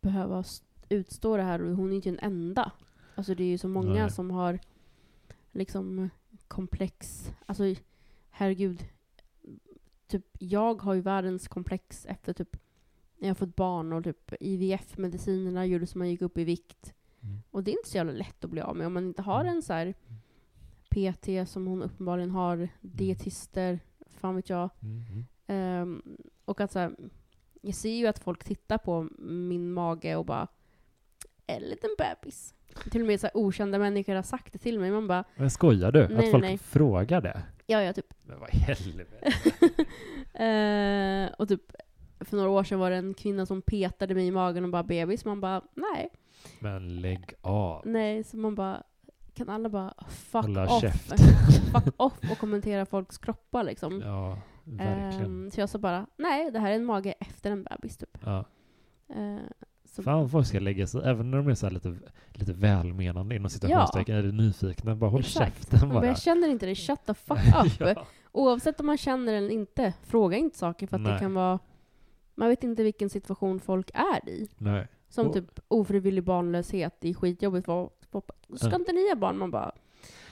behöva 0.00 0.44
utstå 0.88 1.36
det 1.36 1.42
här 1.42 1.62
och 1.62 1.76
hon 1.76 1.86
är 1.86 1.90
ju 1.90 1.96
inte 1.96 2.10
den 2.10 2.18
enda. 2.18 2.72
Alltså 3.14 3.34
det 3.34 3.42
är 3.44 3.48
ju 3.48 3.58
så 3.58 3.68
många 3.68 4.02
Nej. 4.02 4.10
som 4.10 4.30
har 4.30 4.58
liksom 5.58 6.10
komplex, 6.48 7.30
alltså 7.46 7.74
herregud. 8.30 8.84
Typ 10.06 10.26
jag 10.38 10.82
har 10.82 10.94
ju 10.94 11.00
världens 11.00 11.48
komplex 11.48 12.06
efter 12.06 12.32
typ 12.32 12.56
när 13.18 13.28
jag 13.28 13.38
fått 13.38 13.56
barn 13.56 13.92
och 13.92 14.04
typ 14.04 14.32
IVF-medicinerna 14.40 15.66
gjorde 15.66 15.86
så 15.86 15.98
man 15.98 16.10
gick 16.10 16.22
upp 16.22 16.38
i 16.38 16.44
vikt. 16.44 16.94
Mm. 17.20 17.42
Och 17.50 17.64
det 17.64 17.70
är 17.70 17.76
inte 17.78 17.88
så 17.88 17.96
jävla 17.96 18.12
lätt 18.12 18.44
att 18.44 18.50
bli 18.50 18.60
av 18.60 18.76
med 18.76 18.86
om 18.86 18.92
man 18.92 19.06
inte 19.06 19.22
har 19.22 19.40
Mm. 19.40 19.56
en 19.56 19.62
så 19.62 19.72
här 19.72 19.94
PT 20.90 21.48
som 21.50 21.66
hon 21.66 21.82
uppenbarligen 21.82 22.30
har, 22.30 22.68
dietister, 22.80 23.80
fan 24.06 24.36
vet 24.36 24.48
jag. 24.48 24.70
Mm. 24.82 25.02
Mm. 25.10 25.24
Ehm, 25.46 26.02
och 26.44 26.60
att 26.60 26.72
så 26.72 26.78
här, 26.78 26.96
jag 27.60 27.74
ser 27.74 27.94
ju 27.94 28.06
att 28.06 28.18
folk 28.18 28.44
tittar 28.44 28.78
på 28.78 29.08
min 29.18 29.72
mage 29.72 30.16
och 30.16 30.24
bara 30.26 30.48
en 31.46 31.62
liten 31.62 31.90
bebis. 31.98 32.54
Till 32.90 33.00
och 33.00 33.06
med 33.06 33.20
så 33.20 33.26
här 33.26 33.36
okända 33.36 33.78
människor 33.78 34.14
har 34.14 34.22
sagt 34.22 34.52
det 34.52 34.58
till 34.58 34.78
mig. 34.80 34.90
Man 34.90 35.06
bara, 35.08 35.24
Men 35.36 35.50
skojar 35.50 35.92
du? 35.92 36.08
Nej, 36.08 36.18
att 36.24 36.30
folk 36.30 36.44
nej. 36.44 36.58
frågar 36.58 37.20
det? 37.20 37.42
ja 37.66 37.82
ja 37.82 37.92
typ. 37.92 38.14
Men 38.22 38.40
vad 38.40 38.54
i 38.54 38.56
helvete? 38.56 39.32
Eh, 40.34 41.30
och 41.38 41.48
typ 41.48 41.62
för 42.20 42.36
några 42.36 42.50
år 42.50 42.64
sedan 42.64 42.78
var 42.78 42.90
det 42.90 42.96
en 42.96 43.14
kvinna 43.14 43.46
som 43.46 43.62
petade 43.62 44.14
mig 44.14 44.26
i 44.26 44.30
magen 44.30 44.64
och 44.64 44.70
bara 44.70 44.82
bebis. 44.82 45.24
Man 45.24 45.40
bara, 45.40 45.62
nej. 45.74 46.08
Men 46.60 47.00
lägg 47.00 47.32
av. 47.40 47.82
Nej, 47.86 48.24
så 48.24 48.36
man 48.36 48.54
bara, 48.54 48.82
kan 49.34 49.48
alla 49.48 49.68
bara 49.68 49.94
fuck 50.08 50.42
Hålla 50.44 50.64
off. 50.74 50.80
käft. 50.80 51.12
fuck 51.72 51.94
off 51.96 52.18
och 52.32 52.38
kommentera 52.38 52.86
folks 52.86 53.18
kroppar 53.18 53.64
liksom. 53.64 54.00
Ja, 54.00 54.38
verkligen. 54.64 55.24
Ehm, 55.44 55.50
så 55.50 55.60
jag 55.60 55.68
sa 55.68 55.78
bara, 55.78 56.06
nej 56.16 56.50
det 56.50 56.58
här 56.58 56.70
är 56.70 56.74
en 56.74 56.84
mage 56.84 57.14
efter 57.20 57.50
en 57.50 57.62
bebis 57.62 57.96
typ. 57.96 58.18
ja. 58.24 58.44
Eh, 59.14 59.36
så, 59.90 60.02
Fan 60.02 60.28
folk 60.28 60.46
ska 60.46 60.60
lägga 60.60 60.86
sig, 60.86 61.00
även 61.04 61.30
när 61.30 61.38
de 61.38 61.48
är 61.48 61.54
så 61.54 61.70
lite, 61.70 61.96
lite 62.32 62.52
välmenande 62.52 63.36
inom 63.36 63.50
citationstecken, 63.50 64.16
eller 64.16 64.32
nyfikna, 64.32 64.96
bara 64.96 65.10
håll 65.10 65.20
Exakt. 65.20 65.56
käften 65.70 65.88
bara. 65.88 65.94
bara, 66.00 66.06
jag 66.06 66.20
känner 66.22 66.48
inte 66.48 66.66
det, 66.66 66.74
shut 66.86 67.06
the 67.06 67.14
fuck 67.14 67.38
up. 67.38 67.72
ja. 67.80 68.06
Oavsett 68.32 68.80
om 68.80 68.86
man 68.86 68.98
känner 68.98 69.32
eller 69.34 69.50
inte, 69.50 69.92
fråga 70.06 70.36
inte 70.36 70.58
saker 70.58 70.86
för 70.86 70.96
att 70.96 71.04
det 71.04 71.10
Nej. 71.10 71.18
kan 71.18 71.34
vara, 71.34 71.58
man 72.34 72.48
vet 72.48 72.64
inte 72.64 72.82
vilken 72.82 73.10
situation 73.10 73.60
folk 73.60 73.90
är 73.94 74.28
i. 74.28 74.48
Nej. 74.58 74.86
Som 75.08 75.26
Och- 75.26 75.34
typ 75.34 75.60
ofrivillig 75.68 76.24
barnlöshet, 76.24 76.96
det 77.00 77.08
är 77.10 77.14
skitjobbigt. 77.14 77.68
Vad, 77.68 77.90
vad, 78.10 78.22
ska 78.56 78.68
Ja. 78.68 78.74
inte 78.76 78.92
ni 78.92 79.08
ha 79.08 79.16
barn? 79.16 79.38
Man 79.38 79.50
bara, 79.50 79.72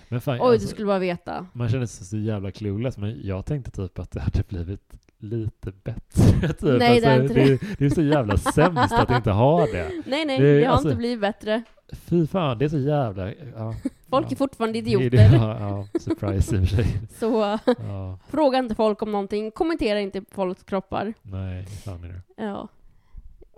Men 0.08 0.20
fan, 0.20 0.34
Oj, 0.34 0.40
alltså, 0.40 0.66
du 0.66 0.70
skulle 0.70 0.86
bara 0.86 0.98
veta. 0.98 1.46
man 1.52 1.68
känner 1.68 1.86
sig 1.86 2.06
så 2.06 2.16
jävla 2.16 2.50
clueless, 2.50 2.98
men 2.98 3.20
jag 3.22 3.46
tänkte 3.46 3.70
typ 3.70 3.98
att 3.98 4.10
det 4.10 4.20
hade 4.20 4.42
blivit 4.48 4.92
lite 5.27 5.73
bättre. 5.85 6.48
Typ. 6.53 6.78
Nej, 6.78 7.01
det 7.01 7.07
är 7.07 7.23
inte 7.23 7.35
det, 7.35 7.43
är, 7.43 7.59
det 7.78 7.85
är 7.85 7.90
så 7.90 8.03
jävla 8.03 8.36
sämst 8.36 8.93
att 8.93 9.11
inte 9.11 9.31
ha 9.31 9.66
det. 9.66 9.90
Nej, 10.07 10.24
nej, 10.24 10.39
Det 10.40 10.59
det, 10.61 10.65
har 10.65 10.73
alltså- 10.73 10.89
inte 10.89 10.98
blivit 10.98 11.20
bättre. 11.20 11.62
Fy 11.93 12.27
fan, 12.27 12.59
det 12.59 12.65
är 12.65 12.69
så 12.69 12.78
jävla... 12.78 13.32
Ja, 13.32 13.74
Folk 14.11 14.27
ja. 14.27 14.31
är 14.31 14.36
fortfarande 14.36 14.81
Det 14.81 14.90
idioter. 14.90 15.11
det- 15.11 15.23
Ja, 15.36 15.57
ja, 15.61 15.86
surprise 16.01 16.57
i 16.57 16.59
och 16.59 16.69
för 16.69 16.77
sig. 16.77 16.86
Så 17.19 17.59
Ja, 17.78 18.19
fråga 18.28 18.59
inte 18.59 18.74
folk 18.74 19.03
om 19.03 19.12
någonting, 19.12 19.51
kommentera 19.51 20.01
inte 20.01 20.20
på 20.23 20.35
folks 20.35 20.62
kroppar. 20.62 21.15
nej, 21.23 21.66
fan 21.66 22.05
är 22.05 22.09
det? 22.09 22.20
Ja. 22.44 22.69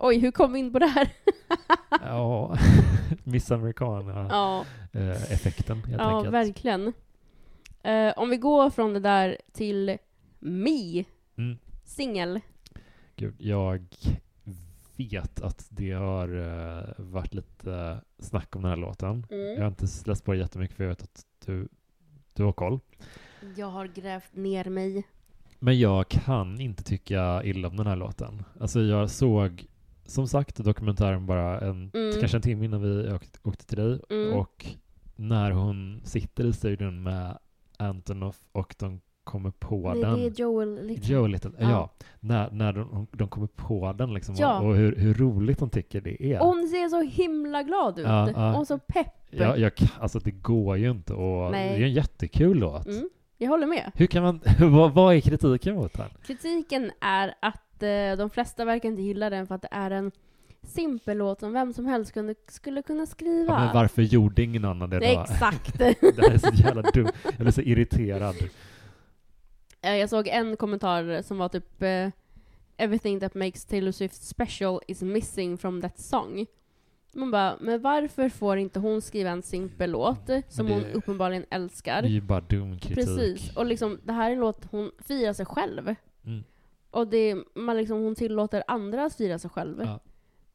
Oj, 0.01 0.19
hur 0.19 0.31
kom 0.31 0.53
vi 0.53 0.59
in 0.59 0.73
på 0.73 0.79
det 0.79 0.85
här? 0.87 1.09
Ja, 2.05 2.57
Miss 3.23 3.51
Americana-effekten 3.51 5.77
Ja, 5.83 5.89
helt 5.89 6.01
ja 6.01 6.17
enkelt. 6.17 6.33
verkligen. 6.33 6.93
Eh, 7.83 8.13
om 8.17 8.29
vi 8.29 8.37
går 8.37 8.69
från 8.69 8.93
det 8.93 8.99
där 8.99 9.37
till 9.53 9.97
Me, 10.39 11.03
Mm. 11.39 11.57
singel. 11.83 12.39
Jag 13.37 13.85
vet 14.97 15.41
att 15.41 15.67
det 15.69 15.91
har 15.91 16.27
eh, 16.37 16.83
varit 16.97 17.33
lite 17.33 18.01
snack 18.19 18.55
om 18.55 18.61
den 18.61 18.69
här 18.69 18.77
låten. 18.77 19.25
Jag 19.29 19.37
har 19.37 19.55
Mm. 19.55 19.67
inte 19.67 19.85
läst 20.05 20.25
på 20.25 20.31
det 20.33 20.37
jättemycket 20.39 20.77
för 20.77 20.83
jag 20.83 20.89
vet 20.89 21.03
att 21.03 21.25
du, 21.45 21.67
du 22.33 22.43
har 22.43 22.53
koll. 22.53 22.79
Jag 23.55 23.67
har 23.69 23.87
grävt 23.87 24.35
ner 24.35 24.65
mig. 24.69 25.03
Men 25.59 25.79
jag 25.79 26.09
kan 26.09 26.59
inte 26.61 26.83
tycka 26.83 27.43
illa 27.43 27.67
om 27.67 27.77
den 27.77 27.87
här 27.87 27.95
låten. 27.95 28.43
Alltså 28.59 28.81
jag 28.81 29.09
såg, 29.09 29.65
som 30.05 30.27
sagt, 30.27 30.55
dokumentären 30.57 31.25
bara 31.25 31.59
en, 31.59 31.91
Mm. 31.93 32.19
kanske 32.19 32.37
en 32.37 32.41
timme 32.41 32.65
innan 32.65 32.81
vi 32.81 33.13
åkte, 33.13 33.39
åkte 33.43 33.65
till 33.65 33.77
dig. 33.77 33.99
Mm. 34.09 34.33
Och 34.33 34.65
när 35.15 35.51
hon 35.51 36.01
sitter 36.03 36.45
i 36.45 36.53
studion 36.53 37.03
med 37.03 37.37
Antonov 37.77 38.35
och 38.51 38.75
de 38.79 39.01
kommer 39.23 39.51
på 39.51 39.93
Det, 39.93 40.01
den. 40.01 40.19
det 40.19 40.25
är 40.25 40.29
Joel 40.29 40.87
Little. 40.87 41.13
Joe 41.13 41.27
Little, 41.27 41.51
ja. 41.59 41.69
Ja. 41.69 41.89
När, 42.19 42.51
när 42.51 42.73
de, 42.73 43.07
de 43.11 43.27
kommer 43.27 43.47
på 43.47 43.93
den 43.97 44.13
liksom 44.13 44.35
Ja. 44.37 44.59
och, 44.59 44.75
hur, 44.75 44.95
hur 44.95 45.13
roligt 45.13 45.59
de 45.59 45.69
tycker 45.69 46.01
det 46.01 46.23
är. 46.33 46.39
Hon 46.39 46.67
ser 46.67 46.89
så 46.89 47.01
himla 47.01 47.63
glad 47.63 47.99
ut. 47.99 48.05
Ja. 48.05 48.57
Och 48.59 48.67
så 48.67 48.77
pepp. 48.77 49.13
Ja, 49.29 49.57
jag, 49.57 49.71
alltså 49.99 50.19
det 50.19 50.31
går 50.31 50.77
ju 50.77 50.91
inte 50.91 51.13
och 51.13 51.51
Nej. 51.51 51.69
det 51.69 51.83
är 51.83 51.87
en 51.87 51.93
jättekul 51.93 52.57
låt. 52.57 52.85
Mm, 52.85 53.09
jag 53.37 53.49
håller 53.49 53.67
med. 53.67 53.91
Hur 53.95 54.07
kan 54.07 54.23
man, 54.23 54.39
vad, 54.59 54.93
vad 54.93 55.15
är 55.15 55.19
kritiken 55.19 55.75
mot 55.75 55.93
den? 55.93 56.07
Kritiken 56.25 56.91
är 57.01 57.33
att 57.39 57.83
eh, 57.83 58.17
de 58.17 58.29
flesta 58.29 58.65
verkar 58.65 58.89
inte 58.89 59.01
gilla 59.01 59.29
den 59.29 59.47
för 59.47 59.55
att 59.55 59.61
det 59.61 59.67
är 59.71 59.91
en 59.91 60.11
simpel 60.63 61.17
låt 61.17 61.39
som 61.39 61.53
vem 61.53 61.73
som 61.73 61.85
helst 61.85 62.13
kunde, 62.13 62.35
skulle 62.47 62.81
kunna 62.81 63.05
skriva. 63.05 63.53
Ja, 63.53 63.59
men 63.65 63.73
varför 63.73 64.01
gjorde 64.01 64.43
ingen 64.43 64.65
annan 64.65 64.89
det 64.89 64.99
då? 64.99 65.05
Exakt. 65.05 65.77
det 65.77 65.95
här 66.01 66.31
är 66.33 66.37
så 66.37 66.53
jävla 66.53 66.81
dumt. 66.81 67.11
Jag 67.23 67.35
blir 67.37 67.51
så 67.51 67.61
irriterad. 67.61 68.35
Eh, 69.81 69.95
jag 69.95 70.09
såg 70.09 70.27
en 70.27 70.57
kommentar 70.57 71.21
som 71.21 71.37
var 71.37 71.49
typ 71.49 71.81
eh, 71.83 72.09
Everything 72.77 73.19
that 73.19 73.35
makes 73.35 73.65
Taylor 73.65 73.91
Swift 73.91 74.23
special 74.23 74.79
is 74.87 75.01
missing 75.01 75.57
from 75.57 75.81
that 75.81 75.99
song. 75.99 76.45
Man 77.13 77.31
bara, 77.31 77.57
men 77.61 77.81
varför 77.81 78.29
får 78.29 78.57
inte 78.57 78.79
hon 78.79 79.01
skriva 79.01 79.29
en 79.29 79.41
simpel 79.41 79.91
låt 79.91 80.29
som 80.47 80.65
det- 80.65 80.73
hon 80.73 80.83
uppenbarligen 80.93 81.45
Det 81.49 81.55
älskar? 81.55 82.03
är 82.03 82.07
ju 82.07 82.21
bara 82.21 82.41
dum 82.41 82.79
kritik. 82.79 82.95
Precis. 82.95 83.55
Och 83.57 83.65
liksom, 83.65 83.99
det 84.03 84.13
här 84.13 84.29
är 84.29 84.33
en 84.33 84.39
låt 84.39 84.65
hon 84.71 84.91
firar 84.99 85.33
sig 85.33 85.45
själv. 85.45 85.95
Mm. 86.25 86.43
Och 86.91 87.07
det, 87.07 87.35
man 87.55 87.77
liksom, 87.77 88.01
hon 88.03 88.15
tillåter 88.15 88.63
andra 88.67 89.05
att 89.05 89.15
fira 89.15 89.39
sig 89.39 89.49
själv. 89.49 89.81
Ja. 89.83 89.99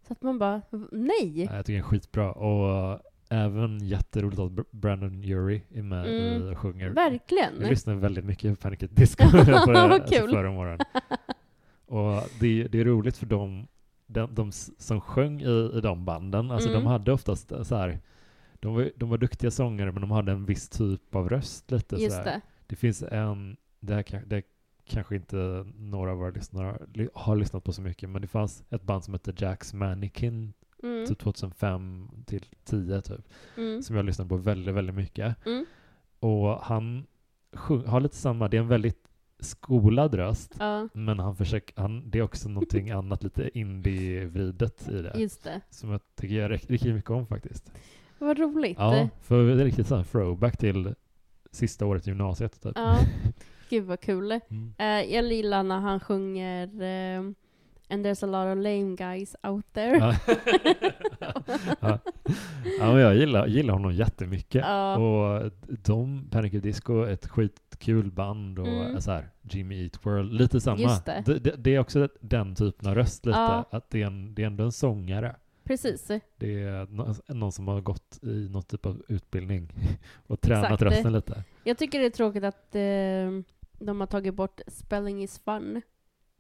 Så 0.07 0.13
att 0.13 0.23
man 0.23 0.39
bara, 0.39 0.63
nej! 0.93 1.45
Ja, 1.45 1.55
Jag 1.57 1.67
tycker 1.67 1.79
den 1.79 1.85
är 1.85 1.89
skitbra. 1.91 2.33
Och 2.33 3.01
även 3.29 3.79
jätteroligt 3.87 4.39
att 4.41 4.51
Br- 4.53 4.65
Brandon 4.71 5.25
Urie 5.25 5.63
är 5.71 5.83
med 5.83 6.07
Mm. 6.37 6.49
och 6.53 6.59
sjunger. 6.59 6.91
Verkligen! 6.91 7.61
Jag 7.61 7.71
lyssnade 7.71 7.99
väldigt 7.99 8.25
mycket 8.25 8.51
på 8.51 8.63
Panic 8.63 8.83
at 8.83 8.97
Disco 8.97 9.31
på 9.31 9.37
det, 9.37 9.59
alltså 9.59 10.27
förra 10.29 10.51
morgonen. 10.53 10.79
Och 11.87 12.23
det, 12.41 12.69
det 12.69 12.81
är 12.81 12.85
roligt 12.85 13.17
för 13.17 13.27
dem, 13.27 13.67
de, 14.07 14.35
de 14.35 14.53
som 14.79 15.01
sjöng 15.01 15.41
i, 15.43 15.71
i 15.75 15.81
de 15.81 16.05
banden, 16.05 16.51
alltså 16.51 16.69
Mm. 16.71 16.83
de 16.83 16.89
hade 16.89 17.13
oftast 17.13 17.53
så 17.63 17.77
här, 17.77 18.01
de 18.55 18.75
var, 18.75 18.91
de 18.97 19.09
var 19.11 19.19
duktiga 19.19 19.51
sångare 19.51 19.93
men 19.93 20.01
de 20.01 20.11
hade 20.11 20.33
en 20.33 20.45
viss 20.45 20.69
typ 20.69 21.15
av 21.15 21.29
röst 21.29 21.71
lite 21.71 21.97
Just 21.97 22.17
sådär. 22.17 22.25
det. 22.31 22.41
Det 22.67 22.77
finns 22.77 23.03
en, 23.03 23.57
det, 23.81 23.95
här, 23.95 24.23
det 24.27 24.43
kanske 24.85 25.17
inte 25.17 25.67
några 25.77 26.11
av 26.11 26.19
våra 26.19 26.31
lyssnare 26.31 26.79
har 27.15 27.37
lyssnat 27.37 27.65
på 27.65 27.73
så 27.73 27.83
mycket, 27.83 28.09
men 28.11 28.23
det 28.23 28.29
fanns 28.29 28.63
ett 28.71 28.83
band 28.83 29.05
som 29.05 29.15
hette 29.15 29.31
Jack's 29.33 29.77
Mannequin, 29.77 30.53
Mm. 30.85 31.07
typ 31.07 31.19
2005 31.19 32.09
till 32.27 32.45
10 32.65 33.01
typ, 33.01 33.21
Mm. 33.57 33.83
som 33.83 33.97
jag 33.97 34.05
lyssnade 34.05 34.29
på 34.29 34.37
väldigt, 34.37 34.75
väldigt 34.75 34.95
mycket. 34.97 35.47
Mm. 35.47 35.67
Och 36.21 36.49
han 36.61 37.07
sjung, 37.53 37.87
har 37.87 38.01
lite 38.01 38.17
samma, 38.17 38.49
det 38.49 38.57
är 38.57 38.61
en 38.61 38.69
väldigt 38.69 38.99
skolad 39.41 40.15
röst, 40.15 40.55
Ja, 40.59 40.89
men 40.93 41.19
han 41.19 41.37
försöker, 41.37 41.81
han, 41.83 42.11
det 42.11 42.19
är 42.19 42.23
också 42.23 42.49
någonting 42.49 42.91
annat 42.91 43.23
lite 43.25 43.59
indie-vridet 43.59 44.89
i 44.89 45.03
det, 45.03 45.13
just 45.17 45.45
det. 45.45 45.61
som 45.71 45.91
jag 45.91 46.01
tycker 46.17 46.35
jag 46.35 46.51
rik- 46.51 46.71
riktigt 46.71 46.95
mycket 46.95 47.11
om 47.11 47.27
faktiskt. 47.27 47.73
Vad 48.19 48.39
roligt. 48.39 48.77
Ja, 48.79 49.09
för 49.23 49.47
det 49.47 49.63
är 49.63 49.65
riktigt 49.65 49.87
sån 49.87 50.05
throwback 50.05 50.57
till 50.57 50.95
sista 51.51 51.87
året 51.87 52.07
i 52.07 52.11
gymnasiet 52.11 52.63
typ. 52.63 52.73
Ja. 52.75 52.99
Gud 53.71 53.85
vad 53.85 54.01
kul. 54.01 54.33
Mm. 54.33 54.75
Eh, 54.79 55.15
jag 55.15 55.33
gillar 55.33 55.63
när 55.63 55.81
han 55.81 56.01
sjunger 56.01 56.83
eh, 56.83 57.23
And 57.89 58.07
there's 58.07 58.25
a 58.25 58.27
lot 58.27 58.57
of 58.57 58.63
lame 58.65 58.97
guys 58.97 59.37
out 59.43 59.65
there. 59.73 59.97
Ja. 59.97 60.15
ja. 61.81 61.99
ja, 62.79 62.93
men 62.93 62.97
jag 62.97 63.17
gillar, 63.17 63.47
gillar 63.47 63.75
honom 63.75 63.93
jättemycket. 63.93 64.65
Ja. 64.67 64.97
Och 64.99 65.51
de, 65.69 66.29
Panic 66.31 66.55
at 66.55 66.63
Disco, 66.63 67.05
ett 67.07 67.27
skitkul 67.27 68.11
band 68.13 68.59
och 68.59 68.67
Mm. 68.69 69.01
så 69.01 69.11
här, 69.11 69.29
Jimmy 69.43 69.83
Eat 69.85 70.07
World, 70.07 70.33
lite 70.33 70.61
samma. 70.61 70.99
Det. 71.07 71.23
Det, 71.27 71.39
det, 71.39 71.55
det 71.57 71.75
är 71.75 71.79
också 71.79 72.09
den 72.21 72.55
typen 72.55 72.89
av 72.89 72.95
röst 72.95 73.27
lite, 73.27 73.39
Ja. 73.39 73.65
att 73.71 73.91
det 73.91 74.03
är, 74.03 74.07
en, 74.07 74.35
det 74.35 74.43
är 74.43 74.47
ändå 74.47 74.65
en 74.65 74.73
sångare. 74.73 75.37
Precis. 75.65 76.11
Det 76.37 76.63
är 76.63 76.87
nå- 76.87 77.15
någon 77.29 77.53
som 77.53 77.69
har 77.69 77.81
gått 77.81 78.19
i 78.23 78.49
någon 78.51 78.63
typ 78.63 78.87
av 78.87 79.03
utbildning 79.09 79.69
och 80.27 80.41
tränat 80.41 80.65
Exakt. 80.65 80.83
rösten 80.83 81.13
lite. 81.13 81.45
Jag 81.65 81.79
tycker 81.79 81.99
det 81.99 82.07
är 82.07 82.11
tråkigt 82.11 82.45
att 82.45 82.75
eh, 82.75 83.55
de 83.87 84.01
har 84.01 84.07
tagit 84.07 84.35
bort 84.35 84.61
Spelling 84.67 85.23
is 85.23 85.39
fun 85.39 85.83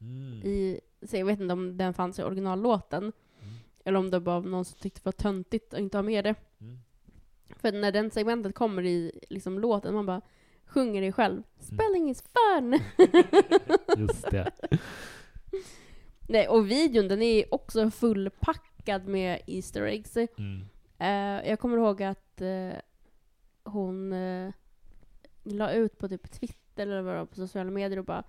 Mm. 0.01 0.43
i, 0.43 0.81
så 1.05 1.17
jag 1.17 1.27
vet 1.27 1.41
inte 1.41 1.53
om 1.53 1.77
den 1.77 1.95
fanns 1.95 2.19
i 2.19 2.23
originallåten. 2.23 3.03
Mm. 3.03 3.55
Eller 3.85 3.99
om 3.99 4.11
det 4.11 4.19
var 4.19 4.41
någon 4.41 4.65
som 4.65 4.79
tyckte 4.79 5.01
det 5.01 5.05
var 5.05 5.13
töntigt 5.13 5.75
att 5.75 5.81
inte 5.81 5.99
ha 5.99 6.03
med 6.03 6.25
det. 6.25 6.35
Mm. 6.61 6.79
För 7.57 7.73
när 7.73 7.93
den 7.93 8.11
segmentet 8.11 8.55
kommer 8.55 8.85
i 8.85 9.21
liksom, 9.31 9.59
låten, 9.59 9.95
man 9.95 10.07
bara 10.07 10.21
sjunger 10.67 11.03
det 11.03 11.13
själv. 11.13 11.35
Mm. 11.35 11.45
Spelling 11.59 12.11
is 12.11 12.23
fun! 12.23 12.79
Just 14.07 14.31
det. 14.31 14.51
Nej, 16.29 16.49
och 16.49 16.71
videon 16.71 17.09
den 17.09 17.23
är 17.23 17.55
också 17.55 17.91
fullpackad 17.91 19.07
med 19.07 19.41
Easter 19.47 19.83
eggs. 19.83 20.17
Mm. 20.17 20.65
Eh, 20.99 21.49
jag 21.49 21.61
kommer 21.61 21.77
ihåg 21.77 22.03
att 22.03 22.41
eh, 22.41 22.73
hon 23.65 24.13
eh, 24.13 24.53
la 25.43 25.73
ut 25.73 25.99
på 25.99 26.09
typ 26.09 26.31
Twitter 26.31 26.83
eller 26.83 27.03
vad 27.03 27.15
det 27.15 27.19
var, 27.19 27.27
på 27.27 27.35
sociala 27.35 27.71
medier 27.71 27.99
och 27.99 28.05
bara 28.05 28.25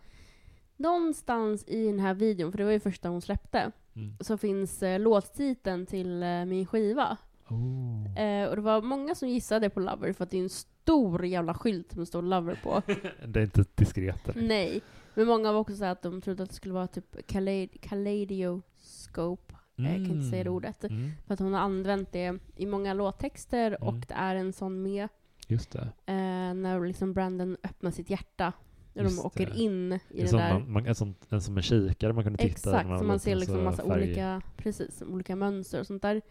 Någonstans 0.77 1.63
i 1.67 1.85
den 1.87 1.99
här 1.99 2.13
videon, 2.13 2.51
för 2.51 2.57
det 2.57 2.63
var 2.63 2.71
ju 2.71 2.79
första 2.79 3.09
hon 3.09 3.21
släppte, 3.21 3.71
Mm. 3.95 4.17
så 4.19 4.37
finns 4.37 4.83
eh, 4.83 4.99
låttiteln 4.99 5.85
till 5.85 6.23
eh, 6.23 6.45
min 6.45 6.65
skiva. 6.65 7.17
Oh. 7.49 8.19
Eh, 8.19 8.49
och 8.49 8.55
det 8.55 8.61
var 8.61 8.81
många 8.81 9.15
som 9.15 9.29
gissade 9.29 9.69
på 9.69 9.79
Lover 9.79 10.13
för 10.13 10.23
att 10.23 10.31
det 10.31 10.37
är 10.37 10.43
en 10.43 10.49
stor 10.49 11.25
jävla 11.25 11.53
skylt 11.53 11.95
med 11.95 12.07
står 12.07 12.21
Lover 12.21 12.59
på. 12.63 12.81
Det 13.27 13.39
är 13.39 13.43
inte 13.43 13.65
diskret. 13.75 14.25
där. 14.25 14.33
Nej. 14.41 14.81
Men 15.13 15.27
många 15.27 15.51
var 15.51 15.59
också 15.59 15.75
så 15.75 15.85
att 15.85 16.01
de 16.01 16.21
trodde 16.21 16.43
att 16.43 16.49
det 16.49 16.55
skulle 16.55 16.73
vara 16.73 16.87
typ 16.87 17.15
Calad- 17.27 17.79
Kaleidoscope. 17.81 19.55
Jag 19.75 19.85
kan 19.87 20.05
inte 20.11 20.29
säga 20.29 20.43
det 20.43 20.49
ordet. 20.49 20.83
Mm. 20.83 21.11
För 21.27 21.33
att 21.33 21.39
hon 21.39 21.53
har 21.53 21.59
använt 21.61 22.11
det 22.11 22.37
i 22.55 22.65
många 22.65 22.93
låttexter 22.93 23.67
Mm. 23.71 23.87
och 23.87 23.93
det 24.07 24.13
är 24.13 24.35
en 24.35 24.53
sån 24.53 24.81
med 24.81 25.07
Just 25.47 25.71
det. 25.71 25.81
eh, 26.05 26.53
när 26.53 26.85
liksom 26.87 27.13
Brandon 27.13 27.57
öppnar 27.63 27.91
sitt 27.91 28.09
hjärta. 28.09 28.53
När 28.95 29.03
de 29.03 29.09
Just 29.09 29.25
åker 29.25 29.45
det. 29.45 29.55
in 29.59 29.91
i 29.93 29.95
En 29.95 29.99
den 30.17 30.27
sån, 30.27 30.39
där. 30.39 30.53
man, 30.53 30.71
man, 30.71 30.85
en, 30.85 30.95
sån, 30.95 31.15
en 31.29 31.41
som 31.41 31.57
en 31.57 31.63
kikare 31.63 32.13
man 32.13 32.23
kunde 32.23 32.37
titta 32.37 32.51
Exakt, 32.51 32.89
man 32.89 33.07
man 33.07 33.19
ser 33.19 33.35
liksom 33.35 33.63
massa 33.63 33.83
färg- 33.83 33.91
olika, 34.03 34.41
precis, 34.57 35.01
olika 35.01 35.35
mönster 35.35 35.79
och 35.79 35.87
sånt 35.87 36.01
där. 36.01 36.21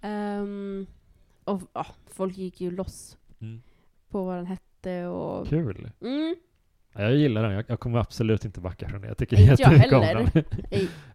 Ehm, 0.00 0.86
och 1.44 1.62
ja, 1.72 1.86
folk 2.06 2.36
gick 2.38 2.60
ju 2.60 2.70
loss 2.70 3.16
Mm. 3.40 3.62
på 4.10 4.24
vad 4.24 4.36
den 4.36 4.46
hette 4.46 5.06
och... 5.06 5.46
Kul. 5.46 5.90
Mm, 6.00 6.36
Ja, 6.92 7.02
jag 7.02 7.16
gillar 7.16 7.42
den. 7.42 7.52
Jag, 7.52 7.64
jag 7.68 7.80
kommer 7.80 7.98
absolut 7.98 8.44
inte 8.44 8.60
backa 8.60 8.88
från 8.88 9.00
det. 9.00 9.08
Jag 9.08 9.18
tycker 9.18 9.50
Inte 9.50 9.62
jag 9.62 9.68
heller. 9.70 10.44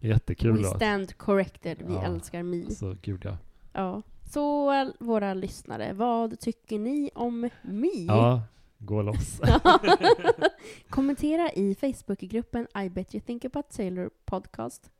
Jättekul 0.00 0.56
we 0.58 0.64
stand 0.64 1.18
corrected, 1.18 1.78
vi 1.86 1.94
Ja. 1.94 2.04
älskar 2.04 2.42
Mi. 2.42 2.70
Så 2.70 2.96
gud 3.02 3.20
ja. 3.24 3.36
Ja. 3.72 4.02
Så 4.32 4.72
eh, 4.72 4.88
våra 4.98 5.34
lyssnare, 5.34 5.92
vad 5.92 6.40
tycker 6.40 6.78
ni 6.78 7.10
om 7.14 7.48
Mi? 7.62 8.06
Ja, 8.08 8.42
gå 8.84 9.02
loss. 9.02 9.40
Kommentera 10.90 11.50
i 11.50 11.74
Facebookgruppen 11.74 12.66
I 12.84 12.88
bet 12.88 13.14
you 13.14 13.20
think 13.26 13.44
about 13.44 13.70
Taylor 13.70 14.10
podcast. 14.24 14.90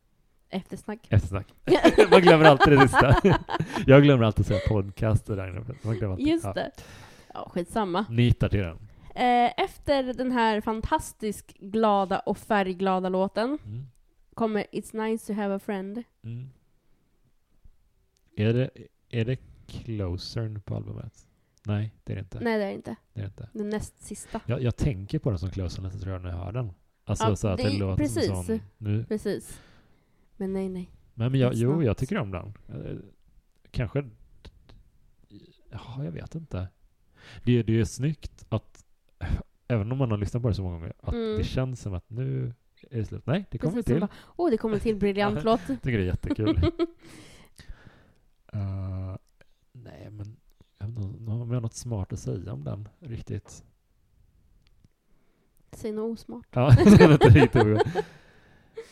Eftersnack. 0.50 1.06
Eftersnack. 1.10 1.46
Man 2.10 2.20
glömmer 2.20 2.44
alltid 2.44 2.72
det 2.72 2.80
sista. 2.88 3.16
Jag 3.86 4.02
glömmer 4.02 4.24
alltid 4.24 4.46
säga 4.46 4.60
podcast 4.68 5.30
och. 5.30 5.36
Man 5.36 5.96
glömmer 5.96 6.12
alltid. 6.12 6.26
Just 6.26 6.44
ja. 6.44 6.52
det. 6.52 6.70
Ja, 7.34 7.50
skitsamma. 7.54 8.06
Ni 8.10 8.22
hittar 8.22 8.48
till 8.48 8.60
den. 8.60 8.78
Eh, 9.14 9.52
efter 9.56 10.02
den 10.14 10.32
här 10.32 10.60
fantastiskt 10.60 11.58
glada 11.58 12.18
och 12.18 12.38
färgglada 12.38 13.08
låten 13.08 13.58
Mm. 13.64 13.86
kommer 14.34 14.66
It's 14.72 15.04
nice 15.08 15.26
to 15.26 15.40
have 15.40 15.54
a 15.54 15.58
friend. 15.58 16.02
Mm. 16.24 16.50
Är, 18.36 18.52
det, 18.52 18.70
är 19.08 19.24
det 19.24 19.36
Closern 19.66 20.60
på 20.60 20.76
albumet? 20.76 21.26
Nej, 21.66 21.94
det 22.04 22.12
är 22.12 22.16
det 22.16 22.20
inte. 22.20 22.40
Nej, 22.40 22.58
det 22.58 22.64
är 22.64 22.68
det 22.68 22.74
inte. 22.74 22.96
Det 23.12 23.20
är 23.20 23.24
det 23.24 23.28
inte. 23.28 23.48
Den 23.52 23.68
näst 23.70 24.00
sista. 24.02 24.40
Jag, 24.46 24.62
jag 24.62 24.76
tänker 24.76 25.18
på 25.18 25.30
den 25.30 25.38
som 25.38 25.48
lite 25.84 25.98
tror 25.98 26.12
jag 26.12 26.22
när 26.22 26.30
jag 26.30 26.36
hör 26.36 26.52
den. 26.52 26.72
Alltså 27.04 27.24
Ja, 27.28 27.36
så 27.36 27.48
att 27.48 27.56
det 27.58 27.62
det, 27.70 27.78
låter 27.78 28.02
precis. 28.04 28.26
som 28.26 28.44
sån, 28.44 28.60
nu. 28.78 29.04
Precis. 29.04 29.60
Men 30.36 30.52
nej, 30.52 30.68
nej. 30.68 30.90
Men, 31.14 31.32
men 31.32 31.40
jag, 31.40 31.54
jo, 31.54 31.82
jag 31.82 31.96
tycker 31.96 32.18
om 32.18 32.30
den. 32.30 32.54
Eh, 32.68 32.96
Kanske... 33.70 34.04
Ja, 35.70 36.04
jag 36.04 36.12
vet 36.12 36.34
inte. 36.34 36.68
Det, 37.44 37.58
är- 37.58 37.62
det 37.64 37.80
är 37.80 37.84
snyggt 37.84 38.46
att, 38.48 38.84
även 39.68 39.92
om 39.92 39.98
man 39.98 40.10
har 40.10 40.18
lyssnat 40.18 40.42
på 40.42 40.48
det 40.48 40.54
så 40.54 40.62
många 40.62 40.74
gånger, 40.78 40.92
att 41.00 41.14
Mm. 41.14 41.38
det 41.38 41.44
känns 41.44 41.80
som 41.80 41.94
att 41.94 42.10
nu 42.10 42.52
är 42.90 42.98
det 42.98 43.04
slut. 43.04 43.26
Nej, 43.26 43.44
det 43.50 43.58
kommer 43.58 43.72
Precis, 43.74 43.84
till. 44.00 44.06
Åh, 44.36 44.50
det 44.50 44.56
kommer 44.56 44.78
till 44.78 44.96
briljant 44.96 45.44
låt. 45.44 45.60
Jag 45.68 45.82
tycker 45.82 45.98
det 45.98 46.04
är 46.04 46.06
jättekul. 46.06 46.60
Eh, 48.52 49.16
nej, 49.72 50.10
men 50.10 50.18
jag 50.18 50.20
vet 50.20 50.26
inte 50.26 50.78
om 50.98 51.46
jag 51.48 51.54
har 51.54 51.60
något 51.60 51.74
smart 51.74 52.12
att 52.12 52.18
säga 52.18 52.52
om 52.52 52.64
den 52.64 52.88
riktigt. 53.00 53.64
Säg 55.72 55.92
något 55.92 56.12
osmart. 56.18 56.46
Ja, 56.50 56.80
inte 56.80 57.28
riktigt. 57.28 58.04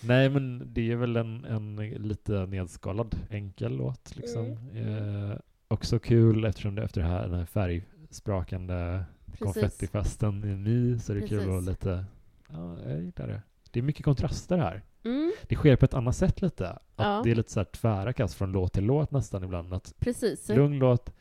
Nej, 0.02 0.28
men 0.30 0.70
det 0.72 0.92
är 0.92 0.96
väl 0.96 1.16
en, 1.16 1.44
en 1.44 1.76
lite 1.76 2.46
nedskalad, 2.46 3.16
enkel 3.30 3.76
låt 3.76 4.16
liksom. 4.16 4.44
Mm. 4.46 5.30
Eh, 5.30 5.36
också 5.68 5.98
kul 5.98 6.44
eftersom 6.44 6.74
det 6.74 6.82
efter 6.82 7.00
det 7.00 7.06
här, 7.06 7.22
den 7.28 7.38
här 7.38 7.44
färgsprakande 7.46 9.04
Precis. 9.26 9.38
konfettifesten 9.44 10.44
i 10.44 10.56
Mi, 10.56 10.98
så 10.98 11.12
är 11.12 11.16
det 11.16 11.28
kul 11.28 11.38
Precis. 11.38 11.48
och 11.48 11.62
lite, 11.62 12.04
ja, 12.52 12.76
jag 12.86 13.00
gillar 13.00 13.26
det. 13.26 13.42
Det 13.70 13.80
är 13.80 13.82
mycket 13.82 14.04
kontraster 14.04 14.58
här. 14.58 14.82
Mm, 15.04 15.32
Det 15.42 15.54
sker 15.54 15.76
på 15.76 15.84
ett 15.84 15.94
annat 15.94 16.16
sätt 16.16 16.42
lite. 16.42 16.68
Att 16.70 16.82
Ja. 16.96 17.20
Det 17.24 17.30
är 17.30 17.34
lite 17.34 17.52
så 17.52 17.60
här 17.60 17.64
tvära 17.64 18.12
kast 18.12 18.34
från 18.34 18.52
låt 18.52 18.72
till 18.72 18.84
låt 18.84 19.10
nästan 19.10 19.44
ibland. 19.44 19.74
Att 19.74 19.94
precis. 19.98 20.48
lugn 20.48 20.78
låt, 20.78 21.12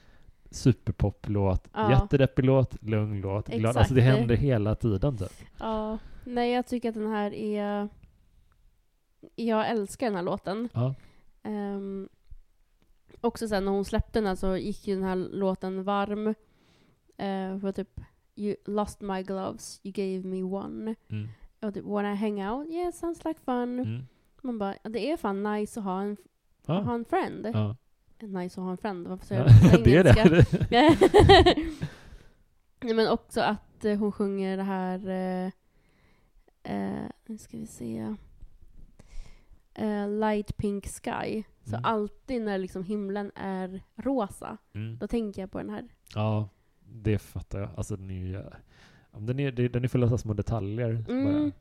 superpoplåt, 0.52 1.68
Ja. 1.74 1.92
jättedeppig 1.92 2.46
låt, 2.46 2.84
lugn 2.84 3.22
låt, 3.22 3.48
glad. 3.48 3.78
Alltså 3.78 3.94
det 3.94 4.02
händer 4.02 4.36
hela 4.36 4.76
tiden 4.76 5.18
typ. 5.18 5.32
Ja. 5.60 5.98
Nej, 6.24 6.52
jag 6.52 6.68
tycker 6.68 6.90
att 6.90 6.96
den 6.96 7.08
här 7.12 7.34
är... 7.34 7.90
Jag 9.36 9.70
älskar 9.70 10.06
den 10.08 10.16
här 10.16 10.24
låten. 10.24 10.70
Ja. 10.74 10.96
Ehm, 11.44 12.10
också 13.22 13.48
sen 13.48 13.66
när 13.66 13.72
hon 13.72 13.86
släppte 13.86 14.20
den 14.20 14.28
här 14.28 14.36
så 14.36 14.58
gick 14.58 14.88
ju 14.88 14.96
den 14.96 15.04
här 15.04 15.16
låten 15.16 15.84
varm. 15.84 16.28
Uh, 16.28 17.60
för 17.60 17.72
typ 17.72 18.00
You 18.36 18.56
lost 18.66 19.02
my 19.02 19.24
gloves, 19.24 19.82
you 19.84 19.92
gave 19.92 20.28
me 20.28 20.44
one. 20.44 20.96
Mm. 21.10 21.28
Och 21.62 21.74
typ 21.74 21.86
Wanna 21.86 22.16
hang 22.16 22.48
out? 22.50 22.70
Yeah, 22.70 22.92
sounds 22.92 23.26
like 23.26 23.40
fun. 23.40 23.80
Mm. 23.80 24.02
Man 24.42 24.58
bara, 24.60 24.76
ja, 24.84 24.90
det 24.90 25.12
är 25.12 25.18
fan 25.18 25.44
nice 25.44 25.80
att 25.80 25.84
ha 25.84 26.02
en, 26.02 26.18
att 26.62 26.68
ha 26.68 26.84
Ja. 26.84 26.94
en 26.94 27.06
friend. 27.06 27.50
Ja. 27.54 27.76
Nice 28.28 28.60
att 28.62 28.66
ha 28.66 28.72
en 28.72 28.78
friend, 28.78 29.08
varför 29.08 29.26
säger 29.26 29.42
Ja, 29.42 29.50
jag 29.64 29.72
på 29.72 29.78
det 29.84 29.96
är 29.96 30.04
det. 30.04 30.46
Nej, 32.82 32.94
men 32.96 33.08
också 33.08 33.42
att 33.42 33.86
eh, 33.86 33.98
hon 34.00 34.12
sjunger 34.12 34.58
det 34.58 34.64
här... 34.64 35.10
Eh, 35.10 35.52
eh, 36.76 37.10
nu 37.26 37.38
ska 37.38 37.58
vi 37.58 37.68
se. 37.68 38.16
Eh, 39.74 40.10
Light 40.10 40.58
Pink 40.58 40.86
Sky. 40.88 41.44
Så 41.64 41.76
Mm. 41.76 41.86
alltid 41.86 42.42
när 42.42 42.58
liksom 42.58 42.84
himlen 42.84 43.32
är 43.36 43.84
rosa, 43.96 44.58
Mm. 44.74 44.98
då 44.98 45.08
tänker 45.08 45.42
jag 45.42 45.52
på 45.52 45.58
den 45.58 45.70
här. 45.70 45.88
Ja, 46.16 46.50
det 46.86 47.20
fattar 47.20 47.60
jag. 47.60 47.70
Alltså 47.78 47.96
den 47.96 48.10
är 48.12 48.26
ju... 48.26 48.44
Den 49.18 49.40
är, 49.40 49.52
det- 49.52 49.68
den 49.68 49.84
är 49.84 49.88
full 49.88 50.04
av 50.04 50.18
små 50.18 50.34
detaljer. 50.34 51.06
Mm. 51.10 51.52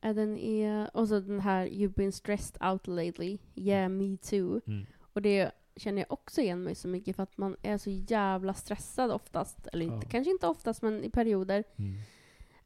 Den 0.00 0.36
är, 0.38 0.96
och 0.96 1.08
så 1.08 1.20
den 1.20 1.40
här 1.40 1.66
You've 1.66 1.94
been 1.96 2.12
stressed 2.12 2.62
out 2.70 2.86
lately. 2.86 3.38
Yeah, 3.54 3.88
me 3.88 4.16
too. 4.16 4.60
Mm. 4.66 4.86
Och 5.12 5.22
det 5.22 5.50
känner 5.76 5.98
jag 6.02 6.12
också 6.12 6.40
igen 6.40 6.62
mig 6.62 6.74
så 6.74 6.88
mycket 6.88 7.16
för 7.16 7.22
att 7.22 7.38
man 7.38 7.56
är 7.62 7.78
så 7.78 7.90
jävla 7.90 8.54
stressad 8.54 9.10
oftast. 9.10 9.66
Eller 9.72 9.84
inte, 9.86 10.06
Ja. 10.06 10.10
kanske 10.10 10.30
inte 10.30 10.46
oftast, 10.46 10.82
men 10.82 11.04
i 11.04 11.10
perioder. 11.10 11.64
Mm. 11.76 11.98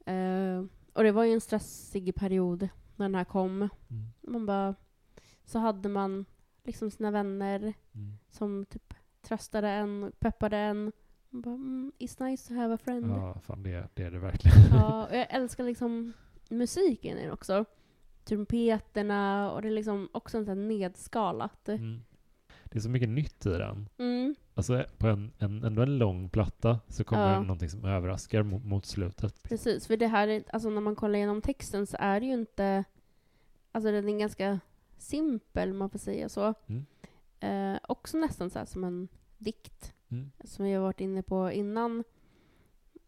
Eh, 0.07 0.65
och 0.93 1.03
det 1.03 1.13
var 1.13 1.25
ju 1.25 1.33
en 1.33 1.41
stressig 1.41 2.15
period 2.15 2.69
när 2.97 3.05
den 3.05 3.15
här 3.15 3.25
kom. 3.25 3.53
Mm. 3.63 3.71
Man 4.21 4.47
bara, 4.47 4.75
så 5.45 5.59
hade 5.59 5.89
man 5.89 6.25
liksom 6.65 6.91
sina 6.91 7.11
vänner 7.11 7.59
Mm. 7.95 8.19
som 8.31 8.67
typ 8.71 8.95
tröstade 9.23 9.69
en, 9.69 10.13
peppade 10.19 10.57
en. 10.57 10.93
Man 11.31 11.43
bara, 11.43 11.55
mm, 11.55 11.93
it's 11.99 12.25
nice 12.25 12.49
to 12.49 12.55
have 12.55 12.75
a 12.75 12.79
friend. 12.79 13.07
Ja. 13.11 13.17
Ja, 13.35 13.41
fan 13.41 13.63
det, 13.63 13.89
det 13.95 14.03
är 14.03 14.11
det 14.11 14.19
verkligen. 14.19 14.73
och 14.85 15.15
jag 15.17 15.27
älskar 15.31 15.65
liksom 15.65 16.13
musiken 16.53 17.19
i 17.19 17.23
den 17.23 17.33
också. 17.33 17.65
Trumpeterna 18.25 19.53
och 19.53 19.63
det 19.63 19.69
är 19.69 19.73
liksom 19.73 20.09
också 20.13 20.39
en 20.39 20.45
sån 20.45 20.69
nedskalat. 20.69 21.69
Mm. 21.69 22.03
Det 22.65 22.79
är 22.79 22.81
så 22.81 22.89
mycket 22.89 23.09
nytt 23.09 23.47
i 23.47 23.49
den. 23.49 23.89
Mm. 23.99 24.35
Alltså 24.55 24.85
på 24.99 25.07
en, 25.07 25.33
en, 25.39 25.65
ändå 25.65 25.83
en 25.83 25.99
lång 25.99 26.29
platta 26.29 26.81
så 26.89 27.05
kommer 27.05 27.29
Ja. 27.33 27.35
det 27.39 27.41
någonting 27.41 27.69
som 27.71 27.85
överraskar 27.85 28.43
mot, 28.43 28.65
mot 28.65 28.87
slutet. 28.87 29.43
Precis, 29.43 29.87
för 29.87 29.97
det 29.97 30.07
här, 30.07 30.29
är- 30.29 30.45
alltså 30.53 30.71
när 30.71 30.81
man 30.81 30.97
kollar 30.97 31.15
igenom 31.15 31.43
texten 31.43 31.87
så 31.87 31.97
är 32.01 32.21
det 32.21 32.27
ju 32.27 32.33
inte, 32.33 32.85
alltså 33.73 33.93
den 33.93 34.09
är 34.09 34.19
ganska 34.19 34.61
simpel 34.99 35.71
om 35.71 35.77
man 35.77 35.91
får 35.91 35.99
säga 35.99 36.29
så. 36.29 36.55
Mm. 36.67 36.87
Eh, 37.41 37.81
också 37.89 38.17
nästan 38.19 38.51
så 38.51 38.59
här 38.59 38.67
som 38.67 38.85
en 38.85 39.09
dikt, 39.39 39.95
Mm. 40.11 40.31
som 40.45 40.65
vi 40.65 40.73
har 40.73 40.83
varit 40.83 41.01
inne 41.01 41.23
på 41.23 41.53
innan. 41.53 42.05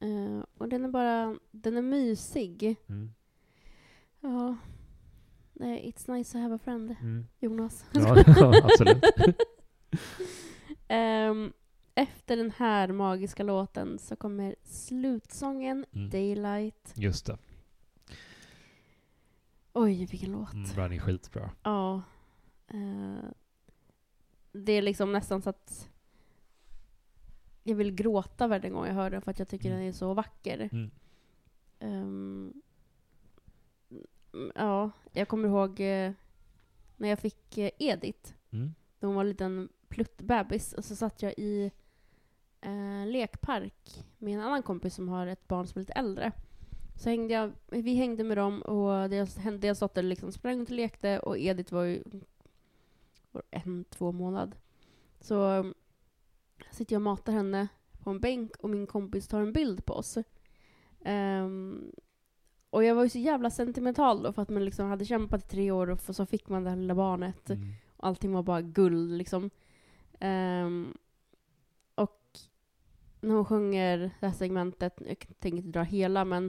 Eh, 0.00 0.44
och 0.58 0.68
den 0.68 0.84
är 0.84 0.88
bara, 0.88 1.36
den 1.50 1.76
är 1.76 1.82
mysig. 1.82 2.76
Mm. 2.86 3.10
Ja. 4.24 4.56
Nej, 5.52 5.92
it's 5.92 6.12
nice 6.12 6.32
to 6.32 6.38
have 6.38 6.54
a 6.54 6.58
friend, 6.64 6.96
Mm. 7.00 7.26
Jonas. 7.40 7.84
Ja, 7.92 8.16
absolut. 8.64 9.04
Ehm, 10.88 11.52
efter 11.94 12.36
den 12.36 12.50
här 12.50 12.88
magiska 12.92 13.42
låten 13.42 13.98
så 13.98 14.16
kommer 14.16 14.54
slutsången 14.62 15.86
Mm. 15.92 16.10
Daylight. 16.10 16.92
Just 16.96 17.26
det. 17.26 17.38
Oj, 19.72 20.06
vilken 20.06 20.32
låt. 20.32 20.52
Mm, 20.52 20.70
den 20.76 20.92
är 20.92 20.98
skitbra. 20.98 21.50
Ja. 21.62 22.02
Eh, 22.68 23.24
det 24.52 24.72
är 24.72 24.82
liksom 24.82 25.12
nästan 25.12 25.42
så 25.42 25.50
att 25.50 25.90
jag 27.62 27.74
vill 27.76 27.90
gråta 27.94 28.46
varje 28.48 28.70
gång 28.70 28.86
jag 28.86 28.94
hör 28.94 29.10
den 29.10 29.22
för 29.22 29.30
att 29.30 29.38
jag 29.38 29.48
tycker 29.48 29.68
Mm. 29.68 29.78
den 29.78 29.88
är 29.88 29.92
så 29.92 30.14
vacker. 30.14 30.68
Mm. 30.72 30.90
Mm, 31.78 32.62
ja, 34.54 34.90
jag 35.12 35.28
kommer 35.28 35.48
ihåg 35.48 35.80
eh, 35.80 36.12
när 36.96 37.08
jag 37.08 37.18
fick 37.18 37.58
eh, 37.58 37.70
Edith. 37.78 38.32
Mm. 38.50 38.74
Då 39.00 39.06
hon 39.06 39.16
var 39.16 39.22
en 39.22 39.28
liten 39.28 39.68
pluttbebis. 39.88 40.72
Och 40.72 40.84
så 40.84 40.96
satt 40.96 41.22
jag 41.22 41.32
i 41.36 41.70
eh, 42.60 43.06
lekpark 43.06 44.04
med 44.18 44.34
en 44.34 44.40
annan 44.40 44.62
kompis 44.62 44.94
som 44.94 45.08
har 45.08 45.26
ett 45.26 45.48
barn 45.48 45.66
som 45.66 45.78
är 45.78 45.82
lite 45.82 45.92
äldre. 45.92 46.32
Så 46.96 47.08
hängde 47.08 47.34
jag, 47.34 47.52
vi 47.66 47.94
hängde 47.94 48.24
med 48.24 48.36
dem 48.36 48.62
och 48.62 49.10
deras, 49.10 49.38
deras 49.58 49.78
dotter 49.78 50.02
liksom 50.02 50.32
sprang 50.32 50.60
och 50.60 50.70
lekte 50.70 51.18
och 51.18 51.38
Edith 51.38 51.74
var 51.74 51.82
ju 51.82 52.02
var 53.34 53.42
en, 53.50 53.84
två 53.84 54.12
månad. 54.12 54.56
Så 55.20 55.50
um, 55.50 55.74
sitter 56.70 56.94
jag 56.94 56.98
och 56.98 57.02
matar 57.02 57.32
henne 57.32 57.68
på 58.02 58.10
en 58.10 58.20
bänk 58.20 58.56
och 58.56 58.70
min 58.70 58.86
kompis 58.86 59.28
tar 59.28 59.40
en 59.40 59.52
bild 59.52 59.84
på 59.84 59.94
oss. 59.94 60.18
Ehm, 61.04 61.92
och 62.74 62.84
jag 62.84 62.94
var 62.94 63.02
ju 63.04 63.08
så 63.10 63.18
jävla 63.18 63.50
sentimental 63.50 64.22
då 64.22 64.32
för 64.32 64.42
att 64.42 64.48
man 64.48 64.64
liksom 64.64 64.88
hade 64.88 65.04
kämpat 65.04 65.44
i 65.44 65.48
tre 65.48 65.70
år 65.70 65.90
och 65.90 66.00
så 66.00 66.26
fick 66.26 66.48
man 66.48 66.64
det 66.64 66.70
här 66.70 66.76
lilla 66.76 66.94
barnet. 66.94 67.50
Mm. 67.50 67.68
Allting 67.96 68.32
var 68.32 68.42
bara 68.42 68.62
guld 68.62 69.10
liksom. 69.18 69.50
Ehm, 70.20 70.94
och 71.94 72.20
när 73.20 73.34
hon 73.34 73.44
sjunger 73.44 73.98
det 74.20 74.26
här 74.26 74.32
segmentet, 74.34 75.02
jag 75.06 75.18
tänker 75.18 75.56
inte 75.58 75.68
dra 75.78 75.82
hela 75.82 76.24
men 76.24 76.46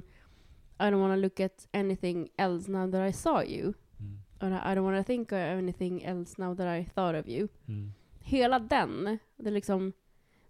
I 0.80 0.84
don't 0.84 1.02
wanna 1.02 1.16
look 1.16 1.40
at 1.40 1.68
anything 1.74 2.30
else 2.38 2.72
now 2.72 2.92
that 2.92 3.10
I 3.10 3.14
saw 3.14 3.46
you. 3.46 3.74
Mm. 4.00 4.20
Och 4.40 4.48
här, 4.48 4.74
I 4.74 4.78
don't 4.78 4.84
wanna 4.84 5.04
think 5.04 5.32
of 5.32 5.38
anything 5.38 6.04
else 6.04 6.42
now 6.42 6.56
that 6.56 6.82
I 6.82 6.90
thought 6.96 7.22
of 7.26 7.28
you. 7.28 7.48
Mm. 7.68 7.92
Hela 8.20 8.60
den, 8.60 9.18
det 9.36 9.52
liksom, 9.52 9.94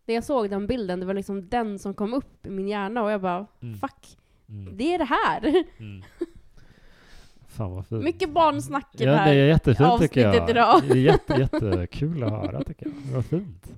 när 0.06 0.16
jag 0.16 0.24
såg 0.24 0.50
den 0.50 0.68
bilden, 0.68 1.00
det 1.00 1.06
var 1.06 1.14
liksom 1.14 1.50
den 1.50 1.80
som 1.80 1.94
kom 1.94 2.14
upp 2.14 2.46
i 2.46 2.50
min 2.50 2.68
hjärna 2.68 3.04
och 3.04 3.12
jag 3.12 3.22
bara, 3.22 3.48
Mm. 3.62 3.78
fuck, 3.78 4.18
Mm. 4.50 4.78
det 4.78 4.94
är 4.94 4.98
det 4.98 5.06
här! 5.06 5.64
Mm. 5.78 6.04
Fan 7.48 7.72
vad 7.72 7.88
fint. 7.88 8.04
Mycket 8.04 8.30
barnsnack 8.34 8.96
i 9.02 9.04
Ja, 9.04 9.12
det 9.12 9.16
det 9.18 9.18
här. 9.22 9.34
är 9.36 9.48
jättefint 9.48 10.02
tycker 10.02 10.22
jag. 10.22 10.50
idag. 10.50 10.82
Det 10.88 10.94
är 10.94 10.96
jätte, 10.96 11.34
jättekul 11.34 12.24
att 12.24 12.32
höra 12.32 12.64
tycker 12.64 12.86
jag. 12.86 12.96
Det 13.08 13.14
var 13.16 13.22
fint. 13.22 13.74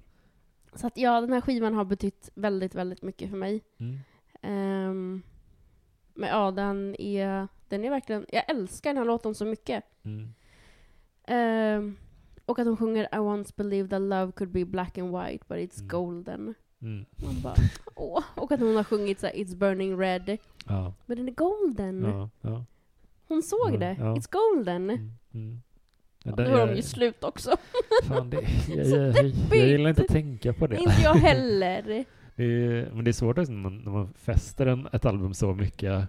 Så 0.76 0.88
att 0.88 0.98
ja, 0.98 1.22
den 1.22 1.34
här 1.34 1.42
skivan 1.42 1.74
har 1.74 1.86
betytt 1.86 2.30
väldigt, 2.36 2.76
väldigt 2.76 3.02
mycket 3.02 3.30
för 3.30 3.38
mig. 3.38 3.64
Mm. 3.80 3.98
Ehm, 4.42 5.22
men 6.14 6.30
ja, 6.30 6.52
den 6.52 6.96
är, 7.02 7.48
den 7.68 7.84
är 7.86 7.90
verkligen... 7.90 8.26
Jag 8.30 8.50
älskar 8.50 8.90
den 8.90 8.98
här 8.98 9.06
låten 9.06 9.36
så 9.36 9.46
mycket. 9.46 9.84
Mm. 10.04 10.34
Ehm, 11.28 11.98
och 12.46 12.60
att 12.60 12.68
hon 12.68 12.78
sjunger 12.78 13.08
I 13.16 13.18
once 13.18 13.54
believed 13.58 13.90
that 13.90 14.02
love 14.02 14.32
could 14.32 14.52
be 14.52 14.66
black 14.66 14.98
and 14.98 15.12
white 15.18 15.46
but 15.48 15.58
it's 15.58 15.78
Mm. 15.80 15.88
golden. 15.88 16.54
Mm. 16.82 17.06
Man 17.16 17.42
bara, 17.42 17.56
åh. 17.96 18.24
Och 18.36 18.52
att 18.52 18.60
hon 18.60 18.76
har 18.76 18.84
sjungit 18.84 19.20
så 19.20 19.26
här, 19.28 19.34
It's 19.34 19.56
burning 19.56 19.98
red. 20.00 20.38
Ja. 20.68 20.94
Men 21.06 21.18
den 21.18 21.28
är 21.28 21.32
golden. 21.34 22.04
Ja. 22.04 22.30
Ja. 22.42 22.66
Hon 23.28 23.44
såg 23.44 23.74
Ja, 23.74 23.78
det. 23.78 23.96
ja. 24.00 24.16
It's 24.16 24.32
golden. 24.32 24.90
Mm. 24.90 25.12
Mm. 25.34 25.62
Ja, 26.24 26.36
nu 26.38 26.50
har 26.52 26.68
de 26.68 26.76
ju 26.76 26.82
slut 26.82 27.24
också. 27.24 27.56
Fan, 28.04 28.30
det, 28.30 28.38
jag, 28.68 28.86
jag, 28.88 29.16
jag, 29.18 29.32
jag 29.52 29.68
gillar 29.68 29.90
inte 29.90 30.02
att 30.02 30.08
tänka 30.08 30.54
på 30.54 30.68
det. 30.68 30.76
inte 30.78 31.02
jag 31.04 31.14
heller. 31.14 32.06
det 32.36 32.44
är, 32.44 32.92
men 32.94 33.04
det 33.06 33.12
är 33.12 33.14
svårt 33.14 33.36
när 33.38 33.52
man, 33.52 33.78
när 33.78 33.92
man 33.92 34.14
fäster 34.14 34.66
en, 34.66 34.88
ett 34.92 35.06
album 35.06 35.34
så 35.34 35.54
mycket 35.54 36.08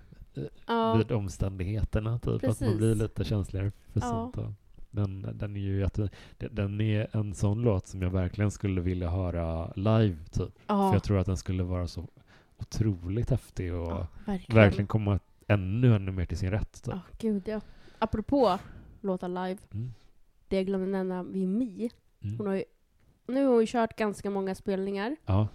Ja, 0.66 0.94
vid 0.94 1.12
omständigheterna. 1.12 2.18
Typ, 2.18 2.44
att 2.44 2.60
man 2.60 2.76
blir 2.76 2.94
lite 2.94 3.24
känsligare 3.24 3.72
för 3.92 4.00
Ja. 4.00 4.30
sånt. 4.34 4.56
Den, 4.90 5.22
den 5.38 5.56
är 5.56 5.60
ju 5.60 5.80
jätte, 5.80 6.08
den 6.38 6.80
är 6.80 7.16
en 7.16 7.34
sån 7.34 7.62
låt 7.62 7.86
som 7.86 8.02
jag 8.02 8.10
verkligen 8.10 8.50
skulle 8.50 8.80
vilja 8.80 9.10
höra 9.10 9.72
live. 9.76 10.16
Typ. 10.24 10.32
För 10.34 10.50
ja. 10.66 10.92
jag 10.92 11.02
tror 11.02 11.18
att 11.18 11.26
den 11.26 11.36
skulle 11.36 11.62
vara 11.62 11.86
så 11.88 12.08
otroligt 12.58 13.30
häftig 13.30 13.74
och 13.74 13.90
ja 13.92 14.06
verkligen. 14.26 14.56
verkligen 14.62 14.86
komma 14.86 15.18
ännu, 15.46 15.94
ännu 15.96 16.12
mer 16.12 16.24
till 16.26 16.38
sin 16.38 16.50
rätt. 16.50 16.82
Typ. 16.84 16.94
Ja, 16.94 17.00
gud 17.18 17.48
ja. 17.48 17.60
Apropå 17.98 18.58
låta 19.00 19.28
live. 19.28 19.58
Mm. 19.74 19.92
Det 20.48 20.56
jag 20.56 20.66
glömde 20.66 20.86
nämna 20.86 21.22
vid 21.22 21.48
Mi. 21.48 21.90
Hon 22.20 22.30
Mm. 22.34 22.46
har 22.46 22.54
ju, 22.54 22.64
nu 23.26 23.44
har 23.44 23.50
hon 23.52 23.60
ju 23.60 23.66
kört 23.66 23.96
ganska 23.96 24.30
många 24.30 24.54
spelningar. 24.54 25.16
Ja. 25.26 25.48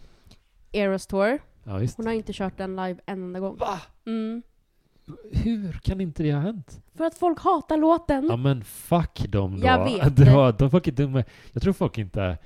Eras 0.72 1.08
Tour. 1.08 1.40
ja. 1.64 1.80
Hon 1.98 2.06
har 2.06 2.14
inte 2.14 2.34
kört 2.34 2.58
den 2.58 2.76
live 2.76 3.00
en 3.06 3.24
enda 3.24 3.40
gång. 3.40 3.58
Va? 3.58 3.82
Mm. 4.06 4.42
Hur 5.32 5.72
kan 5.72 6.02
inte 6.02 6.24
det 6.24 6.34
ha 6.34 6.40
hänt? 6.42 6.82
För 6.96 7.04
att 7.06 7.16
folk 7.18 7.40
hatar 7.40 7.78
låten. 7.78 8.26
Ja 8.30 8.36
men 8.36 8.64
fuck 8.64 9.20
dem 9.30 9.60
då. 9.60 9.66
Jag 9.68 9.84
vet 9.86 10.20
var, 10.34 10.52
de 10.52 10.72
folk 10.72 10.88
är 10.88 10.92
dumma. 10.92 11.24
Jag 11.54 11.64
tror 11.64 11.74
folk 11.74 11.98
inte... 11.98 12.38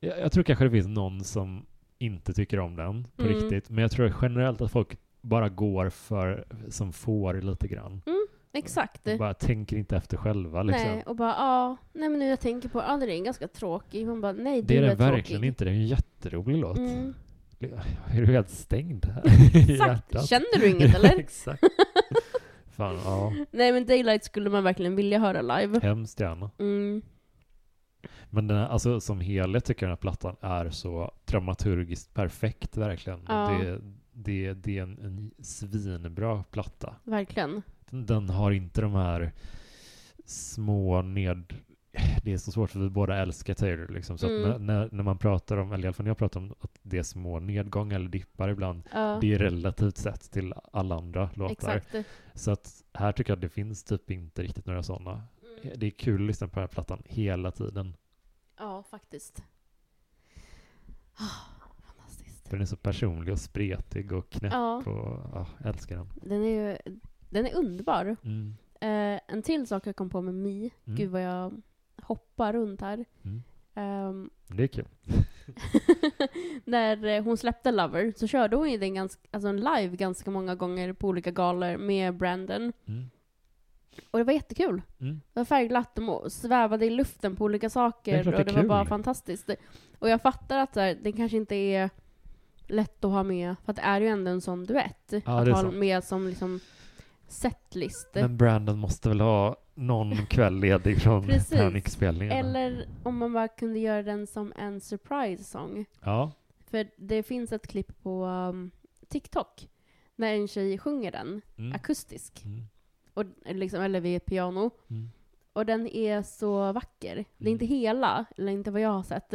Jag, 0.00 0.18
jag 0.20 0.32
tror 0.32 0.44
kanske 0.44 0.64
det 0.64 0.70
finns 0.70 0.86
någon 0.86 1.24
som 1.24 1.66
inte 1.98 2.32
tycker 2.32 2.58
om 2.60 2.76
den 2.76 3.06
på 3.16 3.22
Mm. 3.22 3.34
riktigt. 3.34 3.70
Men 3.70 3.82
jag 3.82 3.90
tror 3.90 4.14
generellt 4.22 4.60
att 4.60 4.70
folk 4.72 4.98
bara 5.20 5.48
går 5.48 5.90
för 5.90 6.44
som 6.68 6.92
får 6.92 7.34
lite 7.34 7.68
grann. 7.68 8.02
Exakt. 8.52 9.06
Och 9.06 9.18
bara 9.18 9.34
tänker 9.34 9.76
inte 9.76 9.96
efter 9.96 10.16
själva 10.16 10.62
liksom. 10.62 10.86
Nej, 10.88 11.02
och 11.06 11.16
bara 11.16 11.28
ja, 11.30 11.76
nej 11.92 12.08
men 12.08 12.18
nu 12.18 12.26
jag 12.26 12.40
tänker 12.40 12.68
på, 12.68 12.78
ja 12.78 12.96
den 12.96 13.08
är 13.10 13.24
ganska 13.24 13.48
tråkig. 13.48 14.06
Man 14.06 14.20
bara 14.20 14.32
nej 14.32 14.62
det 14.62 14.76
är 14.78 14.82
är, 14.82 14.88
den 14.88 14.96
verkligen 14.96 15.40
tråkig. 15.40 15.48
inte. 15.48 15.64
Det 15.64 15.70
är 15.70 15.74
en 15.74 15.86
jätterolig 15.86 16.56
låt. 16.56 16.78
Mm. 16.78 17.14
Är 18.10 18.20
du 18.20 18.26
helt 18.26 18.50
stängd 18.50 19.06
här 19.06 19.22
Exakt. 19.70 20.28
Känner 20.28 20.60
du 20.60 20.68
inget 20.68 20.94
eller? 20.98 21.18
Exakt. 21.18 21.64
Fan, 22.70 22.98
ja. 23.04 23.32
nej 23.50 23.72
men 23.72 23.86
Daylight 23.86 24.24
skulle 24.24 24.50
man 24.50 24.64
verkligen 24.64 24.96
vilja 24.96 25.18
höra 25.18 25.42
live. 25.42 25.80
Hemskt 25.82 26.20
gärna. 26.20 26.50
Mm. 26.58 27.02
Men 28.30 28.46
den 28.46 28.56
här, 28.56 28.68
alltså, 28.68 29.00
som 29.00 29.20
helhet 29.20 29.64
tycker 29.64 29.86
jag 29.86 29.88
den 29.88 29.96
här 29.96 30.00
plattan 30.00 30.36
är 30.40 30.70
så 30.70 31.12
dramaturgiskt 31.24 32.14
perfekt 32.14 32.76
verkligen. 32.76 33.20
Ja. 33.28 33.50
Det, 33.62 33.80
det, 34.12 34.52
det 34.52 34.78
är 34.78 34.82
en, 34.82 34.98
en 34.98 35.30
svinbra 35.44 36.44
platta. 36.50 36.94
Verkligen. 37.04 37.62
Den, 37.90 38.06
den 38.06 38.28
har 38.28 38.50
inte 38.50 38.80
de 38.80 38.94
här 38.94 39.32
små 40.24 41.02
ned... 41.02 41.54
Det 42.24 42.32
är 42.32 42.36
så 42.38 42.52
svårt 42.52 42.70
för 42.70 42.80
vi 42.80 42.90
båda 42.90 43.16
älskar 43.16 43.54
Taylor 43.54 43.88
liksom. 43.88 44.18
Så 44.18 44.26
Mm. 44.28 44.50
att 44.52 44.60
när, 44.60 44.88
när, 44.92 45.02
man 45.02 45.18
pratar 45.18 45.56
om, 45.56 45.72
eller 45.72 45.84
i 45.84 45.86
alla 45.86 45.92
fall 45.92 46.04
när 46.04 46.10
jag 46.10 46.18
pratar 46.18 46.40
om 46.40 46.54
att 46.60 46.78
det 46.82 46.98
är 46.98 47.02
små 47.02 47.40
nedgångar 47.40 47.96
eller 47.96 48.08
dippar 48.08 48.48
ibland. 48.48 48.82
Ja, 48.92 49.18
Det 49.20 49.34
är 49.34 49.38
relativt 49.38 49.96
sett 49.96 50.30
till 50.30 50.54
alla 50.72 50.94
andra 50.94 51.30
låtar. 51.34 51.52
exakt. 51.76 51.94
Så 52.34 52.50
att 52.50 52.84
här 52.94 53.12
tycker 53.12 53.30
jag 53.30 53.36
att 53.36 53.40
det 53.40 53.48
finns 53.48 53.84
typ 53.84 54.10
inte 54.10 54.42
riktigt 54.42 54.66
några 54.66 54.82
sådana. 54.82 55.22
Mm. 55.62 55.78
Det 55.78 55.86
är 55.86 55.90
kul 55.90 56.22
att 56.22 56.26
lyssna 56.26 56.48
på 56.48 56.54
den 56.54 56.62
här 56.62 56.68
plattan 56.68 57.02
hela 57.06 57.50
tiden. 57.50 57.96
Ja, 58.58 58.82
faktiskt. 58.90 59.42
Ah, 61.14 61.62
fantastiskt. 61.86 62.50
Den 62.50 62.60
är 62.60 62.64
så 62.64 62.76
personlig 62.76 63.32
och 63.32 63.38
spretig 63.40 64.12
och 64.12 64.30
knäpp 64.30 64.52
Ja, 64.52 64.76
och 64.76 65.30
ja, 65.34 65.46
jag 65.58 65.68
älskar 65.68 65.96
den. 65.96 66.08
den 66.22 66.42
är 66.44 66.48
ju 66.70 66.78
den 67.30 67.46
är 67.46 67.54
underbar. 67.54 68.16
Mm. 68.24 68.54
Eh, 68.80 69.20
en 69.28 69.42
till 69.42 69.66
sak 69.66 69.86
jag 69.86 69.96
kom 69.96 70.10
på 70.10 70.20
med 70.20 70.34
Mi. 70.34 70.70
Mm. 70.84 70.96
Gud 70.96 71.10
vad 71.10 71.22
jag 71.22 71.62
hoppar 72.14 72.52
runt 72.52 72.80
här. 72.80 73.04
Mm. 73.24 73.42
Ehm, 73.74 74.30
Det 74.46 74.62
är 74.62 74.66
kul. 74.66 74.86
när 76.64 77.04
eh, 77.04 77.22
hon 77.24 77.36
släppte 77.36 77.70
Lover 77.72 78.12
så 78.16 78.26
körde 78.26 78.56
hon 78.56 78.70
ju 78.70 78.78
den 78.78 78.94
ganska, 78.94 79.28
alltså 79.30 79.48
en 79.48 79.56
live 79.56 79.96
ganska 79.96 80.30
många 80.30 80.54
gånger 80.54 80.92
på 80.92 81.08
olika 81.08 81.30
galor 81.30 81.76
med 81.76 82.16
Brandon. 82.16 82.72
Mm. 82.86 83.10
Och 84.10 84.18
det 84.18 84.24
var 84.24 84.32
jättekul. 84.32 84.82
Mm. 85.00 85.20
Det 85.32 85.40
var 85.40 85.44
färgglatt, 85.44 85.94
de 85.94 86.30
svävade 86.30 86.86
i 86.86 86.90
luften 86.90 87.36
på 87.36 87.44
olika 87.44 87.66
Det 87.66 87.70
saker 87.70 88.22
klart 88.22 88.34
och 88.34 88.44
det 88.44 88.44
det 88.44 88.50
är 88.58 88.62
var 88.62 88.68
bara 88.68 88.84
kul. 88.84 88.88
fantastiskt. 88.88 89.50
Och 89.98 90.08
jag 90.08 90.22
fattar 90.22 90.58
att 90.58 90.74
så 90.74 90.80
här, 90.80 90.98
det 91.02 91.12
kanske 91.12 91.36
inte 91.36 91.54
är 91.54 91.90
lätt 92.66 93.04
att 93.04 93.10
ha 93.10 93.22
med, 93.22 93.56
för 93.64 93.70
att 93.70 93.76
det 93.76 93.82
är 93.82 94.00
ju 94.00 94.06
ändå 94.08 94.30
en 94.30 94.40
sån 94.40 94.66
duett. 94.66 95.12
Ja, 95.12 95.18
att 95.38 95.44
det 95.44 95.52
ha 95.52 95.62
sant. 95.62 95.74
med 95.74 96.04
som 96.04 96.26
liksom 96.28 96.60
setlist. 97.28 98.08
Men 98.14 98.36
Brandon 98.36 98.78
måste 98.78 99.08
väl 99.08 99.20
ha 99.20 99.56
någon 99.80 100.26
kväll 100.26 100.60
ledig 100.60 101.02
från 101.02 101.26
Precis. 101.26 101.58
Panic-spelningarna? 101.58 102.40
Eller 102.40 102.88
om 103.02 103.16
man 103.18 103.32
bara 103.32 103.48
kunde 103.48 103.78
göra 103.78 104.02
den 104.02 104.26
som 104.26 104.52
en 104.56 104.80
surprise-sång. 104.80 105.84
Ja. 106.04 106.32
För 106.66 106.86
det 106.96 107.22
finns 107.22 107.52
ett 107.52 107.66
klipp 107.66 108.02
på 108.02 108.24
um, 108.24 108.70
TikTok 109.08 109.68
när 110.16 110.34
en 110.34 110.48
tjej 110.48 110.78
sjunger 110.78 111.12
den 111.12 111.42
Mm. 111.58 111.72
akustisk. 111.72 112.44
Mm. 112.44 112.62
Och, 113.14 113.24
liksom, 113.44 113.80
eller 113.82 114.00
vid 114.00 114.16
ett 114.16 114.26
piano. 114.26 114.70
Mm. 114.90 115.10
Och 115.52 115.66
den 115.66 115.86
är 115.86 116.22
så 116.22 116.72
vacker. 116.72 117.14
Det 117.16 117.20
är 117.20 117.24
Mm. 117.40 117.52
inte 117.52 117.66
hela, 117.66 118.24
eller 118.36 118.52
inte 118.52 118.70
vad 118.70 118.80
jag 118.80 118.90
har 118.90 119.02
sett. 119.02 119.34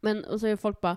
Men 0.00 0.24
och 0.24 0.40
så 0.40 0.46
är 0.46 0.56
folk 0.56 0.80
bara 0.80 0.96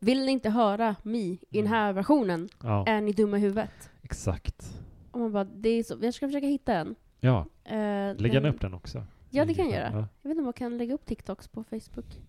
Vill 0.00 0.26
ni 0.26 0.32
inte 0.32 0.50
höra 0.50 0.96
Mi 1.02 1.20
i 1.20 1.38
den 1.50 1.60
Mm. 1.60 1.72
här 1.72 1.92
versionen? 1.92 2.48
Ja, 2.62 2.86
Är 2.86 3.00
ni 3.00 3.12
dumma 3.12 3.36
i 3.36 3.40
huvudet? 3.40 3.90
exakt. 4.02 4.74
Och 5.10 5.20
man 5.20 5.32
bara, 5.32 5.44
det 5.44 5.68
är 5.68 5.82
så, 5.82 5.98
jag 6.02 6.14
ska 6.14 6.26
försöka 6.28 6.46
hitta 6.46 6.72
den. 6.74 6.94
Ja, 7.20 7.46
Uh, 7.72 8.16
lägg 8.16 8.34
gärna 8.34 8.48
upp 8.48 8.60
den 8.60 8.74
också. 8.74 9.06
Ja, 9.30 9.44
det 9.44 9.54
kan 9.54 9.70
jag 9.70 9.80
göra. 9.80 9.90
Ja, 9.92 10.08
Jag 10.22 10.28
vet 10.28 10.30
inte 10.30 10.38
om 10.38 10.44
man 10.44 10.52
kan 10.52 10.78
lägga 10.78 10.94
upp 10.94 11.06
TikToks 11.06 11.48
på 11.48 11.64
Facebook. 11.64 12.20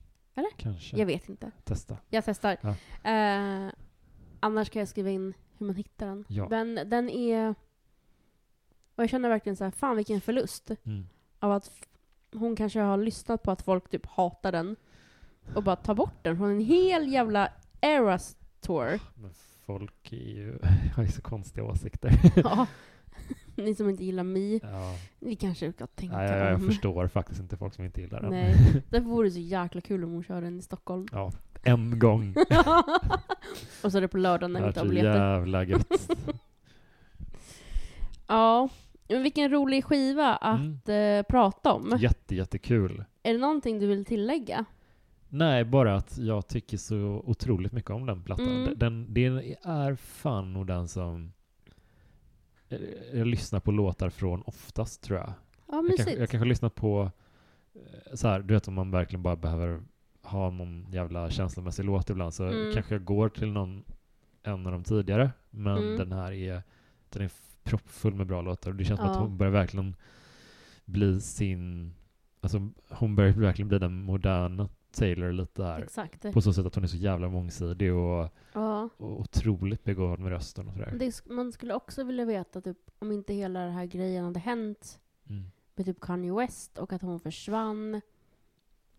kanske. 0.57 0.97
Jag 0.97 1.05
vet 1.05 1.29
inte. 1.29 1.51
Testa. 1.63 1.97
Jag 2.09 2.25
testar. 2.25 2.57
Ja. 2.61 2.69
Eh, 3.11 3.71
annars 4.39 4.69
kan 4.69 4.79
jag 4.79 4.89
skriva 4.89 5.09
in 5.09 5.33
hur 5.57 5.65
man 5.65 5.75
hittar 5.75 6.05
den. 6.07 6.25
Ja. 6.27 6.47
Men 6.49 6.79
den 6.85 7.09
är... 7.09 7.55
Och 8.95 9.03
jag 9.03 9.09
känner 9.09 9.29
verkligen 9.29 9.55
så 9.55 9.63
här, 9.63 9.71
fan 9.71 9.95
vilken 9.95 10.21
förlust. 10.21 10.71
Mm. 10.83 11.05
Av 11.39 11.51
att 11.51 11.71
hon 12.33 12.55
kanske 12.55 12.79
har 12.79 12.97
lyssnat 12.97 13.43
på 13.43 13.51
att 13.51 13.61
folk 13.61 13.89
typ 13.89 14.05
hatar 14.05 14.51
den. 14.51 14.75
Och 15.55 15.63
bara 15.63 15.75
tar 15.75 15.95
bort 15.95 16.23
den 16.23 16.37
från 16.37 16.49
en 16.49 16.59
hel 16.59 17.13
jävla 17.13 17.51
Eras 17.81 18.37
tour. 18.61 18.99
Men 19.15 19.31
folk 19.65 20.13
är 20.13 20.17
ju, 20.17 20.59
har 20.95 21.03
ju 21.03 21.09
så 21.09 21.21
konstiga 21.21 21.65
åsikter. 21.65 22.11
ja. 22.35 22.67
Ni 23.65 23.75
som 23.75 23.89
inte 23.89 24.05
gillar 24.05 24.23
Mi, 24.23 24.59
ja. 24.63 24.95
ni 25.19 25.35
kanske 25.35 25.71
ska 25.73 25.87
tänka 25.87 26.17
Nej, 26.17 26.29
jag, 26.31 26.47
jag 26.47 26.55
om. 26.55 26.67
förstår 26.67 27.07
faktiskt 27.07 27.39
inte 27.41 27.57
folk 27.57 27.73
som 27.73 27.85
inte 27.85 28.01
gillar 28.01 28.21
den. 28.21 28.29
Nej. 28.31 28.55
Därför 28.89 29.09
vore 29.09 29.27
det 29.27 29.31
så 29.31 29.39
jäkla 29.39 29.81
kul 29.81 30.03
om 30.03 30.11
hon 30.11 30.23
kör 30.23 30.41
den 30.41 30.59
i 30.59 30.61
Stockholm. 30.61 31.07
Ja, 31.11 31.31
en 31.63 31.99
gång. 31.99 32.35
och 33.83 33.91
så 33.91 33.97
är 33.97 34.01
det 34.01 34.07
på 34.07 34.17
lördagen 34.17 34.53
när 34.53 34.61
vi 34.61 34.67
inte 34.67 34.79
har 34.79 34.85
är 34.85 34.89
biljetter. 34.89 35.31
jävla 35.33 35.63
gött. 35.63 36.09
Ja, 38.27 38.69
men 39.09 39.23
vilken 39.23 39.51
rolig 39.51 39.85
skiva 39.85 40.35
att 40.35 40.59
Mm. 40.87 41.17
eh, 41.19 41.23
prata 41.29 41.73
om. 41.73 41.97
Jätte, 41.99 42.35
jättekul. 42.35 43.03
Är 43.23 43.33
det 43.33 43.39
någonting 43.39 43.79
du 43.79 43.87
vill 43.87 44.05
tillägga? 44.05 44.65
Nej, 45.29 45.65
bara 45.65 45.95
att 45.95 46.17
jag 46.17 46.47
tycker 46.47 46.77
så 46.77 47.23
otroligt 47.25 47.71
mycket 47.71 47.91
om 47.91 48.05
den 48.05 48.23
plattan. 48.23 48.47
Mm. 48.63 48.73
Den, 48.77 49.13
den 49.13 49.37
är 49.63 49.95
fan 49.95 50.53
nog 50.53 50.67
den 50.67 50.87
som 50.87 51.33
jag 53.13 53.27
lyssnar 53.27 53.59
på 53.59 53.71
låtar 53.71 54.09
från 54.09 54.41
oftast, 54.41 55.01
tror 55.01 55.19
jag. 55.19 55.33
Ja, 55.67 55.83
Jag 55.87 55.97
kanske, 55.97 56.15
jag 56.19 56.29
kanske 56.29 56.49
lyssnar 56.49 56.69
på, 56.69 57.11
eh, 57.75 58.13
så 58.15 58.27
här, 58.27 58.39
du 58.39 58.53
vet 58.53 58.67
om 58.67 58.73
man 58.73 58.91
verkligen 58.91 59.23
bara 59.23 59.35
behöver 59.35 59.81
ha 60.21 60.49
någon 60.49 60.85
jävla 60.91 61.29
känslomässig 61.29 61.85
låt 61.85 62.09
ibland, 62.09 62.33
så 62.33 62.43
Mm. 62.47 62.73
kanske 62.73 62.95
jag 62.95 63.03
går 63.05 63.29
till 63.29 63.51
någon, 63.51 63.83
en 64.43 64.65
av 64.65 64.71
de 64.71 64.83
tidigare, 64.83 65.31
men 65.49 65.77
Mm. 65.77 65.97
den 65.97 66.11
här 66.11 66.31
är, 66.31 66.63
den 67.09 67.21
är 67.21 67.31
proppfull 67.63 68.13
med 68.15 68.27
bra 68.27 68.41
låtar 68.41 68.71
och 68.71 68.77
det 68.77 68.83
känns 68.85 68.99
som 68.99 69.07
Ja. 69.09 69.13
att 69.15 69.19
hon 69.21 69.37
börjar 69.37 69.51
verkligen 69.53 69.95
bli 70.85 71.21
sin, 71.21 71.93
alltså 72.41 72.69
hon 72.89 73.15
börjar 73.15 73.31
verkligen 73.33 73.69
bli 73.69 73.79
den 73.79 74.03
moderna 74.03 74.69
Taylor 74.91 75.31
lite 75.31 75.63
här. 75.63 75.81
Exakt. 75.81 76.33
På 76.33 76.41
så 76.41 76.53
sätt 76.53 76.65
att 76.65 76.75
hon 76.75 76.83
är 76.83 76.87
så 76.87 76.97
jävla 76.97 77.29
mångsidig 77.29 77.93
och, 77.93 78.29
Ja. 78.53 78.89
och 78.97 79.19
otroligt 79.19 79.83
begåvad 79.83 80.19
med 80.19 80.31
rösten 80.31 80.67
och 80.67 80.73
sådär. 80.73 80.95
Det, 80.99 81.25
man 81.29 81.51
skulle 81.51 81.73
också 81.73 82.03
vilja 82.03 82.25
veta 82.25 82.61
typ, 82.61 82.77
om 82.99 83.11
inte 83.11 83.33
hela 83.33 83.59
den 83.59 83.71
här 83.73 83.85
grejen 83.85 84.25
hade 84.25 84.39
hänt 84.39 84.99
Mm. 85.29 85.51
med 85.75 85.85
typ 85.85 85.99
Kanye 85.99 86.33
West 86.33 86.77
och 86.77 86.93
att 86.93 87.01
hon 87.01 87.19
försvann. 87.19 88.01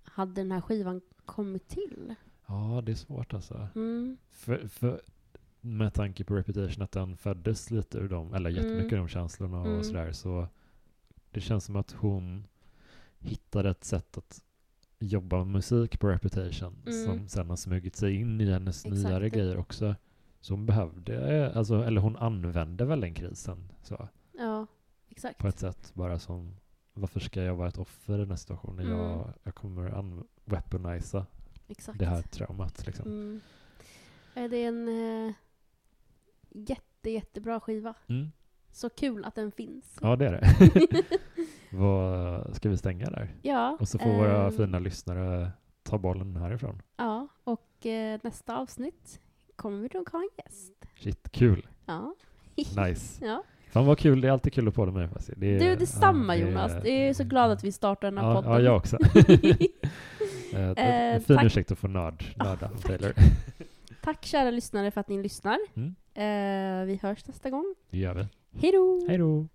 Hade 0.03 0.33
den 0.35 0.53
här 0.53 0.61
skivan 0.61 1.01
kommit 1.25 1.69
till? 1.69 2.15
Ja, 2.47 2.83
det 2.87 2.93
är 2.93 2.97
svårt 2.97 3.35
alltså. 3.35 3.69
Mm. 3.75 4.17
För, 4.31 4.69
för, 4.69 5.01
med 5.61 5.95
tanke 5.95 6.25
på 6.25 6.37
Reputation 6.37 6.83
att 6.85 6.93
den 6.93 7.17
föddes 7.17 7.71
lite 7.71 7.99
ur 7.99 8.09
dem, 8.09 8.35
eller 8.35 8.51
jättemycket 8.51 8.83
Mm. 8.93 8.95
ur 8.95 8.99
de 8.99 9.09
känslorna 9.09 9.61
och 9.61 9.67
Mm. 9.67 9.85
sådär, 9.85 10.13
så 10.13 10.49
det 11.31 11.41
känns 11.41 11.65
som 11.65 11.77
att 11.77 11.93
hon 11.93 12.47
hittade 13.19 13.71
ett 13.71 13.85
sätt 13.85 14.19
att 14.19 14.43
jobba 15.01 15.37
med 15.39 15.47
musik 15.47 16.01
på 16.01 16.09
Reputation 16.09 16.77
Mm. 16.87 17.05
som 17.05 17.29
sen 17.29 17.51
har 17.51 17.57
smugit 17.57 17.97
sig 17.97 18.15
in 18.15 18.41
i 18.41 18.51
hennes 18.53 18.85
Exakt. 18.85 19.03
nyare 19.05 19.29
grejer 19.31 19.57
också. 19.57 19.95
Så 20.41 20.53
hon 20.55 20.67
behövde, 20.67 21.53
alltså, 21.55 21.85
eller 21.85 22.01
hon 22.01 22.17
använde 22.17 22.85
väl 22.85 23.01
den 23.01 23.15
krisen 23.15 23.73
så, 23.83 24.09
Ja, 24.39 24.67
exakt. 25.09 25.39
på 25.39 25.49
ett 25.49 25.59
sätt 25.59 25.91
bara 25.95 26.19
som 26.19 26.57
varför 26.95 27.21
ska 27.21 27.43
jag 27.43 27.55
vara 27.55 27.69
ett 27.69 27.79
offer 27.79 28.15
i 28.15 28.19
den 28.19 28.29
här 28.31 28.37
situationen? 28.37 28.87
Mm. 28.87 28.99
Jag, 28.99 29.33
jag 29.43 29.55
kommer 29.55 30.23
weaponisa 30.45 31.27
exakt. 31.69 31.99
det 31.99 32.07
här 32.07 32.23
traumat 32.23 32.87
liksom. 32.87 33.07
Mm. 33.07 33.41
Eh, 34.35 34.51
Det 34.51 34.57
är 34.57 34.69
en 34.69 34.89
eh, 35.29 35.35
jätte, 36.51 37.11
jättebra 37.11 37.61
skiva. 37.61 37.95
Mm. 38.09 38.33
Så 38.73 38.91
kul 38.91 39.25
att 39.25 39.35
den 39.35 39.53
finns. 39.53 39.99
Ja, 40.01 40.17
det 40.17 40.27
är 40.29 40.33
det. 40.33 41.05
Vad, 41.73 42.57
ska 42.57 42.69
vi 42.69 42.77
stänga 42.77 43.11
där? 43.11 43.35
Ja. 43.43 43.77
Och 43.81 43.89
så 43.89 43.99
får 43.99 44.11
våra 44.13 44.45
ehm, 44.47 44.53
fina 44.53 44.79
lyssnare 44.79 45.51
ta 45.83 45.99
bollen 45.99 46.37
härifrån. 46.37 46.83
Ja, 46.97 47.29
och 47.45 47.87
eh, 47.87 48.21
nästa 48.23 48.57
avsnitt 48.57 49.21
kommer 49.57 49.79
vi 49.81 49.89
nog 49.95 50.11
ha 50.11 50.19
en 50.19 50.29
gäst. 50.45 50.73
Shit, 50.99 51.33
kul. 51.33 51.67
Ja. 51.87 52.15
Nice. 52.87 53.25
ja. 53.27 53.43
Fan 53.73 53.87
vad 53.87 53.99
kul, 53.99 54.21
det 54.21 54.29
är 54.29 54.33
alltid 54.33 54.53
kul 54.53 54.69
att 54.69 54.75
podda 54.75 54.93
med 54.93 55.09
dig. 55.11 55.35
Det 55.37 55.47
är, 55.47 55.61
Du, 55.61 55.77
detsamma 55.77 56.37
ja, 56.37 56.45
det 56.45 56.51
Jonas. 56.51 56.73
Jag 56.73 56.87
är 56.87 57.15
så 57.15 57.25
glad 57.25 57.51
att 57.51 57.65
vi 57.65 57.73
startar 57.73 58.11
den 58.11 58.19
här 58.19 58.29
ja, 58.29 58.35
podden. 58.35 58.53
Ja, 58.53 58.61
jag 58.61 58.77
också. 58.77 58.99
Eh, 60.53 60.71
Eh, 60.71 61.21
fin 61.21 61.37
tack. 61.37 61.45
ursäkt 61.47 61.71
att 61.73 61.79
få 61.79 61.89
nörd, 61.89 62.25
nörda 62.37 62.67
om 62.67 62.77
Taylor. 62.77 63.13
Tack 64.03 64.25
kära 64.25 64.51
lyssnare 64.51 64.91
för 64.91 65.01
att 65.01 65.09
ni 65.09 65.23
lyssnar. 65.23 65.59
Mm. 65.75 65.95
Eh, 66.15 66.87
vi 66.87 66.99
hörs 67.03 67.27
nästa 67.27 67.51
gång. 67.51 67.75
Det 67.91 67.99
gör 67.99 68.15
vi. 68.15 68.27
Hej 69.09 69.19
då! 69.19 69.49